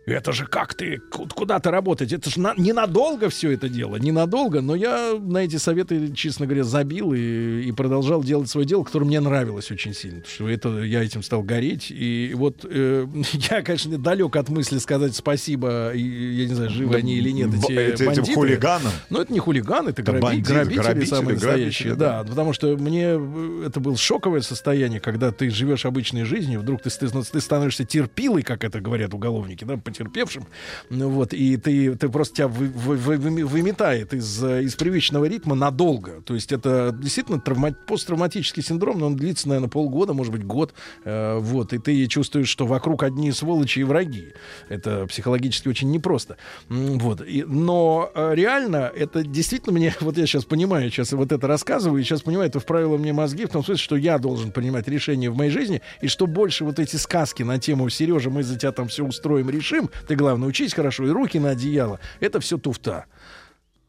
это 0.07 0.33
же 0.33 0.47
как 0.47 0.75
ты, 0.75 0.99
ку- 0.99 1.29
куда 1.29 1.59
ты 1.61 1.71
работать? 1.71 2.13
Это 2.13 2.29
же 2.31 2.41
на- 2.41 2.55
ненадолго 2.57 3.29
все 3.29 3.53
это 3.53 3.69
дело, 3.69 3.97
ненадолго. 3.97 4.61
Но 4.61 4.75
я 4.75 5.15
на 5.21 5.39
эти 5.39 5.57
советы, 5.57 6.13
честно 6.15 6.47
говоря, 6.47 6.65
забил 6.65 7.13
и, 7.13 7.63
и 7.63 7.73
продолжал 7.73 8.23
делать 8.25 8.51
свое 8.51 8.67
дело, 8.67 8.83
которое 8.85 9.07
мне 9.07 9.21
нравилось 9.21 9.71
очень 9.71 9.95
сильно. 9.95 10.21
Потому 10.21 10.35
что 10.35 10.49
это, 10.49 10.83
я 10.83 11.03
этим 11.05 11.23
стал 11.23 11.43
гореть. 11.43 11.87
И 11.91 12.33
вот 12.35 12.65
э, 12.69 13.07
я, 13.51 13.63
конечно, 13.63 13.97
далек 13.99 14.35
от 14.37 14.49
мысли 14.49 14.79
сказать 14.79 15.15
спасибо, 15.15 15.93
и, 15.93 16.03
я 16.03 16.47
не 16.49 16.55
знаю, 16.55 16.71
живы 16.71 16.97
они 16.97 17.17
или 17.17 17.31
нет, 17.31 17.51
эти 17.55 17.73
этим 17.73 18.07
бандиты. 18.07 18.35
хулиганам? 18.35 18.93
Но 19.11 19.23
это 19.23 19.33
не 19.33 19.39
хулиганы, 19.39 19.91
это, 19.91 20.03
Это 20.03 20.13
граби- 20.13 20.21
бандиты, 20.21 20.53
грабители, 20.53 20.79
грабители, 20.83 21.09
самые 21.11 21.35
настоящие. 21.35 21.95
грабители, 21.95 21.99
да. 21.99 22.25
потому 22.25 22.53
что 22.53 22.77
мне 22.77 23.05
э, 23.17 23.65
это 23.69 23.81
было 23.81 23.97
шоковое 23.97 24.41
состояние, 24.41 25.01
когда 25.01 25.31
ты 25.31 25.49
живешь 25.51 25.87
обычной 25.87 26.25
жизнью, 26.25 26.61
вдруг 26.61 26.83
ты, 26.83 26.91
ты, 26.91 27.09
ты 27.09 27.41
становишься 27.41 27.85
терпилой, 27.85 28.43
как 28.43 28.65
это 28.65 28.81
говорят 28.81 29.15
уголовники, 29.15 29.65
да, 29.65 29.77
потерпевшим, 29.93 30.47
ну 30.91 31.09
вот, 31.11 31.33
и 31.33 31.57
ты, 31.57 31.95
ты 31.95 32.09
просто 32.09 32.37
тебя 32.37 32.49
вы- 32.49 32.69
вы- 32.69 32.97
вы- 32.97 33.17
вы- 33.19 33.45
выметает 33.45 34.15
из, 34.15 34.43
из 34.43 34.75
привычного 34.75 35.27
ритма 35.27 35.55
надолго. 35.55 36.23
То 36.23 36.35
есть 36.35 36.53
это 36.53 36.97
действительно 36.99 37.39
травма- 37.39 37.75
посттравматический 37.87 38.63
синдром, 38.63 38.99
но 38.99 39.07
он 39.07 39.17
длится, 39.17 39.49
наверное, 39.49 39.69
полгода, 39.69 40.15
может 40.15 40.33
быть, 40.33 40.45
год. 40.45 40.75
Э, 41.05 41.39
вот, 41.39 41.73
и 41.73 41.79
ты 41.79 42.07
чувствуешь, 42.07 42.49
что 42.49 42.67
вокруг 42.67 43.03
одни 43.03 43.33
сволочи 43.33 43.81
и 43.81 43.85
враги. 43.85 44.33
Это 44.69 45.07
психологически 45.07 45.69
очень 45.69 45.91
непросто. 45.91 46.37
Вот. 46.69 47.23
И, 47.27 47.45
но 47.45 48.11
э, 48.15 48.35
реально 48.35 48.91
это 48.95 49.23
действительно 49.23 49.73
мне, 49.73 49.95
вот 50.01 50.17
я 50.19 50.27
сейчас 50.27 50.45
понимаю, 50.45 50.91
сейчас 50.91 51.13
вот 51.13 51.33
это 51.33 51.47
рассказываю, 51.47 52.01
и 52.01 52.05
сейчас 52.05 52.23
понимаю, 52.23 52.49
это 52.49 52.61
вправило 52.61 52.97
мне 52.97 53.13
мозги 53.13 53.45
в 53.45 53.51
том 53.51 53.65
смысле, 53.65 53.83
что 53.83 53.97
я 53.97 54.19
должен 54.19 54.53
принимать 54.53 54.89
решения 54.89 55.31
в 55.31 55.37
моей 55.37 55.51
жизни, 55.51 55.83
и 56.01 56.09
что 56.09 56.27
больше 56.27 56.65
вот 56.65 56.79
эти 56.79 56.97
сказки 56.97 57.43
на 57.43 57.59
тему 57.59 57.89
Сережа, 57.91 58.31
мы 58.31 58.43
за 58.43 58.59
тебя 58.59 58.73
там 58.73 58.89
все 58.89 59.05
устроим, 59.05 59.51
решим, 59.51 59.82
ты 60.07 60.15
главное 60.15 60.49
учись 60.49 60.75
хорошо 60.75 61.07
и 61.07 61.11
руки 61.11 61.39
на 61.39 61.51
одеяло, 61.51 62.01
это 62.21 62.41
все 62.41 62.59
туфта. 62.59 63.07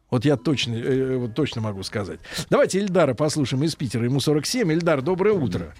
Вот 0.10 0.26
я 0.26 0.38
точно, 0.38 0.76
э, 0.76 1.18
вот 1.18 1.34
точно 1.34 1.62
могу 1.62 1.82
сказать. 1.84 2.20
Давайте 2.50 2.80
Ильдара 2.80 3.16
послушаем 3.16 3.64
из 3.64 3.76
Питера. 3.76 4.06
Ему 4.06 4.20
47. 4.20 4.72
Ильдар, 4.72 5.02
доброе 5.02 5.34
утро. 5.34 5.74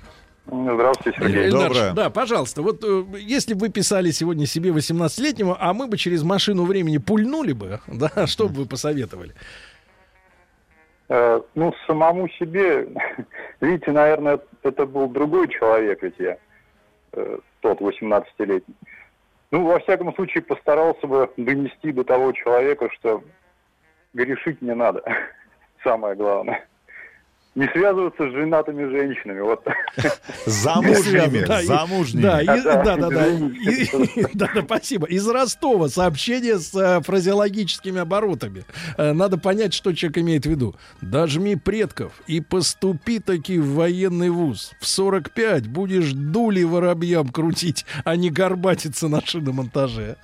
Здравствуйте, 0.48 1.20
Сергей. 1.20 1.48
Ильдар, 1.48 1.94
Да, 1.94 2.10
пожалуйста. 2.10 2.62
Вот 2.62 2.84
э, 2.84 3.04
если 3.20 3.54
бы 3.54 3.62
вы 3.62 3.70
писали 3.70 4.12
сегодня 4.12 4.46
себе 4.46 4.72
18-летнему, 4.72 5.56
а 5.60 5.74
мы 5.74 5.88
бы 5.88 5.98
через 5.98 6.24
машину 6.24 6.66
времени 6.66 6.98
пульнули 6.98 7.54
бы, 7.54 7.80
да, 7.88 8.28
что 8.28 8.50
бы 8.50 8.62
вы 8.62 8.66
посоветовали? 8.66 9.34
Э, 11.10 11.40
Ну, 11.56 11.74
самому 11.88 12.28
себе, 12.30 12.88
видите, 13.62 13.92
наверное, 13.92 14.40
это 14.64 14.86
был 14.86 15.08
другой 15.08 15.48
человек, 15.48 16.02
ведь 16.02 16.16
я, 16.18 16.38
э, 17.14 17.38
тот 17.62 17.80
18-летний. 17.80 18.76
Ну, 19.54 19.68
во 19.68 19.78
всяком 19.78 20.12
случае, 20.16 20.42
постарался 20.42 21.06
бы 21.06 21.30
донести 21.38 21.92
до 21.92 22.04
того 22.04 22.32
человека, 22.32 22.90
что 22.90 23.24
грешить 24.14 24.64
не 24.64 24.74
надо. 24.74 25.04
Самое 25.84 26.16
главное. 26.16 26.68
Не 27.56 27.68
связываться 27.68 28.24
с 28.30 28.32
женатыми 28.32 28.90
женщинами. 28.90 29.42
Вот. 29.42 29.64
Замужними, 30.48 31.46
Да, 31.46 31.62
замужними. 31.62 32.22
Да, 32.24 32.42
и- 32.42 32.46
Да, 32.46 32.84
да, 32.84 32.96
да, 32.98 33.10
да. 33.10 33.28
И- 33.28 34.26
Да, 34.34 34.50
да, 34.56 34.62
спасибо. 34.64 35.06
Из 35.08 35.28
Ростова 35.28 35.88
сообщение 35.90 36.58
с 36.58 36.74
э, 36.74 37.02
фразеологическими 37.02 38.00
оборотами. 38.00 38.66
Э, 38.98 39.14
Надо 39.14 39.38
понять, 39.38 39.74
что 39.76 39.94
человек 39.94 40.18
имеет 40.18 40.46
в 40.46 40.50
виду. 40.50 40.76
Дожми 41.02 41.56
предков 41.56 42.14
и 42.26 42.42
поступи 42.42 43.20
таки 43.20 43.60
в 43.60 43.76
военный 43.76 44.30
вуз. 44.32 44.72
В 44.80 44.88
45 44.88 45.68
будешь 45.68 46.12
дули 46.14 46.64
воробьям 46.64 47.28
крутить, 47.30 47.86
а 48.04 48.16
не 48.16 48.32
горбатиться 48.32 49.08
на 49.08 49.22
шиномонтаже. 49.24 50.18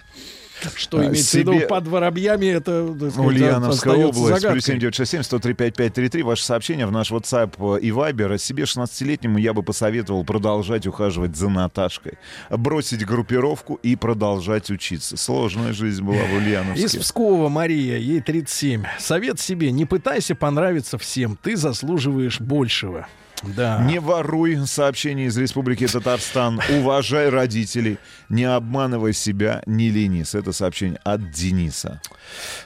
Что 0.76 1.00
А, 1.00 1.06
имеется 1.06 1.38
в 1.38 1.40
виду 1.42 1.54
себе- 1.54 1.68
под 1.68 1.88
воробьями, 1.88 2.46
это 2.48 2.88
сказать, 2.96 3.18
Ульяновская 3.18 3.94
область, 3.96 4.18
загадкой. 4.28 4.52
плюс 4.52 4.66
7967 4.66 5.24
103 5.24 5.54
5533. 5.54 6.24
Ваше 6.24 6.44
сообщение 6.44 6.86
в 6.86 6.92
наш 6.92 7.12
WhatsApp 7.12 7.80
и 7.80 7.90
Viber. 7.92 8.38
Себе 8.38 8.64
16-летнему 8.66 9.38
я 9.38 9.54
бы 9.54 9.64
посоветовал 9.64 10.24
продолжать 10.24 10.86
ухаживать 10.88 11.36
за 11.36 11.50
Наташкой. 11.50 12.14
Бросить 12.50 13.06
группировку 13.06 13.76
и 13.82 13.96
продолжать 13.96 14.70
учиться. 14.70 15.18
Сложная 15.18 15.74
жизнь 15.74 16.04
была 16.04 16.24
в 16.24 16.34
Ульяновске. 16.38 16.86
Из 16.86 16.96
Пскова 16.96 17.50
Мария, 17.50 17.98
ей 17.98 18.22
37. 18.22 18.84
Совет 19.00 19.40
себе, 19.40 19.72
не 19.72 19.86
пытайся 19.86 20.36
понравиться 20.36 20.98
всем, 20.98 21.38
ты 21.42 21.56
заслуживаешь 21.56 22.40
большего. 22.40 23.08
Да. 23.44 23.80
Не 23.84 24.00
воруй 24.00 24.58
сообщение 24.66 25.28
из 25.28 25.38
Республики 25.38 25.88
Татарстан. 25.88 26.60
Уважай 26.80 27.30
родителей. 27.30 27.98
Не 28.28 28.46
обманывай 28.46 29.14
себя, 29.14 29.62
не 29.66 29.90
ленись. 29.90 30.36
Это 30.36 30.52
сообщение 30.52 31.00
от 31.04 31.32
Дениса. 31.32 32.02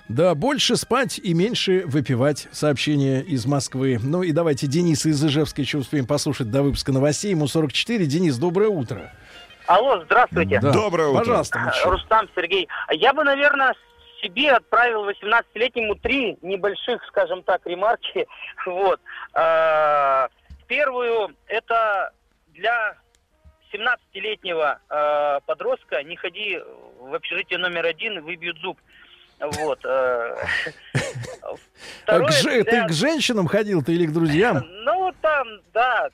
Да, 0.07 0.35
больше 0.35 0.75
спать 0.75 1.19
и 1.19 1.33
меньше 1.33 1.83
выпивать. 1.85 2.47
Сообщение 2.51 3.21
из 3.23 3.45
Москвы. 3.45 3.99
Ну 4.01 4.23
и 4.23 4.31
давайте 4.31 4.67
Дениса 4.67 5.09
из 5.09 5.23
Ижевска 5.23 5.61
еще 5.61 5.77
успеем 5.77 6.05
послушать 6.05 6.49
до 6.49 6.63
выпуска 6.63 6.91
новостей. 6.91 7.31
Ему 7.31 7.47
44. 7.47 8.05
Денис, 8.05 8.37
доброе 8.37 8.69
утро. 8.69 9.11
Алло, 9.67 10.03
здравствуйте. 10.05 10.59
Да. 10.59 10.73
Пожалуйста, 10.73 11.59
мужчина. 11.59 11.91
Рустам 11.91 12.29
Сергей. 12.35 12.67
Я 12.91 13.13
бы, 13.13 13.23
наверное, 13.23 13.73
себе 14.21 14.51
отправил 14.51 15.09
18-летнему 15.09 15.95
три 15.95 16.37
небольших, 16.41 17.03
скажем 17.07 17.43
так, 17.43 17.61
ремарки. 17.65 18.25
Вот. 18.65 18.99
Первую, 20.77 21.35
это 21.45 22.11
для 22.47 22.95
17-летнего 23.71 24.79
э, 24.89 25.39
подростка 25.45 26.01
не 26.01 26.15
ходи 26.15 26.59
в 26.99 27.13
общежитие 27.13 27.59
номер 27.59 27.85
один, 27.85 28.23
выбьют 28.23 28.57
зуб. 28.57 28.79
Вот. 29.39 29.79
э. 29.85 30.35
А 31.43 31.53
Второе, 32.01 32.27
к 32.27 32.31
же- 32.31 32.63
для- 32.63 32.63
Ты 32.63 32.87
к 32.87 32.91
женщинам 32.91 33.45
ходил, 33.45 33.83
ты 33.83 33.93
или 33.93 34.07
к 34.07 34.13
друзьям? 34.13 34.63
Ну, 34.83 35.13
там, 35.21 35.47
да, 35.73 36.09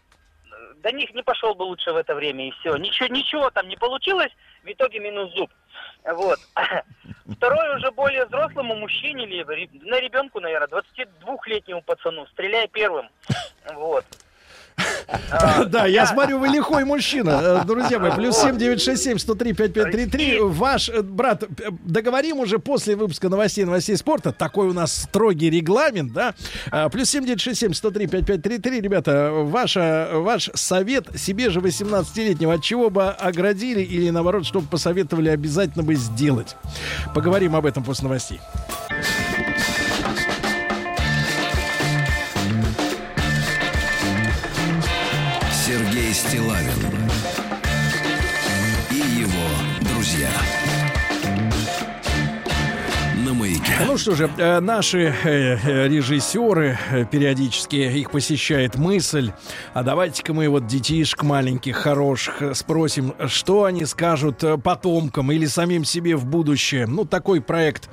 до 0.84 0.92
них 0.92 1.14
не 1.14 1.24
пошел 1.24 1.56
бы 1.56 1.64
лучше 1.64 1.94
в 1.94 1.96
это 1.96 2.14
время, 2.14 2.50
и 2.50 2.52
все. 2.60 2.76
Ничего, 2.76 3.08
ничего 3.08 3.50
там 3.52 3.66
не 3.70 3.78
получилось, 3.78 4.32
в 4.66 4.68
итоге 4.68 5.00
минус 5.00 5.34
зуб. 5.36 5.50
Вот. 6.04 6.40
Второе, 7.38 7.78
уже 7.78 7.92
более 7.92 8.26
взрослому 8.26 8.76
мужчине, 8.76 9.24
или 9.24 9.70
на 9.88 10.02
ребенку, 10.02 10.42
наверное, 10.42 10.68
22-летнему 10.98 11.82
пацану, 11.84 12.28
стреляй 12.34 12.68
первым. 12.68 13.08
Вот. 13.74 14.04
Да, 15.68 15.86
я 15.86 16.06
смотрю, 16.06 16.40
вы 16.40 16.48
лихой 16.48 16.86
мужчина. 16.86 17.62
Э, 17.62 17.66
Друзья 17.66 18.00
мои, 18.00 18.12
плюс 18.12 18.38
7967 18.38 19.18
103 19.20 19.54
5533. 19.54 20.40
Ваш 20.42 20.90
э, 20.90 21.02
брат, 21.02 21.44
э, 21.44 21.48
договорим 21.84 22.40
уже 22.40 22.60
после 22.60 22.96
выпуска 22.96 23.30
новостей, 23.30 23.66
новостей 23.66 23.98
спорта. 23.98 24.32
Такой 24.32 24.68
у 24.68 24.74
нас 24.74 24.94
строгий 24.94 25.50
регламент, 25.50 26.14
да? 26.14 26.34
А, 26.72 26.90
Плюс 26.90 27.10
7967 27.10 27.74
103 27.74 28.08
5533. 28.08 28.82
Ребята, 28.82 29.32
ваша, 29.34 30.10
ваш 30.14 30.50
совет 30.54 31.08
себе 31.20 31.50
же 31.50 31.60
18-летнего, 31.60 32.54
от 32.54 32.64
чего 32.64 32.90
бы 32.90 33.10
оградили 33.10 33.82
или 33.82 34.10
наоборот, 34.10 34.46
что 34.46 34.62
бы 34.62 34.68
посоветовали 34.68 35.30
обязательно 35.30 35.84
бы 35.84 35.96
сделать? 35.96 36.56
Поговорим 37.14 37.56
об 37.56 37.66
этом 37.66 37.84
после 37.84 38.04
новостей. 38.08 38.40
Стилавин 46.20 46.99
Ну 53.86 53.98
что 53.98 54.14
же, 54.14 54.30
э, 54.38 54.60
наши 54.60 55.14
э, 55.24 55.58
э, 55.64 55.88
режиссеры 55.88 56.78
периодически 57.12 57.78
их 57.78 58.12
посещает 58.12 58.76
мысль, 58.76 59.32
а 59.74 59.84
давайте-ка 59.84 60.34
мы 60.34 60.50
вот 60.50 60.68
детишек 60.68 61.24
маленьких, 61.24 61.78
хороших 61.78 62.56
спросим, 62.56 63.14
что 63.28 63.64
они 63.64 63.86
скажут 63.86 64.44
потомкам 64.64 65.32
или 65.32 65.46
самим 65.46 65.86
себе 65.86 66.18
в 66.18 66.26
будущее. 66.26 66.88
Ну, 66.88 67.06
такой 67.06 67.40
проект 67.42 67.90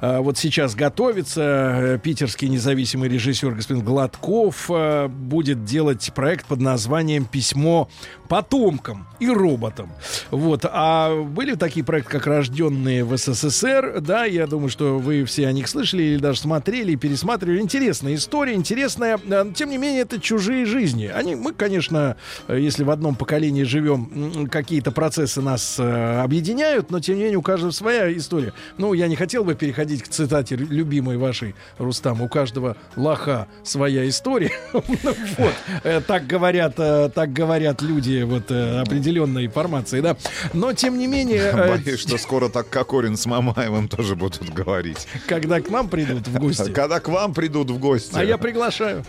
вот 0.00 0.38
сейчас 0.38 0.74
готовится. 0.74 2.00
Питерский 2.02 2.48
независимый 2.48 3.08
режиссер 3.08 3.50
господин 3.50 3.84
Гладков 3.84 4.70
будет 5.08 5.64
делать 5.64 6.10
проект 6.14 6.46
под 6.46 6.60
названием 6.60 7.26
«Письмо 7.26 7.88
потомкам 8.28 9.06
и 9.20 9.28
роботам». 9.28 9.92
Вот. 10.30 10.64
А 10.64 11.22
были 11.22 11.54
такие 11.54 11.84
проекты, 11.84 12.12
как 12.12 12.26
«Рожденные 12.26 13.04
в 13.04 13.16
СССР», 13.16 14.00
да, 14.00 14.24
я 14.24 14.46
думаю, 14.46 14.70
что 14.70 14.98
вы 14.98 15.25
все 15.26 15.46
о 15.46 15.52
них 15.52 15.68
слышали 15.68 16.02
или 16.02 16.18
даже 16.18 16.40
смотрели, 16.40 16.94
пересматривали. 16.94 17.60
Интересная 17.60 18.14
история, 18.14 18.54
интересная. 18.54 19.18
Э, 19.28 19.44
Тем 19.54 19.70
не 19.70 19.78
менее, 19.78 20.02
это 20.02 20.20
чужие 20.20 20.64
жизни. 20.66 21.06
Они, 21.06 21.34
мы, 21.34 21.52
конечно, 21.52 22.16
э, 22.48 22.58
если 22.58 22.84
в 22.84 22.90
одном 22.90 23.14
поколении 23.14 23.64
живем, 23.64 24.48
какие-то 24.50 24.92
процессы 24.92 25.40
нас 25.42 25.76
э, 25.78 26.20
объединяют, 26.20 26.90
но 26.90 27.00
тем 27.00 27.16
не 27.16 27.22
менее 27.22 27.38
у 27.38 27.42
каждого 27.42 27.70
своя 27.70 28.14
история. 28.16 28.52
Ну, 28.78 28.92
я 28.94 29.08
не 29.08 29.16
хотел 29.16 29.44
бы 29.44 29.54
переходить 29.54 30.02
к 30.02 30.08
цитате 30.08 30.56
любимой 30.56 31.16
вашей, 31.16 31.54
Рустам. 31.78 32.22
У 32.22 32.28
каждого 32.28 32.76
лоха 32.96 33.48
своя 33.62 34.08
история. 34.08 34.52
Ну, 34.72 35.14
Вот. 35.38 36.04
Так 36.06 36.26
говорят, 36.26 36.76
так 36.76 37.32
говорят 37.32 37.82
люди 37.82 38.22
вот 38.22 38.50
определенной 38.50 39.48
формации, 39.48 40.00
да. 40.00 40.16
Но 40.52 40.72
тем 40.72 40.98
не 40.98 41.06
менее, 41.06 41.52
Боюсь, 41.52 42.00
что 42.00 42.16
скоро 42.18 42.48
так 42.48 42.68
Кокорин 42.68 43.16
с 43.16 43.26
Мамаевым 43.26 43.88
тоже 43.88 44.16
будут 44.16 44.48
говорить. 44.52 45.06
Когда 45.26 45.60
к 45.60 45.70
нам 45.70 45.88
придут 45.88 46.26
в 46.28 46.38
гости. 46.38 46.70
Когда 46.72 47.00
к 47.00 47.08
вам 47.08 47.34
придут 47.34 47.70
в 47.70 47.78
гости. 47.78 48.12
А 48.14 48.24
я 48.24 48.38
приглашаю. 48.38 49.04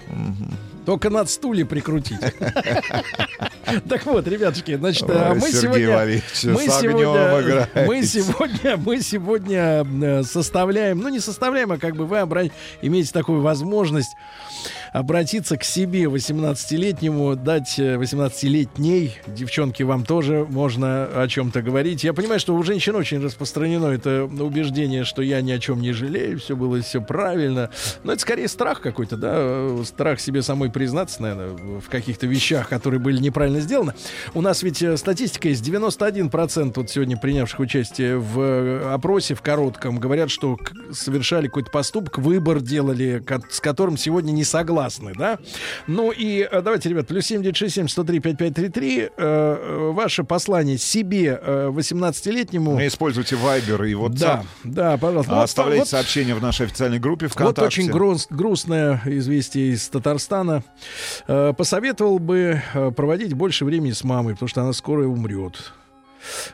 Только 0.85 1.09
над 1.09 1.29
стуле 1.29 1.65
прикрутить. 1.65 2.19
Так 3.89 4.05
вот, 4.05 4.25
ребятушки, 4.25 4.77
значит, 4.77 5.09
Ой, 5.09 5.15
а 5.17 5.33
мы 5.33 5.51
сегодня... 5.51 5.89
Валерьевич, 5.89 6.43
Мы 6.45 6.67
сегодня, 6.69 7.27
мы 7.85 8.01
сегодня, 8.01 8.77
мы 8.77 9.01
сегодня 9.01 10.23
составляем, 10.23 10.99
ну 10.99 11.09
не 11.09 11.19
составляем, 11.19 11.73
а 11.73 11.77
как 11.77 11.97
бы 11.97 12.05
вы 12.05 12.17
имеете 12.81 13.11
такую 13.11 13.41
возможность 13.41 14.15
обратиться 14.93 15.57
к 15.57 15.63
себе 15.63 16.03
18-летнему, 16.03 17.35
дать 17.35 17.77
э, 17.79 17.95
18-летней, 17.95 19.15
девчонки, 19.27 19.83
вам 19.83 20.05
тоже 20.05 20.45
можно 20.49 21.05
о 21.05 21.27
чем-то 21.27 21.61
говорить. 21.61 22.03
Я 22.03 22.13
понимаю, 22.13 22.39
что 22.39 22.55
у 22.55 22.63
женщин 22.63 22.95
очень 22.95 23.21
распространено 23.21 23.87
это 23.87 24.25
убеждение, 24.25 25.03
что 25.03 25.21
я 25.21 25.41
ни 25.41 25.51
о 25.51 25.59
чем 25.59 25.81
не 25.81 25.91
жалею, 25.91 26.39
все 26.39 26.55
было 26.55 26.81
все 26.81 27.01
правильно. 27.01 27.69
Но 28.03 28.13
это 28.13 28.21
скорее 28.21 28.47
страх 28.47 28.81
какой-то, 28.81 29.17
да, 29.17 29.33
э, 29.35 29.83
страх 29.85 30.19
себе 30.19 30.41
самой 30.41 30.71
признаться, 30.71 31.21
наверное, 31.21 31.79
в 31.79 31.89
каких-то 31.89 32.27
вещах, 32.27 32.69
которые 32.69 32.99
были 32.99 33.19
неправильно 33.19 33.59
сделаны. 33.59 33.93
У 34.33 34.41
нас 34.41 34.63
ведь 34.63 34.81
э, 34.81 34.97
статистика 34.97 35.49
есть, 35.49 35.67
91% 35.67 36.73
вот 36.75 36.89
сегодня 36.89 37.17
принявших 37.17 37.59
участие 37.59 38.17
в 38.17 38.39
э, 38.39 38.93
опросе, 38.93 39.35
в 39.35 39.41
коротком, 39.41 39.99
говорят, 39.99 40.29
что 40.29 40.57
совершали 40.91 41.47
какой-то 41.47 41.71
поступок, 41.71 42.17
выбор 42.17 42.61
делали, 42.61 43.23
с 43.49 43.59
которым 43.59 43.97
сегодня 43.97 44.31
не 44.31 44.43
согласны, 44.43 44.76
да? 45.17 45.39
Ну 45.87 46.11
и 46.11 46.41
э, 46.49 46.61
давайте, 46.61 46.89
ребят, 46.89 47.07
плюс 47.07 47.25
7967 47.25 47.87
103 47.87 48.19
5533, 48.19 49.09
э, 49.17 49.91
ваше 49.93 50.23
послание 50.23 50.77
себе, 50.77 51.39
э, 51.41 51.67
18-летнему. 51.73 52.85
Используйте 52.85 53.35
Viber 53.35 53.89
и 53.89 53.93
WhatsApp. 53.93 54.15
Да, 54.19 54.43
да, 54.63 54.97
пожалуйста. 54.97 55.31
А 55.31 55.35
Вот, 55.37 55.43
Оставляйте 55.43 55.79
вот- 55.81 55.89
сообщения 55.89 56.35
в 56.35 56.41
нашей 56.41 56.65
официальной 56.65 56.99
группе 56.99 57.27
вот 57.27 57.33
ВКонтакте. 57.33 57.81
очень 57.81 57.91
груз- 57.91 58.27
грустное 58.29 59.01
известие 59.05 59.73
из 59.73 59.87
Татарстана. 59.89 60.63
Э, 61.27 61.53
посоветовал 61.57 62.19
бы 62.19 62.61
э, 62.73 62.91
проводить 62.91 63.33
больше 63.33 63.65
времени 63.65 63.91
с 63.91 64.03
мамой, 64.03 64.33
потому 64.33 64.49
что 64.49 64.61
она 64.61 64.73
скоро 64.73 65.05
умрет. 65.07 65.73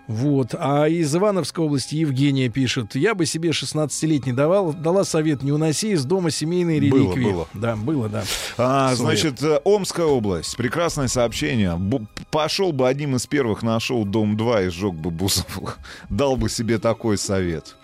Вот. 0.07 0.55
А 0.57 0.87
из 0.87 1.15
Ивановской 1.15 1.63
области 1.65 1.95
Евгения 1.95 2.49
пишет. 2.49 2.95
Я 2.95 3.15
бы 3.15 3.25
себе 3.25 3.49
16-летний 3.51 4.33
давал, 4.33 4.73
дала 4.73 5.03
совет 5.03 5.43
не 5.43 5.51
уноси 5.51 5.91
из 5.91 6.05
дома 6.05 6.31
семейные 6.31 6.79
Было, 6.89 6.99
реликвии. 7.13 7.23
было. 7.31 7.47
Да, 7.53 7.75
было, 7.75 8.09
да. 8.09 8.23
А, 8.57 8.87
Совет. 8.95 8.97
значит, 8.99 9.43
э, 9.43 9.59
Омская 9.65 10.05
область. 10.05 10.55
Прекрасное 10.57 11.07
сообщение. 11.07 11.75
Бу- 11.77 12.05
пошел 12.31 12.71
бы 12.71 12.87
одним 12.87 13.15
из 13.15 13.25
первых, 13.27 13.63
нашел 13.63 14.05
дом 14.05 14.37
2 14.37 14.61
и 14.63 14.69
сжег 14.69 14.93
бы 14.93 15.11
Бузову. 15.11 15.69
Дал 16.09 16.35
бы 16.35 16.49
себе 16.49 16.77
такой 16.79 17.17
совет. 17.17 17.75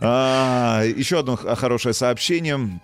А, 0.00 0.82
еще 0.84 1.20
одно 1.20 1.36
хорошее 1.36 1.94
сообщение. 1.94 2.80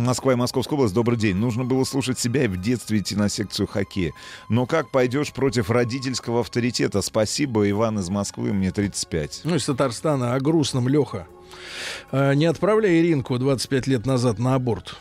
Москва 0.00 0.32
и 0.32 0.36
Московская 0.36 0.74
область, 0.74 0.92
добрый 0.94 1.16
день. 1.16 1.36
Нужно 1.36 1.64
было 1.64 1.84
слушать 1.84 2.18
себя 2.18 2.44
и 2.44 2.48
в 2.48 2.60
детстве 2.60 2.98
идти 2.98 3.14
на 3.14 3.28
секцию 3.28 3.68
хоккея. 3.68 4.12
Но 4.48 4.66
как 4.66 4.90
пойдешь 4.90 5.32
против 5.32 5.70
родительского 5.70 6.40
авторитета? 6.40 7.00
Спасибо, 7.00 7.68
Иван 7.70 8.00
из 8.00 8.08
Москвы, 8.08 8.52
мне 8.52 8.72
35. 8.72 9.42
Ну, 9.44 9.54
из 9.54 9.64
Татарстана, 9.64 10.34
о 10.34 10.40
грустном, 10.40 10.88
Леха. 10.88 11.26
Э, 12.10 12.34
Не 12.34 12.46
отправляй 12.46 13.00
Иринку 13.00 13.38
25 13.38 13.86
лет 13.86 14.04
назад 14.06 14.38
на 14.40 14.56
аборт. 14.56 14.96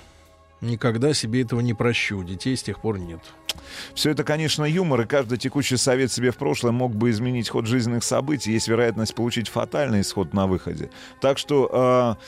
Никогда 0.61 1.14
себе 1.14 1.41
этого 1.41 1.60
не 1.60 1.74
прощу. 1.74 2.24
Детей 2.24 2.56
с 2.56 2.64
тех 2.64 2.80
пор 2.80 2.99
нет. 2.99 3.20
Все 3.95 4.11
это, 4.11 4.24
конечно, 4.24 4.64
юмор, 4.64 5.02
и 5.02 5.06
каждый 5.06 5.38
текущий 5.38 5.78
совет 5.78 6.11
себе 6.11 6.32
в 6.32 6.38
прошлое 6.38 6.72
мог 6.72 6.95
бы 6.95 7.10
изменить 7.10 7.49
ход 7.49 7.65
жизненных 7.65 8.03
событий. 8.03 8.53
Есть 8.53 8.68
вероятность 8.68 9.15
получить 9.15 9.49
фатальный 9.49 10.02
исход 10.02 10.34
на 10.34 10.45
выходе. 10.45 10.91
Так 11.20 11.38
что... 11.40 12.18
э, 12.20 12.24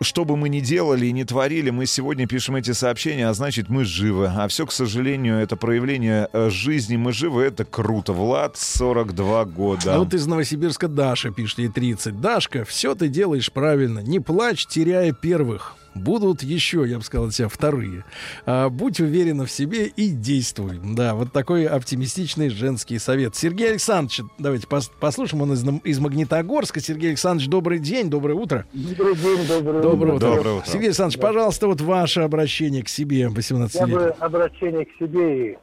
что 0.00 0.24
бы 0.24 0.36
мы 0.36 0.48
ни 0.48 0.60
делали 0.60 1.06
и 1.06 1.12
не 1.12 1.24
творили, 1.24 1.70
мы 1.70 1.86
сегодня 1.86 2.26
пишем 2.26 2.56
эти 2.56 2.72
сообщения, 2.72 3.28
а 3.28 3.34
значит, 3.34 3.68
мы 3.68 3.84
живы. 3.84 4.30
А 4.34 4.48
все, 4.48 4.66
к 4.66 4.72
сожалению, 4.72 5.38
это 5.38 5.56
проявление 5.56 6.28
э, 6.32 6.50
жизни. 6.50 6.96
Мы 6.96 7.12
живы, 7.12 7.44
это 7.44 7.64
круто. 7.64 8.12
Влад, 8.12 8.56
42 8.56 9.44
года. 9.46 9.94
А 9.94 9.98
вот 9.98 10.14
из 10.14 10.26
Новосибирска 10.26 10.88
Даша 10.88 11.30
пишет, 11.30 11.58
ей 11.58 11.68
30. 11.68 12.20
Дашка, 12.20 12.64
все 12.64 12.94
ты 12.94 13.08
делаешь 13.08 13.50
правильно. 13.52 14.00
Не 14.00 14.20
плачь, 14.20 14.66
теряя 14.66 15.12
первых. 15.12 15.76
Будут 15.96 16.42
еще, 16.42 16.84
я 16.86 16.98
бы 16.98 17.02
сказал 17.04 17.28
от 17.28 17.34
себя, 17.34 17.48
вторые. 17.48 18.04
А, 18.44 18.68
будь 18.68 19.00
уверена 19.00 19.46
в 19.46 19.50
себе 19.50 19.86
и 19.86 20.08
действуй. 20.10 20.78
Да, 20.82 21.14
вот 21.14 21.32
такой 21.32 21.66
оптимистичный 21.66 22.48
женский 22.50 22.98
совет. 22.98 23.34
Сергей 23.34 23.70
Александрович, 23.70 24.20
давайте 24.38 24.66
пос- 24.66 24.90
послушаем, 25.00 25.42
он 25.42 25.52
из, 25.54 25.64
из 25.84 25.98
Магнитогорска. 25.98 26.80
Сергей 26.80 27.08
Александрович, 27.10 27.48
добрый 27.48 27.78
день, 27.78 28.10
доброе 28.10 28.34
утро. 28.34 28.66
Добрый 28.72 29.14
день, 29.16 29.46
доброе, 29.48 29.82
Доброе 29.82 30.14
утро. 30.14 30.26
Доброе 30.36 30.54
утро. 30.58 30.66
Сергей 30.70 30.88
Александрович, 30.88 31.20
пожалуйста, 31.20 31.66
вот 31.66 31.80
ваше 31.80 32.20
обращение 32.20 32.82
к 32.82 32.88
себе 32.88 33.28
18 33.28 33.74
Я 33.74 33.86
лет. 33.86 33.94
бы 33.96 34.04
обращение 34.18 34.84
к 34.84 34.90
себе 34.98 35.52
и 35.52 35.58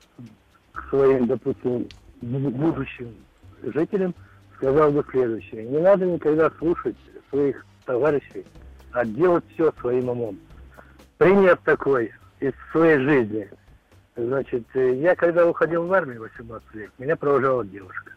к 0.73 0.89
своим, 0.89 1.27
допустим, 1.27 1.87
бу- 2.21 2.49
будущим 2.49 3.09
жителям 3.73 4.13
сказал 4.57 4.91
бы 4.91 5.03
следующее. 5.11 5.63
Не 5.65 5.79
надо 5.79 6.05
никогда 6.05 6.49
слушать 6.59 6.95
своих 7.29 7.65
товарищей, 7.85 8.45
а 8.93 9.05
делать 9.05 9.43
все 9.53 9.71
своим 9.79 10.09
умом. 10.09 10.39
Пример 11.17 11.57
такой 11.63 12.13
из 12.39 12.53
своей 12.71 12.99
жизни. 12.99 13.49
Значит, 14.15 14.63
э, 14.75 14.93
я 14.95 15.15
когда 15.15 15.47
уходил 15.47 15.87
в 15.87 15.93
армию 15.93 16.21
18 16.21 16.75
лет, 16.75 16.91
меня 16.99 17.15
провожала 17.15 17.65
девушка. 17.65 18.13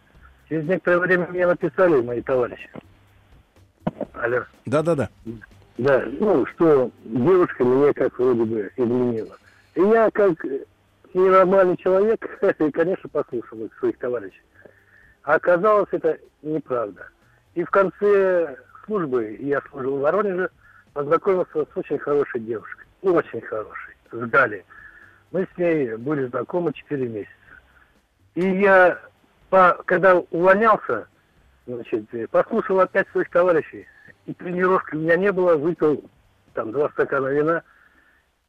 Через 0.47 0.67
некоторое 0.67 0.99
время 0.99 1.27
мне 1.27 1.47
написали 1.47 2.01
мои 2.01 2.21
товарищи. 2.21 2.69
Алло. 4.13 4.43
Да-да-да. 4.65 5.09
Да, 5.77 6.03
ну, 6.19 6.45
что 6.45 6.91
девушка 7.03 7.63
меня 7.63 7.93
как 7.93 8.17
вроде 8.19 8.43
бы 8.43 8.71
изменила. 8.77 9.35
И 9.75 9.81
я 9.81 10.09
как 10.11 10.43
ненормальный 11.13 11.77
человек, 11.77 12.39
конечно, 12.73 13.09
послушал 13.09 13.65
их, 13.65 13.77
своих 13.79 13.97
товарищей. 13.97 14.41
А 15.23 15.35
оказалось, 15.35 15.89
это 15.91 16.17
неправда. 16.41 17.07
И 17.55 17.63
в 17.63 17.69
конце 17.69 18.57
службы, 18.85 19.37
я 19.39 19.61
служил 19.69 19.97
в 19.97 20.01
Воронеже, 20.01 20.49
познакомился 20.97 21.63
с 21.63 21.77
очень 21.77 21.99
хорошей 21.99 22.39
девушкой. 22.39 22.83
Очень 23.03 23.41
хорошей. 23.41 23.93
С 24.11 24.17
Галей. 24.29 24.65
Мы 25.31 25.47
с 25.53 25.57
ней 25.59 25.95
были 25.95 26.25
знакомы 26.25 26.73
4 26.73 27.07
месяца. 27.07 27.31
И 28.33 28.41
я, 28.61 28.99
по, 29.51 29.79
когда 29.85 30.15
увольнялся, 30.15 31.07
значит, 31.67 32.11
э, 32.15 32.25
послушал 32.25 32.79
опять 32.79 33.07
своих 33.09 33.29
товарищей. 33.29 33.85
И 34.25 34.33
тренировки 34.33 34.95
у 34.95 34.97
меня 34.97 35.17
не 35.17 35.31
было, 35.31 35.55
выпил 35.55 36.03
там 36.55 36.71
два 36.71 36.89
стакана 36.89 37.27
вина. 37.27 37.61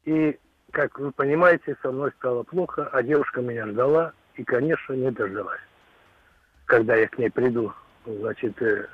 И, 0.05 0.35
как 0.71 0.97
вы 0.97 1.11
понимаете, 1.11 1.77
со 1.83 1.91
мной 1.91 2.11
стало 2.17 2.41
плохо, 2.41 2.89
а 2.91 3.03
девушка 3.03 3.41
меня 3.41 3.67
ждала 3.67 4.13
и, 4.33 4.43
конечно, 4.43 4.93
не 4.93 5.11
дождалась. 5.11 5.61
Когда 6.65 6.95
я 6.95 7.07
к 7.09 7.19
ней 7.19 7.29
приду, 7.29 7.71
значит, 8.07 8.59
э, 8.59 8.87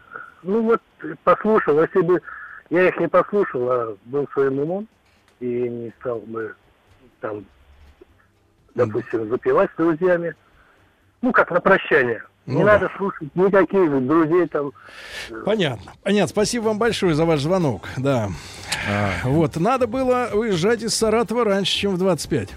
ну 0.44 0.62
вот, 0.62 0.82
послушал, 1.24 1.82
если 1.82 2.02
бы 2.02 2.22
я 2.70 2.88
их 2.88 2.98
не 2.98 3.08
послушал, 3.08 3.72
а 3.72 3.98
был 4.06 4.28
своим 4.34 4.60
умом 4.60 4.88
и 5.40 5.46
не 5.46 5.94
стал 6.00 6.20
бы 6.20 6.56
там, 7.22 7.46
допустим, 8.74 9.30
запивать 9.30 9.70
с 9.74 9.78
друзьями, 9.78 10.36
ну, 11.22 11.32
как 11.32 11.52
на 11.52 11.60
прощание. 11.60 12.24
Ну 12.46 12.60
не 12.60 12.64
да. 12.64 12.74
надо 12.74 12.92
слушать 12.98 13.36
никаких 13.36 14.06
друзей 14.06 14.48
там. 14.48 14.72
Понятно. 15.46 15.94
Понятно. 16.04 16.28
Спасибо 16.28 16.66
вам 16.66 16.78
большое 16.78 17.16
за 17.16 17.26
ваш 17.26 17.42
звонок. 17.42 17.88
Да. 17.98 18.30
Вот. 19.24 19.56
Надо 19.56 19.88
было 19.88 20.30
уезжать 20.32 20.84
из 20.84 20.94
Саратова 20.94 21.44
раньше, 21.44 21.76
чем 21.76 21.96
в 21.96 21.98
25. 21.98 22.54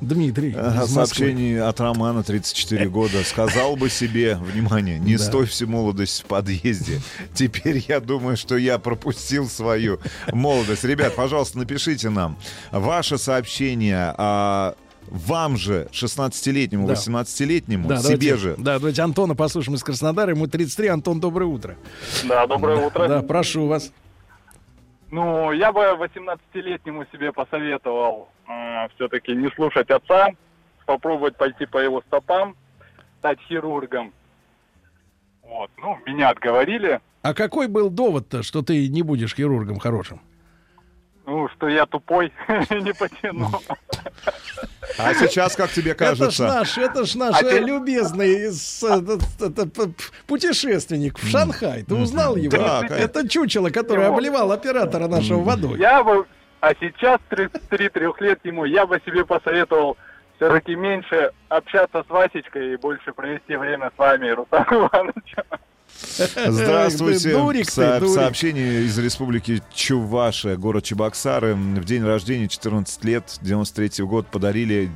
Дмитрий. 0.00 0.54
Ага. 0.56 0.86
Сообщение 0.86 1.62
от 1.62 1.80
Романа, 1.80 2.22
34 2.22 2.88
года. 2.88 3.24
Сказал 3.24 3.76
бы 3.76 3.90
себе, 3.90 4.36
внимание, 4.36 4.98
не 4.98 5.16
Да. 5.16 5.24
стой 5.24 5.46
всю 5.46 5.66
молодость 5.66 6.22
в 6.22 6.24
подъезде. 6.26 7.00
Теперь 7.34 7.84
я 7.88 8.00
думаю, 8.00 8.36
что 8.36 8.56
я 8.56 8.78
пропустил 8.78 9.48
свою 9.48 9.98
молодость. 10.32 10.84
Ребят, 10.84 11.14
пожалуйста, 11.16 11.58
напишите 11.58 12.10
нам 12.10 12.36
ваше 12.70 13.18
сообщение. 13.18 14.14
а, 14.16 14.74
вам 15.10 15.56
же, 15.56 15.88
16-летнему, 15.90 16.86
Да. 16.86 16.92
18-летнему, 16.92 17.88
Да, 17.88 17.96
себе 17.96 18.08
давайте, 18.16 18.36
же. 18.36 18.54
Да, 18.58 18.78
давайте 18.78 19.00
Антона 19.00 19.34
послушаем 19.34 19.76
из 19.76 19.82
Краснодара. 19.82 20.32
Ему 20.32 20.46
33. 20.48 20.88
Антон, 20.88 21.18
доброе 21.18 21.46
утро. 21.46 21.76
Да, 22.28 22.46
доброе 22.46 22.86
утро. 22.86 23.08
Да, 23.08 23.22
прошу 23.22 23.66
вас. 23.66 23.90
Ну, 25.10 25.52
я 25.52 25.72
бы 25.72 25.80
18-летнему 25.80 27.06
себе 27.12 27.32
посоветовал 27.32 28.28
все-таки 28.94 29.32
не 29.32 29.48
слушать 29.50 29.90
отца, 29.90 30.28
попробовать 30.86 31.36
пойти 31.36 31.66
по 31.66 31.78
его 31.78 32.02
стопам, 32.02 32.56
стать 33.18 33.40
хирургом. 33.48 34.12
Вот, 35.42 35.70
ну, 35.78 35.98
меня 36.06 36.30
отговорили, 36.30 37.00
А 37.22 37.34
какой 37.34 37.68
был 37.68 37.90
довод-то, 37.90 38.42
что 38.42 38.62
ты 38.62 38.88
не 38.88 39.02
будешь 39.02 39.34
хирургом 39.34 39.78
хорошим? 39.78 40.20
Ну, 41.28 41.46
что 41.50 41.68
я 41.68 41.84
тупой, 41.84 42.32
не 42.70 42.94
потяну. 42.94 43.50
А 44.98 45.12
сейчас, 45.12 45.54
как 45.56 45.70
тебе 45.70 45.90
Это 45.90 46.14
ж 46.14 46.18
кажется? 46.18 46.46
наш, 46.46 46.78
это 46.78 47.04
ж 47.04 47.14
наш 47.16 47.42
А 47.42 47.60
любезный 47.60 48.50
путешественник 50.26 51.18
в 51.18 51.30
Шанхай. 51.30 51.82
Ты 51.84 51.94
узнал 51.94 52.34
его? 52.36 52.56
Да, 52.56 52.80
это 52.88 53.28
чучело, 53.28 53.68
которое 53.68 54.06
Его. 54.06 54.16
обливал 54.16 54.52
оператора 54.52 55.06
нашего 55.06 55.42
водой. 55.42 55.78
Я 55.78 56.02
бы, 56.02 56.24
а 56.60 56.72
сейчас, 56.80 57.20
33 57.28 57.90
лет 58.20 58.40
ему, 58.44 58.64
я 58.64 58.86
бы 58.86 58.98
себе 59.04 59.26
посоветовал 59.26 59.98
все-таки 60.36 60.74
меньше 60.76 61.32
общаться 61.50 62.04
с 62.04 62.10
Васечкой 62.10 62.72
и 62.72 62.76
больше 62.76 63.12
провести 63.12 63.54
время 63.56 63.90
с 63.94 63.98
вами, 63.98 64.30
Рустам 64.30 64.64
Иванович. 64.70 65.34
Здравствуйте. 66.46 67.32
Дурик 67.32 67.66
ты, 67.66 67.72
Со- 67.72 68.00
дурик. 68.00 68.14
Сообщение 68.14 68.82
из 68.84 68.96
республики 68.98 69.62
Чувашия, 69.74 70.56
город 70.56 70.84
Чебоксары. 70.84 71.54
В 71.54 71.84
день 71.84 72.04
рождения, 72.04 72.48
14 72.48 73.04
лет, 73.04 73.38
93 73.42 74.04
год, 74.04 74.26
подарили 74.28 74.90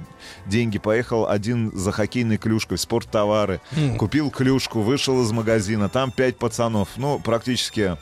деньги. 0.47 0.79
Поехал 0.79 1.29
один 1.29 1.73
за 1.77 1.93
хоккейной 1.93 2.37
клюшкой 2.39 2.77
в 2.79 2.81
спорттовары. 2.81 3.61
М. 3.77 3.97
Купил 3.99 4.31
клюшку, 4.31 4.81
вышел 4.81 5.23
из 5.23 5.31
магазина. 5.33 5.89
Там 5.89 6.11
пять 6.11 6.37
пацанов. 6.37 6.89
Ну, 6.97 7.19
практически 7.19 7.97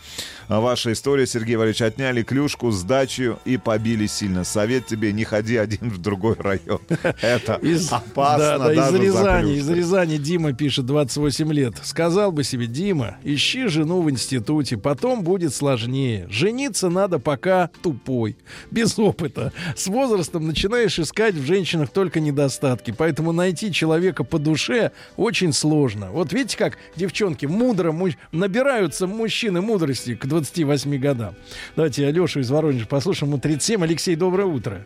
ваша 0.59 0.93
история, 0.93 1.27
Сергей 1.27 1.55
Валерьевич. 1.55 1.83
Отняли 1.83 2.23
клюшку, 2.23 2.73
сдачу 2.73 3.39
и 3.45 3.57
побили 3.57 4.07
сильно. 4.07 4.43
Совет 4.43 4.87
тебе, 4.87 5.13
не 5.13 5.23
ходи 5.25 5.57
один 5.57 5.91
в 5.91 5.99
другой 5.99 6.35
район. 6.37 6.81
Это 7.21 7.55
Из, 7.63 7.93
опасно 7.93 8.39
да, 8.39 8.59
да, 8.59 8.73
из 8.73 8.77
даже 8.77 8.91
за 8.97 9.03
Рязани, 9.03 9.57
из. 9.59 9.69
Рязани 9.71 10.17
Дима 10.17 10.53
пишет, 10.53 10.87
28 10.87 11.53
лет. 11.53 11.75
Сказал 11.83 12.33
бы 12.33 12.43
себе, 12.43 12.67
Дима, 12.67 13.19
ищи 13.23 13.69
жену 13.69 14.03
в 14.03 14.11
институте, 14.11 14.77
потом 14.77 15.23
будет 15.23 15.55
сложнее. 15.55 16.27
Жениться 16.31 16.89
надо 16.89 17.19
пока 17.21 17.71
тупой, 17.83 18.37
без 18.73 18.99
опыта. 18.99 19.53
С 19.77 19.87
возрастом 19.87 20.47
начинаешь 20.47 20.99
искать 20.99 21.35
в 21.35 21.45
женщинах 21.47 21.91
только 21.91 22.19
недостатки, 22.19 22.93
поэтому 22.97 23.33
найти 23.33 23.73
человека 23.73 24.25
по 24.25 24.39
душе 24.39 24.93
очень 25.17 25.53
сложно. 25.53 26.11
Вот 26.11 26.33
видите, 26.33 26.57
как 26.57 26.79
девчонки 26.97 27.47
мудро 27.47 27.93
му- 27.93 28.09
набираются 28.33 29.07
мужчины 29.07 29.61
мудрости 29.61 30.15
к 30.15 30.27
28 30.41 30.99
годам. 30.99 31.35
Давайте 31.77 32.07
Алешу 32.07 32.41
из 32.41 32.51
Воронежа 32.51 32.87
послушаем. 32.87 33.31
Ему 33.33 33.41
37. 33.41 33.83
Алексей, 33.85 34.17
доброе 34.17 34.47
утро. 34.47 34.83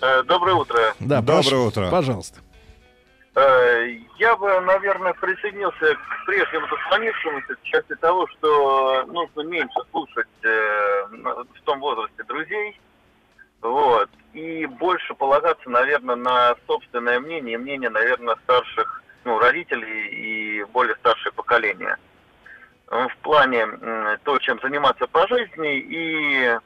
Э, 0.00 0.22
Доброе 0.22 0.54
утро. 0.54 0.94
Да, 1.00 1.16
Доброе 1.20 1.42
прошу, 1.42 1.64
утро. 1.64 1.88
Пожалуйста. 1.90 2.40
Э, 3.34 3.86
Я 4.18 4.36
бы, 4.36 4.60
наверное, 4.60 5.12
присоединился 5.14 5.94
к 5.94 6.26
прежнему 6.26 6.66
дозвонившемуся 6.68 7.56
в 7.60 7.66
части 7.66 7.94
того, 7.96 8.26
что 8.28 9.04
нужно 9.06 9.40
меньше 9.48 9.78
слушать 9.90 10.26
э, 10.44 11.06
в 11.10 11.60
том 11.64 11.80
возрасте 11.80 12.22
друзей, 12.28 12.78
вот, 13.60 14.08
и 14.34 14.66
больше 14.66 15.14
полагаться, 15.14 15.68
наверное, 15.68 16.14
на 16.16 16.54
собственное 16.68 17.18
мнение, 17.18 17.54
и 17.54 17.56
мнение, 17.58 17.90
наверное, 17.90 18.36
старших, 18.44 19.02
ну, 19.24 19.38
родителей 19.40 20.08
и 20.10 20.64
более 20.64 20.94
старшее 20.96 21.32
поколение. 21.32 21.96
Э, 22.90 23.06
В 23.08 23.16
плане 23.18 23.66
то, 24.24 24.38
чем 24.38 24.58
заниматься 24.60 25.06
по 25.06 25.26
жизни 25.28 25.78
и 25.78 26.58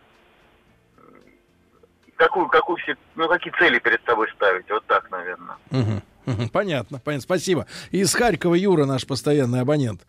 какую, 2.17 2.49
какую 2.49 2.79
ну, 3.17 3.29
какие 3.29 3.53
цели 3.59 3.79
перед 3.79 4.05
собой 4.05 4.29
ставить, 4.35 4.71
вот 4.71 4.85
так, 4.87 5.11
наверное. 5.11 5.57
Мгм. 5.71 6.03
Понятно, 6.53 7.01
понятно. 7.05 7.21
Спасибо. 7.23 7.67
Из 7.91 8.13
Харькова 8.15 8.55
Юра, 8.55 8.85
наш 8.85 9.07
постоянный 9.07 9.61
абонент. 9.61 10.03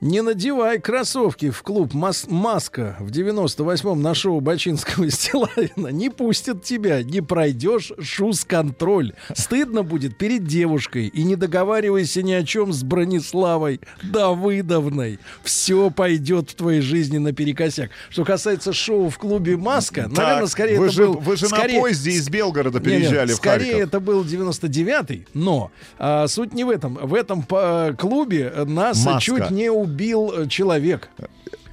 Не 0.00 0.22
надевай 0.22 0.78
кроссовки 0.80 1.50
в 1.50 1.62
клуб 1.62 1.92
Мас- 1.94 2.26
Маска 2.28 2.96
в 3.00 3.10
98-м 3.10 4.00
на 4.02 4.14
шоу 4.14 4.40
Бачинского 4.40 5.04
и 5.04 5.10
Стилавина. 5.10 5.88
Не 5.88 6.10
пустят 6.10 6.62
тебя, 6.62 7.02
не 7.02 7.20
пройдешь 7.20 7.92
шуз-контроль. 8.00 9.12
Стыдно 9.34 9.82
будет 9.82 10.18
перед 10.18 10.44
девушкой. 10.44 11.06
И 11.08 11.22
не 11.24 11.36
договаривайся 11.36 12.22
ни 12.22 12.32
о 12.32 12.42
чем 12.44 12.72
с 12.72 12.82
Брониславой 12.82 13.80
Давыдовной. 14.02 15.18
Все 15.42 15.90
пойдет 15.90 16.50
в 16.50 16.54
твоей 16.54 16.80
жизни 16.80 17.18
наперекосяк. 17.18 17.90
Что 18.10 18.24
касается 18.24 18.72
шоу 18.72 19.08
в 19.08 19.18
клубе 19.18 19.56
Маска, 19.56 20.02
Так, 20.02 20.12
наверное, 20.16 20.46
скорее 20.46 20.78
вы 20.78 20.86
это 20.86 20.94
же, 20.94 21.02
был... 21.06 21.14
вы 21.14 21.36
же 21.36 21.46
скорее- 21.48 21.76
на 21.76 21.80
поезде 21.82 22.10
из 22.12 22.28
Белгорода 22.28 22.80
переезжали 22.80 23.32
в 23.32 23.36
скорее 23.36 23.72
Харьков. 23.72 23.88
это 23.88 24.00
был 24.00 24.24
99-й, 24.24 25.26
но 25.34 25.55
а, 25.98 26.26
суть 26.26 26.54
не 26.54 26.64
в 26.64 26.70
этом. 26.70 26.94
В 26.94 27.14
этом 27.14 27.44
а, 27.50 27.92
клубе 27.94 28.52
нас 28.66 29.04
Маска. 29.04 29.20
чуть 29.20 29.50
не 29.50 29.70
убил 29.70 30.32
э, 30.32 30.48
человек. 30.48 31.08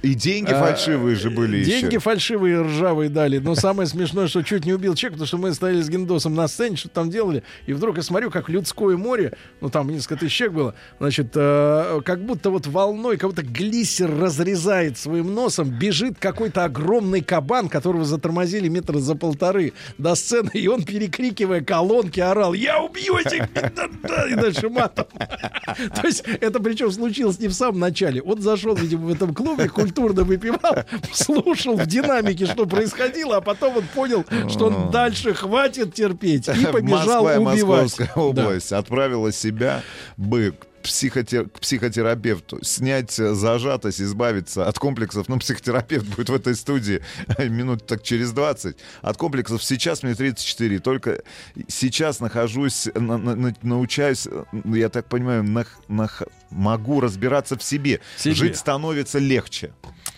И 0.04 0.14
деньги 0.14 0.50
А, 0.52 0.60
фальшивые 0.60 1.16
же 1.16 1.30
были 1.30 1.64
Деньги 1.64 1.94
еще. 1.94 1.98
фальшивые 1.98 2.60
ржавые 2.60 3.08
дали. 3.08 3.38
Но 3.38 3.54
самое 3.54 3.88
смешное, 3.88 4.26
что 4.28 4.42
чуть 4.42 4.66
не 4.66 4.74
убил 4.74 4.94
человек, 4.94 5.14
потому 5.14 5.26
что 5.26 5.38
мы 5.38 5.54
стояли 5.54 5.80
с 5.80 5.88
Гендосом 5.88 6.34
на 6.34 6.46
сцене, 6.46 6.76
что 6.76 6.90
там 6.90 7.08
делали. 7.08 7.42
И 7.66 7.72
вдруг 7.72 7.96
я 7.96 8.02
смотрю, 8.02 8.30
как 8.30 8.50
людское 8.50 8.98
море, 8.98 9.32
ну 9.62 9.70
там 9.70 9.88
несколько 9.88 10.16
тысяч 10.16 10.34
человек 10.34 10.56
было, 10.56 10.74
значит, 10.98 11.28
э, 11.34 12.00
как 12.04 12.22
будто 12.22 12.50
вот 12.50 12.66
волной, 12.66 13.16
будто 13.16 13.42
глиссер 13.42 14.14
разрезает 14.20 14.98
своим 14.98 15.32
носом, 15.34 15.70
бежит 15.70 16.18
какой-то 16.18 16.64
огромный 16.64 17.22
кабан, 17.22 17.70
которого 17.70 18.04
затормозили 18.04 18.68
метра 18.68 18.98
за 18.98 19.14
полторы 19.14 19.72
до 19.96 20.14
сцены, 20.16 20.50
и 20.52 20.68
он, 20.68 20.84
перекрикивая 20.84 21.62
колонки, 21.62 22.20
орал, 22.20 22.52
я 22.52 22.82
убью 22.82 23.16
этих, 23.16 23.50
да-да», 23.54 24.28
и 24.28 24.34
дальше 24.34 24.68
матом. 24.68 25.06
То 25.94 26.06
есть 26.06 26.24
это 26.40 26.60
причем 26.60 26.90
случилось 26.92 27.38
не 27.38 27.48
в 27.48 27.54
самом 27.54 27.80
начале. 27.80 28.20
Он 28.20 28.42
зашел, 28.42 28.74
видимо, 28.76 29.06
в 29.06 29.12
этом 29.12 29.34
клубе, 29.34 29.68
культурно 29.94 30.24
выпивал, 30.24 30.84
слушал 31.12 31.76
в 31.76 31.86
динамике, 31.86 32.46
что 32.46 32.66
происходило, 32.66 33.36
а 33.36 33.40
потом 33.40 33.76
он 33.78 33.84
понял, 33.94 34.24
что 34.48 34.66
он 34.66 34.90
дальше 34.90 35.34
хватит 35.34 35.94
терпеть 35.94 36.48
и 36.48 36.66
побежал 36.72 37.24
Москва 37.24 37.52
убивать. 37.52 37.82
Московская 37.82 38.10
Да. 38.14 38.20
область 38.20 38.72
отправила 38.72 39.32
себя 39.32 39.82
бы 40.16 40.54
к 40.58 40.66
психотер- 40.84 41.48
к 41.48 41.60
психотерапевту, 41.60 42.62
снять 42.64 43.18
э, 43.18 43.34
зажатость, 43.34 44.00
избавиться 44.00 44.66
от 44.68 44.78
комплексов. 44.78 45.28
Ну, 45.28 45.38
психотерапевт 45.38 46.06
будет 46.06 46.28
в 46.28 46.34
этой 46.34 46.54
студии 46.54 47.00
минут 47.38 47.86
так 47.86 48.02
через 48.02 48.32
20. 48.32 48.76
От 49.02 49.16
комплексов 49.16 49.62
сейчас 49.64 50.02
мне 50.02 50.14
34. 50.14 50.78
Только 50.78 51.22
сейчас 51.68 52.20
нахожусь, 52.20 52.88
на- 52.94 53.18
на- 53.18 53.34
на- 53.34 53.54
научаюсь, 53.62 54.26
э, 54.30 54.44
я 54.74 54.88
так 54.88 55.08
понимаю, 55.08 55.42
нах- 55.42 55.78
нах- 55.88 56.22
могу 56.50 57.00
разбираться 57.00 57.56
в 57.56 57.62
себе. 57.62 58.00
Себе. 58.16 58.34
Жить 58.34 58.56
становится 58.56 59.18
легче. 59.18 59.72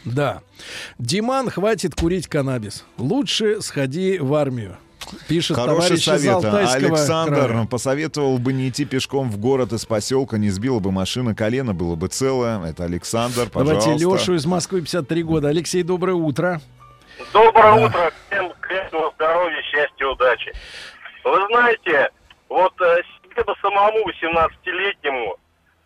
Да. 0.04 0.42
Диман, 0.98 1.50
хватит 1.50 1.94
курить 1.94 2.26
каннабис. 2.28 2.84
Лучше 2.98 3.60
сходи 3.62 4.18
в 4.18 4.34
армию. 4.34 4.76
Пишет 5.28 5.56
Хороший 5.56 5.98
совет. 5.98 6.44
а 6.44 6.72
Александр 6.72 7.46
края. 7.48 7.66
посоветовал 7.66 8.38
бы 8.38 8.52
не 8.52 8.68
идти 8.68 8.84
пешком 8.84 9.30
в 9.30 9.38
город 9.38 9.72
из 9.72 9.84
поселка, 9.84 10.38
не 10.38 10.50
сбила 10.50 10.78
бы 10.78 10.90
машина, 10.92 11.34
колено 11.34 11.74
было 11.74 11.94
бы 11.96 12.08
целое. 12.08 12.64
Это 12.64 12.84
Александр, 12.84 13.48
пожалуйста. 13.50 13.90
Давайте 13.90 14.04
Лешу 14.04 14.34
из 14.34 14.46
Москвы, 14.46 14.80
53 14.82 15.22
года. 15.22 15.48
Алексей, 15.48 15.82
доброе 15.82 16.14
утро. 16.14 16.60
Доброе 17.32 17.62
Да. 17.80 17.86
утро, 17.86 18.12
всем 18.28 18.52
крепкого 18.60 19.12
здоровья, 19.14 19.62
счастья, 19.62 20.06
удачи. 20.06 20.52
Вы 21.24 21.38
знаете, 21.50 22.10
вот 22.48 22.72
э, 22.80 23.02
себе 23.30 23.42
бы 23.44 23.54
самому 23.62 24.04
18-летнему, 24.08 25.36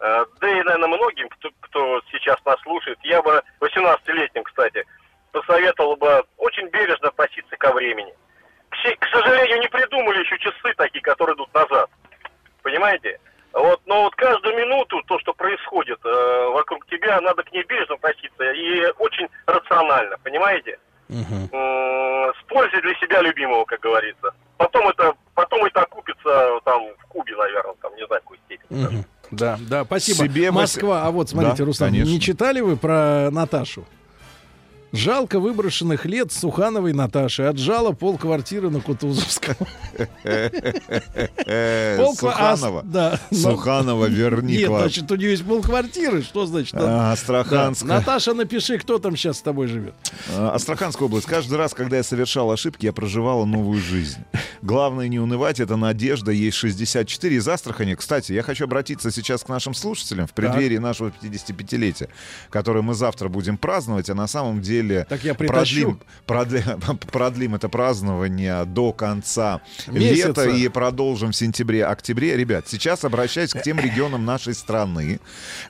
э, 0.01 0.25
да 0.41 0.49
и, 0.51 0.63
наверное, 0.63 0.89
многим, 0.89 1.29
кто, 1.29 1.49
кто 1.61 2.01
сейчас 2.13 2.37
нас 2.45 2.57
слушает, 2.63 2.99
я 3.05 3.23
бы 3.23 3.43
18-летним, 3.61 4.43
кстати, 4.45 4.85
посоветовал 5.33 5.97
бы 5.97 6.25
очень 6.39 6.69
бережно 6.69 7.09
относиться 7.09 7.57
ко 7.57 7.73
времени. 7.73 8.13
К, 8.99 9.07
сожалению, 9.13 9.61
не 9.61 9.69
придумали 9.69 10.21
еще 10.21 10.39
часы 10.39 10.75
такие, 10.77 11.03
которые 11.03 11.35
идут 11.37 11.53
назад. 11.55 11.89
Понимаете? 12.63 13.19
Вот, 13.53 13.81
но 13.87 14.05
вот 14.05 14.15
каждую 14.15 14.57
минуту 14.57 15.03
то, 15.09 15.19
что 15.19 15.33
происходит 15.35 15.99
э, 16.05 16.47
вокруг 16.53 16.87
тебя, 16.87 17.21
надо 17.21 17.43
к 17.43 17.53
ней 17.53 17.65
бережно 17.65 17.97
относиться 17.97 18.45
и 18.53 18.87
очень 18.99 19.27
рационально, 19.47 20.17
понимаете? 20.23 20.79
М, 21.09 21.49
С 22.33 22.43
пользой 22.49 22.81
для 22.83 22.95
себя 22.95 23.21
любимого, 23.23 23.65
как 23.65 23.81
говорится. 23.81 24.33
Потом 24.57 24.89
это, 24.89 25.15
потом 25.35 25.65
это 25.65 25.83
окупится 25.83 26.61
там 26.65 26.83
в 26.99 27.07
Кубе, 27.09 27.35
наверное, 27.37 27.75
там 27.83 27.95
не 27.97 28.07
знаю 28.07 28.23
какой 28.23 28.39
степени. 28.47 29.05
Да, 29.33 29.59
да, 29.69 29.85
спасибо. 29.85 30.29
Себе 30.29 30.51
мы- 30.53 30.61
Москва. 30.63 31.03
А 31.07 31.11
вот 31.11 31.29
смотрите, 31.29 31.59
Да, 31.59 31.65
Руслан, 31.65 31.91
конечно. 31.91 32.11
не 32.11 32.21
читали 32.21 32.61
вы 32.61 32.77
про 32.77 33.31
Наташу? 33.33 33.85
Жалко 34.93 35.39
выброшенных 35.39 36.05
лет 36.05 36.33
Сухановой 36.33 36.93
Наташи. 36.93 37.45
Отжала 37.45 37.93
пол 37.93 38.19
квартиры 38.19 38.71
на 38.71 38.81
Кутузовском. 38.81 39.55
Ква- 39.95 41.31
а, 41.47 42.13
Суханова. 42.15 43.19
Суханова, 43.31 44.07
верни 44.07 44.59
Нет, 44.59 44.69
значит, 44.69 45.11
у 45.11 45.17
нее 45.17 45.31
есть 45.31 45.45
пол 45.45 45.63
квартиры. 45.63 46.23
Что 46.23 46.47
значит? 46.47 46.75
А, 46.75 47.13
Астраханская. 47.13 47.89
Наташа, 47.89 48.35
напиши, 48.35 48.79
кто 48.79 48.99
там 48.99 49.17
сейчас 49.17 49.39
с 49.39 49.43
тобой 49.43 49.69
живет. 49.69 49.95
А, 50.37 50.55
Астраханская 50.55 51.07
область. 51.07 51.27
Каждый 51.27 51.57
раз, 51.57 51.73
когда 51.73 51.99
я 51.99 52.03
совершал 52.03 52.51
ошибки, 52.51 52.87
я 52.87 52.93
проживала 52.93 53.45
новую 53.45 53.81
жизнь. 53.81 54.19
Главное 54.63 55.07
не 55.09 55.21
унывать, 55.21 55.61
это 55.61 55.77
надежда. 55.77 56.33
Есть 56.33 56.57
64 56.57 57.37
из 57.37 57.47
Астрахани. 57.47 57.95
Кстати, 57.95 58.33
я 58.33 58.43
хочу 58.43 58.65
обратиться 58.65 59.13
сейчас 59.13 59.45
к 59.45 59.49
нашим 59.49 59.75
слушателям 59.75 60.27
в 60.27 60.33
преддверии 60.33 60.79
нашего 60.79 61.11
55-летия, 61.11 62.09
которое 62.51 62.83
мы 62.83 62.95
завтра 62.95 63.29
будем 63.29 63.57
праздновать, 63.57 64.11
а 64.11 64.15
на 64.15 64.27
самом 64.27 64.61
деле 64.61 64.80
Так 65.09 65.25
я 65.25 65.35
притащу. 65.35 65.99
продлим, 66.27 66.61
продлим, 66.61 66.99
продлим 67.13 67.55
это 67.55 67.69
празднование 67.69 68.65
до 68.65 68.93
конца 68.93 69.61
Месяца. 69.87 70.29
лета 70.29 70.45
и 70.49 70.69
продолжим 70.69 71.33
в 71.33 71.37
сентябре-октябре. 71.37 72.37
Ребят, 72.37 72.67
сейчас 72.69 73.05
обращаюсь 73.05 73.53
к 73.53 73.63
тем 73.63 73.79
регионам 73.79 74.25
нашей 74.25 74.55
страны, 74.55 75.21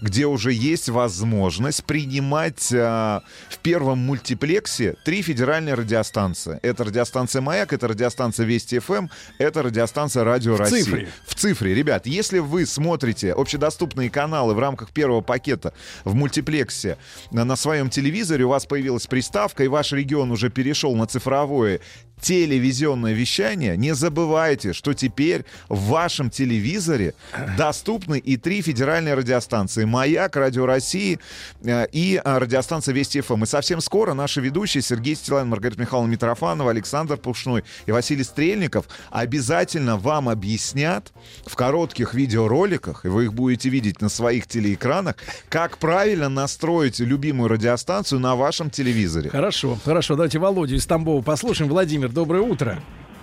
где 0.01 0.27
уже 0.27 0.53
есть 0.53 0.89
возможность 0.89 1.85
принимать 1.85 2.73
а, 2.73 3.23
в 3.49 3.59
первом 3.59 3.99
мультиплексе 3.99 4.97
три 5.05 5.23
федеральные 5.23 5.74
радиостанции. 5.74 6.59
Это 6.62 6.85
радиостанция 6.85 7.43
«Маяк», 7.43 7.73
это 7.73 7.89
радиостанция 7.89 8.47
«Вести 8.47 8.78
ФМ», 8.78 9.09
это 9.39 9.62
радиостанция 9.62 10.24
«Радио 10.24 10.55
В 10.55 10.61
России». 10.61 10.82
цифре. 10.82 11.09
В 11.27 11.35
цифре. 11.35 11.74
Ребят, 11.74 12.07
если 12.07 12.39
вы 12.39 12.66
смотрите 12.66 13.32
общедоступные 13.32 14.11
каналы 14.11 14.55
в 14.55 14.59
рамках 14.59 14.91
первого 14.91 15.20
пакета 15.20 15.73
в 16.05 16.15
мультиплексе 16.15 16.97
на, 17.31 17.45
на 17.45 17.57
своем 17.57 17.91
телевизоре, 17.91 18.45
у 18.45 18.49
вас 18.49 18.66
появилась 18.66 18.99
приставка, 19.06 19.64
и 19.64 19.68
ваш 19.68 19.93
регион 19.93 20.31
уже 20.31 20.51
перешел 20.51 20.94
на 20.94 21.06
цифровое 21.06 21.81
телевизионное 22.21 23.13
вещание, 23.13 23.77
не 23.77 23.95
забывайте, 23.95 24.73
что 24.73 24.95
теперь 24.95 25.45
в 25.69 25.89
вашем 25.89 26.31
телевизоре 26.31 27.15
доступны 27.57 28.19
и 28.19 28.37
три 28.37 28.63
федеральные 28.63 29.15
радиостанции. 29.15 29.85
«Маяк», 29.85 30.37
«Радио 30.37 30.67
России» 30.67 31.19
э, 31.63 31.87
и 31.93 32.21
э, 32.23 32.39
радиостанция 32.39 32.95
«Вести 32.95 33.21
ФМ». 33.21 33.45
И 33.45 33.47
совсем 33.47 33.81
скоро 33.81 34.15
наши 34.15 34.41
ведущие 34.41 34.83
Сергей 34.83 35.15
Стилайн, 35.15 35.49
Маргарита 35.49 35.81
Михайловна 35.81 36.11
Митрофанова, 36.11 36.71
Александр 36.71 37.17
Пушной 37.17 37.65
и 37.87 37.93
Василий 37.93 38.25
Стрельников 38.25 38.87
обязательно 39.11 39.97
вам 39.97 40.29
объяснят 40.29 41.13
в 41.47 41.57
коротких 41.57 42.15
видеороликах, 42.15 43.05
и 43.05 43.09
вы 43.09 43.25
их 43.25 43.35
будете 43.35 43.69
видеть 43.69 44.01
на 44.01 44.09
своих 44.09 44.47
телеэкранах, 44.47 45.17
как 45.49 45.79
правильно 45.79 46.29
настроить 46.29 46.99
любимую 47.01 47.49
радиостанцию 47.49 48.21
на 48.21 48.37
вашем 48.37 48.71
телевизоре. 48.71 49.31
Хорошо, 49.31 49.79
хорошо. 49.85 50.15
Давайте 50.15 50.39
Володю 50.39 50.77
из 50.77 50.87
Тамбова 50.87 51.23
послушаем. 51.23 51.71
Владимир, 51.71 52.10
доброе 52.12 52.43
утро. 52.43 52.77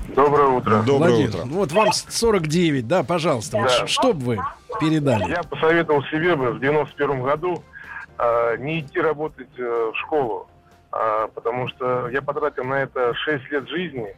Доброе 0.10 0.48
утро. 0.48 0.82
Доброе 0.84 1.10
Владимир, 1.10 1.30
утро. 1.30 1.46
Вот 1.46 1.72
вам 1.74 1.92
49, 1.92 2.88
да, 2.88 3.04
пожалуйста. 3.04 3.58
Вот 3.58 3.68
Да. 3.68 3.70
ш- 3.70 3.88
что 3.88 4.14
бы 4.14 4.24
вы 4.26 4.40
передали? 4.80 5.30
Я 5.30 5.44
посоветовал 5.44 6.02
себе 6.04 6.36
бы 6.36 6.52
в 6.52 6.60
91 6.60 7.22
году 7.24 7.64
а, 8.18 8.56
не 8.58 8.80
идти 8.80 9.00
работать 9.00 9.50
э, 9.58 9.92
в 9.94 9.96
школу, 9.98 10.48
а, 10.92 11.28
потому 11.28 11.68
что 11.68 12.08
я 12.10 12.22
потратил 12.22 12.64
на 12.64 12.76
это 12.82 13.14
6 13.14 13.52
лет 13.52 13.68
жизни, 13.70 14.16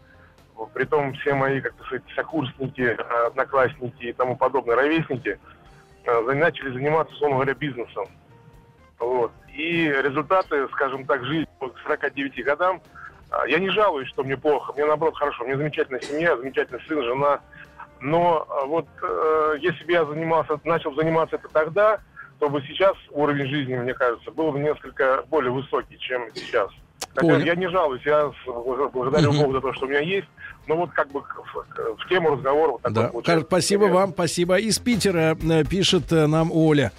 Вот, 0.56 0.72
притом 0.74 1.14
все 1.16 1.34
мои, 1.34 1.60
как 1.62 1.74
сказать, 1.86 2.04
сокурсники, 2.16 2.98
одноклассники 3.28 4.04
и 4.06 4.14
тому 4.14 4.36
подобное, 4.38 4.76
ровесники, 4.76 5.40
за- 6.06 6.34
начали 6.36 6.72
заниматься, 6.74 7.14
условно 7.16 7.36
говоря, 7.38 7.54
бизнесом. 7.56 8.06
Вот. 9.00 9.32
И 9.56 9.88
результаты, 10.04 10.68
скажем 10.74 11.06
так, 11.06 11.24
жизни 11.26 11.48
вот 11.60 11.74
к 11.74 11.80
49 11.88 12.44
годам, 12.44 12.82
я 13.48 13.60
не 13.60 13.70
жалуюсь, 13.70 14.10
что 14.10 14.24
мне 14.24 14.38
плохо, 14.38 14.74
мне 14.74 14.86
наоборот 14.86 15.16
хорошо, 15.16 15.44
меня 15.46 15.58
замечательная 15.58 16.02
семья, 16.02 16.36
замечательный 16.38 16.82
сын, 16.88 17.04
жена, 17.04 17.40
но 18.02 18.46
а, 18.50 18.66
вот 18.66 18.88
э, 19.02 19.56
если 19.60 19.84
бы 19.84 19.92
я 19.92 20.06
занимался, 20.06 20.60
начал 20.64 20.94
заниматься 20.96 21.36
это 21.36 21.48
тогда, 21.50 22.00
то 22.40 22.50
бы 22.50 22.62
сейчас 22.62 22.96
уровень 23.12 23.48
жизни, 23.48 23.76
мне 23.76 23.94
кажется, 23.94 24.32
был 24.32 24.52
бы 24.52 24.60
несколько 24.60 25.24
более 25.30 25.52
высокий, 25.52 25.98
чем 26.00 26.28
сейчас. 26.34 26.72
Хотя 27.16 27.34
Понял. 27.34 27.46
я 27.46 27.56
не 27.56 27.68
жалуюсь, 27.70 28.02
я 28.06 28.32
благодарю 28.94 29.34
Богу 29.34 29.54
за 29.54 29.62
то, 29.62 29.74
что 29.74 29.86
у 29.86 29.90
меня 29.90 30.00
есть, 30.00 30.28
но 30.68 30.78
вот 30.78 30.92
как 30.92 31.12
бы 31.12 31.22
в, 31.22 31.98
в 31.98 32.08
тему 32.08 32.32
разговора 32.32 32.72
вот 32.72 32.82
Да. 32.94 33.08
получается. 33.08 33.46
Спасибо 33.46 33.86
вам, 33.86 34.12
спасибо. 34.12 34.58
Из 34.60 34.80
Питера 34.80 35.36
э, 35.42 35.64
пишет 35.66 36.12
э, 36.12 36.28
нам 36.28 36.52
Оля. 36.52 36.92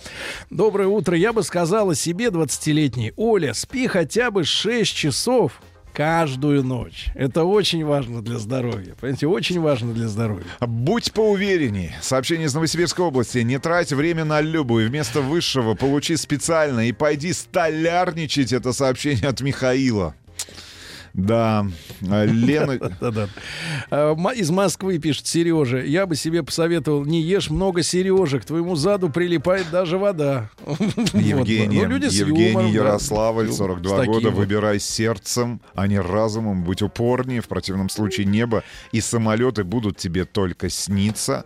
Доброе 0.51 0.89
утро. 0.89 1.17
Я 1.17 1.33
бы 1.33 1.43
сказала 1.43 1.95
себе 1.95 2.27
20-летней, 2.27 3.13
Оля, 3.17 3.55
спи 3.55 3.87
хотя 3.87 4.31
бы 4.31 4.45
6 4.45 4.95
часов 4.95 5.61
каждую 5.93 6.65
ночь. 6.65 7.07
Это 7.15 7.45
очень 7.45 7.85
важно 7.85 8.23
для 8.23 8.39
здоровья. 8.39 8.95
Понимаете, 9.01 9.27
очень 9.27 9.61
важно 9.61 9.93
для 9.93 10.09
здоровья. 10.09 10.47
Будь 10.61 11.13
поуверенней. 11.13 11.93
Сообщение 12.01 12.47
из 12.47 12.55
Новосибирской 12.55 13.05
области. 13.05 13.39
Не 13.39 13.59
трать 13.59 13.93
время 13.93 14.25
на 14.25 14.41
любую. 14.41 14.89
Вместо 14.89 15.21
высшего 15.21 15.75
получи 15.75 16.17
специально 16.17 16.89
и 16.89 16.93
пойди 16.93 17.33
столярничать. 17.33 18.53
Это 18.53 18.73
сообщение 18.73 19.29
от 19.29 19.41
Михаила. 19.41 20.15
Да, 21.15 21.67
А, 22.09 22.25
Лена... 22.25 22.79
А, 23.91 24.15
Из 24.35 24.51
Москвы 24.51 24.99
пишет 24.99 25.27
Сережа. 25.27 25.79
Я 25.79 26.07
бы 26.07 26.15
себе 26.17 26.43
посоветовал, 26.43 27.05
не 27.05 27.21
ешь 27.23 27.51
много 27.51 27.83
Сережек. 27.83 28.45
Твоему 28.45 28.77
заду 28.77 29.11
прилипает 29.11 29.71
даже 29.71 29.99
вода. 29.99 30.51
Евгений, 31.15 31.79
Ну, 31.83 31.87
люди 31.89 32.07
Евгений 32.15 32.49
юмором, 32.51 32.73
да. 32.73 32.79
Ярославль, 32.79 33.51
С 33.51 33.57
42 33.57 33.97
таким 33.99 34.13
года. 34.13 34.31
вот. 34.31 34.39
Выбирай 34.39 34.79
сердцем, 34.81 35.61
а 35.75 35.87
не 35.87 35.99
разумом. 35.99 36.63
Будь 36.65 36.83
упорнее. 36.83 37.41
В 37.41 37.49
противном 37.49 37.89
случае 37.89 38.27
небо 38.27 38.63
и 38.93 39.01
самолеты 39.01 39.65
будут 39.65 39.97
тебе 39.97 40.25
только 40.25 40.69
сниться. 40.71 41.45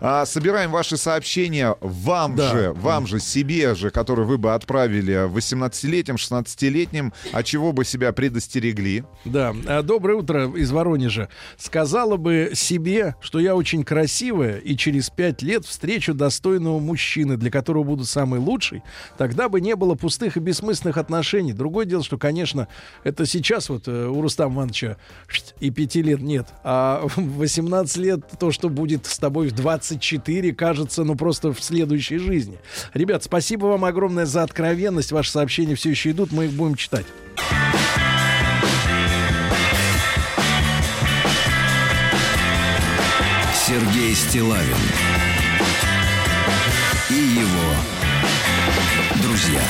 А, 0.00 0.26
собираем 0.26 0.70
ваши 0.70 0.96
сообщения 0.96 1.76
вам 1.80 2.34
Да. 2.36 2.50
же, 2.52 2.72
вам 2.72 3.06
же, 3.06 3.20
себе 3.20 3.74
же, 3.74 3.90
которые 3.90 4.26
вы 4.26 4.38
бы 4.38 4.54
отправили 4.54 5.28
18-летним, 5.28 6.16
16-летним, 6.16 7.12
а 7.32 7.42
чего 7.42 7.72
бы 7.72 7.84
себя 7.84 8.12
предостерегли. 8.12 9.03
Да, 9.24 9.54
А, 9.66 9.82
доброе 9.82 10.18
утро 10.18 10.50
из 10.56 10.70
Воронежа. 10.70 11.28
Сказала 11.56 12.16
бы 12.16 12.50
себе, 12.54 13.14
что 13.20 13.38
я 13.38 13.56
очень 13.56 13.84
красивая 13.84 14.58
и 14.58 14.76
через 14.76 15.10
пять 15.10 15.42
лет 15.42 15.64
встречу 15.64 16.14
достойного 16.14 16.78
мужчины, 16.78 17.36
для 17.36 17.50
которого 17.50 17.84
буду 17.84 18.04
самый 18.04 18.40
лучший, 18.40 18.82
тогда 19.16 19.48
бы 19.48 19.60
не 19.60 19.76
было 19.76 19.94
пустых 19.94 20.36
и 20.36 20.40
бессмысленных 20.40 20.98
отношений. 20.98 21.52
Другое 21.52 21.86
дело, 21.86 22.04
что, 22.04 22.18
конечно, 22.18 22.68
это 23.02 23.26
сейчас 23.26 23.68
вот 23.68 23.88
э, 23.88 24.06
у 24.06 24.20
Рустама 24.20 24.54
Ивановича 24.54 24.96
и 25.60 25.70
пяти 25.70 26.02
лет 26.02 26.20
нет, 26.20 26.48
а 26.62 27.06
в 27.16 27.38
18 27.38 27.96
лет 27.96 28.20
то, 28.38 28.50
что 28.50 28.68
будет 28.68 29.06
с 29.06 29.18
тобой 29.18 29.48
в 29.48 29.52
24, 29.52 30.54
кажется, 30.54 31.04
ну 31.04 31.14
просто 31.14 31.52
в 31.52 31.62
следующей 31.62 32.18
жизни. 32.18 32.58
Ребят, 32.92 33.24
спасибо 33.24 33.66
вам 33.66 33.84
огромное 33.84 34.26
за 34.26 34.42
откровенность. 34.42 35.12
Ваши 35.12 35.30
сообщения 35.30 35.74
все 35.74 35.90
еще 35.90 36.10
идут, 36.10 36.32
мы 36.32 36.46
их 36.46 36.52
будем 36.52 36.74
читать. 36.74 37.06
Стилавин 44.14 44.76
и 47.10 47.14
его 47.14 47.74
друзья 49.20 49.60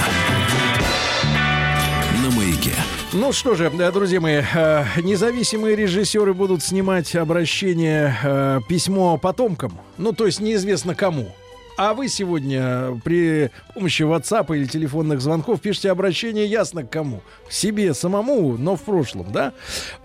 на 2.23 2.31
маяке. 2.31 2.75
Ну 3.15 3.33
что 3.33 3.55
же, 3.55 3.73
э, 3.73 3.91
друзья 3.91 4.21
мои, 4.21 4.43
э, 4.43 4.85
независимые 5.03 5.77
режиссеры 5.77 6.35
будут 6.35 6.63
снимать 6.63 7.17
обращение, 7.17 8.19
э, 8.23 8.61
письмо 8.69 9.17
потомкам. 9.17 9.73
Ну, 9.97 10.13
то 10.13 10.27
есть 10.27 10.41
неизвестно 10.41 10.95
кому. 10.95 11.35
А 11.77 11.93
вы 11.93 12.07
сегодня 12.07 13.01
при 13.05 13.51
помощи 13.75 14.03
WhatsApp 14.03 14.55
или 14.57 14.65
телефонных 14.67 15.21
звонков 15.21 15.61
пишете 15.61 15.91
обращение 15.91 16.47
ясно 16.47 16.85
к 16.85 16.91
кому. 16.91 17.21
Себе 17.51 17.95
самому, 17.95 18.57
но 18.57 18.77
в 18.77 18.83
прошлом, 18.83 19.33
да? 19.33 19.53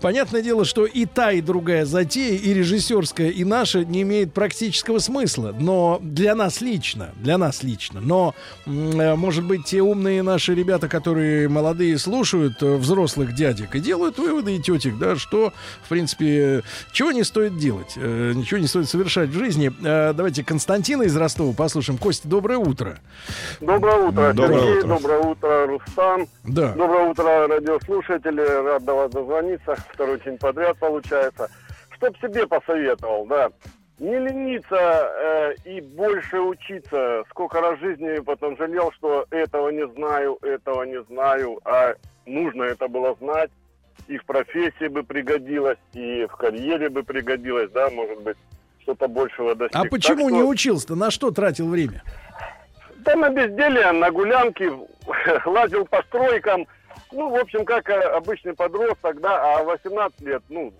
Понятное 0.00 0.42
дело, 0.42 0.64
что 0.64 0.84
и 0.84 1.06
та, 1.06 1.30
и 1.30 1.40
другая 1.40 1.84
затея, 1.84 2.36
и 2.36 2.52
режиссерская, 2.52 3.28
и 3.30 3.44
наша 3.44 3.84
не 3.84 4.02
имеет 4.02 4.32
практического 4.34 4.98
смысла. 4.98 5.54
Но 5.58 6.00
для 6.02 6.34
нас 6.34 6.60
лично, 6.60 7.10
для 7.14 7.38
нас 7.38 7.62
лично. 7.62 8.00
Но, 8.00 8.34
э, 8.66 9.14
может 9.14 9.44
быть, 9.44 9.64
те 9.64 9.80
умные 9.80 10.24
наши 10.24 10.56
ребята, 10.56 10.88
которые 10.88 11.48
молодые 11.48 11.98
слушают 11.98 12.60
э, 12.62 12.76
взрослых 12.76 13.32
дядек 13.36 13.76
и 13.76 13.80
делают 13.80 14.18
выводы 14.18 14.56
и 14.56 14.60
тетек, 14.60 14.98
да, 14.98 15.14
что, 15.14 15.52
в 15.84 15.88
принципе, 15.88 16.64
чего 16.92 17.12
не 17.12 17.22
стоит 17.22 17.58
делать, 17.58 17.92
э, 17.94 18.32
ничего 18.34 18.58
не 18.58 18.66
стоит 18.66 18.88
совершать 18.88 19.28
в 19.28 19.38
жизни. 19.38 19.70
Давайте 19.80 20.42
Константина 20.42 21.04
из 21.04 21.16
Ростова 21.16 21.52
послушаем. 21.60 21.98
Костя, 21.98 22.26
доброе 22.26 22.56
утро. 22.56 23.00
Доброе 23.60 23.96
утро, 23.96 24.32
Доброе 24.32 24.60
Сергей. 24.60 24.78
утро. 24.78 24.88
Доброе 24.88 25.18
утро, 25.18 25.66
Рустам. 25.66 26.26
Да. 26.44 26.72
Доброе 26.72 27.08
утро, 27.10 27.48
радиослушатели. 27.48 28.40
Рад 28.40 28.82
до 28.84 28.94
вас 28.94 29.10
дозвониться. 29.10 29.76
Второй 29.92 30.18
день 30.20 30.38
подряд 30.38 30.78
получается. 30.78 31.50
Что 31.90 32.10
б 32.10 32.16
себе 32.22 32.46
посоветовал, 32.46 33.26
да. 33.26 33.50
Не 33.98 34.18
лениться 34.18 34.74
э, 34.74 35.54
и 35.66 35.82
больше 35.82 36.40
учиться. 36.40 37.24
Сколько 37.28 37.60
раз 37.60 37.78
в 37.78 37.82
жизни 37.82 38.20
потом 38.20 38.56
жалел, 38.56 38.90
что 38.92 39.26
этого 39.30 39.68
не 39.68 39.86
знаю, 39.96 40.38
этого 40.40 40.84
не 40.84 41.02
знаю. 41.10 41.60
А 41.66 41.92
нужно 42.24 42.62
это 42.62 42.88
было 42.88 43.14
знать. 43.20 43.50
И 44.08 44.16
в 44.16 44.24
профессии 44.24 44.88
бы 44.88 45.02
пригодилось, 45.02 45.76
и 45.92 46.24
в 46.24 46.36
карьере 46.36 46.88
бы 46.88 47.02
пригодилось, 47.02 47.70
да, 47.70 47.90
может 47.90 48.22
быть, 48.22 48.38
что-то 48.82 49.08
большего 49.08 49.54
достиг. 49.54 49.76
А 49.76 49.82
Так 49.82 49.90
почему 49.90 50.28
что- 50.28 50.36
не 50.36 50.42
учился-то? 50.42 50.94
На 50.96 51.10
что 51.10 51.30
тратил 51.30 51.68
время? 51.68 52.02
Да 52.98 53.16
на 53.16 53.30
безделие, 53.30 53.92
на 53.92 54.10
гулянки, 54.10 54.70
лазил 55.46 55.86
по 55.86 56.02
стройкам. 56.02 56.66
Ну, 57.12 57.30
в 57.30 57.36
общем, 57.40 57.64
как 57.64 57.88
э, 57.88 57.98
обычный 58.00 58.54
подросток, 58.54 59.20
да, 59.20 59.58
а 59.58 59.64
18 59.64 60.20
лет, 60.20 60.42
ну, 60.48 60.72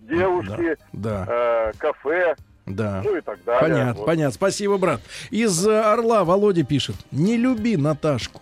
девушки, 0.00 0.76
Да. 0.92 1.26
э, 1.28 1.72
кафе, 1.78 2.36
Да. 2.66 3.00
ну 3.04 3.16
и 3.16 3.20
так 3.20 3.42
далее. 3.44 3.60
Понятно, 3.62 3.94
Вот. 3.94 4.06
понятно. 4.06 4.32
Спасибо, 4.34 4.76
брат. 4.78 5.00
Из 5.30 5.66
э, 5.66 5.80
Орла 5.80 6.24
Володя 6.24 6.64
пишет. 6.64 6.96
Не 7.10 7.36
люби 7.36 7.76
Наташку. 7.76 8.40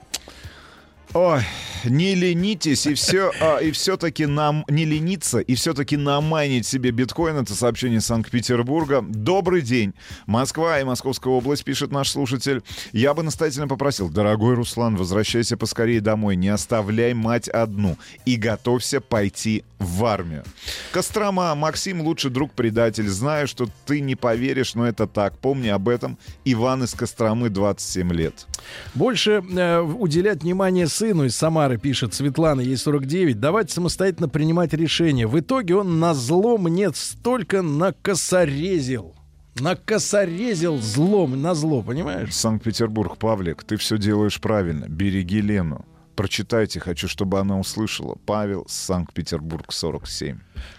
Ой, 1.13 1.41
не 1.85 2.15
ленитесь 2.15 2.87
и 2.87 2.95
все, 2.95 3.33
а, 3.41 3.59
и 3.59 3.73
все-таки 3.73 4.27
нам 4.27 4.65
не 4.69 4.85
лениться 4.85 5.41
и 5.41 5.57
все-таки 5.57 5.97
намайнить 5.97 6.67
себе 6.67 6.93
биткоин. 6.93 7.37
Это 7.37 7.55
сообщение 7.55 8.01
Санкт-Петербурга. 8.01 9.03
Добрый 9.03 9.63
день. 9.63 9.93
Москва 10.27 10.79
и 10.79 10.85
Московская 10.85 11.31
область, 11.31 11.65
пишет 11.65 11.91
наш 11.91 12.11
слушатель. 12.11 12.63
Я 12.93 13.13
бы 13.13 13.25
настоятельно 13.25 13.67
попросил, 13.67 14.09
дорогой 14.09 14.55
Руслан, 14.55 14.95
возвращайся 14.97 15.57
поскорее 15.57 16.01
домой, 16.01 16.37
не 16.37 16.49
оставляй 16.49 17.13
мать 17.13 17.49
одну 17.49 17.97
и 18.25 18.37
готовься 18.37 19.01
пойти 19.01 19.65
в 19.81 20.05
армию. 20.05 20.45
Кострома, 20.93 21.55
Максим, 21.57 22.03
лучший 22.03 22.31
друг-предатель. 22.31 23.09
Знаю, 23.09 23.49
что 23.49 23.69
ты 23.87 24.01
не 24.01 24.15
поверишь, 24.15 24.75
но 24.75 24.87
это 24.87 25.07
так. 25.09 25.39
Помни 25.39 25.69
об 25.69 25.89
этом. 25.89 26.19
Иван 26.45 26.85
из 26.85 26.93
Костромы, 26.93 27.49
27 27.49 28.13
лет. 28.13 28.47
Больше 28.95 29.43
э, 29.43 29.81
уделять 29.81 30.43
внимание 30.43 30.87
сыну 31.01 31.25
из 31.25 31.35
Самары, 31.35 31.79
пишет 31.79 32.13
Светлана, 32.13 32.61
ей 32.61 32.77
49. 32.77 33.41
Давайте 33.41 33.73
самостоятельно 33.73 34.29
принимать 34.29 34.75
решения. 34.75 35.27
В 35.27 35.41
итоге 35.41 35.77
он 35.77 35.99
на 35.99 36.13
зло 36.13 36.59
мне 36.59 36.91
столько 36.93 37.63
накосорезил. 37.63 39.15
Накосорезил 39.59 40.77
злом 40.77 41.41
на 41.41 41.55
зло, 41.55 41.83
понимаешь? 41.83 42.35
Санкт-Петербург, 42.35 43.17
Павлик, 43.17 43.65
ты 43.65 43.79
все 43.79 43.97
делаешь 43.97 44.39
правильно. 44.43 44.89
Береги 44.89 45.41
Лену. 45.41 45.87
Прочитайте, 46.17 46.81
хочу, 46.81 47.09
чтобы 47.09 47.39
она 47.41 47.59
услышала. 47.59 48.19
Павел, 48.27 48.67
Санкт-Петербург, 48.69 49.73
47. 49.73 50.39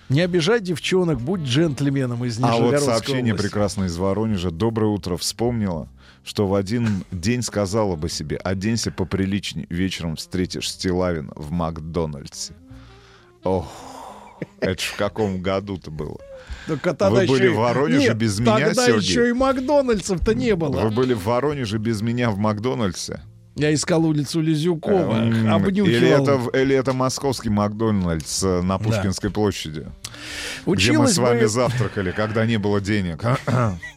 Не 0.10 0.22
обижай 0.22 0.62
девчонок, 0.62 1.20
будь 1.20 1.42
джентльменом 1.42 2.26
из 2.26 2.38
А 2.38 2.42
вот 2.42 2.52
Нижегородской 2.58 2.94
сообщение 2.94 3.34
области. 3.34 3.48
прекрасно 3.48 3.86
из 3.86 3.98
Воронежа. 3.98 4.52
Доброе 4.52 4.92
утро. 4.92 5.18
Вспомнила, 5.18 5.90
что 6.24 6.48
в 6.48 6.56
один 6.56 7.04
день 7.12 7.42
сказала 7.42 7.96
бы 7.96 8.10
себе, 8.10 8.38
оденься 8.38 8.92
поприличней, 8.92 9.66
вечером 9.70 10.16
встретишь 10.16 10.70
Стилавина 10.70 11.32
в 11.36 11.52
Макдональдсе. 11.52 12.54
Ох, 13.44 13.68
это 14.60 14.82
ж 14.82 14.86
в 14.86 14.98
каком 14.98 15.42
году-то 15.42 15.92
было? 15.92 16.18
Тогда 16.68 17.10
Вы 17.10 17.26
были 17.26 17.48
в 17.48 17.56
Воронеже 17.56 18.10
Нет, 18.10 18.18
без 18.18 18.40
меня, 18.40 18.68
тогда 18.68 18.86
еще 18.86 19.30
и 19.30 19.34
Макдональдсов-то 19.34 20.36
не 20.36 20.56
было. 20.56 20.82
Вы 20.82 20.92
были 20.92 21.14
в 21.14 21.24
Воронеже 21.24 21.78
без 21.80 22.02
меня 22.02 22.30
в 22.30 22.38
Макдональдсе? 22.38 23.22
Я 23.56 23.74
искал 23.74 24.06
улицу 24.06 24.40
Лизюкова, 24.40 25.14
М, 25.24 25.54
обнюхивал. 25.54 25.88
Или 25.90 26.08
это, 26.08 26.58
или 26.58 26.74
это 26.76 26.94
московский 26.94 27.50
Макдональдс 27.50 28.44
э, 28.44 28.62
на 28.62 28.78
Пушкинской 28.78 29.30
площади? 29.30 29.82
где 29.82 29.92
мы 30.66 30.72
Училась 30.74 31.14
с 31.14 31.18
вами 31.18 31.42
бы- 31.42 31.48
завтракали, 31.48 32.12
когда 32.12 32.46
не 32.46 32.58
было 32.58 32.80
денег. 32.80 33.24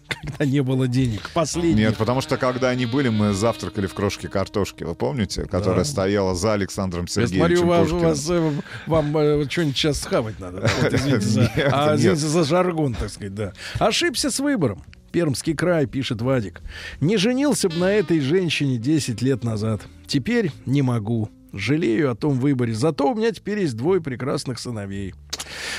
Когда 0.07 0.45
не 0.45 0.61
было 0.63 0.87
денег. 0.87 1.31
Последний. 1.33 1.83
Нет, 1.83 1.97
потому 1.97 2.21
что 2.21 2.37
когда 2.37 2.69
они 2.69 2.85
были, 2.85 3.09
мы 3.09 3.33
завтракали 3.33 3.87
в 3.87 3.95
крошке 3.95 4.29
картошки. 4.29 4.85
Вы 4.85 4.95
помните? 4.95 5.45
Которая 5.47 5.79
Да. 5.83 5.85
стояла 5.85 6.35
за 6.35 6.53
Александром 6.53 7.07
Я 7.07 7.27
Сергеевичем 7.27 7.39
смотрю, 7.57 7.67
вас, 7.67 7.81
Пушкиным. 7.89 8.03
вас, 8.05 8.31
э, 8.31 8.53
вам 8.87 9.17
э, 9.17 9.47
что-нибудь 9.49 9.77
сейчас 9.77 10.01
схавать 10.01 10.39
надо. 10.39 10.61
да? 10.61 10.71
Вот, 10.83 10.93
извините, 10.93 11.21
за, 11.27 11.41
Нет, 11.41 11.53
а, 11.73 11.91
нет. 11.93 12.01
извините 12.01 12.27
за 12.27 12.45
жаргон, 12.45 12.95
так 12.95 13.09
сказать, 13.09 13.35
да. 13.35 13.53
Ошибся 13.79 14.31
с 14.31 14.39
выбором. 14.41 14.83
Пермский 15.15 15.55
край, 15.55 15.87
пишет 15.87 16.21
Вадик. 16.23 16.61
Не 17.01 17.19
женился 17.19 17.69
бы 17.69 17.77
на 17.77 17.93
этой 17.93 18.19
женщине 18.19 18.79
10 18.79 19.23
лет 19.23 19.45
назад. 19.45 19.83
Теперь 20.09 20.51
не 20.67 20.83
могу. 20.83 21.31
Жалею 21.53 22.11
о 22.11 22.17
том 22.17 22.41
выборе. 22.41 22.75
Зато 22.75 23.13
у 23.13 23.15
меня 23.15 23.31
теперь 23.31 23.61
есть 23.61 23.77
двое 23.77 24.01
прекрасных 24.01 24.59
сыновей. 24.59 25.15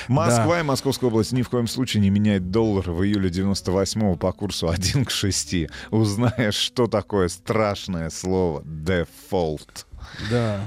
Москва 0.08 0.62
и 0.62 0.64
Московская 0.64 1.08
область 1.08 1.34
ни 1.34 1.42
в 1.42 1.50
коем 1.50 1.68
случае 1.68 2.00
не 2.00 2.10
меняет 2.10 2.50
доллар 2.50 2.90
в 2.90 3.04
июле 3.04 3.30
98 3.30 4.16
по 4.16 4.32
курсу 4.32 4.70
1 4.70 5.04
к 5.04 5.12
6. 5.12 5.68
Узнаешь, 5.92 6.56
что 6.56 6.88
такое 6.88 7.28
страшное 7.28 8.10
слово 8.12 8.64
«дефолт». 8.64 9.86
Да. 10.32 10.62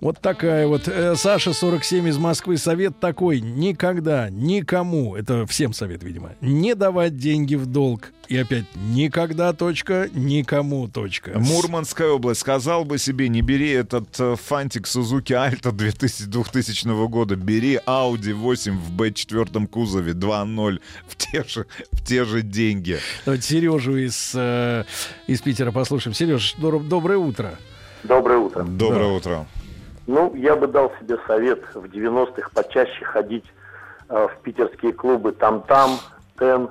Вот 0.00 0.20
такая 0.20 0.66
вот. 0.66 0.88
Э, 0.88 1.14
Саша, 1.16 1.52
47 1.52 2.08
из 2.08 2.18
Москвы. 2.18 2.56
Совет 2.56 2.98
такой. 3.00 3.40
Никогда, 3.40 4.30
никому, 4.30 5.16
это 5.16 5.46
всем 5.46 5.72
совет, 5.72 6.02
видимо, 6.02 6.34
не 6.40 6.74
давать 6.74 7.16
деньги 7.16 7.54
в 7.54 7.66
долг. 7.66 8.12
И 8.28 8.36
опять, 8.36 8.64
никогда, 8.76 9.52
точка, 9.52 10.08
никому, 10.12 10.86
точка. 10.86 11.32
Мурманская 11.36 12.10
область. 12.10 12.40
Сказал 12.40 12.84
бы 12.84 12.96
себе, 12.96 13.28
не 13.28 13.42
бери 13.42 13.70
этот 13.70 14.08
э, 14.20 14.36
фантик 14.36 14.86
Сузуки 14.86 15.32
Альта 15.32 15.72
2000, 15.72 16.26
2000 16.26 17.08
года. 17.08 17.34
Бери 17.34 17.80
Audi 17.86 18.32
8 18.32 18.78
в 18.78 18.96
B4 18.96 19.66
кузове 19.66 20.12
2.0 20.12 20.80
в 21.08 21.16
те 21.16 21.44
же, 21.44 21.66
в 21.90 22.06
те 22.06 22.24
же 22.24 22.42
деньги. 22.42 23.00
Давайте 23.24 23.48
Сережу 23.48 23.96
из, 23.96 24.30
э, 24.34 24.84
из 25.26 25.40
Питера 25.40 25.72
послушаем. 25.72 26.14
Сереж, 26.14 26.54
доброе 26.56 27.18
утро. 27.18 27.58
Доброе 28.04 28.38
утро. 28.38 28.64
Доброе 28.64 29.16
утро. 29.16 29.46
Ну, 30.06 30.34
я 30.34 30.56
бы 30.56 30.66
дал 30.66 30.92
себе 31.00 31.18
совет 31.26 31.62
в 31.74 31.84
90-х 31.84 32.50
почаще 32.54 33.04
ходить 33.04 33.44
э, 34.08 34.28
в 34.28 34.42
питерские 34.42 34.92
клубы 34.92 35.32
«Там-там», 35.32 35.98
«Тен», 36.38 36.70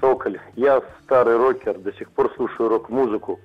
«Цоколь». 0.00 0.40
Я 0.56 0.82
старый 1.04 1.36
рокер, 1.36 1.78
до 1.78 1.92
сих 1.92 2.10
пор 2.10 2.32
слушаю 2.36 2.68
рок-музыку. 2.68 3.40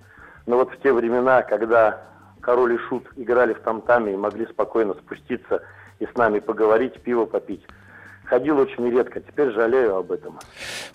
Но 0.48 0.58
вот 0.58 0.72
в 0.72 0.82
те 0.82 0.92
времена, 0.92 1.44
когда 1.44 2.02
Король 2.42 2.74
и 2.74 2.78
Шут 2.78 3.08
играли 3.16 3.54
в 3.54 3.60
«Там-таме» 3.60 4.14
и 4.14 4.18
могли 4.18 4.48
спокойно 4.48 4.96
спуститься 4.96 5.62
и 6.00 6.06
с 6.06 6.16
нами 6.16 6.40
поговорить, 6.40 7.00
пиво 7.02 7.26
попить, 7.26 7.64
ходил 8.30 8.60
очень 8.60 8.90
редко. 8.90 9.20
Теперь 9.20 9.52
жалею 9.52 9.98
об 9.98 10.12
этом. 10.12 10.40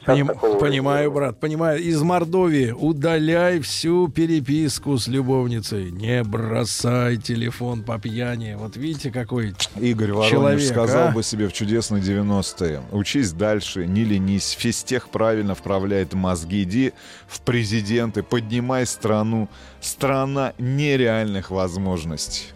Сейчас 0.00 0.18
Поним- 0.18 0.58
понимаю, 0.58 1.10
брат, 1.10 1.40
понимаю. 1.40 1.82
Из 1.82 2.00
Мордовии 2.00 2.70
удаляй 2.70 3.60
всю 3.60 4.08
переписку 4.08 4.96
с 4.96 5.08
любовницей. 5.08 5.90
Не 5.90 6.22
бросай 6.22 7.16
телефон 7.16 7.82
по 7.82 7.98
пьяни. 7.98 8.54
Вот 8.56 8.76
видите, 8.76 9.10
какой 9.10 9.54
Игорь 9.76 10.12
Воронеж 10.12 10.30
человек, 10.30 10.60
сказал 10.62 11.08
а? 11.08 11.10
бы 11.12 11.22
себе 11.22 11.48
в 11.48 11.52
чудесные 11.52 12.02
90-е. 12.02 12.80
Учись 12.92 13.32
дальше, 13.32 13.86
не 13.86 14.04
ленись. 14.04 14.52
Физтех 14.52 15.08
правильно 15.08 15.54
вправляет 15.54 16.14
мозги. 16.14 16.62
Иди 16.62 16.92
в 17.26 17.40
президенты, 17.40 18.22
поднимай 18.22 18.86
страну. 18.86 19.48
Страна 19.80 20.54
нереальных 20.58 21.50
возможностей. 21.50 22.53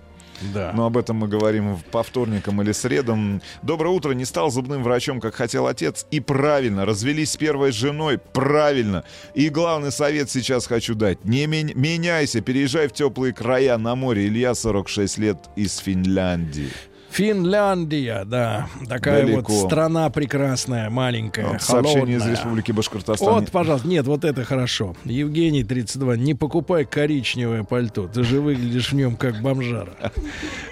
Да. 0.54 0.72
Но 0.74 0.86
об 0.86 0.96
этом 0.96 1.16
мы 1.16 1.28
говорим 1.28 1.78
по 1.90 2.02
вторникам 2.02 2.62
или 2.62 2.72
средам. 2.72 3.42
Доброе 3.62 3.90
утро. 3.90 4.12
Не 4.12 4.24
стал 4.24 4.50
зубным 4.50 4.82
врачом, 4.82 5.20
как 5.20 5.34
хотел 5.34 5.66
отец. 5.66 6.06
И 6.10 6.20
правильно. 6.20 6.84
Развелись 6.86 7.32
с 7.32 7.36
первой 7.36 7.72
женой. 7.72 8.18
Правильно. 8.18 9.04
И 9.34 9.48
главный 9.48 9.92
совет 9.92 10.30
сейчас 10.30 10.66
хочу 10.66 10.94
дать. 10.94 11.24
Не 11.24 11.46
мен- 11.46 11.72
меняйся. 11.74 12.40
Переезжай 12.40 12.88
в 12.88 12.92
теплые 12.92 13.32
края 13.32 13.78
на 13.78 13.94
море. 13.94 14.26
Илья, 14.26 14.54
46 14.54 15.18
лет, 15.18 15.38
из 15.56 15.78
Финляндии. 15.78 16.70
Финляндия, 17.10 18.24
да. 18.24 18.68
Такая 18.88 19.22
Далеко. 19.26 19.52
вот 19.52 19.66
страна 19.66 20.08
прекрасная, 20.10 20.90
маленькая, 20.90 21.46
Вот 21.48 21.62
сообщение 21.62 22.16
из 22.16 22.22
холодная. 22.22 22.30
Республики 22.36 22.72
Башкортостан. 22.72 23.28
Вот, 23.34 23.50
пожалуйста, 23.50 23.88
нет, 23.88 24.06
вот 24.06 24.24
это 24.24 24.44
хорошо. 24.44 24.94
Евгений, 25.04 25.64
32, 25.64 26.16
не 26.16 26.34
покупай 26.34 26.84
коричневое 26.84 27.64
пальто. 27.64 28.06
Ты 28.08 28.22
же 28.24 28.40
выглядишь 28.40 28.92
в 28.92 28.94
нем 28.94 29.16
как 29.16 29.40
бомжара. 29.40 29.94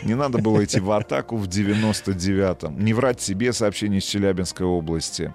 Не 0.02 0.14
надо 0.14 0.38
было 0.38 0.64
идти 0.64 0.78
в 0.80 0.90
атаку 0.92 1.36
в 1.36 1.48
99-м. 1.48 2.84
Не 2.84 2.94
врать 2.94 3.20
себе 3.20 3.52
сообщение 3.52 3.98
из 4.00 4.04
Челябинской 4.04 4.66
области. 4.66 5.34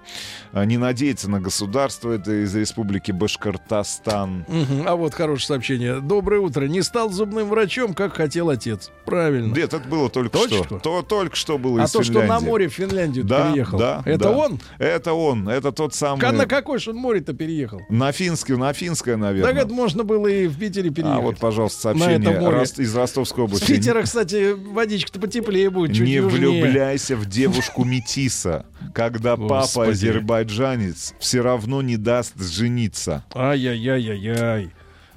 А, 0.52 0.64
Не 0.64 0.78
надеяться 0.78 1.28
на 1.30 1.40
государство. 1.40 2.12
Это 2.12 2.44
из 2.44 2.54
Республики 2.54 3.12
Башкортостан. 3.12 4.46
А 4.86 4.96
вот 4.96 5.14
хорошее 5.14 5.46
сообщение. 5.48 6.00
Доброе 6.00 6.40
утро. 6.40 6.66
Не 6.66 6.82
стал 6.82 7.10
зубным 7.10 7.48
врачом, 7.48 7.92
как 7.94 8.14
хотел 8.14 8.48
отец. 8.50 8.90
Правильно. 9.04 9.54
Нет, 9.54 9.74
это 9.74 9.86
было 9.88 10.08
только 10.08 10.38
что. 10.38 10.78
То 11.00 11.02
только 11.22 11.36
что 11.36 11.56
было 11.58 11.80
А 11.80 11.84
из 11.86 11.90
то, 11.92 12.02
что 12.02 12.12
Финляндии. 12.12 12.28
на 12.32 12.40
море 12.40 12.68
в 12.68 12.72
Финляндию 12.74 13.24
Да, 13.24 13.50
переехал. 13.50 13.78
да, 13.78 14.02
это 14.04 14.24
да. 14.24 14.30
он? 14.32 14.60
Это 14.78 15.12
он. 15.14 15.48
Это 15.48 15.72
тот 15.72 15.94
самый... 15.94 16.20
Ка- 16.20 16.32
На 16.32 16.46
какой 16.46 16.78
же 16.78 16.90
он 16.90 16.96
море-то 16.96 17.32
переехал? 17.32 17.80
На 17.88 18.12
финский, 18.12 18.54
на 18.56 18.72
финское, 18.72 19.16
наверное. 19.16 19.52
Так 19.54 19.64
это 19.64 19.72
можно 19.72 20.04
было 20.04 20.26
и 20.26 20.46
в 20.48 20.58
Питере 20.58 20.90
переехать. 20.90 21.18
А 21.18 21.20
вот, 21.20 21.38
пожалуйста, 21.38 21.92
На 21.94 21.98
сообщение 22.00 22.30
это 22.32 22.40
море. 22.40 22.58
Рост- 22.58 22.78
из 22.78 22.94
Ростовской 22.94 23.44
области. 23.44 23.66
Питера, 23.66 24.02
кстати, 24.02 24.52
водичка-то 24.52 25.20
потеплее 25.20 25.70
будет, 25.70 25.96
чуть 25.96 26.06
Не 26.06 26.14
южнее. 26.14 26.62
влюбляйся 26.62 27.16
в 27.16 27.26
девушку 27.26 27.84
метиса, 27.84 28.66
когда 28.94 29.36
папа 29.36 29.86
азербайджанец 29.88 31.14
все 31.18 31.40
равно 31.40 31.82
не 31.82 31.96
даст 31.96 32.34
жениться. 32.40 33.24
Ай-яй-яй-яй-яй. 33.34 34.70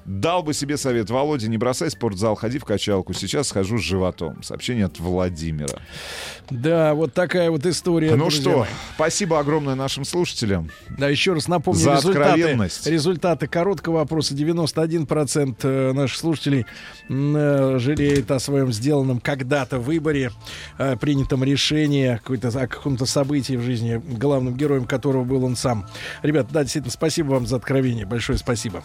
Дал 0.06 0.44
бы 0.44 0.54
себе 0.54 0.76
совет. 0.76 1.10
Володя, 1.10 1.48
не 1.48 1.58
бросай 1.58 1.90
спортзал, 1.90 2.36
ходи 2.36 2.58
в 2.58 2.64
качалку. 2.64 3.12
Сейчас 3.12 3.48
схожу 3.48 3.78
с 3.78 3.82
животом. 3.82 4.40
Сообщение 4.42 4.84
от 4.84 5.00
Владимира. 5.00 5.80
Да, 6.48 6.94
вот 6.94 7.12
такая 7.12 7.50
вот 7.50 7.66
история. 7.66 8.14
ну 8.14 8.26
друзья 8.26 8.40
что, 8.40 8.66
спасибо 8.94 9.40
огромное 9.40 9.74
нашим 9.74 10.04
слушателям. 10.04 10.70
Да, 10.96 11.08
еще 11.08 11.32
раз 11.32 11.48
напомню 11.48 11.80
За 11.80 11.94
результаты, 11.96 12.90
результаты 12.90 13.46
короткого 13.48 14.00
опроса. 14.00 14.34
91% 14.34 15.56
э, 15.62 15.92
наших 15.92 16.18
слушателей 16.18 16.66
э, 17.08 17.78
жалеет 17.80 18.30
о 18.30 18.38
своем 18.38 18.72
сделанном 18.72 19.18
когда-то 19.18 19.80
выборе, 19.80 20.30
э, 20.78 20.96
принятом 20.96 21.42
решении, 21.42 22.06
о 22.06 22.66
каком-то 22.68 23.06
событии 23.06 23.56
в 23.56 23.62
жизни, 23.62 24.00
главным 24.06 24.54
героем 24.54 24.84
которого 24.84 25.24
был 25.24 25.44
он 25.44 25.56
сам. 25.56 25.86
Ребята, 26.22 26.50
да, 26.52 26.62
действительно, 26.62 26.92
спасибо 26.92 27.32
вам 27.32 27.46
за 27.48 27.56
откровение. 27.56 28.06
Большое 28.06 28.38
спасибо. 28.38 28.84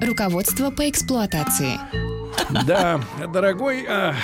Руководство 0.00 0.70
по 0.70 0.88
эксплуатации. 0.88 1.78
Да, 2.66 3.00
дорогой 3.32 3.84
а, 3.86 4.14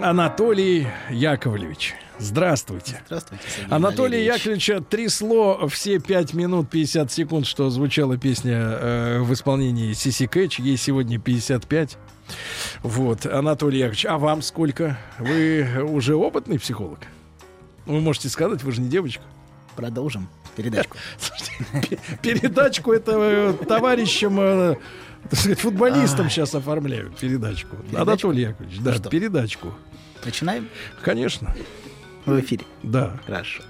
Анатолий 0.00 0.88
Яковлевич, 1.10 1.94
здравствуйте. 2.18 3.00
Здравствуйте, 3.06 3.44
Сергей 3.48 3.72
Анатолия 3.72 4.18
Валерьевич. 4.18 4.40
Яковлевича 4.40 4.80
трясло 4.80 5.68
все 5.68 6.00
5 6.00 6.34
минут 6.34 6.70
50 6.70 7.12
секунд, 7.12 7.46
что 7.46 7.70
звучала 7.70 8.18
песня 8.18 8.56
э, 8.58 9.18
в 9.20 9.32
исполнении 9.32 9.92
Сиси 9.92 10.26
Кэтч. 10.26 10.58
Ей 10.58 10.76
сегодня 10.76 11.18
55. 11.18 11.98
Вот, 12.82 13.24
Анатолий 13.26 13.78
Яковлевич, 13.78 14.06
а 14.06 14.18
вам 14.18 14.42
сколько? 14.42 14.98
Вы 15.18 15.66
уже 15.84 16.16
опытный 16.16 16.58
психолог? 16.58 16.98
Вы 17.86 18.00
можете 18.00 18.28
сказать, 18.28 18.62
вы 18.64 18.72
же 18.72 18.80
не 18.80 18.88
девочка. 18.88 19.22
Продолжим 19.76 20.28
передачку. 20.56 20.96
Слушайте, 21.18 21.98
Передачку 22.20 22.92
это 22.92 23.12
э, 23.16 23.52
товарищам, 23.66 24.38
э, 24.40 24.76
так 25.30 25.38
сказать, 25.38 25.60
футболистам 25.60 26.28
сейчас 26.28 26.54
оформляют 26.54 27.16
передачку. 27.16 27.76
Анатолий 27.96 28.42
Яковлевич, 28.42 28.80
да, 28.80 28.94
что? 28.94 29.08
передачку. 29.08 29.74
Начинаем? 30.24 30.68
Конечно. 31.02 31.54
В 32.24 32.38
эфире? 32.40 32.64
Да. 32.82 33.18
Хорошо. 33.26 33.62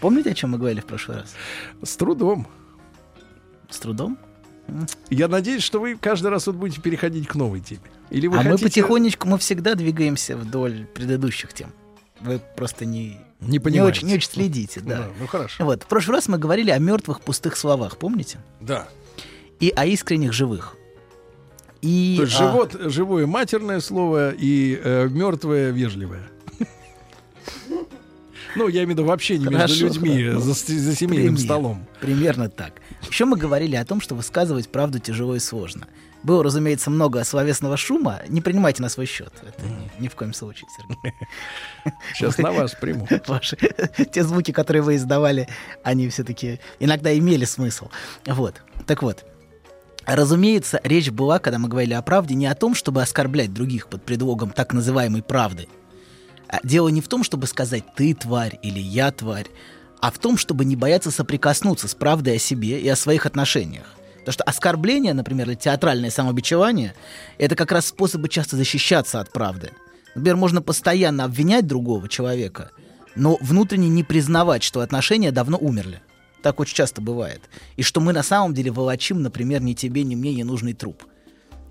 Помните, 0.00 0.30
о 0.30 0.34
чем 0.34 0.50
мы 0.50 0.58
говорили 0.58 0.80
в 0.80 0.86
прошлый 0.86 1.18
раз? 1.18 1.34
С 1.82 1.96
трудом. 1.96 2.46
С 3.70 3.78
трудом? 3.78 4.18
Я 5.10 5.28
надеюсь, 5.28 5.62
что 5.62 5.80
вы 5.80 5.96
каждый 5.96 6.28
раз 6.28 6.46
вот 6.46 6.56
будете 6.56 6.80
переходить 6.80 7.26
к 7.26 7.34
новой 7.34 7.60
теме. 7.60 7.80
Или 8.10 8.26
вы 8.26 8.38
а 8.38 8.42
мы 8.42 8.52
хотите... 8.52 8.66
потихонечку, 8.66 9.28
мы 9.28 9.38
всегда 9.38 9.74
двигаемся 9.74 10.36
вдоль 10.36 10.86
предыдущих 10.94 11.52
тем. 11.52 11.72
Вы 12.20 12.40
просто 12.56 12.84
не, 12.84 13.18
Не 13.40 13.58
понимаете. 13.58 13.98
очень, 13.98 14.08
не 14.08 14.14
очень 14.14 14.30
следите, 14.30 14.80
да. 14.80 14.98
Да, 14.98 15.08
ну 15.18 15.26
хорошо. 15.26 15.64
Вот, 15.64 15.82
в 15.82 15.86
прошлый 15.86 16.16
раз 16.16 16.28
мы 16.28 16.38
говорили 16.38 16.70
о 16.70 16.78
мертвых 16.78 17.20
пустых 17.20 17.56
словах, 17.56 17.98
помните? 17.98 18.38
Да. 18.60 18.88
И 19.60 19.70
о 19.70 19.84
искренних 19.84 20.32
живых. 20.32 20.76
И, 21.84 22.14
То 22.16 22.22
есть 22.22 22.34
а, 22.36 22.38
живот, 22.38 22.76
живое 22.80 23.26
матерное 23.26 23.78
слово 23.80 24.30
и 24.30 24.80
э, 24.82 25.08
мертвое 25.10 25.70
вежливое. 25.70 26.22
Ну, 28.56 28.68
я 28.68 28.84
имею 28.84 28.86
в 28.86 28.90
виду 28.90 29.04
в 29.04 29.10
общении 29.10 29.48
между 29.48 29.86
людьми 29.86 30.30
за, 30.30 30.54
семейным 30.54 31.34
Пример. 31.34 31.38
столом. 31.38 31.86
Примерно 32.00 32.48
так. 32.48 32.80
Еще 33.10 33.24
мы 33.24 33.36
говорили 33.36 33.74
о 33.74 33.84
том, 33.84 34.00
что 34.00 34.14
высказывать 34.14 34.68
правду 34.68 35.00
тяжело 35.00 35.34
и 35.34 35.40
сложно. 35.40 35.88
Было, 36.22 36.44
разумеется, 36.44 36.88
много 36.88 37.24
словесного 37.24 37.76
шума. 37.76 38.20
Не 38.28 38.40
принимайте 38.40 38.80
на 38.80 38.88
свой 38.88 39.06
счет. 39.06 39.32
Это 39.42 39.66
ни, 39.66 40.04
ни 40.04 40.08
в 40.08 40.14
коем 40.14 40.32
случае, 40.32 40.68
Сергей. 40.76 41.12
Сейчас 42.14 42.38
на 42.38 42.52
вас 42.52 42.76
приму. 42.80 43.08
Ваши, 43.26 43.58
те 44.12 44.22
звуки, 44.22 44.52
которые 44.52 44.82
вы 44.82 44.96
издавали, 44.96 45.48
они 45.82 46.08
все-таки 46.08 46.60
иногда 46.78 47.16
имели 47.18 47.44
смысл. 47.44 47.88
Вот. 48.24 48.62
Так 48.86 49.02
вот. 49.02 49.26
Разумеется, 50.06 50.80
речь 50.84 51.10
была, 51.10 51.38
когда 51.38 51.58
мы 51.58 51.68
говорили 51.68 51.94
о 51.94 52.02
правде, 52.02 52.34
не 52.34 52.46
о 52.46 52.54
том, 52.54 52.74
чтобы 52.74 53.02
оскорблять 53.02 53.54
других 53.54 53.88
под 53.88 54.02
предлогом 54.02 54.50
так 54.50 54.72
называемой 54.72 55.22
правды. 55.22 55.68
А 56.48 56.60
Дело 56.62 56.88
не 56.88 57.00
в 57.00 57.08
том, 57.08 57.24
чтобы 57.24 57.46
сказать 57.46 57.84
«ты 57.96 58.14
тварь» 58.14 58.58
или 58.62 58.78
«я 58.78 59.10
тварь», 59.10 59.48
а 60.00 60.10
в 60.10 60.18
том, 60.18 60.36
чтобы 60.36 60.66
не 60.66 60.76
бояться 60.76 61.10
соприкоснуться 61.10 61.88
с 61.88 61.94
правдой 61.94 62.36
о 62.36 62.38
себе 62.38 62.78
и 62.78 62.88
о 62.88 62.96
своих 62.96 63.24
отношениях. 63.24 63.86
Потому 64.18 64.32
что 64.34 64.44
оскорбление, 64.44 65.14
например, 65.14 65.48
или 65.48 65.56
театральное 65.56 66.10
самобичевание— 66.10 66.94
это 67.38 67.56
как 67.56 67.72
раз 67.72 67.86
способы 67.86 68.28
часто 68.28 68.56
защищаться 68.56 69.20
от 69.20 69.32
правды. 69.32 69.70
Например, 70.14 70.36
можно 70.36 70.60
постоянно 70.60 71.24
обвинять 71.24 71.66
другого 71.66 72.08
человека, 72.08 72.70
но 73.16 73.38
внутренне 73.40 73.88
не 73.88 74.04
признавать, 74.04 74.62
что 74.62 74.80
отношения 74.80 75.32
давно 75.32 75.56
умерли. 75.58 76.02
Так 76.44 76.60
очень 76.60 76.74
часто 76.74 77.00
бывает. 77.00 77.40
И 77.76 77.82
что 77.82 78.02
мы 78.02 78.12
на 78.12 78.22
самом 78.22 78.52
деле 78.52 78.70
волочим, 78.70 79.22
например, 79.22 79.62
ни 79.62 79.72
тебе, 79.72 80.04
ни 80.04 80.14
мне 80.14 80.34
ненужный 80.34 80.74
труп. 80.74 81.02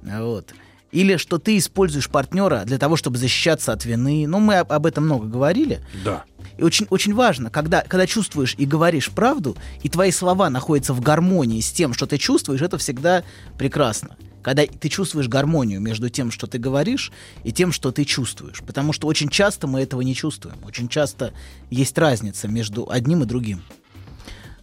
Вот. 0.01 0.51
Или 0.91 1.17
что 1.17 1.37
ты 1.37 1.59
используешь 1.59 2.09
партнера 2.09 2.63
для 2.65 2.79
того, 2.79 2.95
чтобы 2.95 3.19
защищаться 3.19 3.71
от 3.71 3.85
вины. 3.85 4.25
Ну, 4.27 4.39
мы 4.39 4.55
об, 4.55 4.73
об 4.73 4.87
этом 4.87 5.05
много 5.05 5.27
говорили. 5.27 5.85
Да. 6.03 6.23
И 6.57 6.63
очень, 6.63 6.87
очень 6.89 7.13
важно, 7.13 7.51
когда, 7.51 7.83
когда 7.83 8.07
чувствуешь 8.07 8.55
и 8.57 8.65
говоришь 8.65 9.11
правду, 9.11 9.55
и 9.83 9.89
твои 9.89 10.09
слова 10.09 10.49
находятся 10.49 10.95
в 10.95 11.01
гармонии 11.01 11.61
с 11.61 11.71
тем, 11.71 11.93
что 11.93 12.07
ты 12.07 12.17
чувствуешь, 12.17 12.63
это 12.63 12.79
всегда 12.79 13.23
прекрасно. 13.59 14.17
Когда 14.41 14.65
ты 14.65 14.89
чувствуешь 14.89 15.27
гармонию 15.27 15.81
между 15.81 16.09
тем, 16.09 16.31
что 16.31 16.47
ты 16.47 16.57
говоришь, 16.57 17.11
и 17.43 17.51
тем, 17.51 17.71
что 17.71 17.91
ты 17.91 18.05
чувствуешь. 18.05 18.63
Потому 18.65 18.91
что 18.91 19.05
очень 19.05 19.29
часто 19.29 19.67
мы 19.67 19.81
этого 19.81 20.01
не 20.01 20.15
чувствуем. 20.15 20.57
Очень 20.65 20.89
часто 20.89 21.31
есть 21.69 21.95
разница 21.95 22.47
между 22.47 22.89
одним 22.89 23.21
и 23.21 23.27
другим. 23.27 23.61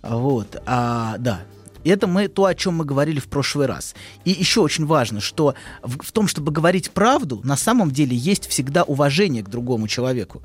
Вот, 0.02 0.60
а, 0.66 1.16
да. 1.18 1.43
Это 1.85 2.06
мы 2.06 2.28
то, 2.28 2.44
о 2.44 2.55
чем 2.55 2.77
мы 2.77 2.85
говорили 2.85 3.20
в 3.20 3.28
прошлый 3.28 3.66
раз. 3.66 3.94
И 4.24 4.31
еще 4.31 4.60
очень 4.60 4.85
важно, 4.85 5.20
что 5.20 5.55
в, 5.82 6.05
в 6.05 6.12
том, 6.12 6.28
чтобы 6.28 6.52
говорить 6.52 6.90
правду, 6.90 7.40
на 7.43 7.56
самом 7.56 7.90
деле 7.90 8.16
есть 8.16 8.47
всегда 8.47 8.82
уважение 8.82 9.43
к 9.43 9.48
другому 9.48 9.89
человеку. 9.89 10.43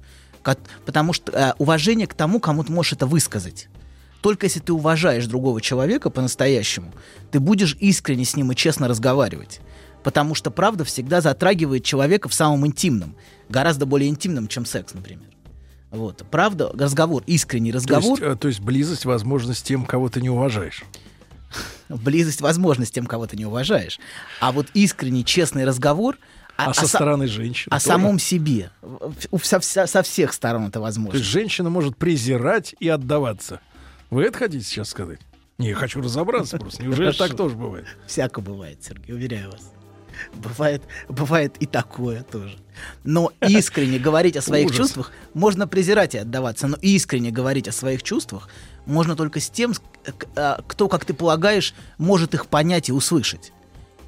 Потому 0.85 1.11
что 1.11 1.31
э, 1.31 1.53
уважение 1.57 2.07
к 2.07 2.13
тому, 2.13 2.39
кому 2.39 2.63
ты 2.63 2.71
можешь 2.71 2.93
это 2.93 3.05
высказать. 3.05 3.67
Только 4.21 4.45
если 4.45 4.59
ты 4.59 4.73
уважаешь 4.73 5.27
другого 5.27 5.59
человека 5.59 6.09
по-настоящему, 6.09 6.93
ты 7.31 7.39
будешь 7.39 7.75
искренне 7.79 8.25
с 8.25 8.35
ним 8.35 8.51
и 8.51 8.55
честно 8.55 8.87
разговаривать. 8.87 9.59
Потому 10.03 10.35
что 10.35 10.51
правда 10.51 10.83
всегда 10.83 11.19
затрагивает 11.19 11.83
человека 11.83 12.29
в 12.29 12.33
самом 12.33 12.65
интимном. 12.65 13.15
Гораздо 13.49 13.85
более 13.85 14.09
интимном, 14.09 14.47
чем 14.47 14.65
секс, 14.65 14.93
например. 14.93 15.34
Вот. 15.95 16.23
Правда, 16.29 16.71
разговор, 16.77 17.23
искренний 17.27 17.71
То 17.71 17.77
разговор. 17.77 18.11
есть, 18.19 18.21
э, 18.21 18.35
то 18.35 18.47
есть 18.47 18.59
близость, 18.59 19.05
возможность 19.05 19.65
тем, 19.65 19.85
кого 19.85 20.09
ты 20.09 20.21
не 20.21 20.29
уважаешь. 20.29 20.83
близость, 21.89 22.41
возможность 22.41 22.93
тем, 22.93 23.05
кого 23.05 23.27
ты 23.27 23.37
не 23.37 23.45
уважаешь. 23.45 23.99
А 24.39 24.51
вот 24.51 24.67
искренний, 24.73 25.23
честный 25.25 25.65
разговор... 25.65 26.17
А 26.57 26.69
о 26.69 26.73
со 26.73 26.85
са- 26.85 26.87
стороны 26.87 27.27
женщины 27.27 27.67
О 27.69 27.75
тоже? 27.79 27.85
самом 27.85 28.17
себе. 28.17 28.69
Со, 29.43 29.59
вся- 29.59 29.87
со 29.87 30.03
всех 30.03 30.31
сторон 30.31 30.63
это 30.63 30.73
То 30.73 30.81
возможно. 30.81 31.17
есть 31.17 31.29
женщина 31.29 31.69
может 31.69 31.97
презирать 31.97 32.73
и 32.79 32.87
отдаваться. 32.87 33.59
Вы 34.09 34.23
это 34.23 34.37
хотите 34.37 34.63
сейчас 34.63 34.87
сказать? 34.89 35.19
Не, 35.57 35.69
я 35.69 35.75
хочу 35.75 36.01
разобраться 36.01 36.57
просто. 36.57 36.81
Неужели 36.83 37.11
так 37.11 37.35
тоже 37.35 37.55
бывает? 37.55 37.85
Всяко 38.07 38.39
бывает, 38.39 38.77
Сергей, 38.81 39.13
уверяю 39.13 39.51
вас. 39.51 39.73
Бывает, 40.33 40.83
бывает 41.09 41.55
и 41.59 41.65
такое 41.65 42.23
тоже. 42.23 42.57
Но 43.03 43.31
искренне 43.47 43.99
говорить 43.99 44.35
о 44.37 44.41
своих 44.41 44.67
Ужас. 44.67 44.77
чувствах 44.77 45.11
можно 45.33 45.67
презирать 45.67 46.15
и 46.15 46.19
отдаваться, 46.19 46.67
но 46.67 46.77
искренне 46.81 47.31
говорить 47.31 47.67
о 47.67 47.71
своих 47.71 48.03
чувствах 48.03 48.49
можно 48.85 49.15
только 49.15 49.39
с 49.39 49.49
тем, 49.49 49.73
а, 50.35 50.61
кто, 50.67 50.87
как 50.89 51.05
ты 51.05 51.13
полагаешь, 51.13 51.73
может 51.97 52.33
их 52.33 52.47
понять 52.47 52.89
и 52.89 52.91
услышать. 52.91 53.51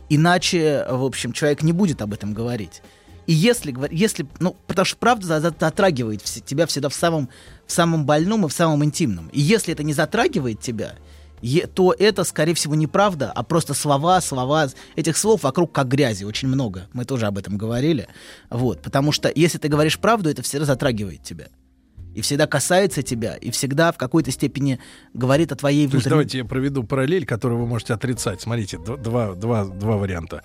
Иначе, 0.10 0.86
в 0.90 1.04
общем, 1.04 1.34
человек 1.34 1.64
не 1.64 1.74
будет 1.74 2.02
об 2.02 2.14
этом 2.14 2.34
говорить. 2.34 2.82
И 3.26 3.34
если, 3.34 3.76
если 3.92 4.26
ну, 4.40 4.56
потому 4.68 4.86
что 4.86 4.96
правда 4.98 5.26
за- 5.28 5.42
за- 5.42 5.56
затрагивает 5.60 6.24
тебя 6.24 6.66
всегда 6.66 6.88
в 6.88 6.94
самом, 6.94 7.30
в 7.66 7.72
самом 7.72 8.06
больном 8.06 8.46
и 8.46 8.50
в 8.50 8.54
самом 8.54 8.86
интимном. 8.86 9.28
И 9.34 9.42
если 9.42 9.74
это 9.74 9.84
не 9.84 9.94
затрагивает 9.94 10.62
тебя, 10.62 10.96
то 11.74 11.94
это, 11.98 12.24
скорее 12.24 12.54
всего, 12.54 12.76
неправда, 12.76 13.32
а 13.32 13.44
просто 13.44 13.74
слова, 13.74 14.22
слова. 14.22 14.68
Этих 14.96 15.18
слов 15.18 15.44
вокруг 15.44 15.72
как 15.72 15.88
грязи 15.88 16.24
очень 16.24 16.48
много. 16.48 16.88
Мы 16.94 17.06
тоже 17.06 17.28
об 17.28 17.38
этом 17.38 17.58
говорили. 17.58 18.08
Вот. 18.50 18.82
Потому 18.82 19.12
что 19.12 19.32
если 19.34 19.58
ты 19.58 19.68
говоришь 19.68 20.00
правду, 20.00 20.30
это 20.30 20.42
всегда 20.42 20.66
затрагивает 20.66 21.24
тебя. 21.24 21.48
И 22.16 22.22
всегда 22.22 22.48
касается 22.48 23.04
тебя, 23.04 23.36
и 23.36 23.52
всегда 23.52 23.92
в 23.92 23.98
какой-то 23.98 24.32
степени 24.32 24.80
говорит 25.14 25.52
о 25.52 25.56
твоей 25.56 25.88
То 25.88 25.98
есть 25.98 26.08
внутренней... 26.08 26.10
давайте 26.10 26.38
я 26.40 26.46
проведу 26.46 26.84
параллель, 26.84 27.28
которую 27.28 27.62
вы 27.62 27.68
можете 27.68 27.94
отрицать. 27.94 28.42
Смотрите, 28.42 28.80
два, 28.80 29.36
два, 29.36 29.66
два 29.66 29.98
варианта. 29.98 30.42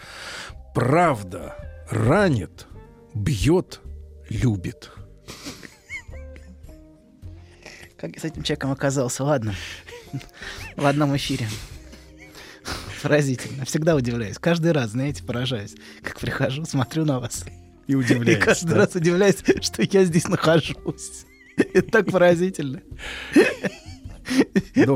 Правда 0.75 1.57
ранит, 1.91 2.67
бьет, 3.15 3.81
любит. 4.29 4.91
Как 7.97 8.17
я 8.17 8.21
с 8.21 8.25
этим 8.25 8.43
человеком 8.43 8.73
оказался? 8.73 9.25
Ладно. 9.25 9.55
В 10.77 10.87
одном 10.87 11.17
эфире. 11.17 11.49
Поразительно. 13.03 13.65
Всегда 13.65 13.97
удивляюсь. 13.97 14.39
Каждый 14.39 14.73
раз, 14.73 14.91
знаете, 14.91 15.25
поражаюсь. 15.25 15.75
Как 16.03 16.21
прихожу, 16.21 16.65
смотрю 16.65 17.05
на 17.05 17.19
вас. 17.19 17.45
И 17.89 17.95
удивляюсь, 17.95 18.39
И 18.39 18.41
каждый 18.41 18.71
да? 18.71 18.77
раз 18.77 18.95
удивляюсь, 18.95 19.39
что 19.61 19.83
я 19.83 20.05
здесь 20.05 20.29
нахожусь. 20.29 21.25
Это 21.57 21.91
так 21.91 22.11
поразительно. 22.11 22.81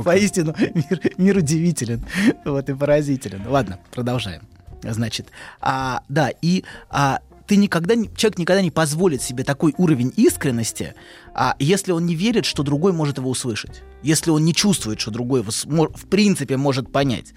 Поистину, 0.04 0.54
мир, 0.58 1.00
мир 1.18 1.36
удивителен. 1.38 2.04
Вот 2.44 2.68
и 2.68 2.74
поразителен. 2.74 3.42
Ладно, 3.46 3.80
продолжаем. 3.90 4.42
Значит, 4.82 5.28
а, 5.60 6.02
да, 6.08 6.30
и 6.40 6.64
а, 6.88 7.20
ты 7.46 7.56
никогда, 7.56 7.94
человек 8.16 8.38
никогда 8.38 8.62
не 8.62 8.70
позволит 8.70 9.22
себе 9.22 9.44
такой 9.44 9.74
уровень 9.78 10.12
искренности, 10.16 10.94
а, 11.34 11.54
если 11.58 11.92
он 11.92 12.06
не 12.06 12.14
верит, 12.14 12.44
что 12.44 12.62
другой 12.62 12.92
может 12.92 13.18
его 13.18 13.30
услышать. 13.30 13.82
Если 14.02 14.30
он 14.30 14.44
не 14.44 14.54
чувствует, 14.54 15.00
что 15.00 15.10
другой 15.10 15.40
его 15.40 15.50
в 15.94 16.06
принципе 16.06 16.56
может 16.56 16.90
понять. 16.90 17.32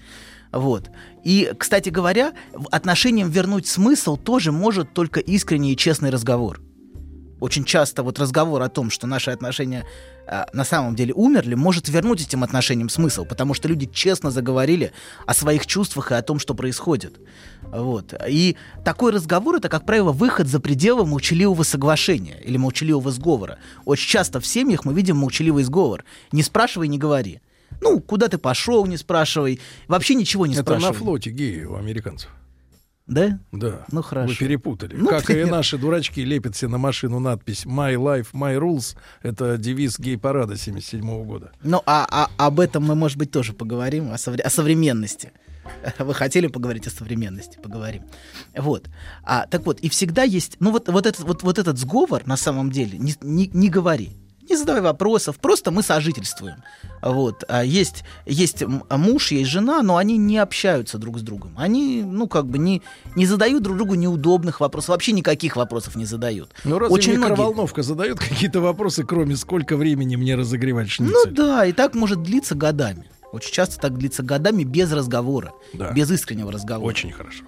Вот. 0.52 0.90
И, 1.22 1.52
кстати 1.56 1.90
говоря, 1.90 2.32
отношениям 2.70 3.30
вернуть 3.30 3.66
смысл 3.66 4.16
тоже 4.16 4.52
может 4.52 4.92
только 4.92 5.20
искренний 5.20 5.72
и 5.72 5.76
честный 5.76 6.10
разговор. 6.10 6.60
Очень 7.40 7.64
часто 7.64 8.02
вот 8.02 8.18
разговор 8.18 8.62
о 8.62 8.68
том, 8.68 8.90
что 8.90 9.06
наши 9.06 9.30
отношения 9.30 9.84
а, 10.26 10.46
на 10.52 10.64
самом 10.64 10.94
деле 10.94 11.12
умерли, 11.12 11.54
может 11.54 11.88
вернуть 11.88 12.22
этим 12.22 12.44
отношениям 12.44 12.88
смысл, 12.88 13.24
потому 13.24 13.52
что 13.52 13.66
люди 13.66 13.90
честно 13.92 14.30
заговорили 14.30 14.92
о 15.26 15.34
своих 15.34 15.66
чувствах 15.66 16.12
и 16.12 16.14
о 16.14 16.22
том, 16.22 16.38
что 16.38 16.54
происходит. 16.54 17.18
Вот. 17.62 18.14
И 18.28 18.56
такой 18.84 19.12
разговор 19.12 19.56
это, 19.56 19.68
как 19.68 19.84
правило, 19.84 20.12
выход 20.12 20.46
за 20.46 20.60
пределы 20.60 21.04
молчаливого 21.04 21.64
соглашения 21.64 22.38
или 22.44 22.56
молчаливого 22.56 23.10
сговора. 23.10 23.58
Очень 23.84 24.08
часто 24.08 24.38
в 24.40 24.46
семьях 24.46 24.84
мы 24.84 24.94
видим 24.94 25.16
молчаливый 25.16 25.64
сговор. 25.64 26.04
Не 26.30 26.44
спрашивай, 26.44 26.86
не 26.86 26.98
говори. 26.98 27.40
Ну, 27.80 27.98
куда 28.00 28.28
ты 28.28 28.38
пошел, 28.38 28.86
не 28.86 28.96
спрашивай. 28.96 29.60
Вообще 29.88 30.14
ничего 30.14 30.46
не 30.46 30.54
Это 30.54 30.62
спрашивай. 30.62 30.92
на 30.92 30.94
флоте 30.94 31.30
геи 31.30 31.64
у 31.64 31.74
американцев. 31.74 32.30
Да? 33.10 33.40
Да. 33.50 33.84
Ну, 33.90 34.02
хорошо. 34.02 34.28
Вы 34.28 34.36
перепутали. 34.36 34.94
Ну, 34.96 35.08
как 35.08 35.28
и 35.30 35.44
наши 35.44 35.76
дурачки 35.78 36.20
лепят 36.20 36.56
себе 36.56 36.70
на 36.70 36.78
машину 36.78 37.18
надпись 37.18 37.66
«My 37.66 37.96
life, 37.96 38.28
my 38.32 38.56
rules». 38.56 38.96
Это 39.22 39.58
девиз 39.58 39.98
гей-парада 39.98 40.56
77 40.56 41.24
года. 41.24 41.50
Ну, 41.64 41.82
а, 41.86 42.06
а 42.08 42.46
об 42.46 42.60
этом 42.60 42.84
мы, 42.84 42.94
может 42.94 43.18
быть, 43.18 43.32
тоже 43.32 43.52
поговорим, 43.52 44.12
о, 44.12 44.14
совре- 44.14 44.42
о 44.42 44.50
современности. 44.50 45.32
Вы 45.98 46.14
хотели 46.14 46.46
поговорить 46.46 46.86
о 46.86 46.90
современности? 46.90 47.58
Поговорим. 47.60 48.04
Вот. 48.56 48.88
А, 49.24 49.48
так 49.48 49.66
вот, 49.66 49.80
и 49.80 49.88
всегда 49.88 50.22
есть... 50.22 50.56
Ну, 50.60 50.70
вот, 50.70 50.88
вот, 50.88 51.04
этот, 51.04 51.26
вот, 51.26 51.42
вот 51.42 51.58
этот 51.58 51.78
сговор, 51.78 52.24
на 52.26 52.36
самом 52.36 52.70
деле, 52.70 52.96
не, 52.96 53.14
не, 53.22 53.50
не 53.52 53.68
говори. 53.68 54.19
Не 54.50 54.56
задавай 54.56 54.82
вопросов, 54.82 55.38
просто 55.38 55.70
мы 55.70 55.82
сожительствуем. 55.82 56.56
Вот. 57.02 57.44
А 57.48 57.64
есть, 57.64 58.02
есть 58.26 58.62
муж, 58.90 59.30
есть 59.30 59.48
жена, 59.48 59.80
но 59.82 59.96
они 59.96 60.16
не 60.18 60.38
общаются 60.38 60.98
друг 60.98 61.18
с 61.18 61.22
другом. 61.22 61.54
Они, 61.56 62.02
ну, 62.02 62.26
как 62.26 62.46
бы 62.46 62.58
не, 62.58 62.82
не 63.14 63.26
задают 63.26 63.62
друг 63.62 63.76
другу 63.76 63.94
неудобных 63.94 64.58
вопросов, 64.60 64.88
вообще 64.90 65.12
никаких 65.12 65.54
вопросов 65.56 65.94
не 65.96 66.04
задают. 66.04 66.50
Ну, 66.64 66.78
разве 66.80 66.94
Очень 66.94 67.16
многие- 67.16 67.30
микроволновка 67.32 67.82
задает 67.82 68.18
какие-то 68.18 68.60
вопросы, 68.60 69.04
кроме 69.04 69.36
сколько 69.36 69.76
времени 69.76 70.16
мне 70.16 70.34
разогревать 70.34 70.86
Ну 70.98 71.06
шницель? 71.06 71.30
да, 71.32 71.64
и 71.64 71.72
так 71.72 71.94
может 71.94 72.22
длиться 72.22 72.54
годами. 72.56 73.08
Очень 73.32 73.52
часто 73.52 73.78
так 73.80 73.96
длится 73.96 74.24
годами 74.24 74.64
без 74.64 74.90
разговора, 74.92 75.52
Да. 75.72 75.92
без 75.92 76.10
искреннего 76.10 76.50
разговора. 76.50 76.88
Очень 76.88 77.12
хорошо. 77.12 77.44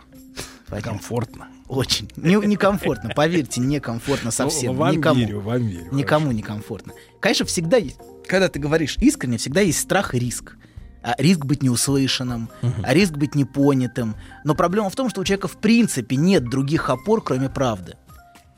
Понятно. 0.73 0.93
Комфортно. 0.93 1.49
Очень. 1.69 2.11
Не- 2.17 2.37
Некомфортно, 2.47 3.11
поверьте, 3.15 3.61
некомфортно 3.61 4.31
совсем. 4.31 4.73
Ну, 4.73 4.79
вам 4.79 4.97
Никому. 4.97 5.21
верю, 5.21 5.41
вам 5.41 5.67
верю. 5.67 5.89
Никому 5.93 6.33
некомфортно. 6.33 6.95
Конечно, 7.21 7.45
всегда 7.45 7.77
есть, 7.77 7.99
когда 8.27 8.49
ты 8.49 8.59
говоришь 8.59 8.97
искренне, 8.99 9.37
всегда 9.37 9.61
есть 9.61 9.81
страх 9.81 10.15
и 10.15 10.19
риск. 10.19 10.57
А 11.03 11.15
риск 11.19 11.45
быть 11.45 11.63
неуслышанным, 11.63 12.49
а 12.85 12.95
риск 12.95 13.13
быть 13.15 13.35
непонятым. 13.35 14.15
Но 14.45 14.55
проблема 14.55 14.89
в 14.89 14.95
том, 14.97 15.11
что 15.11 15.21
у 15.21 15.25
человека 15.25 15.49
в 15.49 15.59
принципе 15.59 16.17
нет 16.17 16.49
других 16.49 16.89
опор, 16.89 17.23
кроме 17.23 17.51
правды. 17.51 17.97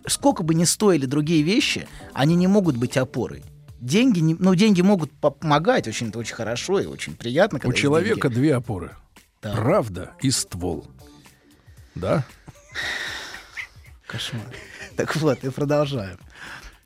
Сколько 0.06 0.42
бы 0.44 0.54
ни 0.54 0.64
стоили 0.64 1.06
другие 1.06 1.42
вещи, 1.42 1.88
они 2.12 2.36
не 2.36 2.46
могут 2.46 2.76
быть 2.76 2.96
опорой. 2.96 3.42
Деньги, 3.80 4.20
не- 4.20 4.34
ну, 4.38 4.54
деньги 4.54 4.82
могут 4.82 5.10
по- 5.12 5.30
помогать, 5.30 5.88
очень, 5.88 6.10
это 6.10 6.18
очень 6.18 6.34
хорошо 6.34 6.78
и 6.78 6.86
очень 6.86 7.16
приятно. 7.16 7.58
У 7.64 7.72
человека 7.72 8.28
деньги. 8.28 8.34
две 8.40 8.54
опоры. 8.54 8.90
Правда 9.40 10.12
и 10.22 10.30
ствол. 10.30 10.86
Да? 11.94 12.24
Кошмар. 14.06 14.46
Так 14.96 15.16
вот, 15.16 15.42
и 15.44 15.50
продолжаем. 15.50 16.18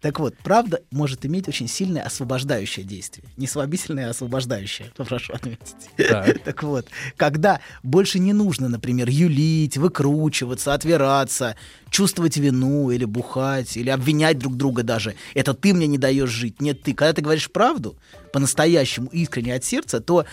Так 0.01 0.20
вот, 0.20 0.35
правда 0.44 0.80
может 0.93 1.26
иметь 1.26 1.48
очень 1.48 1.66
сильное 1.66 2.02
освобождающее 2.02 2.85
действие. 2.85 3.26
Не 3.36 3.48
слабительное, 3.48 4.06
а 4.06 4.10
освобождающее. 4.10 4.93
Прошу 4.97 5.32
отметить. 5.32 5.74
Так. 5.97 6.39
Так 6.44 6.62
вот, 6.62 6.86
когда 7.16 7.60
больше 7.82 8.18
не 8.20 8.32
нужно, 8.32 8.68
например, 8.68 9.09
юлить, 9.09 9.76
выкручиваться, 9.76 10.72
отвираться, 10.72 11.56
чувствовать 11.90 12.36
вину 12.36 12.90
или 12.90 13.05
бухать, 13.05 13.76
или 13.76 13.90
обвинять 13.90 14.39
друг 14.39 14.56
друга 14.56 14.82
даже. 14.85 15.14
Это 15.35 15.52
ты 15.52 15.74
мне 15.74 15.86
не 15.86 15.98
даешь 15.98 16.30
жить, 16.30 16.60
нет 16.62 16.82
ты. 16.82 16.94
Когда 16.94 17.12
ты 17.12 17.22
говоришь 17.22 17.51
правду, 17.51 17.97
по-настоящему 18.32 19.09
искренне 19.09 19.55
от 19.55 19.64
сердца, 19.64 20.01
то 20.01 20.26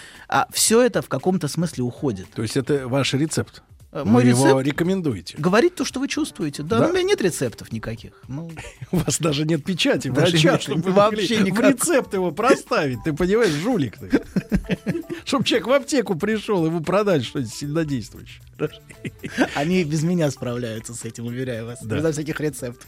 все 0.51 0.83
это 0.83 1.01
в 1.01 1.09
каком-то 1.09 1.47
смысле 1.47 1.83
уходит. 1.83 2.27
То 2.35 2.43
есть 2.43 2.55
это 2.55 2.87
ваш 2.87 3.13
рецепт? 3.13 3.63
Э, 3.95 4.03
Вы 4.03 4.11
мой 4.11 4.27
его 4.27 4.45
рецепт- 4.59 4.63
рекомендуете? 4.65 5.37
Говорить 5.37 5.75
то, 5.75 5.85
что 5.85 6.01
вы 6.01 6.09
чувствуете. 6.09 6.63
Да, 6.63 6.79
Да? 6.79 6.87
у 6.87 6.91
меня 6.91 7.03
нет 7.03 7.21
рецептов 7.21 7.71
никаких. 7.71 8.11
Ну, 8.27 8.51
У 8.91 8.97
вас 8.97 9.19
даже 9.19 9.45
нет 9.45 9.63
печати, 9.63 10.09
врача, 10.09 10.59
чтобы 10.59 10.81
вы 10.81 10.91
вообще 10.91 11.45
в 11.45 11.59
рецепт 11.61 12.13
его 12.13 12.31
проставить. 12.31 12.99
Ты 13.05 13.13
понимаешь, 13.13 13.53
жулик 13.53 13.97
ты. 13.97 14.11
Чтобы 15.23 15.45
человек 15.45 15.67
в 15.67 15.71
аптеку 15.71 16.15
пришел, 16.15 16.65
ему 16.65 16.81
продать 16.81 17.23
что-нибудь 17.23 17.53
сильнодействующее. 17.53 18.43
Они 19.55 19.83
без 19.85 20.03
меня 20.03 20.29
справляются 20.29 20.93
с 20.93 21.05
этим, 21.05 21.27
уверяю 21.27 21.65
вас. 21.67 21.79
Да. 21.81 21.95
Безо 21.95 22.11
всяких 22.11 22.37
рецептов. 22.41 22.85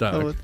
Так. 0.00 0.20
Вот. 0.20 0.36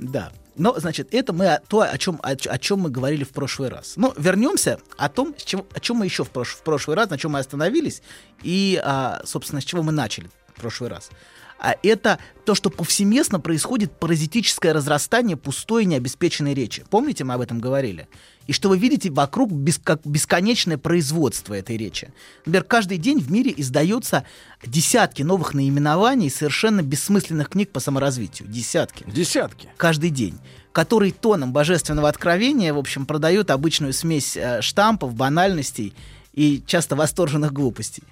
Да. 0.00 0.32
Но, 0.56 0.78
значит, 0.78 1.14
это 1.14 1.32
мы 1.32 1.60
то, 1.68 1.80
о 1.80 1.98
чем, 1.98 2.20
о, 2.22 2.30
о 2.30 2.58
чем 2.58 2.80
мы 2.80 2.90
говорили 2.90 3.24
в 3.24 3.30
прошлый 3.30 3.68
раз. 3.68 3.94
Но 3.96 4.14
вернемся 4.16 4.78
о 4.96 5.08
том, 5.08 5.34
с 5.36 5.44
чего, 5.44 5.66
о 5.72 5.80
чем 5.80 5.98
мы 5.98 6.06
еще 6.06 6.24
в, 6.24 6.30
прош- 6.30 6.56
в 6.56 6.62
прошлый 6.62 6.96
раз, 6.96 7.10
на 7.10 7.18
чем 7.18 7.32
мы 7.32 7.38
остановились, 7.38 8.02
и, 8.42 8.80
а, 8.84 9.22
собственно, 9.24 9.60
с 9.60 9.64
чего 9.64 9.82
мы 9.82 9.92
начали 9.92 10.30
в 10.54 10.60
прошлый 10.60 10.90
раз. 10.90 11.10
А 11.58 11.76
это 11.84 12.18
то, 12.44 12.56
что 12.56 12.70
повсеместно 12.70 13.38
происходит 13.38 13.92
паразитическое 13.98 14.72
разрастание 14.72 15.36
пустой 15.36 15.84
необеспеченной 15.84 16.54
речи. 16.54 16.84
Помните, 16.90 17.22
мы 17.22 17.34
об 17.34 17.40
этом 17.40 17.60
говорили? 17.60 18.08
И 18.46 18.52
что 18.52 18.68
вы 18.68 18.78
видите 18.78 19.10
вокруг 19.10 19.52
бес- 19.52 19.80
как 19.82 20.00
бесконечное 20.04 20.78
производство 20.78 21.54
этой 21.54 21.76
речи. 21.76 22.12
Например, 22.44 22.64
каждый 22.64 22.98
день 22.98 23.20
в 23.20 23.30
мире 23.30 23.54
издается 23.56 24.24
десятки 24.66 25.22
новых 25.22 25.54
наименований 25.54 26.30
совершенно 26.30 26.82
бессмысленных 26.82 27.50
книг 27.50 27.70
по 27.70 27.80
саморазвитию. 27.80 28.48
Десятки. 28.48 29.04
Десятки. 29.06 29.68
Каждый 29.76 30.10
день. 30.10 30.38
Который 30.72 31.12
тоном 31.12 31.52
божественного 31.52 32.08
откровения, 32.08 32.72
в 32.72 32.78
общем, 32.78 33.06
продают 33.06 33.50
обычную 33.50 33.92
смесь 33.92 34.36
э, 34.36 34.62
штампов, 34.62 35.14
банальностей 35.14 35.94
и 36.32 36.62
часто 36.66 36.96
восторженных 36.96 37.52
глупостей. 37.52 38.02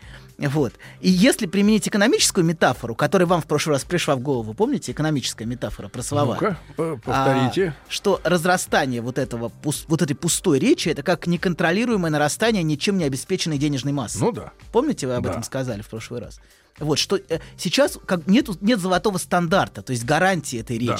Вот. 0.48 0.72
И 1.00 1.10
если 1.10 1.46
применить 1.46 1.86
экономическую 1.86 2.44
метафору, 2.44 2.94
которая 2.94 3.26
вам 3.26 3.42
в 3.42 3.46
прошлый 3.46 3.74
раз 3.76 3.84
пришла 3.84 4.16
в 4.16 4.20
голову, 4.20 4.54
помните, 4.54 4.92
экономическая 4.92 5.44
метафора 5.44 5.88
про 5.88 6.02
слова? 6.02 6.56
По- 6.76 6.96
повторите. 6.96 7.74
А, 7.78 7.92
что 7.92 8.20
разрастание 8.24 9.02
вот, 9.02 9.18
этого, 9.18 9.52
вот 9.62 10.02
этой 10.02 10.14
пустой 10.14 10.58
речи 10.58 10.88
это 10.88 11.02
как 11.02 11.26
неконтролируемое 11.26 12.10
нарастание 12.10 12.62
ничем 12.62 12.96
не 12.98 13.04
обеспеченной 13.04 13.58
денежной 13.58 13.92
массы. 13.92 14.18
Ну 14.18 14.32
да. 14.32 14.52
Помните, 14.72 15.06
вы 15.06 15.14
об 15.14 15.24
Да. 15.24 15.30
этом 15.30 15.42
сказали 15.42 15.82
в 15.82 15.88
прошлый 15.88 16.20
раз? 16.20 16.40
Вот, 16.78 16.98
что 16.98 17.16
э, 17.16 17.40
сейчас 17.58 17.98
как 18.06 18.26
нет, 18.26 18.48
нет 18.62 18.80
золотого 18.80 19.18
стандарта, 19.18 19.82
то 19.82 19.90
есть 19.92 20.04
гарантии 20.04 20.58
этой 20.60 20.78
Да. 20.78 20.96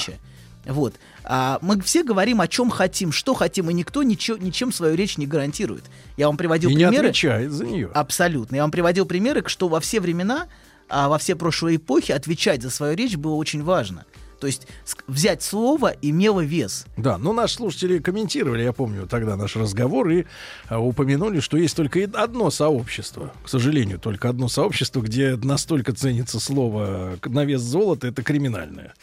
Вот. 0.67 0.95
А 1.25 1.59
мы 1.63 1.81
все 1.81 2.03
говорим, 2.05 2.41
о 2.41 2.49
чем 2.49 2.71
хотим, 2.71 3.13
что 3.13 3.35
хотим, 3.35 3.71
и 3.71 3.75
никто 3.75 4.03
ничего, 4.03 4.37
ничем 4.37 4.73
свою 4.73 4.95
речь 4.95 5.17
не 5.17 5.27
гарантирует. 5.27 5.85
Я 6.17 6.27
вам 6.27 6.37
приводил 6.37 6.71
И 6.71 6.75
не 6.75 6.85
примеры. 6.85 7.09
отвечает 7.09 7.53
за 7.53 7.65
нее. 7.65 7.91
Абсолютно. 7.95 8.57
Я 8.57 8.63
вам 8.63 8.71
приводил 8.71 9.07
примеры, 9.07 9.43
что 9.47 9.69
во 9.69 9.81
все 9.81 10.01
времена 10.01 10.49
а 10.91 11.09
во 11.09 11.19
все 11.19 11.37
прошлые 11.37 11.77
эпохи 11.77 12.13
отвечать 12.13 12.63
за 12.63 12.71
свою 12.71 12.97
речь 12.97 13.17
было 13.17 13.35
очень 13.37 13.63
важно. 13.63 14.05
То 14.41 14.47
есть 14.47 14.67
взять 15.07 15.43
слово 15.43 15.95
имело 16.01 16.41
вес. 16.41 16.87
Да, 16.97 17.19
ну 17.19 17.33
наши 17.35 17.57
слушатели 17.57 17.99
комментировали, 17.99 18.63
я 18.63 18.73
помню 18.73 19.07
тогда 19.07 19.37
наш 19.37 19.55
разговор, 19.55 20.09
и 20.09 20.25
а, 20.69 20.81
упомянули, 20.81 21.41
что 21.41 21.59
есть 21.59 21.77
только 21.77 22.09
одно 22.15 22.51
сообщество, 22.51 23.33
к 23.45 23.49
сожалению, 23.49 23.99
только 23.99 24.31
одно 24.31 24.49
сообщество, 24.49 25.03
где 25.03 25.37
настолько 25.37 25.93
ценится 25.93 26.41
слово 26.41 27.19
на 27.25 27.45
вес 27.45 27.61
золота, 27.61 28.09
это 28.09 28.23
криминальное. 28.23 28.95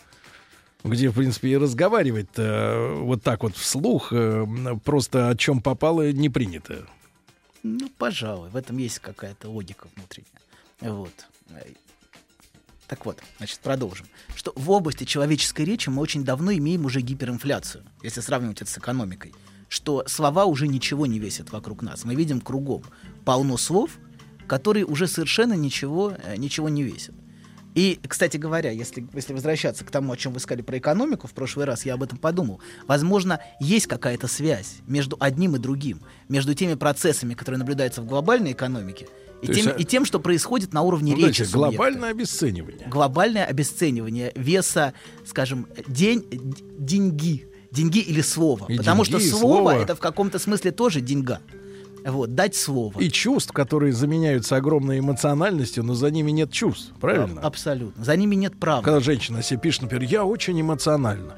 Где, 0.83 1.09
в 1.09 1.15
принципе, 1.15 1.49
и 1.49 1.57
разговаривать 1.57 2.29
вот 2.37 3.23
так 3.23 3.43
вот 3.43 3.55
вслух, 3.55 4.13
э, 4.13 4.45
просто 4.83 5.29
о 5.29 5.35
чем 5.35 5.61
попало, 5.61 6.11
не 6.11 6.29
принято. 6.29 6.87
Ну, 7.63 7.89
пожалуй, 7.97 8.49
в 8.49 8.55
этом 8.55 8.77
есть 8.77 8.99
какая-то 8.99 9.49
логика 9.49 9.87
внутренняя. 9.95 10.31
Вот. 10.79 11.27
Так 12.87 13.05
вот, 13.05 13.19
значит, 13.37 13.59
продолжим. 13.59 14.07
Что 14.35 14.53
в 14.55 14.71
области 14.71 15.03
человеческой 15.03 15.65
речи 15.65 15.89
мы 15.89 16.01
очень 16.01 16.23
давно 16.23 16.53
имеем 16.53 16.85
уже 16.85 17.01
гиперинфляцию, 17.01 17.83
если 18.01 18.21
сравнивать 18.21 18.61
это 18.61 18.71
с 18.71 18.77
экономикой. 18.77 19.33
Что 19.67 20.05
слова 20.07 20.45
уже 20.45 20.67
ничего 20.67 21.05
не 21.05 21.19
весят 21.19 21.51
вокруг 21.51 21.81
нас. 21.81 22.05
Мы 22.05 22.15
видим 22.15 22.39
кругом 22.39 22.83
полно 23.25 23.57
слов, 23.57 23.91
которые 24.47 24.85
уже 24.85 25.07
совершенно 25.07 25.53
ничего, 25.53 26.13
э, 26.23 26.37
ничего 26.37 26.69
не 26.69 26.83
весят. 26.83 27.15
И, 27.77 27.99
кстати 28.07 28.37
говоря, 28.37 28.71
если, 28.71 29.05
если 29.13 29.33
возвращаться 29.33 29.85
к 29.85 29.91
тому, 29.91 30.11
о 30.11 30.17
чем 30.17 30.33
вы 30.33 30.39
сказали 30.39 30.63
про 30.63 30.79
экономику, 30.79 31.27
в 31.27 31.31
прошлый 31.33 31.67
раз 31.67 31.85
я 31.85 31.93
об 31.93 32.01
этом 32.01 32.17
подумал. 32.17 32.59
Возможно, 32.87 33.39
есть 33.59 33.85
какая-то 33.85 34.25
связь 34.27 34.77
между 34.87 35.15
одним 35.19 35.55
и 35.57 35.59
другим, 35.59 36.01
между 36.27 36.55
теми 36.55 36.73
процессами, 36.73 37.35
которые 37.35 37.59
наблюдаются 37.59 38.01
в 38.01 38.07
глобальной 38.07 38.53
экономике, 38.53 39.07
и 39.43 39.45
То 39.45 39.53
тем, 39.53 39.65
есть, 39.65 39.77
а- 39.77 39.79
и 39.79 39.83
тем, 39.85 40.05
что 40.05 40.19
происходит 40.19 40.73
на 40.73 40.81
уровне 40.81 41.11
Ну, 41.11 41.17
речи. 41.17 41.43
знаете, 41.43 41.45
субъекта. 41.45 41.77
глобальное 41.77 42.09
обесценивание. 42.09 42.87
Глобальное 42.87 43.45
обесценивание 43.45 44.31
веса, 44.35 44.93
скажем, 45.23 45.67
день, 45.87 46.25
деньги. 46.79 47.47
Деньги 47.69 47.99
или 47.99 48.21
слово. 48.21 48.65
И 48.69 48.77
Потому 48.77 49.05
деньги, 49.05 49.19
что 49.19 49.37
слово, 49.37 49.69
слово. 49.73 49.83
это 49.83 49.95
в 49.95 49.99
каком-то 49.99 50.39
смысле 50.39 50.71
тоже 50.71 50.99
деньга. 51.01 51.41
Вот, 52.07 52.35
дать 52.35 52.55
слово. 52.55 52.99
И 52.99 53.09
чувств, 53.09 53.51
которые 53.51 53.91
заменяются 53.91 54.55
огромной 54.55 54.99
эмоциональностью, 54.99 55.83
но 55.83 55.93
за 55.93 56.09
ними 56.09 56.31
нет 56.31 56.51
чувств, 56.51 56.93
правильно? 57.01 57.41
А- 57.41 57.47
абсолютно. 57.47 58.03
За 58.03 58.15
ними 58.15 58.35
нет 58.35 58.57
права. 58.57 58.81
Когда 58.81 59.01
женщина 59.01 59.43
себе 59.43 59.59
пишет, 59.59 59.81
например, 59.83 60.07
я 60.09 60.23
очень 60.23 60.59
эмоциональна. 60.59 61.35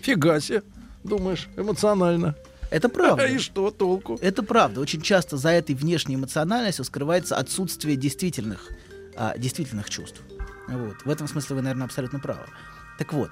Фига 0.00 0.40
себе, 0.40 0.64
думаешь, 1.04 1.48
эмоционально. 1.56 2.34
Это 2.70 2.88
правда. 2.88 3.24
И 3.28 3.38
что 3.38 3.70
толку? 3.70 4.18
Это 4.20 4.42
правда. 4.42 4.80
Очень 4.80 5.00
часто 5.00 5.36
за 5.36 5.50
этой 5.50 5.76
внешней 5.76 6.16
эмоциональностью 6.16 6.84
скрывается 6.84 7.36
отсутствие 7.36 7.96
действительных, 7.96 8.68
а, 9.14 9.38
действительных 9.38 9.90
чувств. 9.90 10.22
Вот. 10.66 10.96
В 11.04 11.10
этом 11.10 11.28
смысле 11.28 11.56
вы, 11.56 11.62
наверное, 11.62 11.84
абсолютно 11.84 12.18
правы. 12.18 12.46
Так 12.98 13.12
вот, 13.12 13.30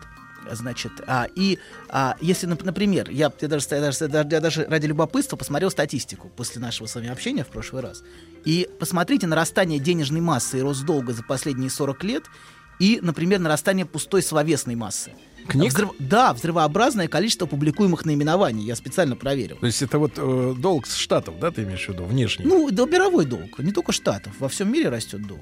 значит, 0.50 0.92
а, 1.06 1.26
и 1.34 1.58
а, 1.88 2.16
если, 2.20 2.48
нап- 2.48 2.64
например, 2.64 3.10
я, 3.10 3.32
я, 3.40 3.48
даже, 3.48 3.66
я, 3.70 3.80
даже, 3.80 4.04
я 4.10 4.40
даже 4.40 4.64
ради 4.64 4.86
любопытства 4.86 5.36
посмотрел 5.36 5.70
статистику 5.70 6.28
после 6.36 6.60
нашего 6.60 6.86
с 6.86 6.94
вами 6.94 7.08
общения 7.08 7.44
в 7.44 7.48
прошлый 7.48 7.82
раз. 7.82 8.02
И 8.44 8.68
посмотрите 8.78 9.26
нарастание 9.26 9.78
денежной 9.78 10.20
массы 10.20 10.58
и 10.58 10.62
рост 10.62 10.84
долга 10.84 11.12
за 11.12 11.22
последние 11.22 11.70
40 11.70 12.04
лет 12.04 12.24
и, 12.78 12.98
например, 13.02 13.38
нарастание 13.40 13.84
пустой 13.86 14.22
словесной 14.22 14.74
массы. 14.74 15.12
Книг? 15.48 15.72
Взрыв- 15.72 15.94
Да, 15.98 16.32
взрывообразное 16.32 17.08
количество 17.08 17.46
публикуемых 17.46 18.04
наименований. 18.04 18.64
Я 18.64 18.76
специально 18.76 19.16
проверил. 19.16 19.56
То 19.56 19.66
есть 19.66 19.82
это 19.82 19.98
вот 19.98 20.12
э, 20.16 20.54
долг 20.56 20.86
с 20.86 20.94
штатов, 20.94 21.38
да, 21.40 21.50
ты 21.50 21.62
имеешь 21.64 21.84
в 21.86 21.88
виду, 21.88 22.04
внешний? 22.04 22.44
Ну, 22.46 22.70
да, 22.70 22.84
мировой 22.86 23.24
долг, 23.24 23.58
не 23.58 23.72
только 23.72 23.92
штатов. 23.92 24.32
Во 24.38 24.48
всем 24.48 24.70
мире 24.72 24.90
растет 24.90 25.26
долг. 25.26 25.40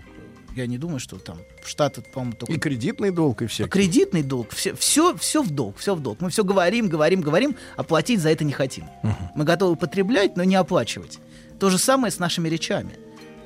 Я 0.58 0.66
не 0.66 0.76
думаю, 0.76 0.98
что 0.98 1.18
там 1.18 1.38
штаты, 1.64 2.02
по-моему, 2.02 2.34
только... 2.36 2.52
И 2.52 2.58
кредитный 2.58 3.12
долг, 3.12 3.42
и 3.42 3.46
все. 3.46 3.66
А 3.66 3.68
кредитный 3.68 4.24
долг, 4.24 4.50
все, 4.50 4.74
все, 4.74 5.16
все 5.16 5.40
в 5.40 5.50
долг, 5.50 5.76
все 5.76 5.94
в 5.94 6.00
долг. 6.00 6.20
Мы 6.20 6.30
все 6.30 6.42
говорим, 6.42 6.88
говорим, 6.88 7.20
говорим, 7.20 7.54
а 7.76 7.84
платить 7.84 8.20
за 8.20 8.30
это 8.30 8.42
не 8.42 8.52
хотим. 8.52 8.86
Мы 9.36 9.44
готовы 9.44 9.76
потреблять, 9.76 10.36
но 10.36 10.42
не 10.42 10.56
оплачивать. 10.56 11.20
То 11.60 11.70
же 11.70 11.78
самое 11.78 12.10
с 12.10 12.18
нашими 12.18 12.48
речами. 12.48 12.90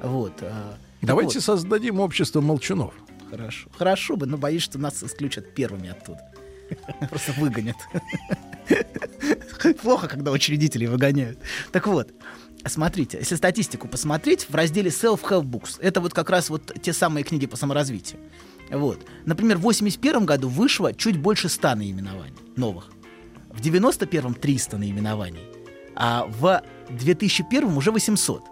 Вот. 0.03 0.33
а, 0.41 0.79
Давайте 1.03 1.35
вот. 1.35 1.45
создадим 1.45 2.01
общество 2.01 2.41
молчунов. 2.41 2.95
Хорошо. 3.31 3.69
Хорошо 3.77 4.17
бы, 4.17 4.25
но 4.25 4.39
боюсь, 4.39 4.63
что 4.63 4.79
нас 4.79 5.03
исключат 5.03 5.55
первыми 5.55 5.91
оттуда. 5.91 6.21
Просто 7.11 7.33
выгонят. 7.33 7.77
Плохо, 9.83 10.09
когда 10.09 10.31
учредителей 10.31 10.87
выгоняют. 10.87 11.39
Так 11.73 11.87
вот, 11.87 12.09
смотрите, 12.69 13.19
если 13.19 13.37
статистику 13.37 13.89
посмотреть, 13.89 14.47
в 14.49 14.55
разделе 14.55 14.91
Self-Help 14.91 15.45
Books, 15.45 15.79
это 15.81 16.01
вот 16.01 16.15
как 16.15 16.31
раз 16.31 16.51
вот 16.51 16.73
те 16.83 16.93
самые 16.93 17.25
книги 17.25 17.47
по 17.47 17.57
саморазвитию. 17.57 18.21
Вот. 18.71 18.99
Например, 19.27 19.59
в 19.59 19.63
81 19.63 20.25
году 20.25 20.49
вышло 20.49 20.95
чуть 20.95 21.19
больше 21.19 21.49
100 21.49 21.75
наименований 21.75 22.35
новых. 22.57 22.91
В 23.51 23.61
91-м 23.61 24.35
300 24.35 24.79
наименований. 24.79 25.43
А 25.95 26.27
в 26.27 26.63
2001 26.89 27.77
уже 27.77 27.91
800. 27.91 28.43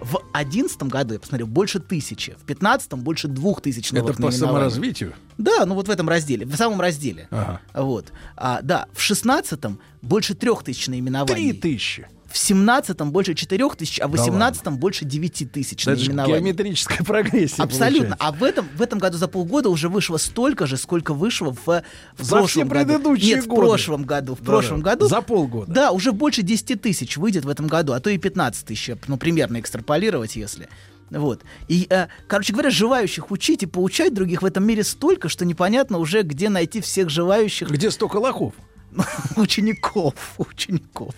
В 0.00 0.12
2011 0.32 0.82
году, 0.84 1.14
я 1.14 1.20
посмотрел, 1.20 1.48
больше 1.48 1.80
тысячи. 1.80 2.30
В 2.32 2.46
2015 2.46 2.92
больше 2.94 3.26
двух 3.26 3.60
тысяч 3.60 3.90
новых 3.90 4.12
Это 4.12 4.22
по 4.22 4.30
саморазвитию? 4.30 5.14
Да, 5.38 5.66
ну 5.66 5.74
вот 5.74 5.88
в 5.88 5.90
этом 5.90 6.08
разделе, 6.08 6.46
в 6.46 6.54
самом 6.54 6.80
разделе. 6.80 7.26
Ага. 7.30 7.60
Вот. 7.74 8.12
А, 8.36 8.60
да, 8.62 8.86
в 8.92 8.98
16-м 8.98 9.80
больше 10.02 10.34
трех 10.34 10.62
тысяч 10.62 10.86
наименований. 10.86 11.50
Три 11.50 11.52
тысячи. 11.52 12.06
В 12.28 12.34
17-м 12.34 13.10
больше 13.10 13.34
четырех 13.34 13.74
тысяч, 13.76 13.98
а 14.00 14.06
в 14.06 14.12
Да 14.14 14.22
18-м 14.22 14.76
больше 14.76 15.04
девяти 15.06 15.46
тысяч 15.46 15.86
Это 15.86 15.98
наименований. 15.98 16.34
геометрическая 16.40 16.98
прогрессия 16.98 17.64
Абсолютно. 17.64 18.16
получается. 18.16 18.16
А 18.20 18.32
в 18.32 18.42
этом, 18.44 18.68
в 18.76 18.82
этом 18.82 18.98
году 18.98 19.16
за 19.16 19.28
полгода 19.28 19.70
уже 19.70 19.88
вышло 19.88 20.18
столько 20.18 20.66
же, 20.66 20.76
сколько 20.76 21.14
вышло 21.14 21.52
в, 21.54 21.66
в 21.66 21.82
За 22.18 22.36
прошлом 22.36 22.48
все 22.48 22.84
году. 22.84 23.14
Нет, 23.16 23.46
годы. 23.46 23.60
в 23.62 23.64
прошлом 23.64 24.02
году. 24.04 24.34
В 24.34 24.38
Да-да. 24.40 24.50
прошлом 24.52 24.80
году. 24.82 25.08
За 25.08 25.22
полгода. 25.22 25.72
Да, 25.72 25.90
уже 25.92 26.12
больше 26.12 26.42
10 26.42 26.82
тысяч 26.82 27.16
выйдет 27.16 27.46
в 27.46 27.48
этом 27.48 27.66
году, 27.66 27.94
а 27.94 28.00
то 28.00 28.10
и 28.10 28.18
15 28.18 28.66
тысяч, 28.66 28.90
ну, 29.06 29.16
примерно 29.16 29.58
экстраполировать, 29.60 30.36
если. 30.36 30.68
Вот. 31.10 31.40
И, 31.68 31.86
э, 31.88 32.08
короче 32.26 32.52
говоря, 32.52 32.68
желающих 32.68 33.30
учить 33.30 33.62
и 33.62 33.66
поучать 33.66 34.12
других 34.12 34.42
в 34.42 34.44
этом 34.44 34.64
мире 34.66 34.84
столько, 34.84 35.30
что 35.30 35.46
непонятно 35.46 35.96
уже, 35.96 36.20
где 36.22 36.50
найти 36.50 36.82
всех 36.82 37.08
желающих. 37.08 37.70
Где 37.70 37.90
столько 37.90 38.16
лохов? 38.18 38.52
учеников, 39.36 40.14
учеников. 40.38 41.14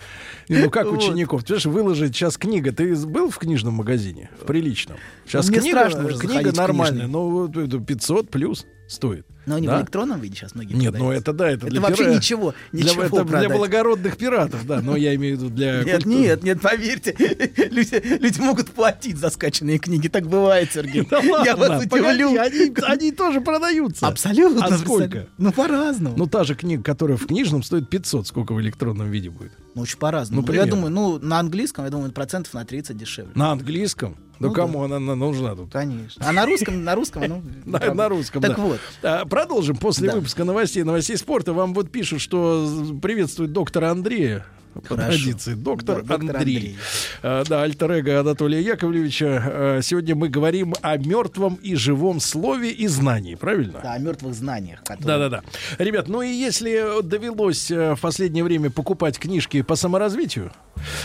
И 0.47 0.55
ну 0.55 0.69
как 0.69 0.85
Вот. 0.85 0.97
учеников? 0.97 1.43
Ты 1.43 1.59
же 1.59 1.69
выложить 1.69 2.15
сейчас 2.15 2.37
книга. 2.37 2.71
Ты 2.71 2.95
был 3.05 3.29
в 3.29 3.37
книжном 3.37 3.75
магазине? 3.75 4.29
В 4.41 4.45
приличном? 4.45 4.97
Сейчас 5.25 5.49
Мне 5.49 5.59
книга, 5.59 5.79
страшно 5.79 6.05
уже 6.05 6.17
книга 6.17 6.51
нормальная, 6.55 7.07
но 7.07 7.29
вот 7.29 7.57
это 7.57 7.79
500 7.79 8.29
плюс 8.29 8.65
стоит. 8.91 9.25
Но 9.47 9.57
не 9.57 9.65
Да? 9.67 9.77
в 9.77 9.79
электронном 9.81 10.19
виде 10.21 10.35
сейчас 10.35 10.53
многие 10.53 10.73
Нет, 10.73 10.91
ну 10.93 10.99
продаются. 10.99 11.21
это 11.21 11.33
да, 11.33 11.47
это, 11.49 11.57
Это 11.65 11.71
для 11.71 11.81
вообще 11.81 12.03
пира- 12.03 12.15
ничего, 12.15 12.53
для, 12.71 12.83
ничего 12.83 13.03
это 13.03 13.23
для 13.23 13.49
благородных 13.49 14.15
пиратов, 14.17 14.67
да, 14.67 14.81
но 14.81 14.95
я 14.95 15.15
имею 15.15 15.35
в 15.35 15.39
виду 15.41 15.49
для 15.49 15.83
Нет, 15.83 16.03
культуры. 16.03 16.15
нет, 16.15 16.43
нет, 16.43 16.61
поверьте, 16.61 17.15
люди, 17.71 18.01
люди 18.21 18.39
могут 18.39 18.69
платить 18.69 19.17
за 19.17 19.31
скачанные 19.31 19.79
книги, 19.79 20.09
так 20.09 20.27
бывает, 20.27 20.69
Сергей. 20.71 21.07
Да 21.09 21.19
Я 21.43 21.55
ладно, 21.55 21.77
вас 21.77 21.87
погоди, 21.87 22.23
удивлю. 22.23 22.39
они, 22.39 22.73
они 22.83 23.11
тоже 23.11 23.41
продаются. 23.41 24.05
Абсолютно. 24.07 24.63
А 24.63 24.77
сколько? 24.77 25.27
Ну, 25.39 25.51
по-разному. 25.51 26.15
Ну, 26.17 26.27
та 26.27 26.43
же 26.43 26.53
книга, 26.53 26.83
которая 26.83 27.17
в 27.17 27.25
книжном 27.25 27.63
стоит 27.63 27.89
500, 27.89 28.27
сколько 28.27 28.53
в 28.53 28.61
электронном 28.61 29.09
виде 29.09 29.31
будет? 29.31 29.51
Ну, 29.73 29.81
очень 29.81 29.97
по-разному. 29.97 30.41
Ну, 30.41 30.47
Ну, 30.47 30.53
я 30.53 30.65
думаю, 30.67 30.91
ну, 30.91 31.17
на 31.19 31.39
английском, 31.39 31.85
я 31.85 31.89
думаю, 31.91 32.11
процентов 32.11 32.53
на 32.53 32.63
30 32.63 32.95
дешевле. 32.97 33.31
На 33.33 33.51
английском? 33.53 34.17
Да 34.41 34.47
Ну 34.47 34.53
кому 34.53 34.83
она, 34.83 34.95
она 34.97 35.15
нужна 35.15 35.55
тут? 35.55 35.71
Конечно. 35.71 36.25
А 36.27 36.31
на 36.31 36.45
русском, 36.45 36.83
на 36.83 36.95
русском, 36.95 37.23
ну... 37.27 37.41
На, 37.93 38.09
русском, 38.09 38.41
Так 38.41 38.55
да. 38.55 38.61
вот. 38.63 38.79
А, 39.03 39.25
продолжим 39.25 39.77
после 39.77 40.07
Да. 40.07 40.15
выпуска 40.15 40.43
новостей, 40.43 40.83
новостей 40.83 41.15
спорта. 41.17 41.53
Вам 41.53 41.73
вот 41.73 41.91
пишут, 41.91 42.21
что 42.21 42.67
приветствует 43.01 43.53
доктора 43.53 43.91
Андрея. 43.91 44.45
По 44.73 44.95
традиции. 44.95 45.53
Доктор, 45.53 46.01
Да, 46.03 46.17
доктор 46.17 46.37
Андрей. 46.37 46.55
Андрей. 46.57 46.77
А, 47.23 47.43
да, 47.45 47.63
альтер-эго 47.63 48.19
Анатолия 48.21 48.61
Яковлевича. 48.61 49.43
А, 49.45 49.79
сегодня 49.81 50.15
мы 50.15 50.29
говорим 50.29 50.73
о 50.81 50.97
мертвом 50.97 51.55
и 51.61 51.75
живом 51.75 52.19
слове 52.19 52.71
и 52.71 52.87
знании, 52.87 53.35
правильно? 53.35 53.79
Да, 53.83 53.93
о 53.93 53.97
мертвых 53.99 54.33
знаниях. 54.33 54.79
которые- 54.83 55.05
Да-да-да. 55.05 55.41
Ребят, 55.77 56.07
ну 56.07 56.21
и 56.21 56.29
если 56.29 57.01
довелось 57.03 57.69
э, 57.71 57.95
в 57.95 57.99
последнее 57.99 58.43
время 58.43 58.69
покупать 58.69 59.19
книжки 59.19 59.61
по 59.61 59.75
саморазвитию, 59.75 60.51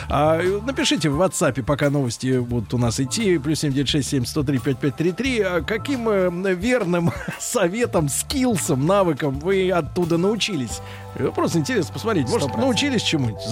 а, 0.08 0.38
э, 0.40 0.60
напишите 0.64 1.08
в 1.10 1.20
WhatsApp, 1.20 1.62
пока 1.64 1.90
новости 1.90 2.38
будут 2.38 2.72
у 2.72 2.78
нас 2.78 3.00
идти, 3.00 3.38
плюс 3.38 3.64
7967-103-5533, 3.64 5.42
а 5.42 5.60
каким 5.62 6.08
э, 6.08 6.54
верным 6.54 7.10
советом, 7.40 8.08
скиллсом, 8.08 8.86
навыком 8.86 9.38
вы 9.40 9.70
оттуда 9.70 10.16
научились? 10.18 10.80
Э, 11.16 11.30
Просто 11.34 11.58
интересно 11.58 11.92
посмотреть. 11.92 12.28
Может, 12.28 12.50
100%. 12.50 12.58
научились 12.60 13.02
чему-нибудь 13.02 13.42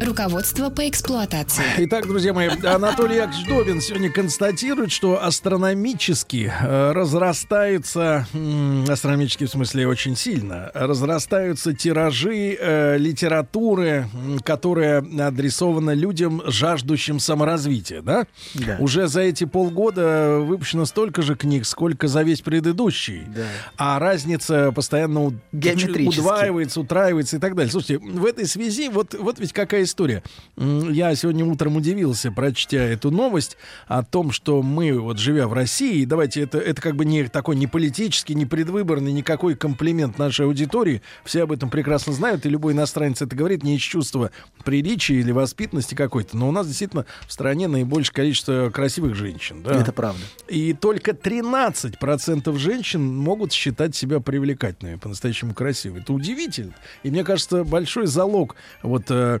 Руководство 0.00 0.70
по 0.70 0.88
эксплуатации. 0.88 1.62
Итак, 1.76 2.06
друзья 2.06 2.32
мои, 2.32 2.48
Анатолий 2.64 3.16
Яковлевич 3.16 3.46
Добин 3.46 3.80
сегодня 3.82 4.10
констатирует, 4.10 4.92
что 4.92 5.22
астрономически 5.22 6.50
э, 6.58 6.92
разрастаются, 6.92 8.26
м, 8.32 8.86
астрономически 8.88 9.44
в 9.44 9.50
смысле 9.50 9.86
очень 9.86 10.16
сильно, 10.16 10.70
разрастаются 10.72 11.74
тиражи 11.74 12.56
э, 12.58 12.96
литературы, 12.96 14.08
которая 14.42 15.04
адресована 15.20 15.92
людям, 15.92 16.40
жаждущим 16.46 17.20
саморазвития, 17.20 18.00
да? 18.00 18.26
Да. 18.54 18.78
Уже 18.80 19.06
за 19.06 19.20
эти 19.20 19.44
полгода 19.44 20.38
выпущено 20.40 20.86
столько 20.86 21.20
же 21.20 21.36
книг, 21.36 21.66
сколько 21.66 22.08
за 22.08 22.22
весь 22.22 22.40
предыдущий. 22.40 23.24
Да. 23.36 23.44
А 23.76 23.98
разница 23.98 24.72
постоянно 24.72 25.24
удваивается, 25.52 26.80
утраивается 26.80 27.36
и 27.36 27.38
так 27.38 27.54
далее. 27.54 27.70
Слушайте, 27.70 27.98
в 27.98 28.24
этой 28.24 28.46
связи 28.46 28.88
вот, 28.88 29.14
вот 29.14 29.38
ведь 29.38 29.52
какая 29.52 29.89
история. 29.90 30.22
Я 30.56 31.14
сегодня 31.14 31.44
утром 31.44 31.76
удивился, 31.76 32.32
прочтя 32.32 32.78
эту 32.78 33.10
новость 33.10 33.56
о 33.86 34.02
том, 34.02 34.30
что 34.30 34.62
мы, 34.62 34.98
вот 34.98 35.18
живя 35.18 35.48
в 35.48 35.52
России, 35.52 36.04
давайте 36.04 36.42
это, 36.42 36.58
это 36.58 36.80
как 36.80 36.96
бы 36.96 37.04
не 37.04 37.24
такой 37.24 37.56
не 37.56 37.66
политический, 37.66 38.34
не 38.34 38.46
предвыборный, 38.46 39.12
никакой 39.12 39.56
комплимент 39.56 40.18
нашей 40.18 40.46
аудитории. 40.46 41.02
Все 41.24 41.42
об 41.42 41.52
этом 41.52 41.70
прекрасно 41.70 42.12
знают, 42.12 42.46
и 42.46 42.48
любой 42.48 42.72
иностранец 42.72 43.20
это 43.20 43.34
говорит 43.34 43.62
не 43.62 43.76
из 43.76 43.82
чувства 43.82 44.30
приличия 44.64 45.14
или 45.14 45.32
воспитанности 45.32 45.94
какой-то. 45.94 46.36
Но 46.36 46.48
у 46.48 46.52
нас 46.52 46.66
действительно 46.66 47.06
в 47.26 47.32
стране 47.32 47.68
наибольшее 47.68 48.14
количество 48.14 48.70
красивых 48.70 49.14
женщин. 49.14 49.62
Да? 49.62 49.74
Это 49.74 49.92
правда. 49.92 50.22
И 50.48 50.72
только 50.72 51.12
13% 51.12 52.56
женщин 52.58 53.16
могут 53.16 53.52
считать 53.52 53.96
себя 53.96 54.20
привлекательными, 54.20 54.96
по-настоящему 54.96 55.54
красивыми. 55.54 56.00
Это 56.00 56.12
удивительно. 56.12 56.74
И 57.02 57.10
мне 57.10 57.24
кажется, 57.24 57.64
большой 57.64 58.06
залог, 58.06 58.56
вот, 58.82 59.04
э, 59.10 59.40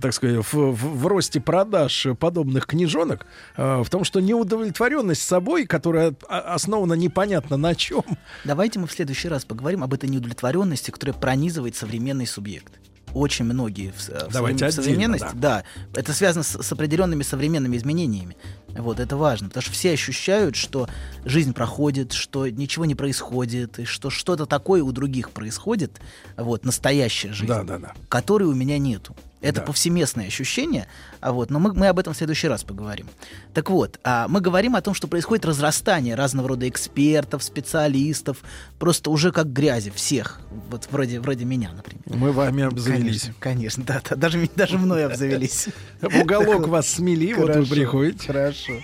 так 0.00 0.12
сказать, 0.14 0.36
в, 0.44 0.52
в- 0.54 0.98
в 1.02 1.06
росте 1.06 1.40
продаж 1.40 2.06
подобных 2.18 2.66
книжонок 2.66 3.26
э, 3.56 3.82
в 3.82 3.90
том, 3.90 4.04
что 4.04 4.20
неудовлетворенность 4.20 5.22
собой, 5.22 5.66
которая 5.66 6.14
основана 6.28 6.94
непонятно 6.94 7.56
на 7.56 7.74
чем. 7.74 8.02
Давайте 8.44 8.78
мы 8.78 8.86
в 8.86 8.92
следующий 8.92 9.28
раз 9.28 9.44
поговорим 9.44 9.82
об 9.82 9.94
этой 9.94 10.08
неудовлетворенности, 10.08 10.90
которая 10.90 11.14
пронизывает 11.14 11.76
современный 11.76 12.26
субъект. 12.26 12.72
Очень 13.12 13.46
многие 13.46 13.90
в, 13.90 13.96
в 14.28 14.32
Давайте 14.32 14.64
в 14.64 14.68
отдельно, 14.68 14.72
современности, 14.84 15.28
да. 15.34 15.64
да. 15.92 16.00
это 16.00 16.12
связано 16.12 16.44
с, 16.44 16.62
с 16.62 16.72
определенными 16.72 17.24
современными 17.24 17.76
изменениями. 17.76 18.36
Вот 18.68 19.00
это 19.00 19.16
важно, 19.16 19.48
потому 19.48 19.62
что 19.62 19.72
все 19.72 19.90
ощущают, 19.92 20.54
что 20.54 20.88
жизнь 21.24 21.52
проходит, 21.52 22.12
что 22.12 22.48
ничего 22.48 22.84
не 22.84 22.94
происходит, 22.94 23.80
и 23.80 23.84
что 23.84 24.10
что-то 24.10 24.46
такое 24.46 24.84
у 24.84 24.92
других 24.92 25.30
происходит, 25.30 26.00
вот 26.36 26.64
настоящая 26.64 27.32
жизнь, 27.32 27.48
Да, 27.48 27.64
да, 27.64 27.78
да. 27.78 27.92
которой 28.08 28.44
у 28.44 28.54
меня 28.54 28.78
нету. 28.78 29.16
Это 29.40 29.60
Да. 29.60 29.66
повсеместное 29.66 30.26
ощущение, 30.26 30.86
а 31.20 31.32
вот, 31.32 31.48
но 31.50 31.58
мы, 31.58 31.72
мы 31.72 31.88
об 31.88 31.98
этом 31.98 32.12
в 32.12 32.16
следующий 32.16 32.46
раз 32.46 32.62
поговорим. 32.62 33.06
Так 33.54 33.70
вот, 33.70 33.98
а, 34.04 34.28
мы 34.28 34.42
говорим 34.42 34.76
о 34.76 34.82
том, 34.82 34.92
что 34.92 35.08
происходит 35.08 35.46
разрастание 35.46 36.14
разного 36.14 36.48
рода 36.50 36.68
экспертов, 36.68 37.42
специалистов, 37.42 38.42
просто 38.78 39.10
уже 39.10 39.32
как 39.32 39.50
грязи 39.50 39.90
всех, 39.94 40.40
вот 40.68 40.88
вроде, 40.90 41.20
вроде 41.20 41.46
меня, 41.46 41.72
например. 41.72 42.02
Мы 42.06 42.32
вами 42.32 42.64
обзавелись. 42.64 43.22
Конечно, 43.22 43.34
конечно, 43.40 43.84
да, 43.84 44.02
да, 44.10 44.16
даже, 44.16 44.48
даже 44.56 44.76
мной 44.76 45.06
обзавелись. 45.06 45.68
Уголок 46.02 46.68
вас 46.68 46.88
смели, 46.88 47.32
вот 47.32 47.56
вы 47.56 47.64
приходите. 47.64 48.26
Хорошо. 48.26 48.74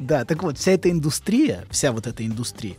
Да, 0.00 0.24
так 0.24 0.42
вот, 0.42 0.58
вся 0.58 0.72
эта 0.72 0.90
индустрия, 0.90 1.64
вся 1.70 1.92
вот 1.92 2.08
эта 2.08 2.26
индустрия, 2.26 2.74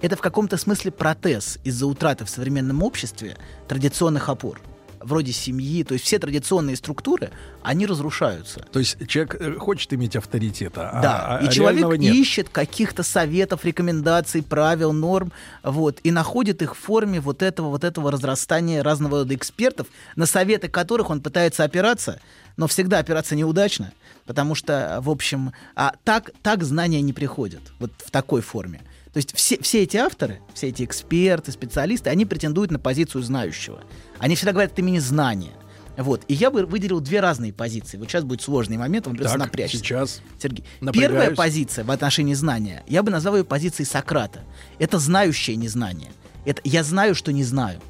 это 0.00 0.16
в 0.16 0.20
каком-то 0.20 0.56
смысле 0.56 0.90
протез 0.90 1.60
из-за 1.62 1.86
утраты 1.86 2.24
в 2.24 2.28
современном 2.28 2.82
обществе 2.82 3.36
традиционных 3.68 4.28
опор 4.28 4.60
вроде 5.04 5.32
семьи, 5.32 5.84
то 5.84 5.94
есть 5.94 6.04
все 6.04 6.18
традиционные 6.18 6.76
структуры, 6.76 7.30
они 7.62 7.86
разрушаются. 7.86 8.60
То 8.72 8.78
есть 8.78 8.96
человек 9.08 9.36
э, 9.40 9.54
хочет 9.54 9.92
иметь 9.92 10.16
авторитета, 10.16 10.90
а, 10.90 11.02
Да, 11.02 11.38
а- 11.38 11.44
и 11.44 11.48
а 11.48 11.50
человек 11.50 11.86
нет. 11.98 12.14
ищет 12.14 12.48
каких-то 12.48 13.02
советов, 13.02 13.64
рекомендаций, 13.64 14.42
правил, 14.42 14.92
норм, 14.92 15.32
вот, 15.62 16.00
и 16.02 16.10
находит 16.10 16.62
их 16.62 16.74
в 16.74 16.78
форме 16.78 17.20
вот 17.20 17.42
этого, 17.42 17.68
вот 17.68 17.84
этого 17.84 18.10
разрастания 18.10 18.82
разного 18.82 19.18
рода 19.20 19.34
экспертов, 19.34 19.86
на 20.16 20.26
советы 20.26 20.68
которых 20.68 21.10
он 21.10 21.20
пытается 21.20 21.64
опираться, 21.64 22.20
но 22.56 22.66
всегда 22.66 22.98
опираться 22.98 23.34
неудачно, 23.36 23.92
потому 24.26 24.54
что, 24.54 24.98
в 25.02 25.10
общем, 25.10 25.52
а 25.74 25.94
так, 26.04 26.30
так 26.42 26.62
знания 26.64 27.00
не 27.00 27.12
приходят, 27.12 27.62
вот 27.78 27.92
в 28.04 28.10
такой 28.10 28.40
форме. 28.42 28.82
То 29.12 29.18
есть 29.18 29.36
все, 29.36 29.58
все 29.60 29.82
эти 29.82 29.98
авторы, 29.98 30.40
все 30.54 30.68
эти 30.68 30.84
эксперты, 30.84 31.52
специалисты, 31.52 32.08
они 32.08 32.24
претендуют 32.24 32.70
на 32.70 32.78
позицию 32.78 33.22
знающего. 33.22 33.80
Они 34.22 34.36
всегда 34.36 34.52
говорят 34.52 34.72
от 34.72 34.78
имени 34.78 35.00
знания. 35.00 35.50
Вот. 35.96 36.22
И 36.28 36.34
я 36.34 36.52
бы 36.52 36.64
выделил 36.64 37.00
две 37.00 37.18
разные 37.18 37.52
позиции. 37.52 37.98
Вот 37.98 38.08
сейчас 38.08 38.22
будет 38.22 38.40
сложный 38.40 38.76
момент, 38.76 39.06
вам 39.06 39.16
придется 39.16 39.36
Так, 39.36 39.46
напрячься. 39.48 39.78
сейчас. 39.78 40.22
Сергей. 40.40 40.64
Напрягаюсь. 40.80 41.10
Первая 41.10 41.34
позиция 41.34 41.84
в 41.84 41.90
отношении 41.90 42.34
знания, 42.34 42.84
я 42.86 43.02
бы 43.02 43.10
назвал 43.10 43.36
ее 43.36 43.44
позицией 43.44 43.84
Сократа. 43.84 44.44
Это 44.78 45.00
знающее 45.00 45.56
незнание. 45.56 46.12
Это 46.46 46.62
я 46.64 46.84
знаю, 46.84 47.16
что 47.16 47.32
не 47.32 47.42
знаю. 47.42 47.80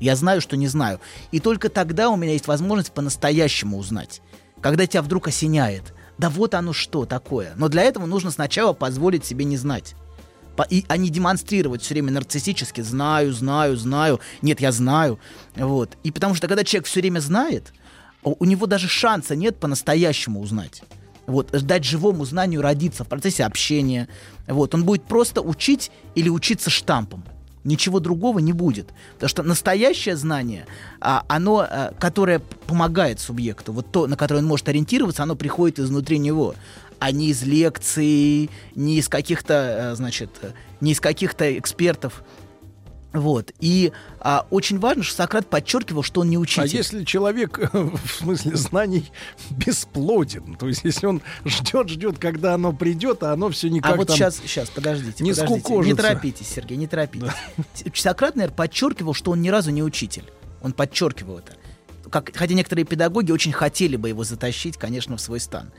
Я 0.00 0.16
знаю, 0.16 0.40
что 0.40 0.56
не 0.56 0.66
знаю. 0.66 1.00
И 1.30 1.38
только 1.38 1.68
тогда 1.68 2.10
у 2.10 2.16
меня 2.16 2.32
есть 2.32 2.48
возможность 2.48 2.92
по-настоящему 2.92 3.78
узнать. 3.78 4.20
Когда 4.60 4.86
тебя 4.88 5.02
вдруг 5.02 5.28
осеняет. 5.28 5.94
Да 6.18 6.30
вот 6.30 6.54
оно 6.54 6.72
что 6.72 7.04
такое. 7.06 7.52
Но 7.56 7.68
для 7.68 7.84
этого 7.84 8.06
нужно 8.06 8.32
сначала 8.32 8.72
позволить 8.72 9.24
себе 9.24 9.44
не 9.44 9.56
знать. 9.56 9.94
И, 10.64 10.84
не 10.96 11.10
демонстрировать 11.10 11.82
все 11.82 11.94
время 11.94 12.12
нарциссически 12.12 12.80
«знаю, 12.80 13.32
знаю, 13.32 13.76
знаю», 13.76 14.20
«нет, 14.42 14.60
я 14.60 14.72
знаю». 14.72 15.18
Вот. 15.56 15.96
И 16.02 16.10
потому 16.10 16.34
что 16.34 16.48
когда 16.48 16.64
человек 16.64 16.86
все 16.86 17.00
время 17.00 17.20
знает, 17.20 17.72
у, 18.22 18.44
него 18.44 18.66
даже 18.66 18.88
шанса 18.88 19.36
нет 19.36 19.56
по-настоящему 19.58 20.40
узнать. 20.40 20.82
Вот, 21.26 21.50
дать 21.50 21.84
живому 21.84 22.24
знанию 22.24 22.62
родиться 22.62 23.04
в 23.04 23.08
процессе 23.08 23.44
общения. 23.44 24.08
Вот, 24.46 24.74
он 24.74 24.84
будет 24.84 25.04
просто 25.04 25.42
учить 25.42 25.90
или 26.14 26.28
учиться 26.28 26.70
штампом. 26.70 27.24
Ничего 27.64 27.98
другого 27.98 28.38
не 28.38 28.52
будет. 28.52 28.90
Потому 29.14 29.28
что 29.28 29.42
настоящее 29.42 30.16
знание, 30.16 30.66
а, 31.00 31.24
оно, 31.26 31.66
а, 31.68 31.92
которое 31.98 32.38
помогает 32.38 33.18
субъекту, 33.18 33.72
вот 33.72 33.90
то, 33.90 34.06
на 34.06 34.16
которое 34.16 34.38
он 34.38 34.46
может 34.46 34.68
ориентироваться, 34.68 35.24
оно 35.24 35.34
приходит 35.34 35.80
изнутри 35.80 36.18
него, 36.18 36.54
а 36.98 37.10
не 37.12 37.28
из 37.28 37.42
лекций, 37.42 38.50
не 38.74 38.98
из 38.98 39.08
каких-то, 39.08 39.92
э, 39.92 39.94
значит, 39.96 40.30
э, 40.42 40.52
не 40.80 40.92
из 40.92 41.00
каких-то 41.00 41.58
экспертов. 41.58 42.22
Вот. 43.12 43.52
И 43.60 43.92
а, 44.20 44.46
очень 44.50 44.78
важно, 44.78 45.02
что 45.02 45.16
Сократ 45.16 45.48
подчеркивал, 45.48 46.02
что 46.02 46.20
он 46.20 46.28
не 46.28 46.36
учитель. 46.36 46.62
А 46.62 46.66
если 46.66 47.04
человек, 47.04 47.58
в 47.72 47.98
смысле 48.18 48.56
знаний, 48.56 49.10
бесплоден, 49.50 50.56
то 50.56 50.68
есть 50.68 50.84
если 50.84 51.06
он 51.06 51.22
ждет, 51.44 51.88
ждет, 51.88 52.18
когда 52.18 52.54
оно 52.54 52.72
придет, 52.72 53.22
а 53.22 53.32
оно 53.32 53.50
все 53.50 53.70
никак 53.70 53.94
а 53.94 53.96
вот 53.96 54.10
сейчас, 54.10 54.36
сейчас, 54.36 54.68
подождите, 54.68 55.24
не 55.24 55.30
подождите. 55.30 55.54
Не 55.54 55.60
скукожится. 55.60 56.02
торопитесь, 56.02 56.48
Сергей, 56.48 56.76
не 56.76 56.86
торопитесь. 56.86 57.30
Сократ, 57.94 58.36
наверное, 58.36 58.54
подчеркивал, 58.54 59.14
что 59.14 59.30
он 59.30 59.40
ни 59.40 59.48
разу 59.48 59.70
не 59.70 59.82
учитель. 59.82 60.24
Он 60.60 60.72
подчеркивал 60.72 61.38
это. 61.38 61.52
Как, 62.10 62.30
хотя 62.34 62.54
некоторые 62.54 62.84
педагоги 62.84 63.32
очень 63.32 63.52
хотели 63.52 63.96
бы 63.96 64.08
его 64.08 64.24
затащить, 64.24 64.76
конечно, 64.76 65.16
в 65.16 65.20
свой 65.20 65.40
стан. 65.40 65.72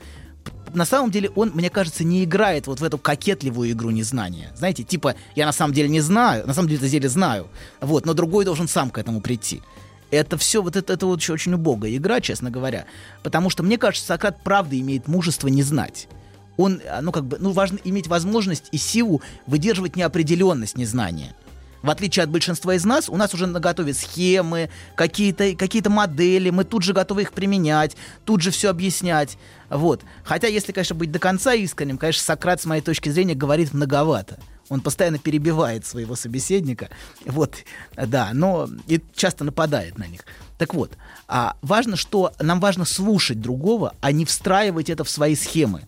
На 0.74 0.84
самом 0.84 1.10
деле 1.10 1.30
он, 1.30 1.52
мне 1.54 1.70
кажется, 1.70 2.04
не 2.04 2.24
играет 2.24 2.66
вот 2.66 2.80
в 2.80 2.84
эту 2.84 2.98
кокетливую 2.98 3.70
игру 3.72 3.90
незнания. 3.90 4.52
Знаете, 4.56 4.82
типа, 4.84 5.14
я 5.34 5.46
на 5.46 5.52
самом 5.52 5.74
деле 5.74 5.88
не 5.88 6.00
знаю, 6.00 6.46
на 6.46 6.54
самом 6.54 6.68
деле 6.68 6.80
это 6.80 6.88
деле 6.88 7.08
знаю, 7.08 7.48
вот, 7.80 8.06
но 8.06 8.14
другой 8.14 8.44
должен 8.44 8.68
сам 8.68 8.90
к 8.90 8.98
этому 8.98 9.20
прийти. 9.20 9.62
Это 10.10 10.38
все, 10.38 10.62
вот 10.62 10.76
это, 10.76 10.92
это 10.92 11.06
вот 11.06 11.18
очень, 11.18 11.34
очень 11.34 11.54
убогая 11.54 11.94
игра, 11.94 12.20
честно 12.20 12.50
говоря. 12.50 12.86
Потому 13.22 13.50
что, 13.50 13.62
мне 13.62 13.76
кажется, 13.76 14.06
Сократ 14.06 14.42
правда 14.42 14.78
имеет 14.78 15.06
мужество 15.06 15.48
не 15.48 15.62
знать. 15.62 16.08
Он, 16.56 16.80
а, 16.90 17.02
ну, 17.02 17.12
как 17.12 17.24
бы, 17.24 17.36
ну, 17.38 17.52
важно 17.52 17.78
иметь 17.84 18.06
возможность 18.08 18.68
и 18.72 18.78
силу 18.78 19.20
выдерживать 19.46 19.96
неопределенность 19.96 20.78
незнания. 20.78 21.34
В 21.82 21.90
отличие 21.90 22.24
от 22.24 22.30
большинства 22.30 22.74
из 22.74 22.84
нас, 22.84 23.08
у 23.08 23.16
нас 23.16 23.34
уже 23.34 23.46
наготове 23.46 23.94
схемы, 23.94 24.70
какие-то 24.96 25.54
какие 25.54 25.86
модели, 25.88 26.50
мы 26.50 26.64
тут 26.64 26.82
же 26.82 26.92
готовы 26.92 27.22
их 27.22 27.32
применять, 27.32 27.96
тут 28.24 28.42
же 28.42 28.50
все 28.50 28.70
объяснять. 28.70 29.38
Вот. 29.70 30.02
Хотя, 30.24 30.48
если, 30.48 30.72
конечно, 30.72 30.96
быть 30.96 31.12
до 31.12 31.18
конца 31.18 31.54
искренним, 31.54 31.98
конечно, 31.98 32.22
Сократ, 32.22 32.60
с 32.60 32.66
моей 32.66 32.82
точки 32.82 33.08
зрения, 33.08 33.34
говорит 33.34 33.72
многовато. 33.72 34.38
Он 34.68 34.80
постоянно 34.80 35.18
перебивает 35.18 35.86
своего 35.86 36.14
собеседника. 36.14 36.90
Вот, 37.24 37.56
да, 37.96 38.30
но 38.34 38.68
и 38.86 39.00
часто 39.14 39.44
нападает 39.44 39.96
на 39.96 40.06
них. 40.06 40.22
Так 40.58 40.74
вот, 40.74 40.92
а 41.26 41.56
важно, 41.62 41.96
что 41.96 42.32
нам 42.38 42.60
важно 42.60 42.84
слушать 42.84 43.40
другого, 43.40 43.94
а 44.00 44.12
не 44.12 44.24
встраивать 44.24 44.90
это 44.90 45.04
в 45.04 45.10
свои 45.10 45.36
схемы, 45.36 45.84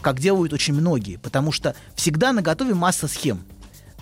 как 0.00 0.18
делают 0.18 0.52
очень 0.52 0.74
многие, 0.74 1.18
потому 1.18 1.52
что 1.52 1.76
всегда 1.94 2.32
на 2.32 2.42
готове 2.42 2.74
масса 2.74 3.06
схем. 3.06 3.44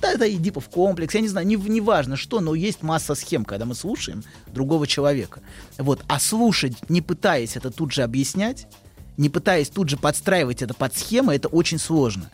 Да, 0.00 0.12
это 0.12 0.30
Эдипов 0.30 0.68
комплекс, 0.68 1.14
я 1.14 1.20
не 1.20 1.28
знаю, 1.28 1.46
не, 1.46 1.56
не 1.56 1.80
важно 1.80 2.16
что, 2.16 2.40
но 2.40 2.54
есть 2.54 2.82
масса 2.82 3.14
схем, 3.14 3.44
когда 3.44 3.64
мы 3.64 3.74
слушаем 3.74 4.22
другого 4.46 4.86
человека. 4.86 5.40
Вот. 5.78 6.02
А 6.08 6.20
слушать, 6.20 6.90
не 6.90 7.00
пытаясь 7.00 7.56
это 7.56 7.70
тут 7.70 7.92
же 7.92 8.02
объяснять, 8.02 8.66
не 9.16 9.28
пытаясь 9.28 9.68
тут 9.70 9.88
же 9.88 9.96
подстраивать 9.96 10.62
это 10.62 10.74
под 10.74 10.96
схемы, 10.96 11.34
это 11.34 11.48
очень 11.48 11.78
сложно. 11.78 12.30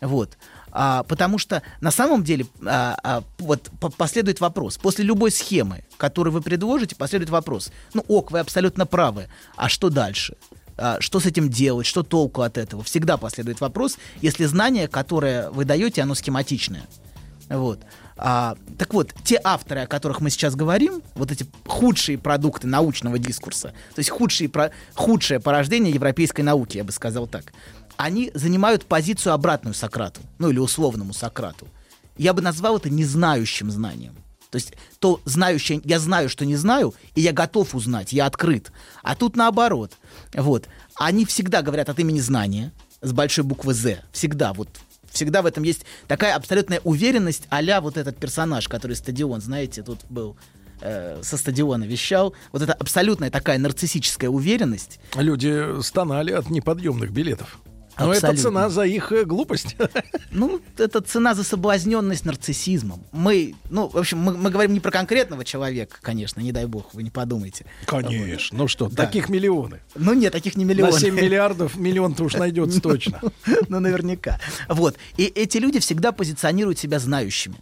Вот. 0.00 0.36
А, 0.70 1.04
потому 1.04 1.38
что 1.38 1.62
на 1.80 1.92
самом 1.92 2.24
деле 2.24 2.46
а, 2.66 2.98
а, 3.02 3.22
вот 3.38 3.70
по- 3.80 3.90
последует 3.90 4.40
вопрос. 4.40 4.76
После 4.76 5.04
любой 5.04 5.30
схемы, 5.30 5.84
которую 5.96 6.34
вы 6.34 6.42
предложите, 6.42 6.96
последует 6.96 7.30
вопрос. 7.30 7.70
Ну, 7.94 8.04
ок, 8.08 8.32
вы 8.32 8.40
абсолютно 8.40 8.84
правы. 8.84 9.28
А 9.56 9.68
что 9.68 9.88
дальше? 9.88 10.36
А, 10.76 11.00
что 11.00 11.20
с 11.20 11.26
этим 11.26 11.48
делать? 11.48 11.86
Что 11.86 12.02
толку 12.02 12.42
от 12.42 12.58
этого? 12.58 12.82
Всегда 12.82 13.16
последует 13.16 13.60
вопрос, 13.60 13.98
если 14.20 14.46
знание, 14.46 14.88
которое 14.88 15.50
вы 15.50 15.64
даете, 15.64 16.02
оно 16.02 16.16
схематичное. 16.16 16.82
Вот. 17.54 17.80
А, 18.16 18.56
так 18.78 18.94
вот, 18.94 19.12
те 19.24 19.40
авторы, 19.42 19.80
о 19.80 19.86
которых 19.86 20.20
мы 20.20 20.30
сейчас 20.30 20.54
говорим, 20.54 21.02
вот 21.14 21.32
эти 21.32 21.46
худшие 21.66 22.18
продукты 22.18 22.66
научного 22.66 23.18
дискурса, 23.18 23.68
то 23.94 23.98
есть 23.98 24.10
худшие, 24.10 24.48
про, 24.48 24.70
худшее 24.94 25.40
порождение 25.40 25.92
европейской 25.92 26.42
науки, 26.42 26.76
я 26.76 26.84
бы 26.84 26.92
сказал 26.92 27.26
так, 27.26 27.52
они 27.96 28.30
занимают 28.34 28.86
позицию 28.86 29.32
обратную 29.32 29.74
Сократу, 29.74 30.20
ну 30.38 30.50
или 30.50 30.58
условному 30.58 31.12
Сократу. 31.12 31.66
Я 32.16 32.32
бы 32.32 32.42
назвал 32.42 32.76
это 32.76 32.90
незнающим 32.90 33.70
знанием. 33.70 34.14
То 34.50 34.56
есть 34.56 34.74
то 35.00 35.20
знающее, 35.24 35.80
я 35.84 35.98
знаю, 35.98 36.28
что 36.28 36.44
не 36.44 36.54
знаю, 36.54 36.94
и 37.16 37.20
я 37.20 37.32
готов 37.32 37.74
узнать, 37.74 38.12
я 38.12 38.26
открыт. 38.26 38.70
А 39.02 39.16
тут 39.16 39.34
наоборот. 39.34 39.92
Вот. 40.32 40.68
Они 40.94 41.24
всегда 41.24 41.60
говорят 41.62 41.88
от 41.88 41.98
имени 41.98 42.20
знания, 42.20 42.72
с 43.02 43.12
большой 43.12 43.42
буквы 43.42 43.74
«З». 43.74 44.02
Всегда. 44.12 44.52
Вот 44.52 44.68
всегда 45.14 45.42
в 45.42 45.46
этом 45.46 45.62
есть 45.62 45.84
такая 46.08 46.34
абсолютная 46.34 46.80
уверенность 46.84 47.44
а 47.50 47.80
вот 47.80 47.96
этот 47.96 48.18
персонаж, 48.18 48.68
который 48.68 48.96
стадион, 48.96 49.40
знаете, 49.40 49.82
тут 49.82 50.00
был 50.10 50.36
э, 50.80 51.20
со 51.22 51.36
стадиона 51.36 51.84
вещал. 51.84 52.34
Вот 52.52 52.62
это 52.62 52.72
абсолютная 52.72 53.30
такая 53.30 53.58
нарциссическая 53.58 54.28
уверенность. 54.28 55.00
Люди 55.16 55.80
стонали 55.82 56.32
от 56.32 56.50
неподъемных 56.50 57.10
билетов. 57.10 57.58
Но 57.98 58.12
это 58.12 58.28
Абсолютно. 58.28 58.42
цена 58.42 58.68
за 58.70 58.82
их 58.82 59.12
э, 59.12 59.24
глупость. 59.24 59.76
Ну, 60.30 60.60
это 60.78 61.00
цена 61.00 61.34
за 61.34 61.44
соблазненность 61.44 62.24
нарциссизмом. 62.24 63.04
Мы, 63.12 63.54
ну, 63.70 63.86
в 63.88 63.96
общем, 63.96 64.18
мы, 64.18 64.36
мы 64.36 64.50
говорим 64.50 64.72
не 64.72 64.80
про 64.80 64.90
конкретного 64.90 65.44
человека, 65.44 65.98
конечно, 66.02 66.40
не 66.40 66.50
дай 66.50 66.66
бог, 66.66 66.92
вы 66.92 67.04
не 67.04 67.10
подумайте. 67.10 67.66
Конечно. 67.86 68.58
Ну 68.58 68.66
что, 68.66 68.88
Да. 68.88 69.04
таких 69.06 69.28
миллионы. 69.28 69.80
Ну 69.94 70.12
нет, 70.14 70.32
таких 70.32 70.56
не 70.56 70.64
миллионы. 70.64 70.92
На 70.92 70.98
7 70.98 71.14
миллиардов 71.14 71.76
миллион-то 71.76 72.24
уж 72.24 72.34
найдется 72.34 72.80
точно. 72.82 73.20
Ну, 73.68 73.78
наверняка. 73.78 74.40
Вот. 74.68 74.96
И 75.16 75.24
эти 75.24 75.58
люди 75.58 75.78
всегда 75.78 76.10
позиционируют 76.10 76.78
себя 76.80 76.98
знающими. 76.98 77.56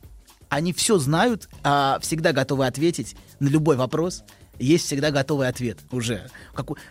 Они 0.49 0.73
все 0.73 0.97
знают, 0.99 1.49
а 1.63 1.99
всегда 2.01 2.33
готовы 2.33 2.67
ответить 2.67 3.17
на 3.41 3.49
любой 3.49 3.77
вопрос. 3.77 4.23
Есть 4.59 4.87
всегда 4.87 5.11
готовый 5.11 5.49
ответ 5.49 5.79
уже. 5.91 6.31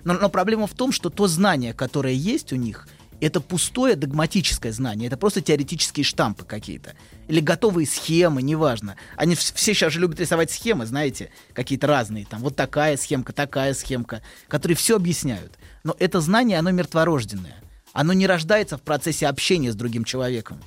Но, 0.04 0.14
но 0.14 0.30
проблема 0.30 0.68
в 0.68 0.74
том, 0.74 0.92
что 0.92 1.10
то 1.10 1.28
знание, 1.28 1.74
которое 1.74 2.14
есть 2.14 2.54
у 2.54 2.56
них, 2.56 2.88
это 3.22 3.40
пустое 3.42 3.96
догматическое 3.96 4.72
знание, 4.72 5.08
это 5.08 5.18
просто 5.18 5.42
теоретические 5.42 6.04
штампы 6.04 6.44
какие-то. 6.44 6.94
Или 7.28 7.40
готовые 7.40 7.88
схемы, 7.88 8.42
неважно. 8.42 8.96
Они 9.16 9.36
вс- 9.36 9.54
все 9.56 9.74
сейчас 9.74 9.94
же 9.94 10.00
любят 10.00 10.20
рисовать 10.20 10.52
схемы, 10.52 10.86
знаете, 10.86 11.30
какие-то 11.54 11.88
разные. 11.88 12.26
Там 12.26 12.42
вот 12.42 12.56
такая 12.56 12.98
схемка, 12.98 13.32
такая 13.34 13.74
схемка, 13.74 14.22
которые 14.48 14.76
все 14.76 14.96
объясняют. 14.98 15.54
Но 15.84 15.96
это 16.00 16.20
знание, 16.20 16.60
оно 16.60 16.72
мертворожденное. 16.72 17.56
Оно 17.94 18.14
не 18.14 18.28
рождается 18.28 18.78
в 18.78 18.82
процессе 18.82 19.28
общения 19.28 19.72
с 19.72 19.76
другим 19.76 20.04
человеком. 20.04 20.60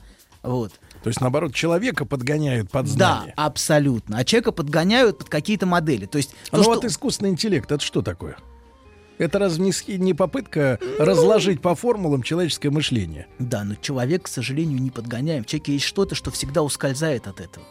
Вот. 0.43 0.73
То 1.03 1.09
есть, 1.09 1.21
наоборот, 1.21 1.55
человека 1.55 2.05
подгоняют 2.05 2.71
под 2.71 2.87
Да, 2.87 3.17
знание. 3.19 3.35
абсолютно. 3.37 4.19
А 4.19 4.25
человека 4.25 4.53
подгоняют 4.53 5.19
под 5.19 5.29
какие-то 5.29 5.67
модели. 5.67 6.07
То 6.07 6.19
есть, 6.19 6.35
А 6.49 6.51
то, 6.53 6.57
ну 6.59 6.63
что- 6.65 6.75
вот 6.75 6.85
искусственный 6.85 7.31
интеллект, 7.31 7.71
это 7.71 7.83
что 7.83 8.03
такое? 8.03 8.37
Это 9.19 9.39
разве 9.39 9.65
не, 9.65 9.97
не 9.97 10.15
попытка 10.15 10.79
разложить 10.99 11.61
по 11.61 11.75
формулам 11.75 12.23
человеческое 12.23 12.71
мышление? 12.71 13.27
Да, 13.39 13.65
но 13.65 13.75
человек, 13.77 14.25
к 14.25 14.29
сожалению, 14.29 14.81
не 14.81 14.91
подгоняем. 14.91 15.45
В 15.45 15.47
человеке 15.47 15.75
есть 15.75 15.85
что-то, 15.85 16.15
что 16.15 16.31
всегда 16.31 16.63
ускользает 16.63 17.27
от 17.27 17.41
этого. 17.41 17.67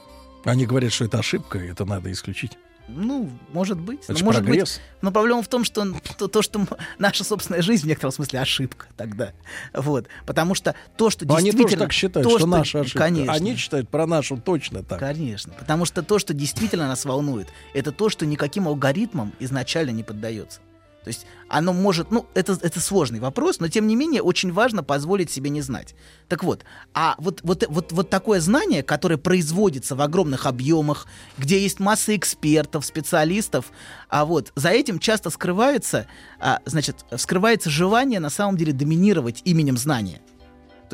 Они 0.46 0.66
говорят, 0.66 0.92
что 0.92 1.06
это 1.06 1.20
ошибка, 1.20 1.60
и 1.60 1.68
это 1.68 1.86
надо 1.86 2.12
исключить. 2.12 2.58
Ну, 2.88 3.30
может 3.54 3.80
быть. 3.80 4.02
Это 4.04 4.20
но 4.20 4.26
может 4.26 4.44
прогресс. 4.44 4.74
быть. 4.74 4.82
Но 5.02 5.12
проблема 5.12 5.42
в 5.42 5.48
том, 5.48 5.64
что 5.64 5.94
то, 6.18 6.28
то, 6.28 6.42
что 6.42 6.68
наша 6.98 7.24
собственная 7.24 7.62
жизнь 7.62 7.86
в 7.86 7.88
некотором 7.88 8.12
смысле 8.12 8.42
ошибка 8.42 8.88
тогда. 8.98 9.32
Вот. 9.74 10.08
Потому 10.26 10.54
что 10.54 10.76
то, 10.98 11.10
что 11.10 11.26
Но 11.26 11.36
они 11.36 11.46
действительно... 11.46 11.70
тоже 11.70 11.80
так 11.80 11.94
считают, 11.94 12.28
то, 12.28 12.38
что, 12.38 12.48
наша 12.48 12.82
ошибка. 12.82 13.00
Конечно. 13.00 13.34
Они 13.34 13.56
считают 13.56 13.88
про 13.88 14.06
нашу 14.06 14.38
точно 14.38 14.84
так. 14.84 15.00
Конечно. 15.00 15.54
Потому 15.54 15.86
что 15.86 16.04
то, 16.04 16.20
что 16.20 16.34
действительно 16.34 16.88
нас 16.88 17.06
волнует, 17.06 17.48
это 17.74 17.94
то, 17.94 18.10
что 18.10 18.26
никаким 18.26 18.68
алгоритмам 18.68 19.34
изначально 19.40 19.92
не 19.92 20.04
поддается. 20.04 20.60
То 21.04 21.10
есть 21.10 21.26
оно 21.48 21.74
может, 21.74 22.12
ну, 22.12 22.26
это, 22.34 22.58
это 22.62 22.80
сложный 22.80 23.20
вопрос, 23.20 23.60
но 23.60 23.68
тем 23.68 23.88
не 23.88 23.96
менее 23.96 24.22
очень 24.22 24.52
важно 24.52 24.84
позволить 24.84 25.30
себе 25.30 25.50
не 25.50 25.62
знать. 25.62 25.96
Так 26.28 26.44
вот, 26.44 26.64
а 26.94 27.16
вот, 27.18 27.42
вот, 27.44 27.66
вот, 27.68 27.92
вот 27.92 28.10
такое 28.10 28.40
знание, 28.40 28.84
которое 28.84 29.18
производится 29.18 29.96
в 29.96 30.02
огромных 30.02 30.46
объемах, 30.46 31.08
где 31.38 31.62
есть 31.62 31.80
масса 31.80 32.16
экспертов, 32.16 32.86
специалистов, 32.86 33.72
а 34.10 34.26
вот 34.26 34.52
за 34.56 34.70
этим 34.70 35.00
часто 35.00 35.30
скрывается, 35.30 36.08
а, 36.40 36.60
значит, 36.66 37.06
скрывается 37.18 37.70
желание 37.70 38.20
на 38.20 38.30
самом 38.30 38.58
деле 38.58 38.74
доминировать 38.74 39.42
именем 39.46 39.78
знания. 39.78 40.22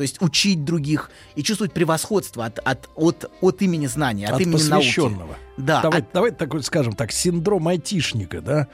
То 0.00 0.04
есть 0.04 0.22
учить 0.22 0.64
других 0.64 1.10
и 1.34 1.42
чувствовать 1.42 1.74
превосходство 1.74 2.46
от, 2.46 2.58
от, 2.60 2.88
от, 2.94 3.30
от 3.42 3.60
имени 3.60 3.84
знания, 3.84 4.28
от, 4.28 4.36
От 4.36 4.40
имени 4.40 4.52
посвященного. 4.54 5.26
науки. 5.26 5.34
Да, 5.58 5.82
Давай, 5.82 6.00
от- 6.00 6.12
давай 6.14 6.30
такой 6.30 6.62
скажем 6.62 6.94
так, 6.94 7.12
синдром 7.12 7.68
айтишника, 7.68 8.40
да? 8.40 8.68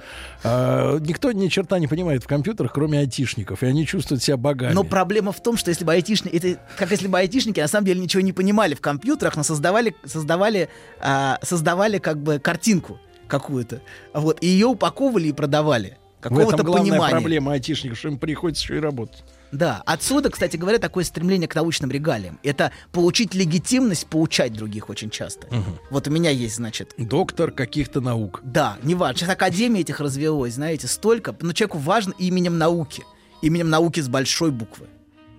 А, 0.45 0.99
никто 1.01 1.33
ни 1.33 1.49
черта 1.49 1.81
не 1.81 1.89
понимает 1.89 2.23
в 2.23 2.29
компьютерах, 2.29 2.73
кроме 2.73 3.01
айтишников, 3.01 3.65
и 3.65 3.67
они 3.67 3.85
чувствуют 3.89 4.23
себя 4.23 4.37
богами. 4.37 4.73
Но 4.73 4.85
проблема 4.85 5.33
в 5.33 5.43
том, 5.43 5.57
что 5.57 5.71
если 5.71 5.85
бы 5.85 5.95
айтишники, 5.95 6.37
это 6.37 6.61
как 6.79 6.93
если 6.93 7.09
бы 7.09 7.19
айтишники 7.19 7.59
на 7.59 7.67
самом 7.67 7.87
деле 7.87 7.99
ничего 7.99 8.21
не 8.21 8.33
понимали 8.33 8.77
в 8.77 8.81
компьютерах, 8.81 9.35
но 9.35 9.43
создавали, 9.43 9.97
создавали, 10.05 10.69
а, 11.01 11.41
создавали 11.43 11.99
как 11.99 12.23
бы 12.23 12.39
картинку 12.39 13.01
какую-то, 13.27 13.83
вот, 14.15 14.39
и 14.43 14.47
ее 14.47 14.69
упаковывали 14.69 15.27
и 15.27 15.33
продавали. 15.33 15.99
Какого-то 16.21 16.63
понимания. 16.63 17.11
проблема 17.11 17.55
айтишников, 17.55 17.99
что 17.99 18.11
им 18.11 18.19
приходится 18.19 18.63
еще 18.63 18.77
и 18.77 18.81
работать. 18.81 19.25
Да, 19.53 19.83
отсюда, 19.87 20.31
кстати 20.31 20.57
говоря, 20.57 20.79
такое 20.79 21.05
стремление 21.05 21.49
к 21.49 21.55
научным 21.55 21.91
регалиям. 21.91 22.39
Это 22.43 22.73
получить 22.93 23.35
легитимность 23.35 24.07
поучать 24.07 24.53
других 24.53 24.91
очень 24.91 25.11
часто. 25.11 25.49
Вот 25.91 26.09
у 26.09 26.11
меня 26.11 26.31
есть, 26.31 26.57
значит, 26.57 26.95
Доктор 26.99 27.51
каких-то 27.51 28.01
наук. 28.01 28.41
Да, 28.43 28.77
не 28.83 28.95
важно. 28.95 29.19
Сейчас 29.19 29.31
академия 29.31 29.81
этих 29.81 30.01
развелось, 30.01 30.55
знаете, 30.55 30.89
столько. 30.89 31.35
Но 31.41 31.53
человеку 31.53 31.79
важно 31.79 32.15
именем 32.19 32.59
науки. 32.59 33.05
Именем 33.43 33.71
науки 33.71 34.01
с 34.01 34.09
большой 34.09 34.51
буквы. 34.51 34.87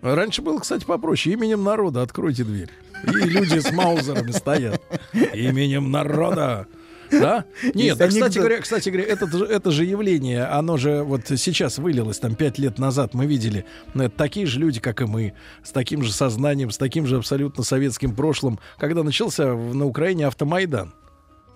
Раньше 0.02 0.42
было, 0.42 0.60
кстати, 0.60 0.86
попроще. 0.86 1.36
Именем 1.36 1.64
народа 1.64 2.02
откройте 2.02 2.44
дверь. 2.44 2.69
И 3.03 3.10
люди 3.10 3.60
с 3.60 3.72
маузерами 3.72 4.32
стоят. 4.32 4.82
Именем 5.14 5.92
народа. 5.92 6.68
Да? 7.11 7.45
Нет, 7.74 7.98
да, 7.98 8.08
кстати 8.08 8.38
говоря, 8.38 8.60
кстати 8.60 8.90
говоря, 8.90 9.08
это, 9.08 9.26
это 9.26 9.72
же 9.72 9.86
явление, 9.86 10.45
оно 10.45 10.77
же 10.77 11.03
вот 11.03 11.22
сейчас 11.27 11.77
вылилось, 11.77 12.19
там, 12.19 12.36
пять 12.36 12.58
лет 12.58 12.80
назад 12.80 13.14
мы 13.14 13.26
видели, 13.26 13.66
ну, 13.94 14.03
это 14.03 14.16
такие 14.18 14.45
же 14.45 14.60
люди, 14.60 14.80
как 14.80 15.02
и 15.02 15.06
мы, 15.06 15.34
с 15.64 15.72
таким 15.72 16.03
же 16.03 16.11
сознанием, 16.11 16.72
с 16.72 16.77
таким 16.77 17.06
же 17.06 17.18
абсолютно 17.18 17.64
советским 17.64 18.16
прошлым, 18.16 18.60
когда 18.77 19.03
начался 19.03 19.53
на 19.53 19.86
Украине 19.86 20.27
автомайдан. 20.27 20.94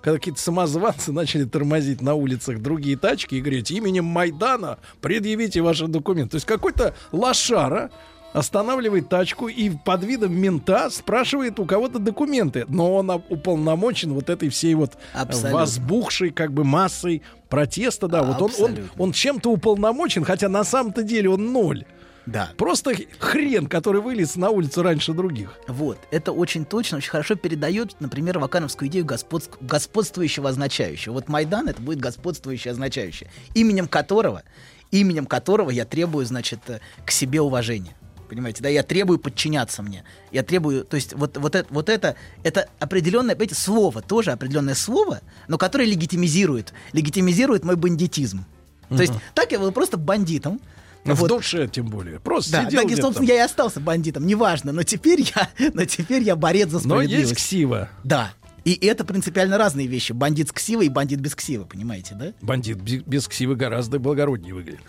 Когда 0.02 0.18
какие-то 0.18 0.42
самозванцы 0.42 1.12
начали 1.14 1.46
тормозить 1.46 2.02
на 2.02 2.16
улицах 2.16 2.60
другие 2.60 2.98
тачки 2.98 3.36
и 3.36 3.42
говорить, 3.42 3.72
именем 3.72 4.06
Майдана 4.06 4.80
предъявите 5.00 5.62
ваши 5.62 5.88
документы. 5.88 6.32
То 6.32 6.36
есть 6.38 6.48
какой-то 6.48 6.96
лошара 7.12 7.92
останавливает 8.34 9.10
тачку 9.10 9.48
и 9.48 9.70
под 9.70 10.04
видом 10.04 10.34
мента 10.34 10.90
спрашивает 10.90 11.60
у 11.60 11.66
кого-то 11.66 12.00
документы. 12.00 12.66
Но 12.68 12.96
он 12.96 13.10
уполномочен 13.10 14.14
вот 14.14 14.30
этой 14.30 14.50
всей 14.50 14.74
вот 14.76 14.94
Абсолютно. 15.14 15.54
возбухшей 15.54 16.30
как 16.32 16.54
бы 16.54 16.64
массой 16.64 17.22
протеста. 17.50 18.08
Да, 18.08 18.24
вот 18.24 18.42
он, 18.42 18.52
он, 18.64 18.78
он 18.98 19.12
чем-то 19.12 19.52
уполномочен, 19.52 20.24
хотя 20.24 20.50
на 20.50 20.64
самом-то 20.64 21.04
деле 21.04 21.30
он 21.30 21.52
ноль. 21.52 21.86
Да. 22.26 22.52
Просто 22.56 22.94
хрен, 23.20 23.68
который 23.68 24.02
вылез 24.02 24.36
на 24.36 24.50
улицу 24.52 24.84
раньше 24.84 25.14
других. 25.14 25.58
Вот, 25.68 25.98
это 26.12 26.32
очень 26.32 26.66
точно, 26.66 26.98
очень 26.98 27.10
хорошо 27.10 27.36
передает, 27.36 28.00
например, 28.00 28.38
вакановскую 28.38 28.90
идею 28.90 29.06
господск- 29.06 29.58
господствующего 29.60 30.50
означающего. 30.50 31.14
Вот 31.14 31.28
Майдан 31.30 31.68
это 31.68 31.82
будет 31.82 32.00
господствующее 32.00 32.74
означающее, 32.74 33.30
именем 33.56 33.88
которого, 33.88 34.44
именем 34.92 35.26
которого 35.26 35.72
я 35.72 35.84
требую, 35.84 36.26
значит, 36.26 36.60
э, 36.68 36.80
к 37.06 37.12
себе 37.12 37.42
уважения. 37.42 37.96
Понимаете, 38.32 38.64
да, 38.64 38.70
я 38.70 38.82
требую 38.82 39.20
подчиняться 39.20 39.84
мне. 39.84 40.06
Я 40.32 40.42
требую, 40.44 40.86
то 40.86 40.96
есть 40.96 41.12
вот, 41.12 41.36
вот, 41.36 41.54
это, 41.54 41.68
вот 41.70 41.90
это, 41.90 42.16
это 42.44 42.70
определенное, 42.80 43.36
понимаете, 43.36 43.56
слово, 43.56 44.02
тоже 44.02 44.32
определенное 44.32 44.74
слово, 44.74 45.20
но 45.50 45.58
которое 45.58 45.84
легитимизирует, 45.84 46.72
легитимизирует 46.94 47.66
мой 47.66 47.76
бандитизм. 47.76 48.46
То 48.88 49.02
есть 49.02 49.12
так 49.34 49.52
я 49.52 49.60
был 49.60 49.74
просто 49.74 49.98
бандитом. 49.98 50.62
В 51.04 51.14
Вот. 51.14 51.28
душе 51.28 51.68
тем 51.68 51.88
более. 51.88 52.22
Просто 52.22 52.54
Да, 52.54 52.66
сидел 52.68 52.84
так, 52.84 52.92
и, 52.92 52.96
собственно, 52.96 53.28
я 53.28 53.36
и 53.36 53.40
остался 53.40 53.82
бандитом, 53.82 54.26
неважно, 54.26 54.72
но 54.72 54.84
теперь 54.84 55.30
я, 55.36 55.50
но 55.74 55.84
теперь 55.84 56.24
я 56.24 56.38
борец 56.38 56.70
за 56.70 56.76
Но 56.88 56.96
справедливость. 56.96 57.32
есть 57.32 57.36
ксива. 57.44 57.90
Да. 58.06 58.32
И 58.64 58.74
это 58.86 59.04
принципиально 59.04 59.58
разные 59.58 59.88
вещи. 59.88 60.12
Бандит 60.12 60.50
с 60.50 60.52
ксивой 60.52 60.86
и 60.86 60.90
бандит 60.90 61.20
без 61.20 61.36
ксивы, 61.36 61.66
понимаете, 61.66 62.16
да? 62.16 62.34
Бандит 62.42 62.78
без 62.80 63.28
ксивы 63.28 63.56
гораздо 63.56 63.98
благороднее 64.00 64.54
выглядит. 64.54 64.82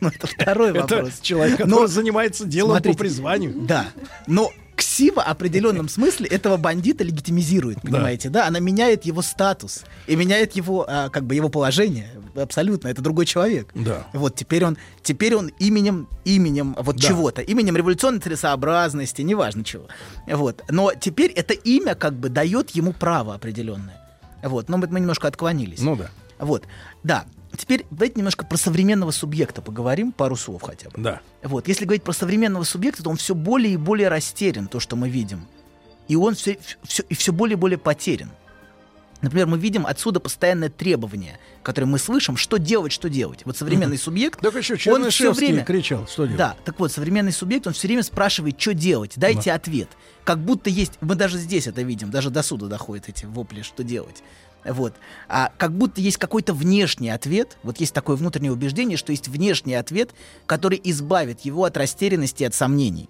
Ну, 0.00 0.08
это 0.08 0.26
второй 0.26 0.70
Это 0.76 0.80
вопрос. 0.80 1.20
человек, 1.20 1.58
который 1.58 1.88
занимается 1.88 2.46
делом 2.46 2.72
Смотрите, 2.72 2.96
по 2.96 2.98
призванию. 3.04 3.54
Да. 3.62 3.86
Но 4.26 4.50
кси- 4.76 4.90
Ксива 5.00 5.20
в 5.20 5.28
определенном 5.28 5.88
смысле 5.90 6.26
этого 6.26 6.56
бандита 6.56 7.04
легитимизирует, 7.04 7.82
понимаете, 7.82 8.30
да? 8.30 8.46
Она 8.46 8.60
меняет 8.60 9.04
его 9.04 9.20
статус 9.20 9.84
и 10.06 10.16
меняет 10.16 10.56
его, 10.56 10.86
а, 10.88 11.10
как 11.10 11.24
бы, 11.24 11.34
его 11.34 11.50
положение. 11.50 12.08
Абсолютно, 12.34 12.88
это 12.88 13.02
другой 13.02 13.26
человек. 13.26 13.68
Да. 13.74 14.06
Вот 14.12 14.34
теперь 14.36 14.64
он, 14.64 14.76
теперь 15.02 15.34
он 15.34 15.48
именем, 15.58 16.08
именем 16.24 16.76
вот 16.78 16.96
Да. 16.96 17.08
чего-то, 17.08 17.42
именем 17.42 17.76
революционной 17.76 18.20
целесообразности, 18.20 19.22
неважно 19.22 19.64
чего. 19.64 19.84
Вот. 20.26 20.62
Но 20.68 20.92
теперь 20.94 21.30
это 21.32 21.54
имя 21.54 21.94
как 21.94 22.14
бы 22.14 22.28
дает 22.28 22.70
ему 22.70 22.92
право 22.92 23.34
определенное. 23.34 24.00
Вот. 24.42 24.68
Но 24.68 24.76
мы, 24.78 24.86
мы 24.88 25.00
немножко 25.00 25.28
отклонились. 25.28 25.80
Ну 25.80 25.96
да. 25.96 26.10
Вот. 26.38 26.64
Да. 27.02 27.24
Теперь 27.56 27.84
давайте 27.90 28.14
немножко 28.16 28.46
про 28.46 28.56
современного 28.56 29.10
субъекта 29.10 29.60
поговорим, 29.60 30.12
пару 30.12 30.36
слов 30.36 30.62
хотя 30.62 30.88
бы. 30.88 31.02
Да. 31.02 31.20
Вот, 31.42 31.66
если 31.66 31.84
говорить 31.84 32.04
про 32.04 32.12
современного 32.12 32.62
субъекта, 32.62 33.02
то 33.02 33.10
он 33.10 33.16
все 33.16 33.34
более 33.34 33.74
и 33.74 33.76
более 33.76 34.08
растерян, 34.08 34.68
то, 34.68 34.78
что 34.78 34.94
мы 34.94 35.08
видим. 35.10 35.46
И 36.06 36.14
он 36.16 36.34
все, 36.34 36.58
все, 36.84 37.02
и 37.08 37.14
все 37.14 37.32
более 37.32 37.54
и 37.54 37.56
более 37.58 37.76
потерян. 37.78 38.30
Например, 39.22 39.46
мы 39.46 39.58
видим 39.58 39.86
отсюда 39.86 40.18
постоянное 40.20 40.70
требование, 40.70 41.38
которое 41.62 41.86
мы 41.86 41.98
слышим, 41.98 42.36
что 42.36 42.58
делать, 42.58 42.92
что 42.92 43.08
делать. 43.08 43.40
Вот 43.44 43.56
современный 43.56 43.98
субъект, 43.98 44.40
Так 44.40 44.54
еще 44.54 44.92
он 44.92 45.10
все 45.10 45.32
время... 45.32 45.64
кричал, 45.64 46.06
что 46.06 46.24
делать? 46.24 46.38
Да, 46.38 46.56
так 46.64 46.78
вот, 46.80 46.90
современный 46.90 47.32
субъект, 47.32 47.66
он 47.66 47.74
все 47.74 47.88
время 47.88 48.02
спрашивает, 48.02 48.60
что 48.60 48.72
делать, 48.72 49.12
дайте 49.16 49.52
ответ. 49.52 49.88
Как 50.24 50.38
будто 50.38 50.70
есть, 50.70 50.92
мы 51.00 51.14
даже 51.14 51.38
здесь 51.38 51.66
это 51.66 51.82
видим, 51.82 52.10
даже 52.10 52.30
до 52.30 52.42
суда 52.42 52.66
доходят 52.66 53.08
эти 53.08 53.26
вопли, 53.26 53.62
что 53.62 53.84
делать. 53.84 54.22
Вот. 54.64 54.94
А 55.28 55.52
как 55.56 55.72
будто 55.72 56.00
есть 56.00 56.18
какой-то 56.18 56.52
внешний 56.52 57.10
ответ, 57.10 57.56
вот 57.62 57.80
есть 57.80 57.94
такое 57.94 58.16
внутреннее 58.16 58.52
убеждение, 58.52 58.96
что 58.96 59.12
есть 59.12 59.28
внешний 59.28 59.74
ответ, 59.74 60.10
который 60.46 60.80
избавит 60.84 61.40
его 61.40 61.64
от 61.64 61.76
растерянности 61.76 62.42
и 62.42 62.46
от 62.46 62.54
сомнений. 62.54 63.08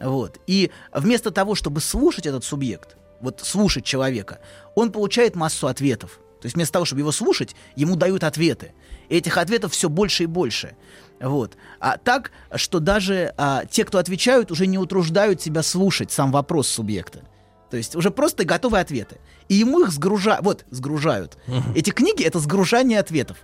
Вот. 0.00 0.40
И 0.46 0.70
вместо 0.92 1.30
того, 1.30 1.54
чтобы 1.54 1.80
слушать 1.80 2.26
этот 2.26 2.44
субъект, 2.44 2.96
вот 3.20 3.40
слушать 3.42 3.84
человека, 3.84 4.40
он 4.74 4.92
получает 4.92 5.36
массу 5.36 5.66
ответов. 5.66 6.20
То 6.40 6.46
есть 6.46 6.54
вместо 6.54 6.74
того, 6.74 6.84
чтобы 6.84 7.00
его 7.00 7.12
слушать, 7.12 7.56
ему 7.74 7.96
дают 7.96 8.22
ответы. 8.22 8.72
И 9.08 9.16
этих 9.16 9.38
ответов 9.38 9.72
все 9.72 9.88
больше 9.88 10.24
и 10.24 10.26
больше. 10.26 10.76
Вот. 11.20 11.56
А 11.80 11.98
так, 11.98 12.30
что 12.54 12.78
даже 12.78 13.34
а, 13.36 13.64
те, 13.64 13.84
кто 13.84 13.98
отвечают, 13.98 14.52
уже 14.52 14.66
не 14.66 14.78
утруждают 14.78 15.42
себя 15.42 15.62
слушать 15.62 16.12
сам 16.12 16.30
вопрос 16.30 16.68
субъекта. 16.68 17.22
То 17.70 17.76
есть 17.76 17.96
уже 17.96 18.10
просто 18.10 18.44
готовые 18.44 18.82
ответы. 18.82 19.18
И 19.48 19.54
ему 19.54 19.80
их 19.80 19.90
сгружают. 19.90 20.44
Вот, 20.44 20.64
сгружают. 20.70 21.36
Эти 21.74 21.90
книги— 21.90 22.22
это 22.24 22.38
сгружание 22.38 23.00
ответов. 23.00 23.38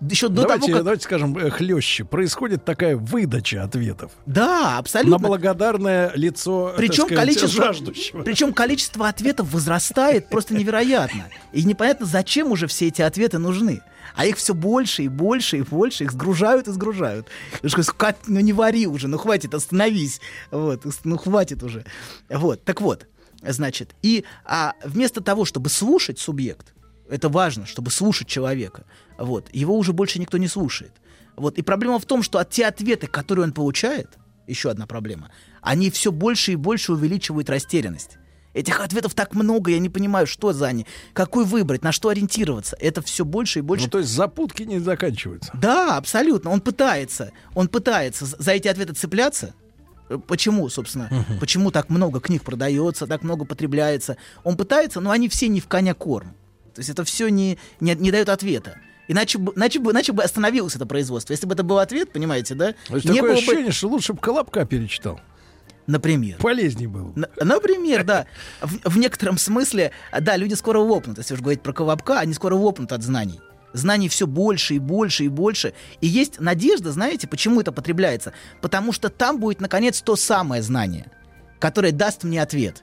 Еще 0.00 0.28
до 0.28 0.42
давайте, 0.42 0.66
того, 0.66 0.76
как... 0.78 0.84
давайте 0.84 1.04
скажем 1.04 1.36
э, 1.36 1.50
хлеще. 1.50 2.04
Происходит 2.04 2.64
такая 2.64 2.96
выдача 2.96 3.62
ответов. 3.62 4.12
Да, 4.24 4.78
абсолютно. 4.78 5.18
На 5.18 5.26
благодарное 5.26 6.12
лицо 6.14 6.72
Причем 6.76 7.08
так 7.08 7.12
сказать, 7.12 7.18
количество, 7.18 7.64
жаждущего. 7.64 8.22
причем 8.22 8.52
количество 8.54 9.08
ответов 9.08 9.52
возрастает 9.52 10.28
просто 10.28 10.54
невероятно. 10.54 11.26
И 11.52 11.64
непонятно, 11.64 12.06
зачем 12.06 12.50
уже 12.50 12.66
все 12.66 12.88
эти 12.88 13.02
ответы 13.02 13.38
нужны. 13.38 13.82
А 14.14 14.26
их 14.26 14.36
все 14.36 14.54
больше 14.54 15.04
и 15.04 15.08
больше 15.08 15.58
и 15.58 15.62
больше, 15.62 16.04
их 16.04 16.12
сгружают 16.12 16.66
и 16.68 16.72
сгружают. 16.72 17.26
«Кать, 17.96 18.16
ну 18.26 18.40
не 18.40 18.52
вари 18.52 18.86
уже, 18.86 19.06
ну 19.06 19.18
хватит, 19.18 19.54
остановись. 19.54 20.20
Вот, 20.50 20.84
ну 21.04 21.16
хватит 21.18 21.62
уже. 21.62 21.84
Вот, 22.28 22.64
так 22.64 22.80
вот, 22.80 23.06
значит, 23.42 23.94
и 24.02 24.24
а, 24.44 24.74
вместо 24.84 25.20
того, 25.20 25.44
чтобы 25.44 25.68
слушать 25.68 26.18
субъект, 26.18 26.72
это 27.10 27.28
важно, 27.28 27.66
чтобы 27.66 27.90
слушать 27.90 28.28
человека, 28.28 28.84
вот, 29.18 29.48
его 29.52 29.76
уже 29.76 29.92
больше 29.92 30.18
никто 30.18 30.38
не 30.38 30.48
слушает. 30.48 30.92
Вот, 31.36 31.58
и 31.58 31.62
проблема 31.62 31.98
в 31.98 32.04
том, 32.06 32.22
что 32.22 32.38
от 32.38 32.50
те 32.50 32.66
ответы, 32.66 33.06
которые 33.06 33.44
он 33.44 33.52
получает, 33.52 34.18
еще 34.46 34.70
одна 34.70 34.86
проблема, 34.86 35.30
они 35.62 35.90
все 35.90 36.10
больше 36.12 36.52
и 36.52 36.56
больше 36.56 36.92
увеличивают 36.92 37.48
растерянность. 37.50 38.18
Этих 38.52 38.80
ответов 38.80 39.14
так 39.14 39.34
много, 39.34 39.70
я 39.70 39.78
не 39.78 39.88
понимаю, 39.88 40.26
что 40.26 40.52
за 40.52 40.66
они, 40.66 40.84
какой 41.12 41.44
выбрать, 41.44 41.84
на 41.84 41.92
что 41.92 42.08
ориентироваться. 42.08 42.76
Это 42.80 43.00
все 43.00 43.24
больше 43.24 43.60
и 43.60 43.62
больше. 43.62 43.84
Ну, 43.84 43.90
то 43.90 43.98
есть 43.98 44.10
запутки 44.10 44.64
не 44.64 44.80
заканчиваются. 44.80 45.52
Да, 45.54 45.96
абсолютно. 45.96 46.50
Он 46.50 46.60
пытается, 46.60 47.30
он 47.54 47.68
пытается 47.68 48.26
за- 48.26 48.50
эти 48.50 48.66
ответы 48.66 48.92
цепляться. 48.94 49.54
Э, 50.08 50.18
Почему, 50.18 50.68
собственно, 50.68 51.08
почему 51.38 51.70
так 51.70 51.90
много 51.90 52.18
книг 52.18 52.42
продается, 52.42 53.06
так 53.06 53.22
много 53.22 53.44
потребляется? 53.44 54.16
Он 54.42 54.56
пытается, 54.56 55.00
но 55.00 55.12
они 55.12 55.28
все 55.28 55.46
не 55.46 55.60
в 55.60 55.68
коня 55.68 55.94
корм. 55.94 56.34
То 56.74 56.80
есть 56.80 56.90
это 56.90 57.04
все 57.04 57.28
не, 57.28 57.58
не, 57.80 57.94
не 57.94 58.10
дает 58.10 58.28
ответа. 58.28 58.78
Иначе 59.08 59.38
бы, 59.38 59.52
иначе, 59.56 59.80
бы, 59.80 59.90
иначе 59.90 60.12
бы 60.12 60.22
остановилось 60.22 60.76
это 60.76 60.86
производство. 60.86 61.32
Если 61.32 61.46
бы 61.46 61.54
это 61.54 61.62
был 61.64 61.78
ответ, 61.78 62.12
понимаете, 62.12 62.54
да? 62.54 62.74
Есть 62.90 63.04
не 63.06 63.14
такое 63.14 63.20
было 63.22 63.28
бы- 63.28 63.38
ощущение, 63.38 63.72
что 63.72 63.88
лучше 63.88 64.12
бы 64.12 64.20
Колобка 64.20 64.64
перечитал. 64.64 65.20
Например. 65.86 66.38
Полезнее 66.38 66.88
было. 66.88 67.12
Н- 67.16 67.26
Например, 67.42 68.04
да. 68.04 68.26
В, 68.60 68.90
в 68.90 68.98
некотором 68.98 69.38
смысле, 69.38 69.90
да, 70.20 70.36
люди 70.36 70.54
скоро 70.54 70.78
лопнут. 70.78 71.18
Если 71.18 71.34
уж 71.34 71.40
говорить 71.40 71.62
про 71.62 71.72
Колобка, 71.72 72.20
они 72.20 72.32
скоро 72.34 72.54
лопнут 72.54 72.92
от 72.92 73.02
знаний. 73.02 73.40
Знаний 73.72 74.08
все 74.08 74.26
больше 74.28 74.74
и 74.74 74.78
больше 74.78 75.24
и 75.24 75.28
больше. 75.28 75.72
И 76.00 76.06
есть 76.06 76.38
надежда, 76.40 76.92
знаете, 76.92 77.26
почему 77.26 77.60
это 77.60 77.72
потребляется? 77.72 78.32
Потому 78.60 78.92
что 78.92 79.08
там 79.08 79.40
будет, 79.40 79.60
наконец, 79.60 80.00
то 80.02 80.14
самое 80.16 80.62
знание, 80.62 81.10
которое 81.60 81.92
даст 81.92 82.24
мне 82.24 82.42
ответ. 82.42 82.82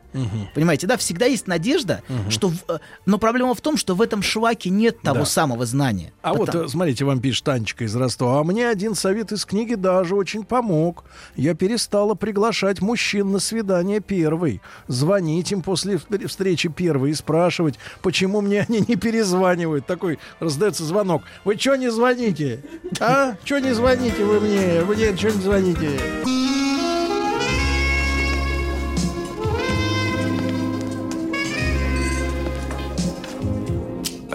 Понимаете, 0.56 0.88
да, 0.88 0.96
всегда 0.98 1.26
есть 1.26 1.48
надежда, 1.48 2.02
Мгм. 2.08 2.32
что... 2.32 2.48
в- 2.50 2.64
э, 2.70 2.78
но 3.06 3.18
проблема 3.18 3.54
в 3.54 3.62
том, 3.62 3.76
что 3.78 3.94
в 3.94 4.02
этом 4.02 4.24
шлаке 4.24 4.70
нет 4.70 5.02
того 5.02 5.20
Да. 5.20 5.26
самого 5.26 5.66
знания. 5.66 6.12
А 6.22 6.34
вот, 6.34 6.56
э, 6.56 6.68
смотрите, 6.70 7.04
вам 7.06 7.20
пишет 7.20 7.44
Танечка 7.44 7.84
из 7.84 7.96
Ростова. 7.96 8.40
А 8.40 8.44
мне 8.44 8.68
один 8.68 8.96
совет 8.96 9.32
из 9.32 9.46
книги 9.46 9.76
даже 9.76 10.16
очень 10.16 10.44
помог. 10.44 11.04
Я 11.36 11.54
перестала 11.54 12.14
приглашать 12.16 12.82
мужчин 12.82 13.32
на 13.32 13.40
свидание 13.40 14.00
первый. 14.00 14.62
Звонить 14.88 15.52
им 15.52 15.62
после 15.62 15.96
встр- 15.96 16.28
встречи 16.28 16.70
первой 16.70 17.12
и 17.12 17.14
спрашивать, 17.14 17.76
почему 18.02 18.42
мне 18.42 18.66
они 18.68 18.84
не 18.88 18.96
перезванивают. 18.96 19.86
Такой 19.86 20.18
раздается 20.40 20.84
звонок. 20.84 21.24
Вы 21.46 21.58
что 21.58 21.76
не 21.76 21.92
звоните? 21.92 22.62
А? 23.00 23.36
Что 23.44 23.60
не 23.60 23.74
звоните 23.74 24.24
вы 24.24 24.40
мне? 24.40 24.82
Вы 24.84 24.96
мне 24.96 25.16
что 25.18 25.32
не 25.32 25.42
звоните? 25.42 25.90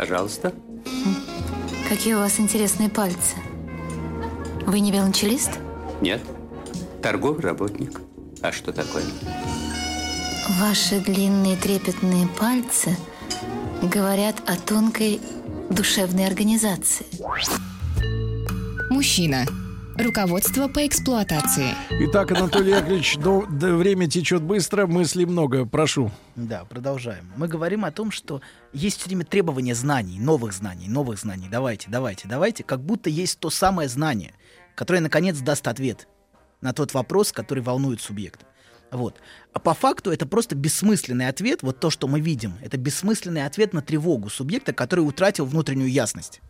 Пожалуйста. 0.07 0.53
Какие 1.89 2.15
у 2.15 2.19
вас 2.19 2.41
интересные 2.41 2.89
пальцы. 2.89 3.37
Вы 4.67 4.81
не 4.81 4.91
велончелист? 4.91 5.61
Нет. 6.01 6.21
Торговый 7.01 7.41
работник. 7.41 8.01
А 8.43 8.51
что 8.51 8.73
такое? 8.73 9.05
Ваши 10.59 10.99
длинные 10.99 11.57
трепетные 11.57 12.27
пальцы 12.27 12.97
говорят 13.81 14.43
о 14.49 14.57
тонкой 14.57 15.21
душевной 15.71 16.27
организации. 16.27 17.07
Мужчина. 18.91 19.45
Руководство 19.97 20.67
по 20.67 20.85
эксплуатации. 20.85 21.69
Итак, 21.91 22.33
Анатолий 22.33 22.73
Яковлевич, 22.73 23.19
до- 23.19 23.47
до- 23.47 23.77
время 23.77 24.09
течет 24.09 24.43
быстро, 24.43 24.89
мыслей 24.89 25.27
много. 25.27 25.65
Прошу. 25.65 26.11
Да, 26.35 26.65
продолжаем. 26.65 27.31
Мы 27.37 27.47
говорим 27.47 27.85
о 27.85 27.93
том, 27.93 28.11
что 28.11 28.41
есть 28.73 28.99
все 28.99 29.09
время 29.09 29.25
требования 29.25 29.75
знаний, 29.75 30.19
новых 30.19 30.53
знаний, 30.53 30.89
новых 30.89 31.19
знаний. 31.19 31.49
Давайте, 31.51 31.89
давайте, 31.91 32.29
давайте. 32.29 32.65
Как 32.65 32.81
будто 32.83 33.11
есть 33.11 33.39
то 33.39 33.51
самое 33.51 33.89
знание, 33.89 34.35
которое, 34.75 35.01
наконец, 35.01 35.39
даст 35.39 35.69
ответ 35.69 36.09
на 36.61 36.73
тот 36.73 36.95
вопрос, 36.95 37.33
который 37.33 37.63
волнует 37.63 38.01
субъекта. 38.01 38.47
Вот. 38.91 39.21
А 39.53 39.59
по 39.59 39.75
факту 39.75 40.11
это 40.11 40.27
просто 40.27 40.55
бессмысленный 40.55 41.29
ответ. 41.29 41.63
Вот 41.63 41.81
то, 41.81 41.91
что 41.91 42.09
мы 42.09 42.21
видим, 42.21 42.55
это 42.63 42.77
бессмысленный 42.77 43.47
ответ 43.47 43.73
на 43.73 43.81
тревогу 43.81 44.29
субъекта, 44.29 44.73
который 44.73 45.01
утратил 45.01 45.47
внутреннюю 45.47 45.91
ясность. 45.91 46.41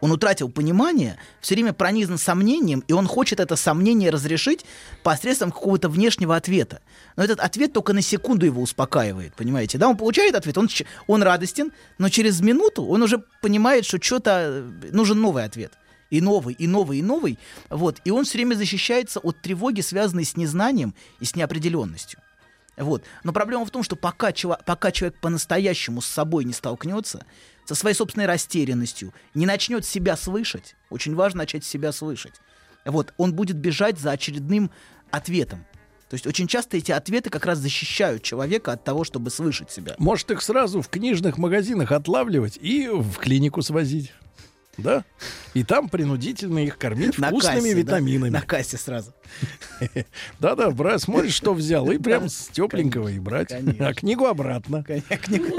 Он 0.00 0.12
утратил 0.12 0.50
понимание, 0.50 1.16
все 1.40 1.54
время 1.54 1.72
пронизан 1.72 2.18
сомнением, 2.18 2.84
и 2.86 2.92
он 2.92 3.06
хочет 3.06 3.40
это 3.40 3.56
сомнение 3.56 4.10
разрешить 4.10 4.66
посредством 5.02 5.50
какого-то 5.50 5.88
внешнего 5.88 6.36
ответа. 6.36 6.82
Но 7.16 7.24
этот 7.24 7.40
ответ 7.40 7.72
только 7.72 7.94
на 7.94 8.02
секунду 8.02 8.44
его 8.44 8.60
успокаивает, 8.60 9.34
понимаете? 9.34 9.78
Да, 9.78 9.88
он 9.88 9.96
получает 9.96 10.34
ответ, 10.34 10.58
он, 10.58 10.68
он 11.06 11.22
радостен, 11.22 11.72
но 11.96 12.10
через 12.10 12.40
минуту 12.42 12.84
он 12.84 13.02
уже 13.02 13.24
понимает, 13.40 13.86
что 13.86 14.00
что-то 14.00 14.70
нужен 14.90 15.20
новый 15.20 15.44
ответ. 15.44 15.72
И 16.10 16.20
новый, 16.20 16.54
и 16.54 16.68
новый, 16.68 16.98
и 16.98 17.02
новый. 17.02 17.38
Вот. 17.68 18.00
И 18.04 18.10
он 18.10 18.24
все 18.24 18.38
время 18.38 18.54
защищается 18.54 19.18
от 19.18 19.40
тревоги, 19.40 19.80
связанной 19.80 20.24
с 20.24 20.36
незнанием 20.36 20.94
и 21.18 21.24
с 21.24 21.34
неопределенностью. 21.34 22.20
Вот. 22.76 23.02
Но 23.24 23.32
проблема 23.32 23.64
в 23.64 23.70
том, 23.70 23.82
что 23.82 23.96
пока, 23.96 24.30
чело- 24.32 24.60
пока 24.64 24.92
человек 24.92 25.18
по-настоящему 25.20 26.00
с 26.00 26.06
собой 26.06 26.44
не 26.44 26.52
столкнется, 26.52 27.24
со 27.66 27.74
своей 27.74 27.94
собственной 27.96 28.26
растерянностью, 28.26 29.12
не 29.34 29.46
начнет 29.46 29.84
себя 29.84 30.16
слышать, 30.16 30.76
очень 30.90 31.14
важно 31.14 31.38
начать 31.38 31.64
себя 31.64 31.92
слышать, 31.92 32.34
вот, 32.84 33.12
он 33.16 33.34
будет 33.34 33.56
бежать 33.56 33.98
за 33.98 34.12
очередным 34.12 34.70
ответом. 35.10 35.66
То 36.08 36.14
есть 36.14 36.26
очень 36.26 36.46
часто 36.46 36.76
эти 36.76 36.92
ответы 36.92 37.30
как 37.30 37.44
раз 37.46 37.58
защищают 37.58 38.22
человека 38.22 38.72
от 38.72 38.84
того, 38.84 39.02
чтобы 39.02 39.30
слышать 39.30 39.72
себя. 39.72 39.96
Может 39.98 40.30
их 40.30 40.40
сразу 40.40 40.80
в 40.80 40.88
книжных 40.88 41.36
магазинах 41.36 41.90
отлавливать 41.90 42.56
и 42.60 42.88
в 42.88 43.16
клинику 43.18 43.60
свозить. 43.62 44.12
Да. 44.78 45.04
И 45.54 45.64
там 45.64 45.88
принудительно 45.88 46.58
их 46.60 46.78
кормить 46.78 47.18
На 47.18 47.28
вкусными 47.28 47.60
кассе, 47.60 47.74
да? 47.74 47.80
витаминами. 47.80 48.30
На 48.30 48.42
кассе 48.42 48.76
сразу. 48.76 49.14
Да-да, 50.38 50.70
брать, 50.70 51.02
смотришь, 51.02 51.34
что 51.34 51.54
взял, 51.54 51.90
и 51.90 51.98
прям 51.98 52.28
с 52.28 52.48
тепленького 52.48 53.08
и 53.08 53.18
брать. 53.18 53.50
А 53.52 53.94
книгу 53.94 54.26
обратно. 54.26 54.84
Книгу 54.84 55.56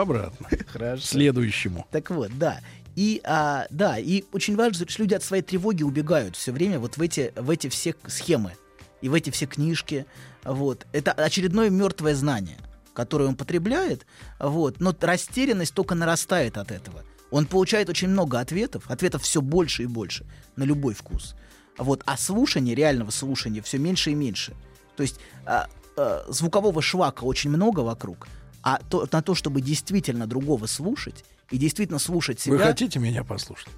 обратно. 0.00 0.48
Хорошо. 0.66 1.02
Следующему. 1.02 1.86
Так 1.90 2.10
вот, 2.10 2.30
да. 2.38 2.60
И 2.96 3.20
а, 3.24 3.66
да, 3.70 3.98
и 3.98 4.24
очень 4.32 4.56
важно, 4.56 4.86
что 4.88 5.02
люди 5.02 5.14
от 5.14 5.22
своей 5.22 5.42
тревоги 5.42 5.82
убегают 5.82 6.36
все 6.36 6.52
время 6.52 6.78
вот 6.78 6.96
в 6.96 7.02
эти, 7.02 7.32
в 7.36 7.50
эти 7.50 7.68
все 7.68 7.94
схемы 8.06 8.52
и 9.00 9.08
в 9.08 9.14
эти 9.14 9.30
все 9.30 9.46
книжки. 9.46 10.06
Вот. 10.44 10.86
Это 10.92 11.12
очередное 11.12 11.70
мертвое 11.70 12.14
знание, 12.14 12.58
которое 12.92 13.26
он 13.26 13.36
потребляет, 13.36 14.06
вот, 14.38 14.80
но 14.80 14.94
растерянность 15.00 15.74
только 15.74 15.94
нарастает 15.94 16.58
от 16.58 16.70
этого. 16.70 17.04
Он 17.30 17.46
получает 17.46 17.88
очень 17.88 18.08
много 18.08 18.40
ответов, 18.40 18.90
ответов 18.90 19.22
все 19.22 19.40
больше 19.40 19.84
и 19.84 19.86
больше 19.86 20.26
на 20.56 20.64
любой 20.64 20.94
вкус. 20.94 21.36
Вот, 21.78 22.02
а 22.04 22.16
слушание, 22.16 22.74
реального 22.74 23.10
слушания, 23.10 23.62
все 23.62 23.78
меньше 23.78 24.10
и 24.10 24.14
меньше. 24.14 24.54
То 24.96 25.02
есть 25.02 25.20
а, 25.46 25.68
а, 25.96 26.24
звукового 26.28 26.82
швака 26.82 27.24
очень 27.24 27.50
много 27.50 27.80
вокруг, 27.80 28.26
а 28.62 28.78
то, 28.88 29.08
на 29.10 29.22
то, 29.22 29.34
чтобы 29.34 29.60
действительно 29.60 30.26
другого 30.26 30.66
слушать 30.66 31.24
и 31.50 31.58
действительно 31.58 31.98
слушать 31.98 32.40
себя... 32.40 32.56
Вы 32.56 32.62
хотите 32.62 32.98
меня 32.98 33.24
послушать? 33.24 33.72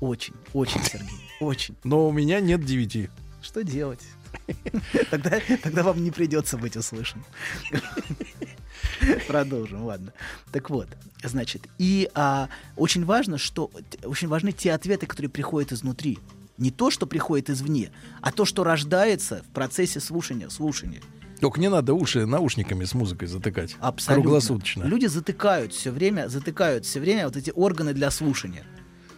Очень, 0.00 0.34
очень, 0.52 0.82
Сергей, 0.82 1.20
очень. 1.40 1.76
Но 1.84 2.08
у 2.08 2.12
меня 2.12 2.40
нет 2.40 2.64
девяти. 2.64 3.08
Что 3.40 3.62
делать? 3.62 4.00
Тогда, 5.10 5.40
тогда 5.62 5.82
вам 5.82 6.02
не 6.02 6.10
придется 6.10 6.56
быть 6.56 6.76
услышан. 6.76 7.22
Продолжим, 9.26 9.84
ладно. 9.84 10.12
Так 10.52 10.70
вот, 10.70 10.88
значит, 11.22 11.68
и 11.78 12.10
а, 12.14 12.48
очень 12.76 13.04
важно, 13.04 13.38
что 13.38 13.70
очень 14.04 14.28
важны 14.28 14.52
те 14.52 14.72
ответы, 14.72 15.06
которые 15.06 15.30
приходят 15.30 15.72
изнутри. 15.72 16.18
Не 16.58 16.70
то, 16.70 16.90
что 16.90 17.06
приходит 17.06 17.50
извне, 17.50 17.90
а 18.20 18.30
то, 18.30 18.44
что 18.44 18.64
рождается 18.64 19.42
в 19.42 19.52
процессе 19.52 20.00
слушания, 20.00 20.48
слушания. 20.48 21.02
Только 21.42 21.60
не 21.60 21.68
надо 21.68 21.92
уши 21.92 22.24
наушниками 22.24 22.84
с 22.84 22.94
музыкой 22.94 23.26
затыкать. 23.26 23.74
Абсолютно. 23.80 24.22
Круглосуточно. 24.22 24.84
Люди 24.84 25.06
затыкают 25.06 25.72
все 25.72 25.90
время, 25.90 26.28
затыкают 26.28 26.84
все 26.84 27.00
время 27.00 27.24
вот 27.24 27.36
эти 27.36 27.50
органы 27.50 27.92
для 27.94 28.12
слушания. 28.12 28.62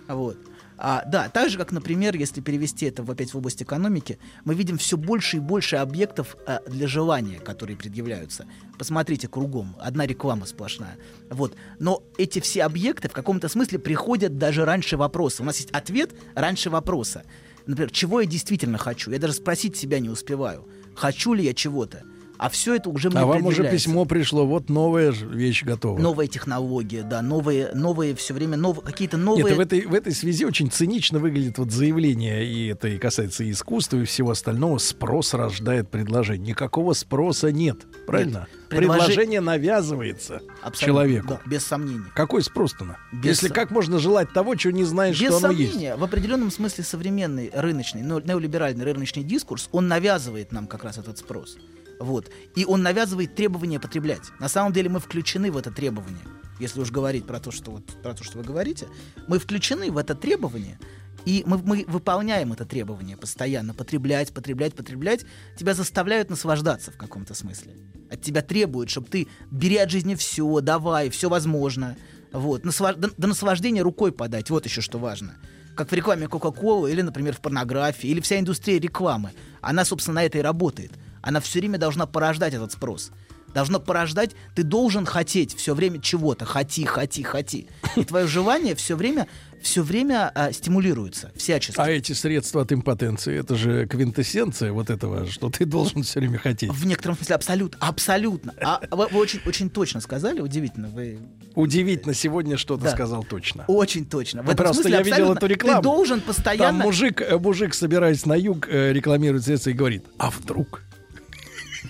Вот. 0.09 0.39
А, 0.79 1.03
да, 1.07 1.29
так 1.29 1.51
же, 1.51 1.59
как, 1.59 1.71
например, 1.71 2.17
если 2.17 2.41
перевести 2.41 2.87
это 2.87 3.03
в, 3.03 3.11
опять 3.11 3.35
в 3.35 3.37
область 3.37 3.63
экономики, 3.63 4.19
мы 4.47 4.55
видим 4.55 4.79
все 4.79 4.97
больше 4.97 5.37
и 5.37 5.41
больше 5.41 5.77
объектов 5.77 6.39
а, 6.47 6.63
для 6.67 6.89
желания, 6.89 7.41
которые 7.41 7.77
предъявляются. 7.77 8.47
Посмотрите 8.79 9.29
кругом, 9.29 9.77
одна 9.79 10.07
реклама 10.07 10.47
сплошная. 10.47 10.97
Вот. 11.29 11.55
Но 11.79 12.03
эти 12.17 12.41
все 12.41 12.63
объекты 12.63 13.11
в 13.11 13.13
каком-то 13.13 13.51
смысле 13.51 13.79
приходят 13.79 14.39
даже 14.39 14.65
раньше 14.65 14.97
вопроса. 14.97 15.43
У 15.43 15.45
нас 15.45 15.59
есть 15.59 15.73
ответ 15.73 16.15
раньше 16.35 16.71
вопроса. 16.71 17.25
Например, 17.67 17.91
чего 17.91 18.23
я 18.23 18.27
действительно 18.27 18.79
хочу? 18.79 19.11
Я 19.11 19.19
даже 19.19 19.35
спросить 19.35 19.77
себя 19.77 19.99
не 19.99 20.09
успеваю. 20.09 20.67
Хочу 20.95 21.35
ли 21.35 21.45
я 21.45 21.53
чего-то? 21.53 22.03
А 22.37 22.49
все 22.49 22.75
это 22.75 22.91
уже 22.91 23.11
мне 23.11 23.21
А 23.21 23.27
вам 23.27 23.47
уже 23.47 23.71
письмо 23.71 24.05
пришло, 24.05 24.47
вот 24.47 24.69
новая 24.69 25.13
вещь 25.13 25.63
готова. 25.63 25.99
Новая 25.99 26.27
технология, 26.27 27.03
да, 27.03 27.23
новые, 27.23 27.71
новые 27.75 28.15
все 28.17 28.35
время, 28.35 28.57
нов... 28.57 28.81
какие-то 28.83 29.17
новые... 29.17 29.45
Нет, 29.45 29.57
в 29.57 29.61
этой, 29.61 29.87
в 29.87 29.95
этой 29.95 30.13
связи 30.13 30.45
очень 30.45 30.71
цинично 30.71 31.19
выглядит 31.21 31.59
вот 31.59 31.71
заявление, 31.71 32.45
и 32.47 32.67
это 32.69 32.89
и 32.89 32.99
касается 32.99 33.45
и 33.45 33.51
искусства, 33.53 33.99
и 33.99 34.05
всего 34.05 34.31
остального. 34.33 34.79
Спрос 34.79 35.35
рождает 35.35 35.89
предложение. 35.91 36.49
Никакого 36.49 36.93
спроса 36.95 37.53
нет, 37.53 37.79
правильно? 38.07 38.49
Нет, 38.51 38.81
предложи- 38.83 38.99
Предложение 38.99 39.41
навязывается 39.41 40.41
Абсолютно, 40.63 40.87
человеку. 40.87 41.29
Да, 41.29 41.41
без 41.47 41.65
сомнений. 41.65 42.05
Какой 42.15 42.43
спрос-то? 42.43 42.85
на? 42.85 42.99
Без 43.13 43.43
Если 43.43 43.49
как 43.49 43.71
можно 43.71 43.99
желать 43.99 44.33
того, 44.33 44.57
чего 44.57 44.73
не 44.73 44.85
знаешь, 44.85 45.21
Без 45.21 45.29
что 45.37 45.47
оно 45.47 45.51
есть? 45.53 45.73
сомнения, 45.73 45.97
в 45.97 46.03
определенном 46.03 46.51
смысле 46.51 46.83
современный 46.83 47.51
рыночный, 47.55 48.03
но- 48.03 48.21
неолиберальный 48.21 48.85
рыночный 48.85 49.23
дискурс, 49.23 49.69
он 49.71 49.87
навязывает 49.87 50.51
нам 50.51 50.67
как 50.67 50.83
раз 50.83 50.99
этот 50.99 51.19
спрос. 51.19 51.57
Вот. 52.01 52.31
И 52.55 52.65
он 52.65 52.83
навязывает 52.83 53.35
требования 53.35 53.81
потреблять. 53.81 54.31
На 54.41 54.49
самом 54.49 54.73
деле 54.73 54.89
мы 54.89 55.01
включены 55.01 55.51
в 55.51 55.57
это 55.57 55.71
требование. 55.71 56.25
Если 56.61 56.81
уж 56.81 56.91
говорить 56.91 57.27
про 57.27 57.41
то, 57.41 57.51
что, 57.51 57.73
вот, 57.73 57.87
про 58.03 58.15
то, 58.15 58.23
что 58.23 58.39
вы 58.39 58.45
говорите, 58.45 58.87
мы 59.27 59.39
включены 59.39 59.91
в 59.91 59.99
это 59.99 60.15
требование, 60.15 60.79
и 61.25 61.43
мы, 61.47 61.59
мы 61.59 61.85
выполняем 61.89 62.53
это 62.53 62.65
требование 62.65 63.17
постоянно. 63.17 63.75
Потреблять, 63.75 64.33
потреблять, 64.33 64.75
потреблять. 64.75 65.25
Тебя 65.57 65.75
заставляют 65.75 66.31
наслаждаться 66.31 66.91
в 66.91 66.97
каком-то 66.97 67.35
смысле. 67.35 67.75
От 68.11 68.23
тебя 68.23 68.43
требуют, 68.43 68.91
чтобы 68.91 69.09
ты 69.09 69.29
бери 69.51 69.77
от 69.77 69.91
жизни 69.91 70.15
все, 70.15 70.61
давай, 70.61 71.09
все 71.11 71.29
возможно. 71.29 71.97
Вот. 72.33 72.65
Насва- 72.65 72.95
до, 72.95 73.11
до 73.17 73.29
наслаждения 73.29 73.83
рукой 73.83 74.13
подать. 74.13 74.51
Вот 74.51 74.67
еще 74.67 74.81
что 74.81 74.99
важно. 74.99 75.37
Как 75.75 75.91
в 75.91 75.95
рекламе 75.95 76.29
Кока-Колы 76.29 76.93
или, 76.93 77.01
например, 77.01 77.35
в 77.35 77.41
порнографии, 77.41 78.09
или 78.09 78.21
вся 78.21 78.39
индустрия 78.39 78.79
рекламы. 78.79 79.33
Она, 79.61 79.85
собственно, 79.85 80.17
на 80.17 80.25
это 80.25 80.39
и 80.39 80.43
работает. 80.43 80.93
Она 81.25 81.41
все 81.41 81.59
время 81.61 81.79
должна 81.79 82.07
порождать 82.07 82.53
этот 82.55 82.73
спрос. 82.73 83.11
Должна 83.55 83.79
порождать, 83.79 84.33
ты 84.57 84.63
должен 84.65 85.07
хотеть 85.07 85.57
все 85.57 85.75
время 85.75 86.01
чего-то. 86.01 86.45
Хоти, 86.45 86.85
хоти, 86.85 87.23
хоти. 87.23 87.69
И 87.97 88.05
твое 88.05 88.27
желание 88.27 88.75
все 88.75 88.97
время, 88.97 89.29
все 89.63 89.83
время 89.85 90.33
а, 90.35 90.53
стимулируется, 90.53 91.31
всячески. 91.37 91.79
А 91.81 91.89
эти 91.89 92.13
средства 92.15 92.63
от 92.63 92.73
импотенции, 92.73 93.39
это 93.39 93.55
же 93.55 93.87
квинтэссенция 93.87 94.73
вот 94.73 94.91
этого, 94.91 95.27
что 95.31 95.51
ты 95.51 95.65
должен 95.67 96.03
все 96.03 96.19
время 96.19 96.39
хотеть. 96.39 96.69
В 96.73 96.85
некотором 96.85 97.17
смысле 97.17 97.37
абсолютно, 97.37 97.79
абсолютно. 97.81 98.55
А 98.61 98.81
вы, 98.91 99.07
вы 99.07 99.21
очень, 99.21 99.41
очень 99.47 99.71
точно 99.71 100.01
сказали, 100.01 100.41
удивительно. 100.41 100.89
Вы 100.89 101.19
Удивительно, 101.55 102.13
сегодня 102.13 102.57
что-то 102.57 102.83
Да. 102.85 102.91
сказал 102.91 103.23
точно. 103.23 103.65
очень 103.69 104.05
точно. 104.05 104.43
В 104.43 104.47
Ну, 104.47 104.57
Просто 104.57 104.83
смысле 104.83 104.97
я 104.99 105.03
видел 105.03 105.33
эту 105.33 105.47
рекламу. 105.47 105.79
Ты 105.81 105.85
должен 105.85 106.19
Там 106.21 106.27
постоянно... 106.27 106.85
мужик, 106.85 107.23
э, 107.23 107.39
мужик, 107.39 107.73
собираясь 107.75 108.27
на 108.27 108.35
юг, 108.35 108.67
э, 108.69 108.93
рекламирует 108.93 109.45
средства 109.45 109.71
и 109.71 109.75
говорит, 109.75 110.05
а 110.19 110.31
вдруг? 110.31 110.83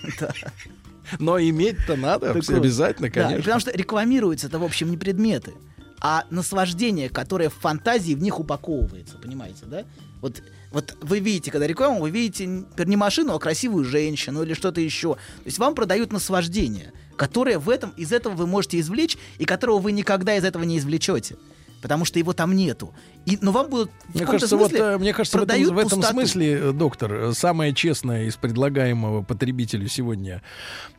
Но 1.19 1.39
иметь-то 1.39 1.95
надо 1.95 2.31
обязательно, 2.31 3.09
конечно. 3.09 3.37
потому 3.37 3.59
что 3.59 3.71
рекламируется 3.71 4.47
это, 4.47 4.59
в 4.59 4.63
общем, 4.63 4.89
не 4.89 4.97
предметы, 4.97 5.53
а 6.01 6.25
наслаждение, 6.29 7.09
которое 7.09 7.49
в 7.49 7.53
фантазии 7.53 8.13
в 8.13 8.21
них 8.21 8.39
упаковывается, 8.39 9.17
понимаете, 9.17 9.65
да? 9.65 9.85
Вот, 10.21 10.41
вот 10.71 10.97
вы 11.01 11.19
видите, 11.19 11.51
когда 11.51 11.67
рекламу, 11.67 12.01
вы 12.01 12.09
видите 12.09 12.45
не 12.45 12.95
машину, 12.95 13.33
а 13.35 13.39
красивую 13.39 13.85
женщину 13.85 14.43
или 14.43 14.53
что-то 14.53 14.81
еще. 14.81 15.13
То 15.13 15.45
есть 15.45 15.59
вам 15.59 15.75
продают 15.75 16.11
наслаждение, 16.11 16.93
которое 17.15 17.59
в 17.59 17.69
этом, 17.69 17.91
из 17.91 18.11
этого 18.11 18.33
вы 18.33 18.47
можете 18.47 18.79
извлечь, 18.79 19.17
и 19.37 19.45
которого 19.45 19.79
вы 19.79 19.91
никогда 19.91 20.35
из 20.35 20.43
этого 20.43 20.63
не 20.63 20.77
извлечете. 20.79 21.37
Потому 21.81 22.05
что 22.05 22.17
его 22.17 22.33
там 22.33 22.55
нету. 22.55 22.93
И, 23.25 23.37
но 23.41 23.51
вам 23.51 23.69
будут 23.69 23.91
Мне 24.13 24.25
кажется, 24.25 24.55
вот, 24.55 24.71
э, 24.73 24.97
мне 24.97 25.13
кажется, 25.13 25.39
в 25.39 25.43
этом, 25.43 25.57
в 25.57 25.77
этом 25.79 25.89
пустоту. 25.99 26.07
смысле, 26.13 26.59
э, 26.59 26.71
доктор, 26.71 27.13
э, 27.13 27.33
самое 27.33 27.73
честное 27.73 28.25
из 28.25 28.35
предлагаемого 28.35 29.23
потребителю 29.23 29.87
сегодня, 29.87 30.43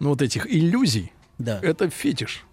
ну, 0.01 0.09
вот 0.11 0.23
этих 0.23 0.47
иллюзий, 0.47 1.13
Да. 1.39 1.61
это 1.63 1.89
фетиш. 1.89 2.45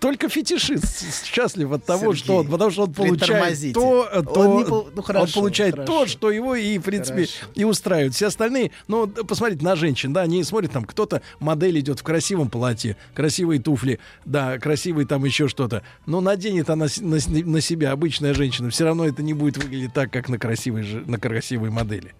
Только 0.00 0.28
фетишист 0.28 1.24
счастлив 1.24 1.72
от 1.72 1.84
того, 1.84 2.12
Сергей, 2.14 2.18
что 2.18 2.36
он, 2.36 2.48
потому 2.48 2.70
что 2.70 2.82
он 2.84 2.92
получает 2.94 3.20
притормозите. 3.20 3.74
то, 3.74 4.08
Он 4.14 4.24
то 4.24 4.58
не 4.58 4.64
пол- 4.64 4.88
ну, 4.94 5.02
хорошо, 5.02 5.24
он 5.24 5.32
получает 5.42 5.74
хорошо. 5.74 5.92
то, 5.92 6.06
что 6.06 6.30
его 6.30 6.54
и, 6.54 6.78
в 6.78 6.82
принципе, 6.82 7.26
Хорошо. 7.26 7.52
и 7.54 7.64
устраивает. 7.64 8.14
Все 8.14 8.26
остальные, 8.26 8.70
ну, 8.86 9.06
вот 9.06 9.26
посмотрите 9.26 9.64
на 9.64 9.76
женщин, 9.76 10.12
да, 10.12 10.22
они 10.22 10.42
смотрят, 10.44 10.72
там 10.72 10.84
кто-то, 10.84 11.22
модель 11.40 11.78
идет 11.80 12.00
в 12.00 12.02
красивом 12.02 12.50
платье, 12.50 12.96
красивые 13.14 13.60
туфли, 13.60 13.98
да, 14.24 14.58
красивый 14.58 15.04
там 15.04 15.24
еще 15.24 15.48
что-то. 15.48 15.82
Но 16.06 16.20
наденет 16.20 16.70
она 16.70 16.86
на, 17.00 17.18
на 17.28 17.60
себя 17.60 17.92
обычная 17.92 18.34
женщина, 18.34 18.70
все 18.70 18.84
равно 18.84 19.06
это 19.06 19.22
не 19.22 19.34
будет 19.34 19.56
выглядеть 19.56 19.92
так, 19.94 20.12
как 20.12 20.28
на 20.28 20.38
красивой, 20.38 20.84
на 21.06 21.18
красивой 21.18 21.70
модели. 21.70 22.14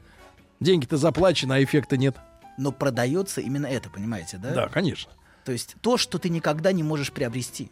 Деньги-то 0.61 0.97
заплачены, 0.97 1.53
а 1.55 1.63
эффекта 1.63 1.97
нет. 1.97 2.17
Но 2.57 2.73
продается 2.73 3.41
именно 3.41 3.67
это, 3.67 3.89
понимаете, 3.89 4.37
да? 4.39 4.53
Да, 4.53 4.69
конечно. 4.69 5.13
То 5.49 5.53
есть 5.53 5.77
то, 5.81 5.97
что 5.97 6.19
ты 6.19 6.29
никогда 6.29 6.73
не 6.73 6.83
можешь 6.83 7.11
приобрести. 7.11 7.71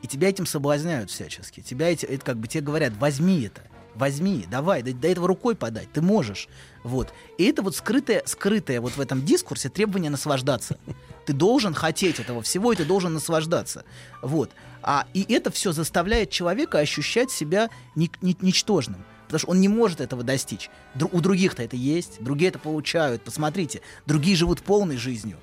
И 0.00 0.06
тебя 0.06 0.28
этим 0.28 0.46
соблазняют 0.46 1.10
всячески. 1.10 1.58
Тебя 1.60 1.90
эти, 1.90 2.06
это 2.06 2.24
как 2.24 2.36
бы 2.36 2.46
тебе 2.46 2.60
говорят, 2.60 2.92
возьми 3.00 3.42
это, 3.42 3.62
возьми, 3.96 4.46
давай, 4.48 4.84
до, 4.84 4.92
до 4.92 5.08
этого 5.08 5.26
рукой 5.26 5.56
подать, 5.56 5.90
ты 5.92 6.02
можешь. 6.02 6.48
Вот. 6.84 7.12
И 7.36 7.42
это 7.46 7.62
вот 7.62 7.74
скрытое, 7.74 8.22
скрытое 8.26 8.80
вот 8.80 8.92
в 8.92 9.00
этом 9.00 9.24
дискурсе 9.24 9.68
требование 9.70 10.08
наслаждаться. 10.08 10.78
Ты 11.26 11.32
должен 11.32 11.74
хотеть 11.74 12.20
этого 12.20 12.42
всего, 12.42 12.72
и 12.72 12.76
ты 12.76 12.84
должен 12.84 13.12
наслаждаться. 13.12 13.84
Вот. 14.22 14.52
А, 14.80 15.08
и 15.12 15.26
это 15.34 15.50
все 15.50 15.72
заставляет 15.72 16.30
человека 16.30 16.78
ощущать 16.78 17.32
себя 17.32 17.70
ни- 17.96 18.12
ни- 18.22 18.36
ничтожным. 18.40 19.04
Потому 19.30 19.38
что 19.38 19.50
он 19.50 19.60
не 19.60 19.68
может 19.68 20.00
этого 20.00 20.24
достичь. 20.24 20.68
Дру- 20.96 21.08
у 21.12 21.20
других-то 21.20 21.62
это 21.62 21.76
есть, 21.76 22.20
другие 22.20 22.48
это 22.48 22.58
получают. 22.58 23.22
Посмотрите, 23.22 23.80
другие 24.06 24.34
живут 24.36 24.60
полной 24.62 24.96
жизнью. 24.96 25.36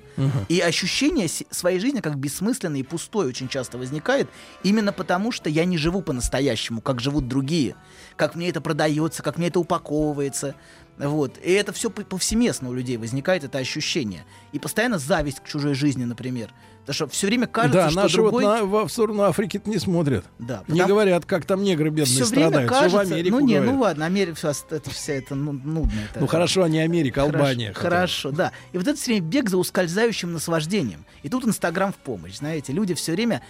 И 0.48 0.60
ощущение 0.60 1.28
се- 1.28 1.46
своей 1.50 1.78
жизни 1.78 2.00
как 2.00 2.18
бессмысленной 2.18 2.80
и 2.80 2.82
пустой 2.82 3.26
очень 3.28 3.48
часто 3.48 3.78
возникает 3.78 4.28
именно 4.64 4.92
потому, 4.92 5.32
что 5.32 5.48
я 5.48 5.64
не 5.64 5.78
живу 5.78 6.02
по-настоящему, 6.02 6.80
как 6.82 7.00
живут 7.00 7.28
другие. 7.28 7.76
Как 8.16 8.34
мне 8.34 8.48
это 8.50 8.60
продается, 8.60 9.22
как 9.22 9.38
мне 9.38 9.46
это 9.46 9.58
упаковывается. 9.60 10.54
Вот. 10.98 11.38
И 11.42 11.52
это 11.52 11.72
все 11.72 11.90
повсеместно 11.90 12.68
у 12.68 12.74
людей 12.74 12.96
возникает, 12.96 13.44
это 13.44 13.58
ощущение. 13.58 14.24
И 14.52 14.58
постоянно 14.58 14.98
зависть 14.98 15.40
к 15.40 15.44
чужой 15.46 15.74
жизни, 15.74 16.04
например. 16.04 16.50
Потому 16.80 16.94
что 16.94 17.08
все 17.08 17.26
время 17.26 17.46
кажется, 17.46 17.82
да, 17.82 17.90
что 17.90 18.00
наши 18.02 18.14
другой... 18.16 18.44
вот 18.44 18.54
на, 18.60 18.64
во- 18.64 18.86
в 18.88 18.90
сторону 18.90 19.22
Африки 19.24 19.60
не 19.66 19.78
смотрят. 19.78 20.24
Да, 20.38 20.64
Не 20.68 20.72
потому- 20.72 20.88
говорят, 20.88 21.26
как 21.26 21.44
там 21.44 21.62
негры 21.62 21.90
бедные 21.90 22.06
Все 22.06 22.24
время 22.24 22.46
страдают. 22.48 22.70
кажется... 22.70 22.88
Все 23.00 23.08
в 23.10 23.12
Америку 23.12 23.36
ну 23.38 23.46
не, 23.46 23.54
говорят. 23.56 23.74
ну 23.74 23.80
ладно, 23.80 24.06
Америка, 24.06 24.34
всё, 24.36 24.52
это 24.70 24.90
вся 24.90 25.12
это 25.12 25.34
ну, 25.34 25.52
нудно. 25.52 25.92
это- 26.10 26.20
Ну 26.20 26.26
хорошо, 26.26 26.62
а 26.62 26.68
не 26.70 26.78
Америка, 26.78 27.20
Хорошо, 27.20 27.36
Албания. 27.38 27.72
хотя. 27.74 27.80
Хорошо, 27.90 28.30
да. 28.30 28.52
И 28.72 28.78
вот 28.78 28.86
это 28.88 28.96
все 28.98 29.12
время 29.12 29.26
бег 29.26 29.50
за 29.50 29.58
ускользающим 29.58 30.32
наслаждением. 30.32 31.04
И 31.22 31.28
тут 31.28 31.44
Инстаграм 31.44 31.92
в 31.92 31.96
помощь, 31.96 32.36
знаете. 32.38 32.72
Люди 32.72 32.94
все 32.94 33.12
время... 33.12 33.42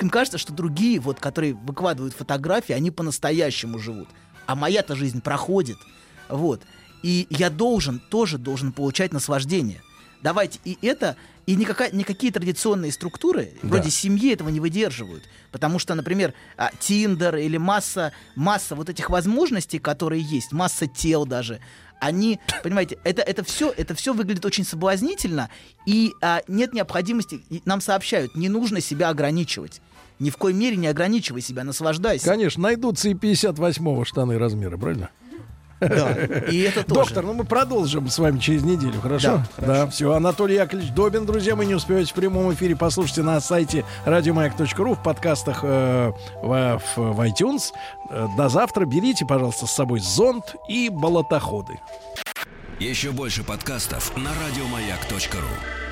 Им 0.00 0.10
кажется, 0.10 0.38
что 0.38 0.52
другие, 0.52 0.98
вот, 0.98 1.20
которые 1.20 1.54
выкладывают 1.54 2.12
фотографии, 2.12 2.72
они 2.72 2.90
по-настоящему 2.90 3.78
живут. 3.78 4.08
А 4.46 4.56
моя-то 4.56 4.96
жизнь 4.96 5.20
проходит. 5.22 5.76
Вот. 6.28 6.62
И 7.04 7.26
я 7.28 7.50
должен, 7.50 8.00
тоже 8.00 8.38
должен 8.38 8.72
получать 8.72 9.12
наслаждение. 9.12 9.82
Давайте, 10.22 10.58
и 10.64 10.78
это, 10.80 11.16
и 11.44 11.54
никакая, 11.54 11.90
никакие 11.92 12.32
традиционные 12.32 12.92
структуры, 12.92 13.52
Да. 13.60 13.68
вроде 13.68 13.90
семьи, 13.90 14.32
этого 14.32 14.48
не 14.48 14.58
выдерживают. 14.58 15.22
Потому 15.52 15.78
что, 15.78 15.94
например, 15.94 16.32
а, 16.56 16.70
Тиндер 16.80 17.36
или 17.36 17.58
масса, 17.58 18.12
масса 18.36 18.74
вот 18.74 18.88
этих 18.88 19.10
возможностей, 19.10 19.78
которые 19.78 20.22
есть, 20.22 20.52
масса 20.52 20.86
тел 20.86 21.26
даже, 21.26 21.60
они, 22.00 22.40
понимаете, 22.62 22.98
это, 23.04 23.20
это 23.20 23.44
все, 23.44 23.70
это 23.70 23.94
все 23.94 24.14
выглядит 24.14 24.46
очень 24.46 24.64
соблазнительно, 24.64 25.50
и 25.86 26.10
а, 26.22 26.40
нет 26.48 26.72
необходимости, 26.72 27.42
и 27.50 27.60
нам 27.66 27.82
сообщают, 27.82 28.34
не 28.34 28.48
нужно 28.48 28.80
себя 28.80 29.10
ограничивать. 29.10 29.82
Ни 30.20 30.30
в 30.30 30.38
коей 30.38 30.54
мере 30.56 30.76
не 30.78 30.86
ограничивай 30.86 31.42
себя, 31.42 31.64
наслаждайся. 31.64 32.24
Конечно, 32.24 32.62
найдутся 32.62 33.10
и 33.10 33.14
58-го 33.14 34.04
штаны 34.06 34.38
размера, 34.38 34.78
правильно? 34.78 35.10
Да, 35.80 36.12
и 36.50 36.58
это 36.60 36.82
тоже. 36.82 37.00
Доктор, 37.00 37.24
ну 37.24 37.32
мы 37.34 37.44
продолжим 37.44 38.08
с 38.08 38.18
вами 38.18 38.38
через 38.38 38.62
неделю, 38.62 39.00
хорошо? 39.00 39.42
Да, 39.58 39.66
Да, 39.66 39.86
все. 39.88 40.12
Анатолий 40.12 40.54
Яковлевич 40.54 40.92
Добин, 40.92 41.26
друзья, 41.26 41.54
вы 41.56 41.66
не 41.66 41.74
успеваете 41.74 42.10
в 42.12 42.14
прямом 42.14 42.52
эфире. 42.54 42.74
Послушайте 42.76 43.22
на 43.22 43.40
сайте 43.40 43.84
радиомаяк.ру 44.04 44.94
в 44.94 45.02
подкастах 45.02 45.60
э, 45.62 46.12
в, 46.42 46.80
в- 46.96 47.12
в 47.14 47.20
iTunes. 47.20 47.72
Э, 48.10 48.26
До 48.36 48.48
завтра. 48.48 48.84
Берите, 48.86 49.26
пожалуйста, 49.26 49.66
с 49.66 49.72
собой 49.72 50.00
зонт 50.00 50.54
и 50.68 50.88
болотоходы. 50.88 51.78
Еще 52.80 53.12
больше 53.12 53.44
подкастов 53.44 54.16
на 54.16 54.30
радиомаяк.ру. 54.46 55.83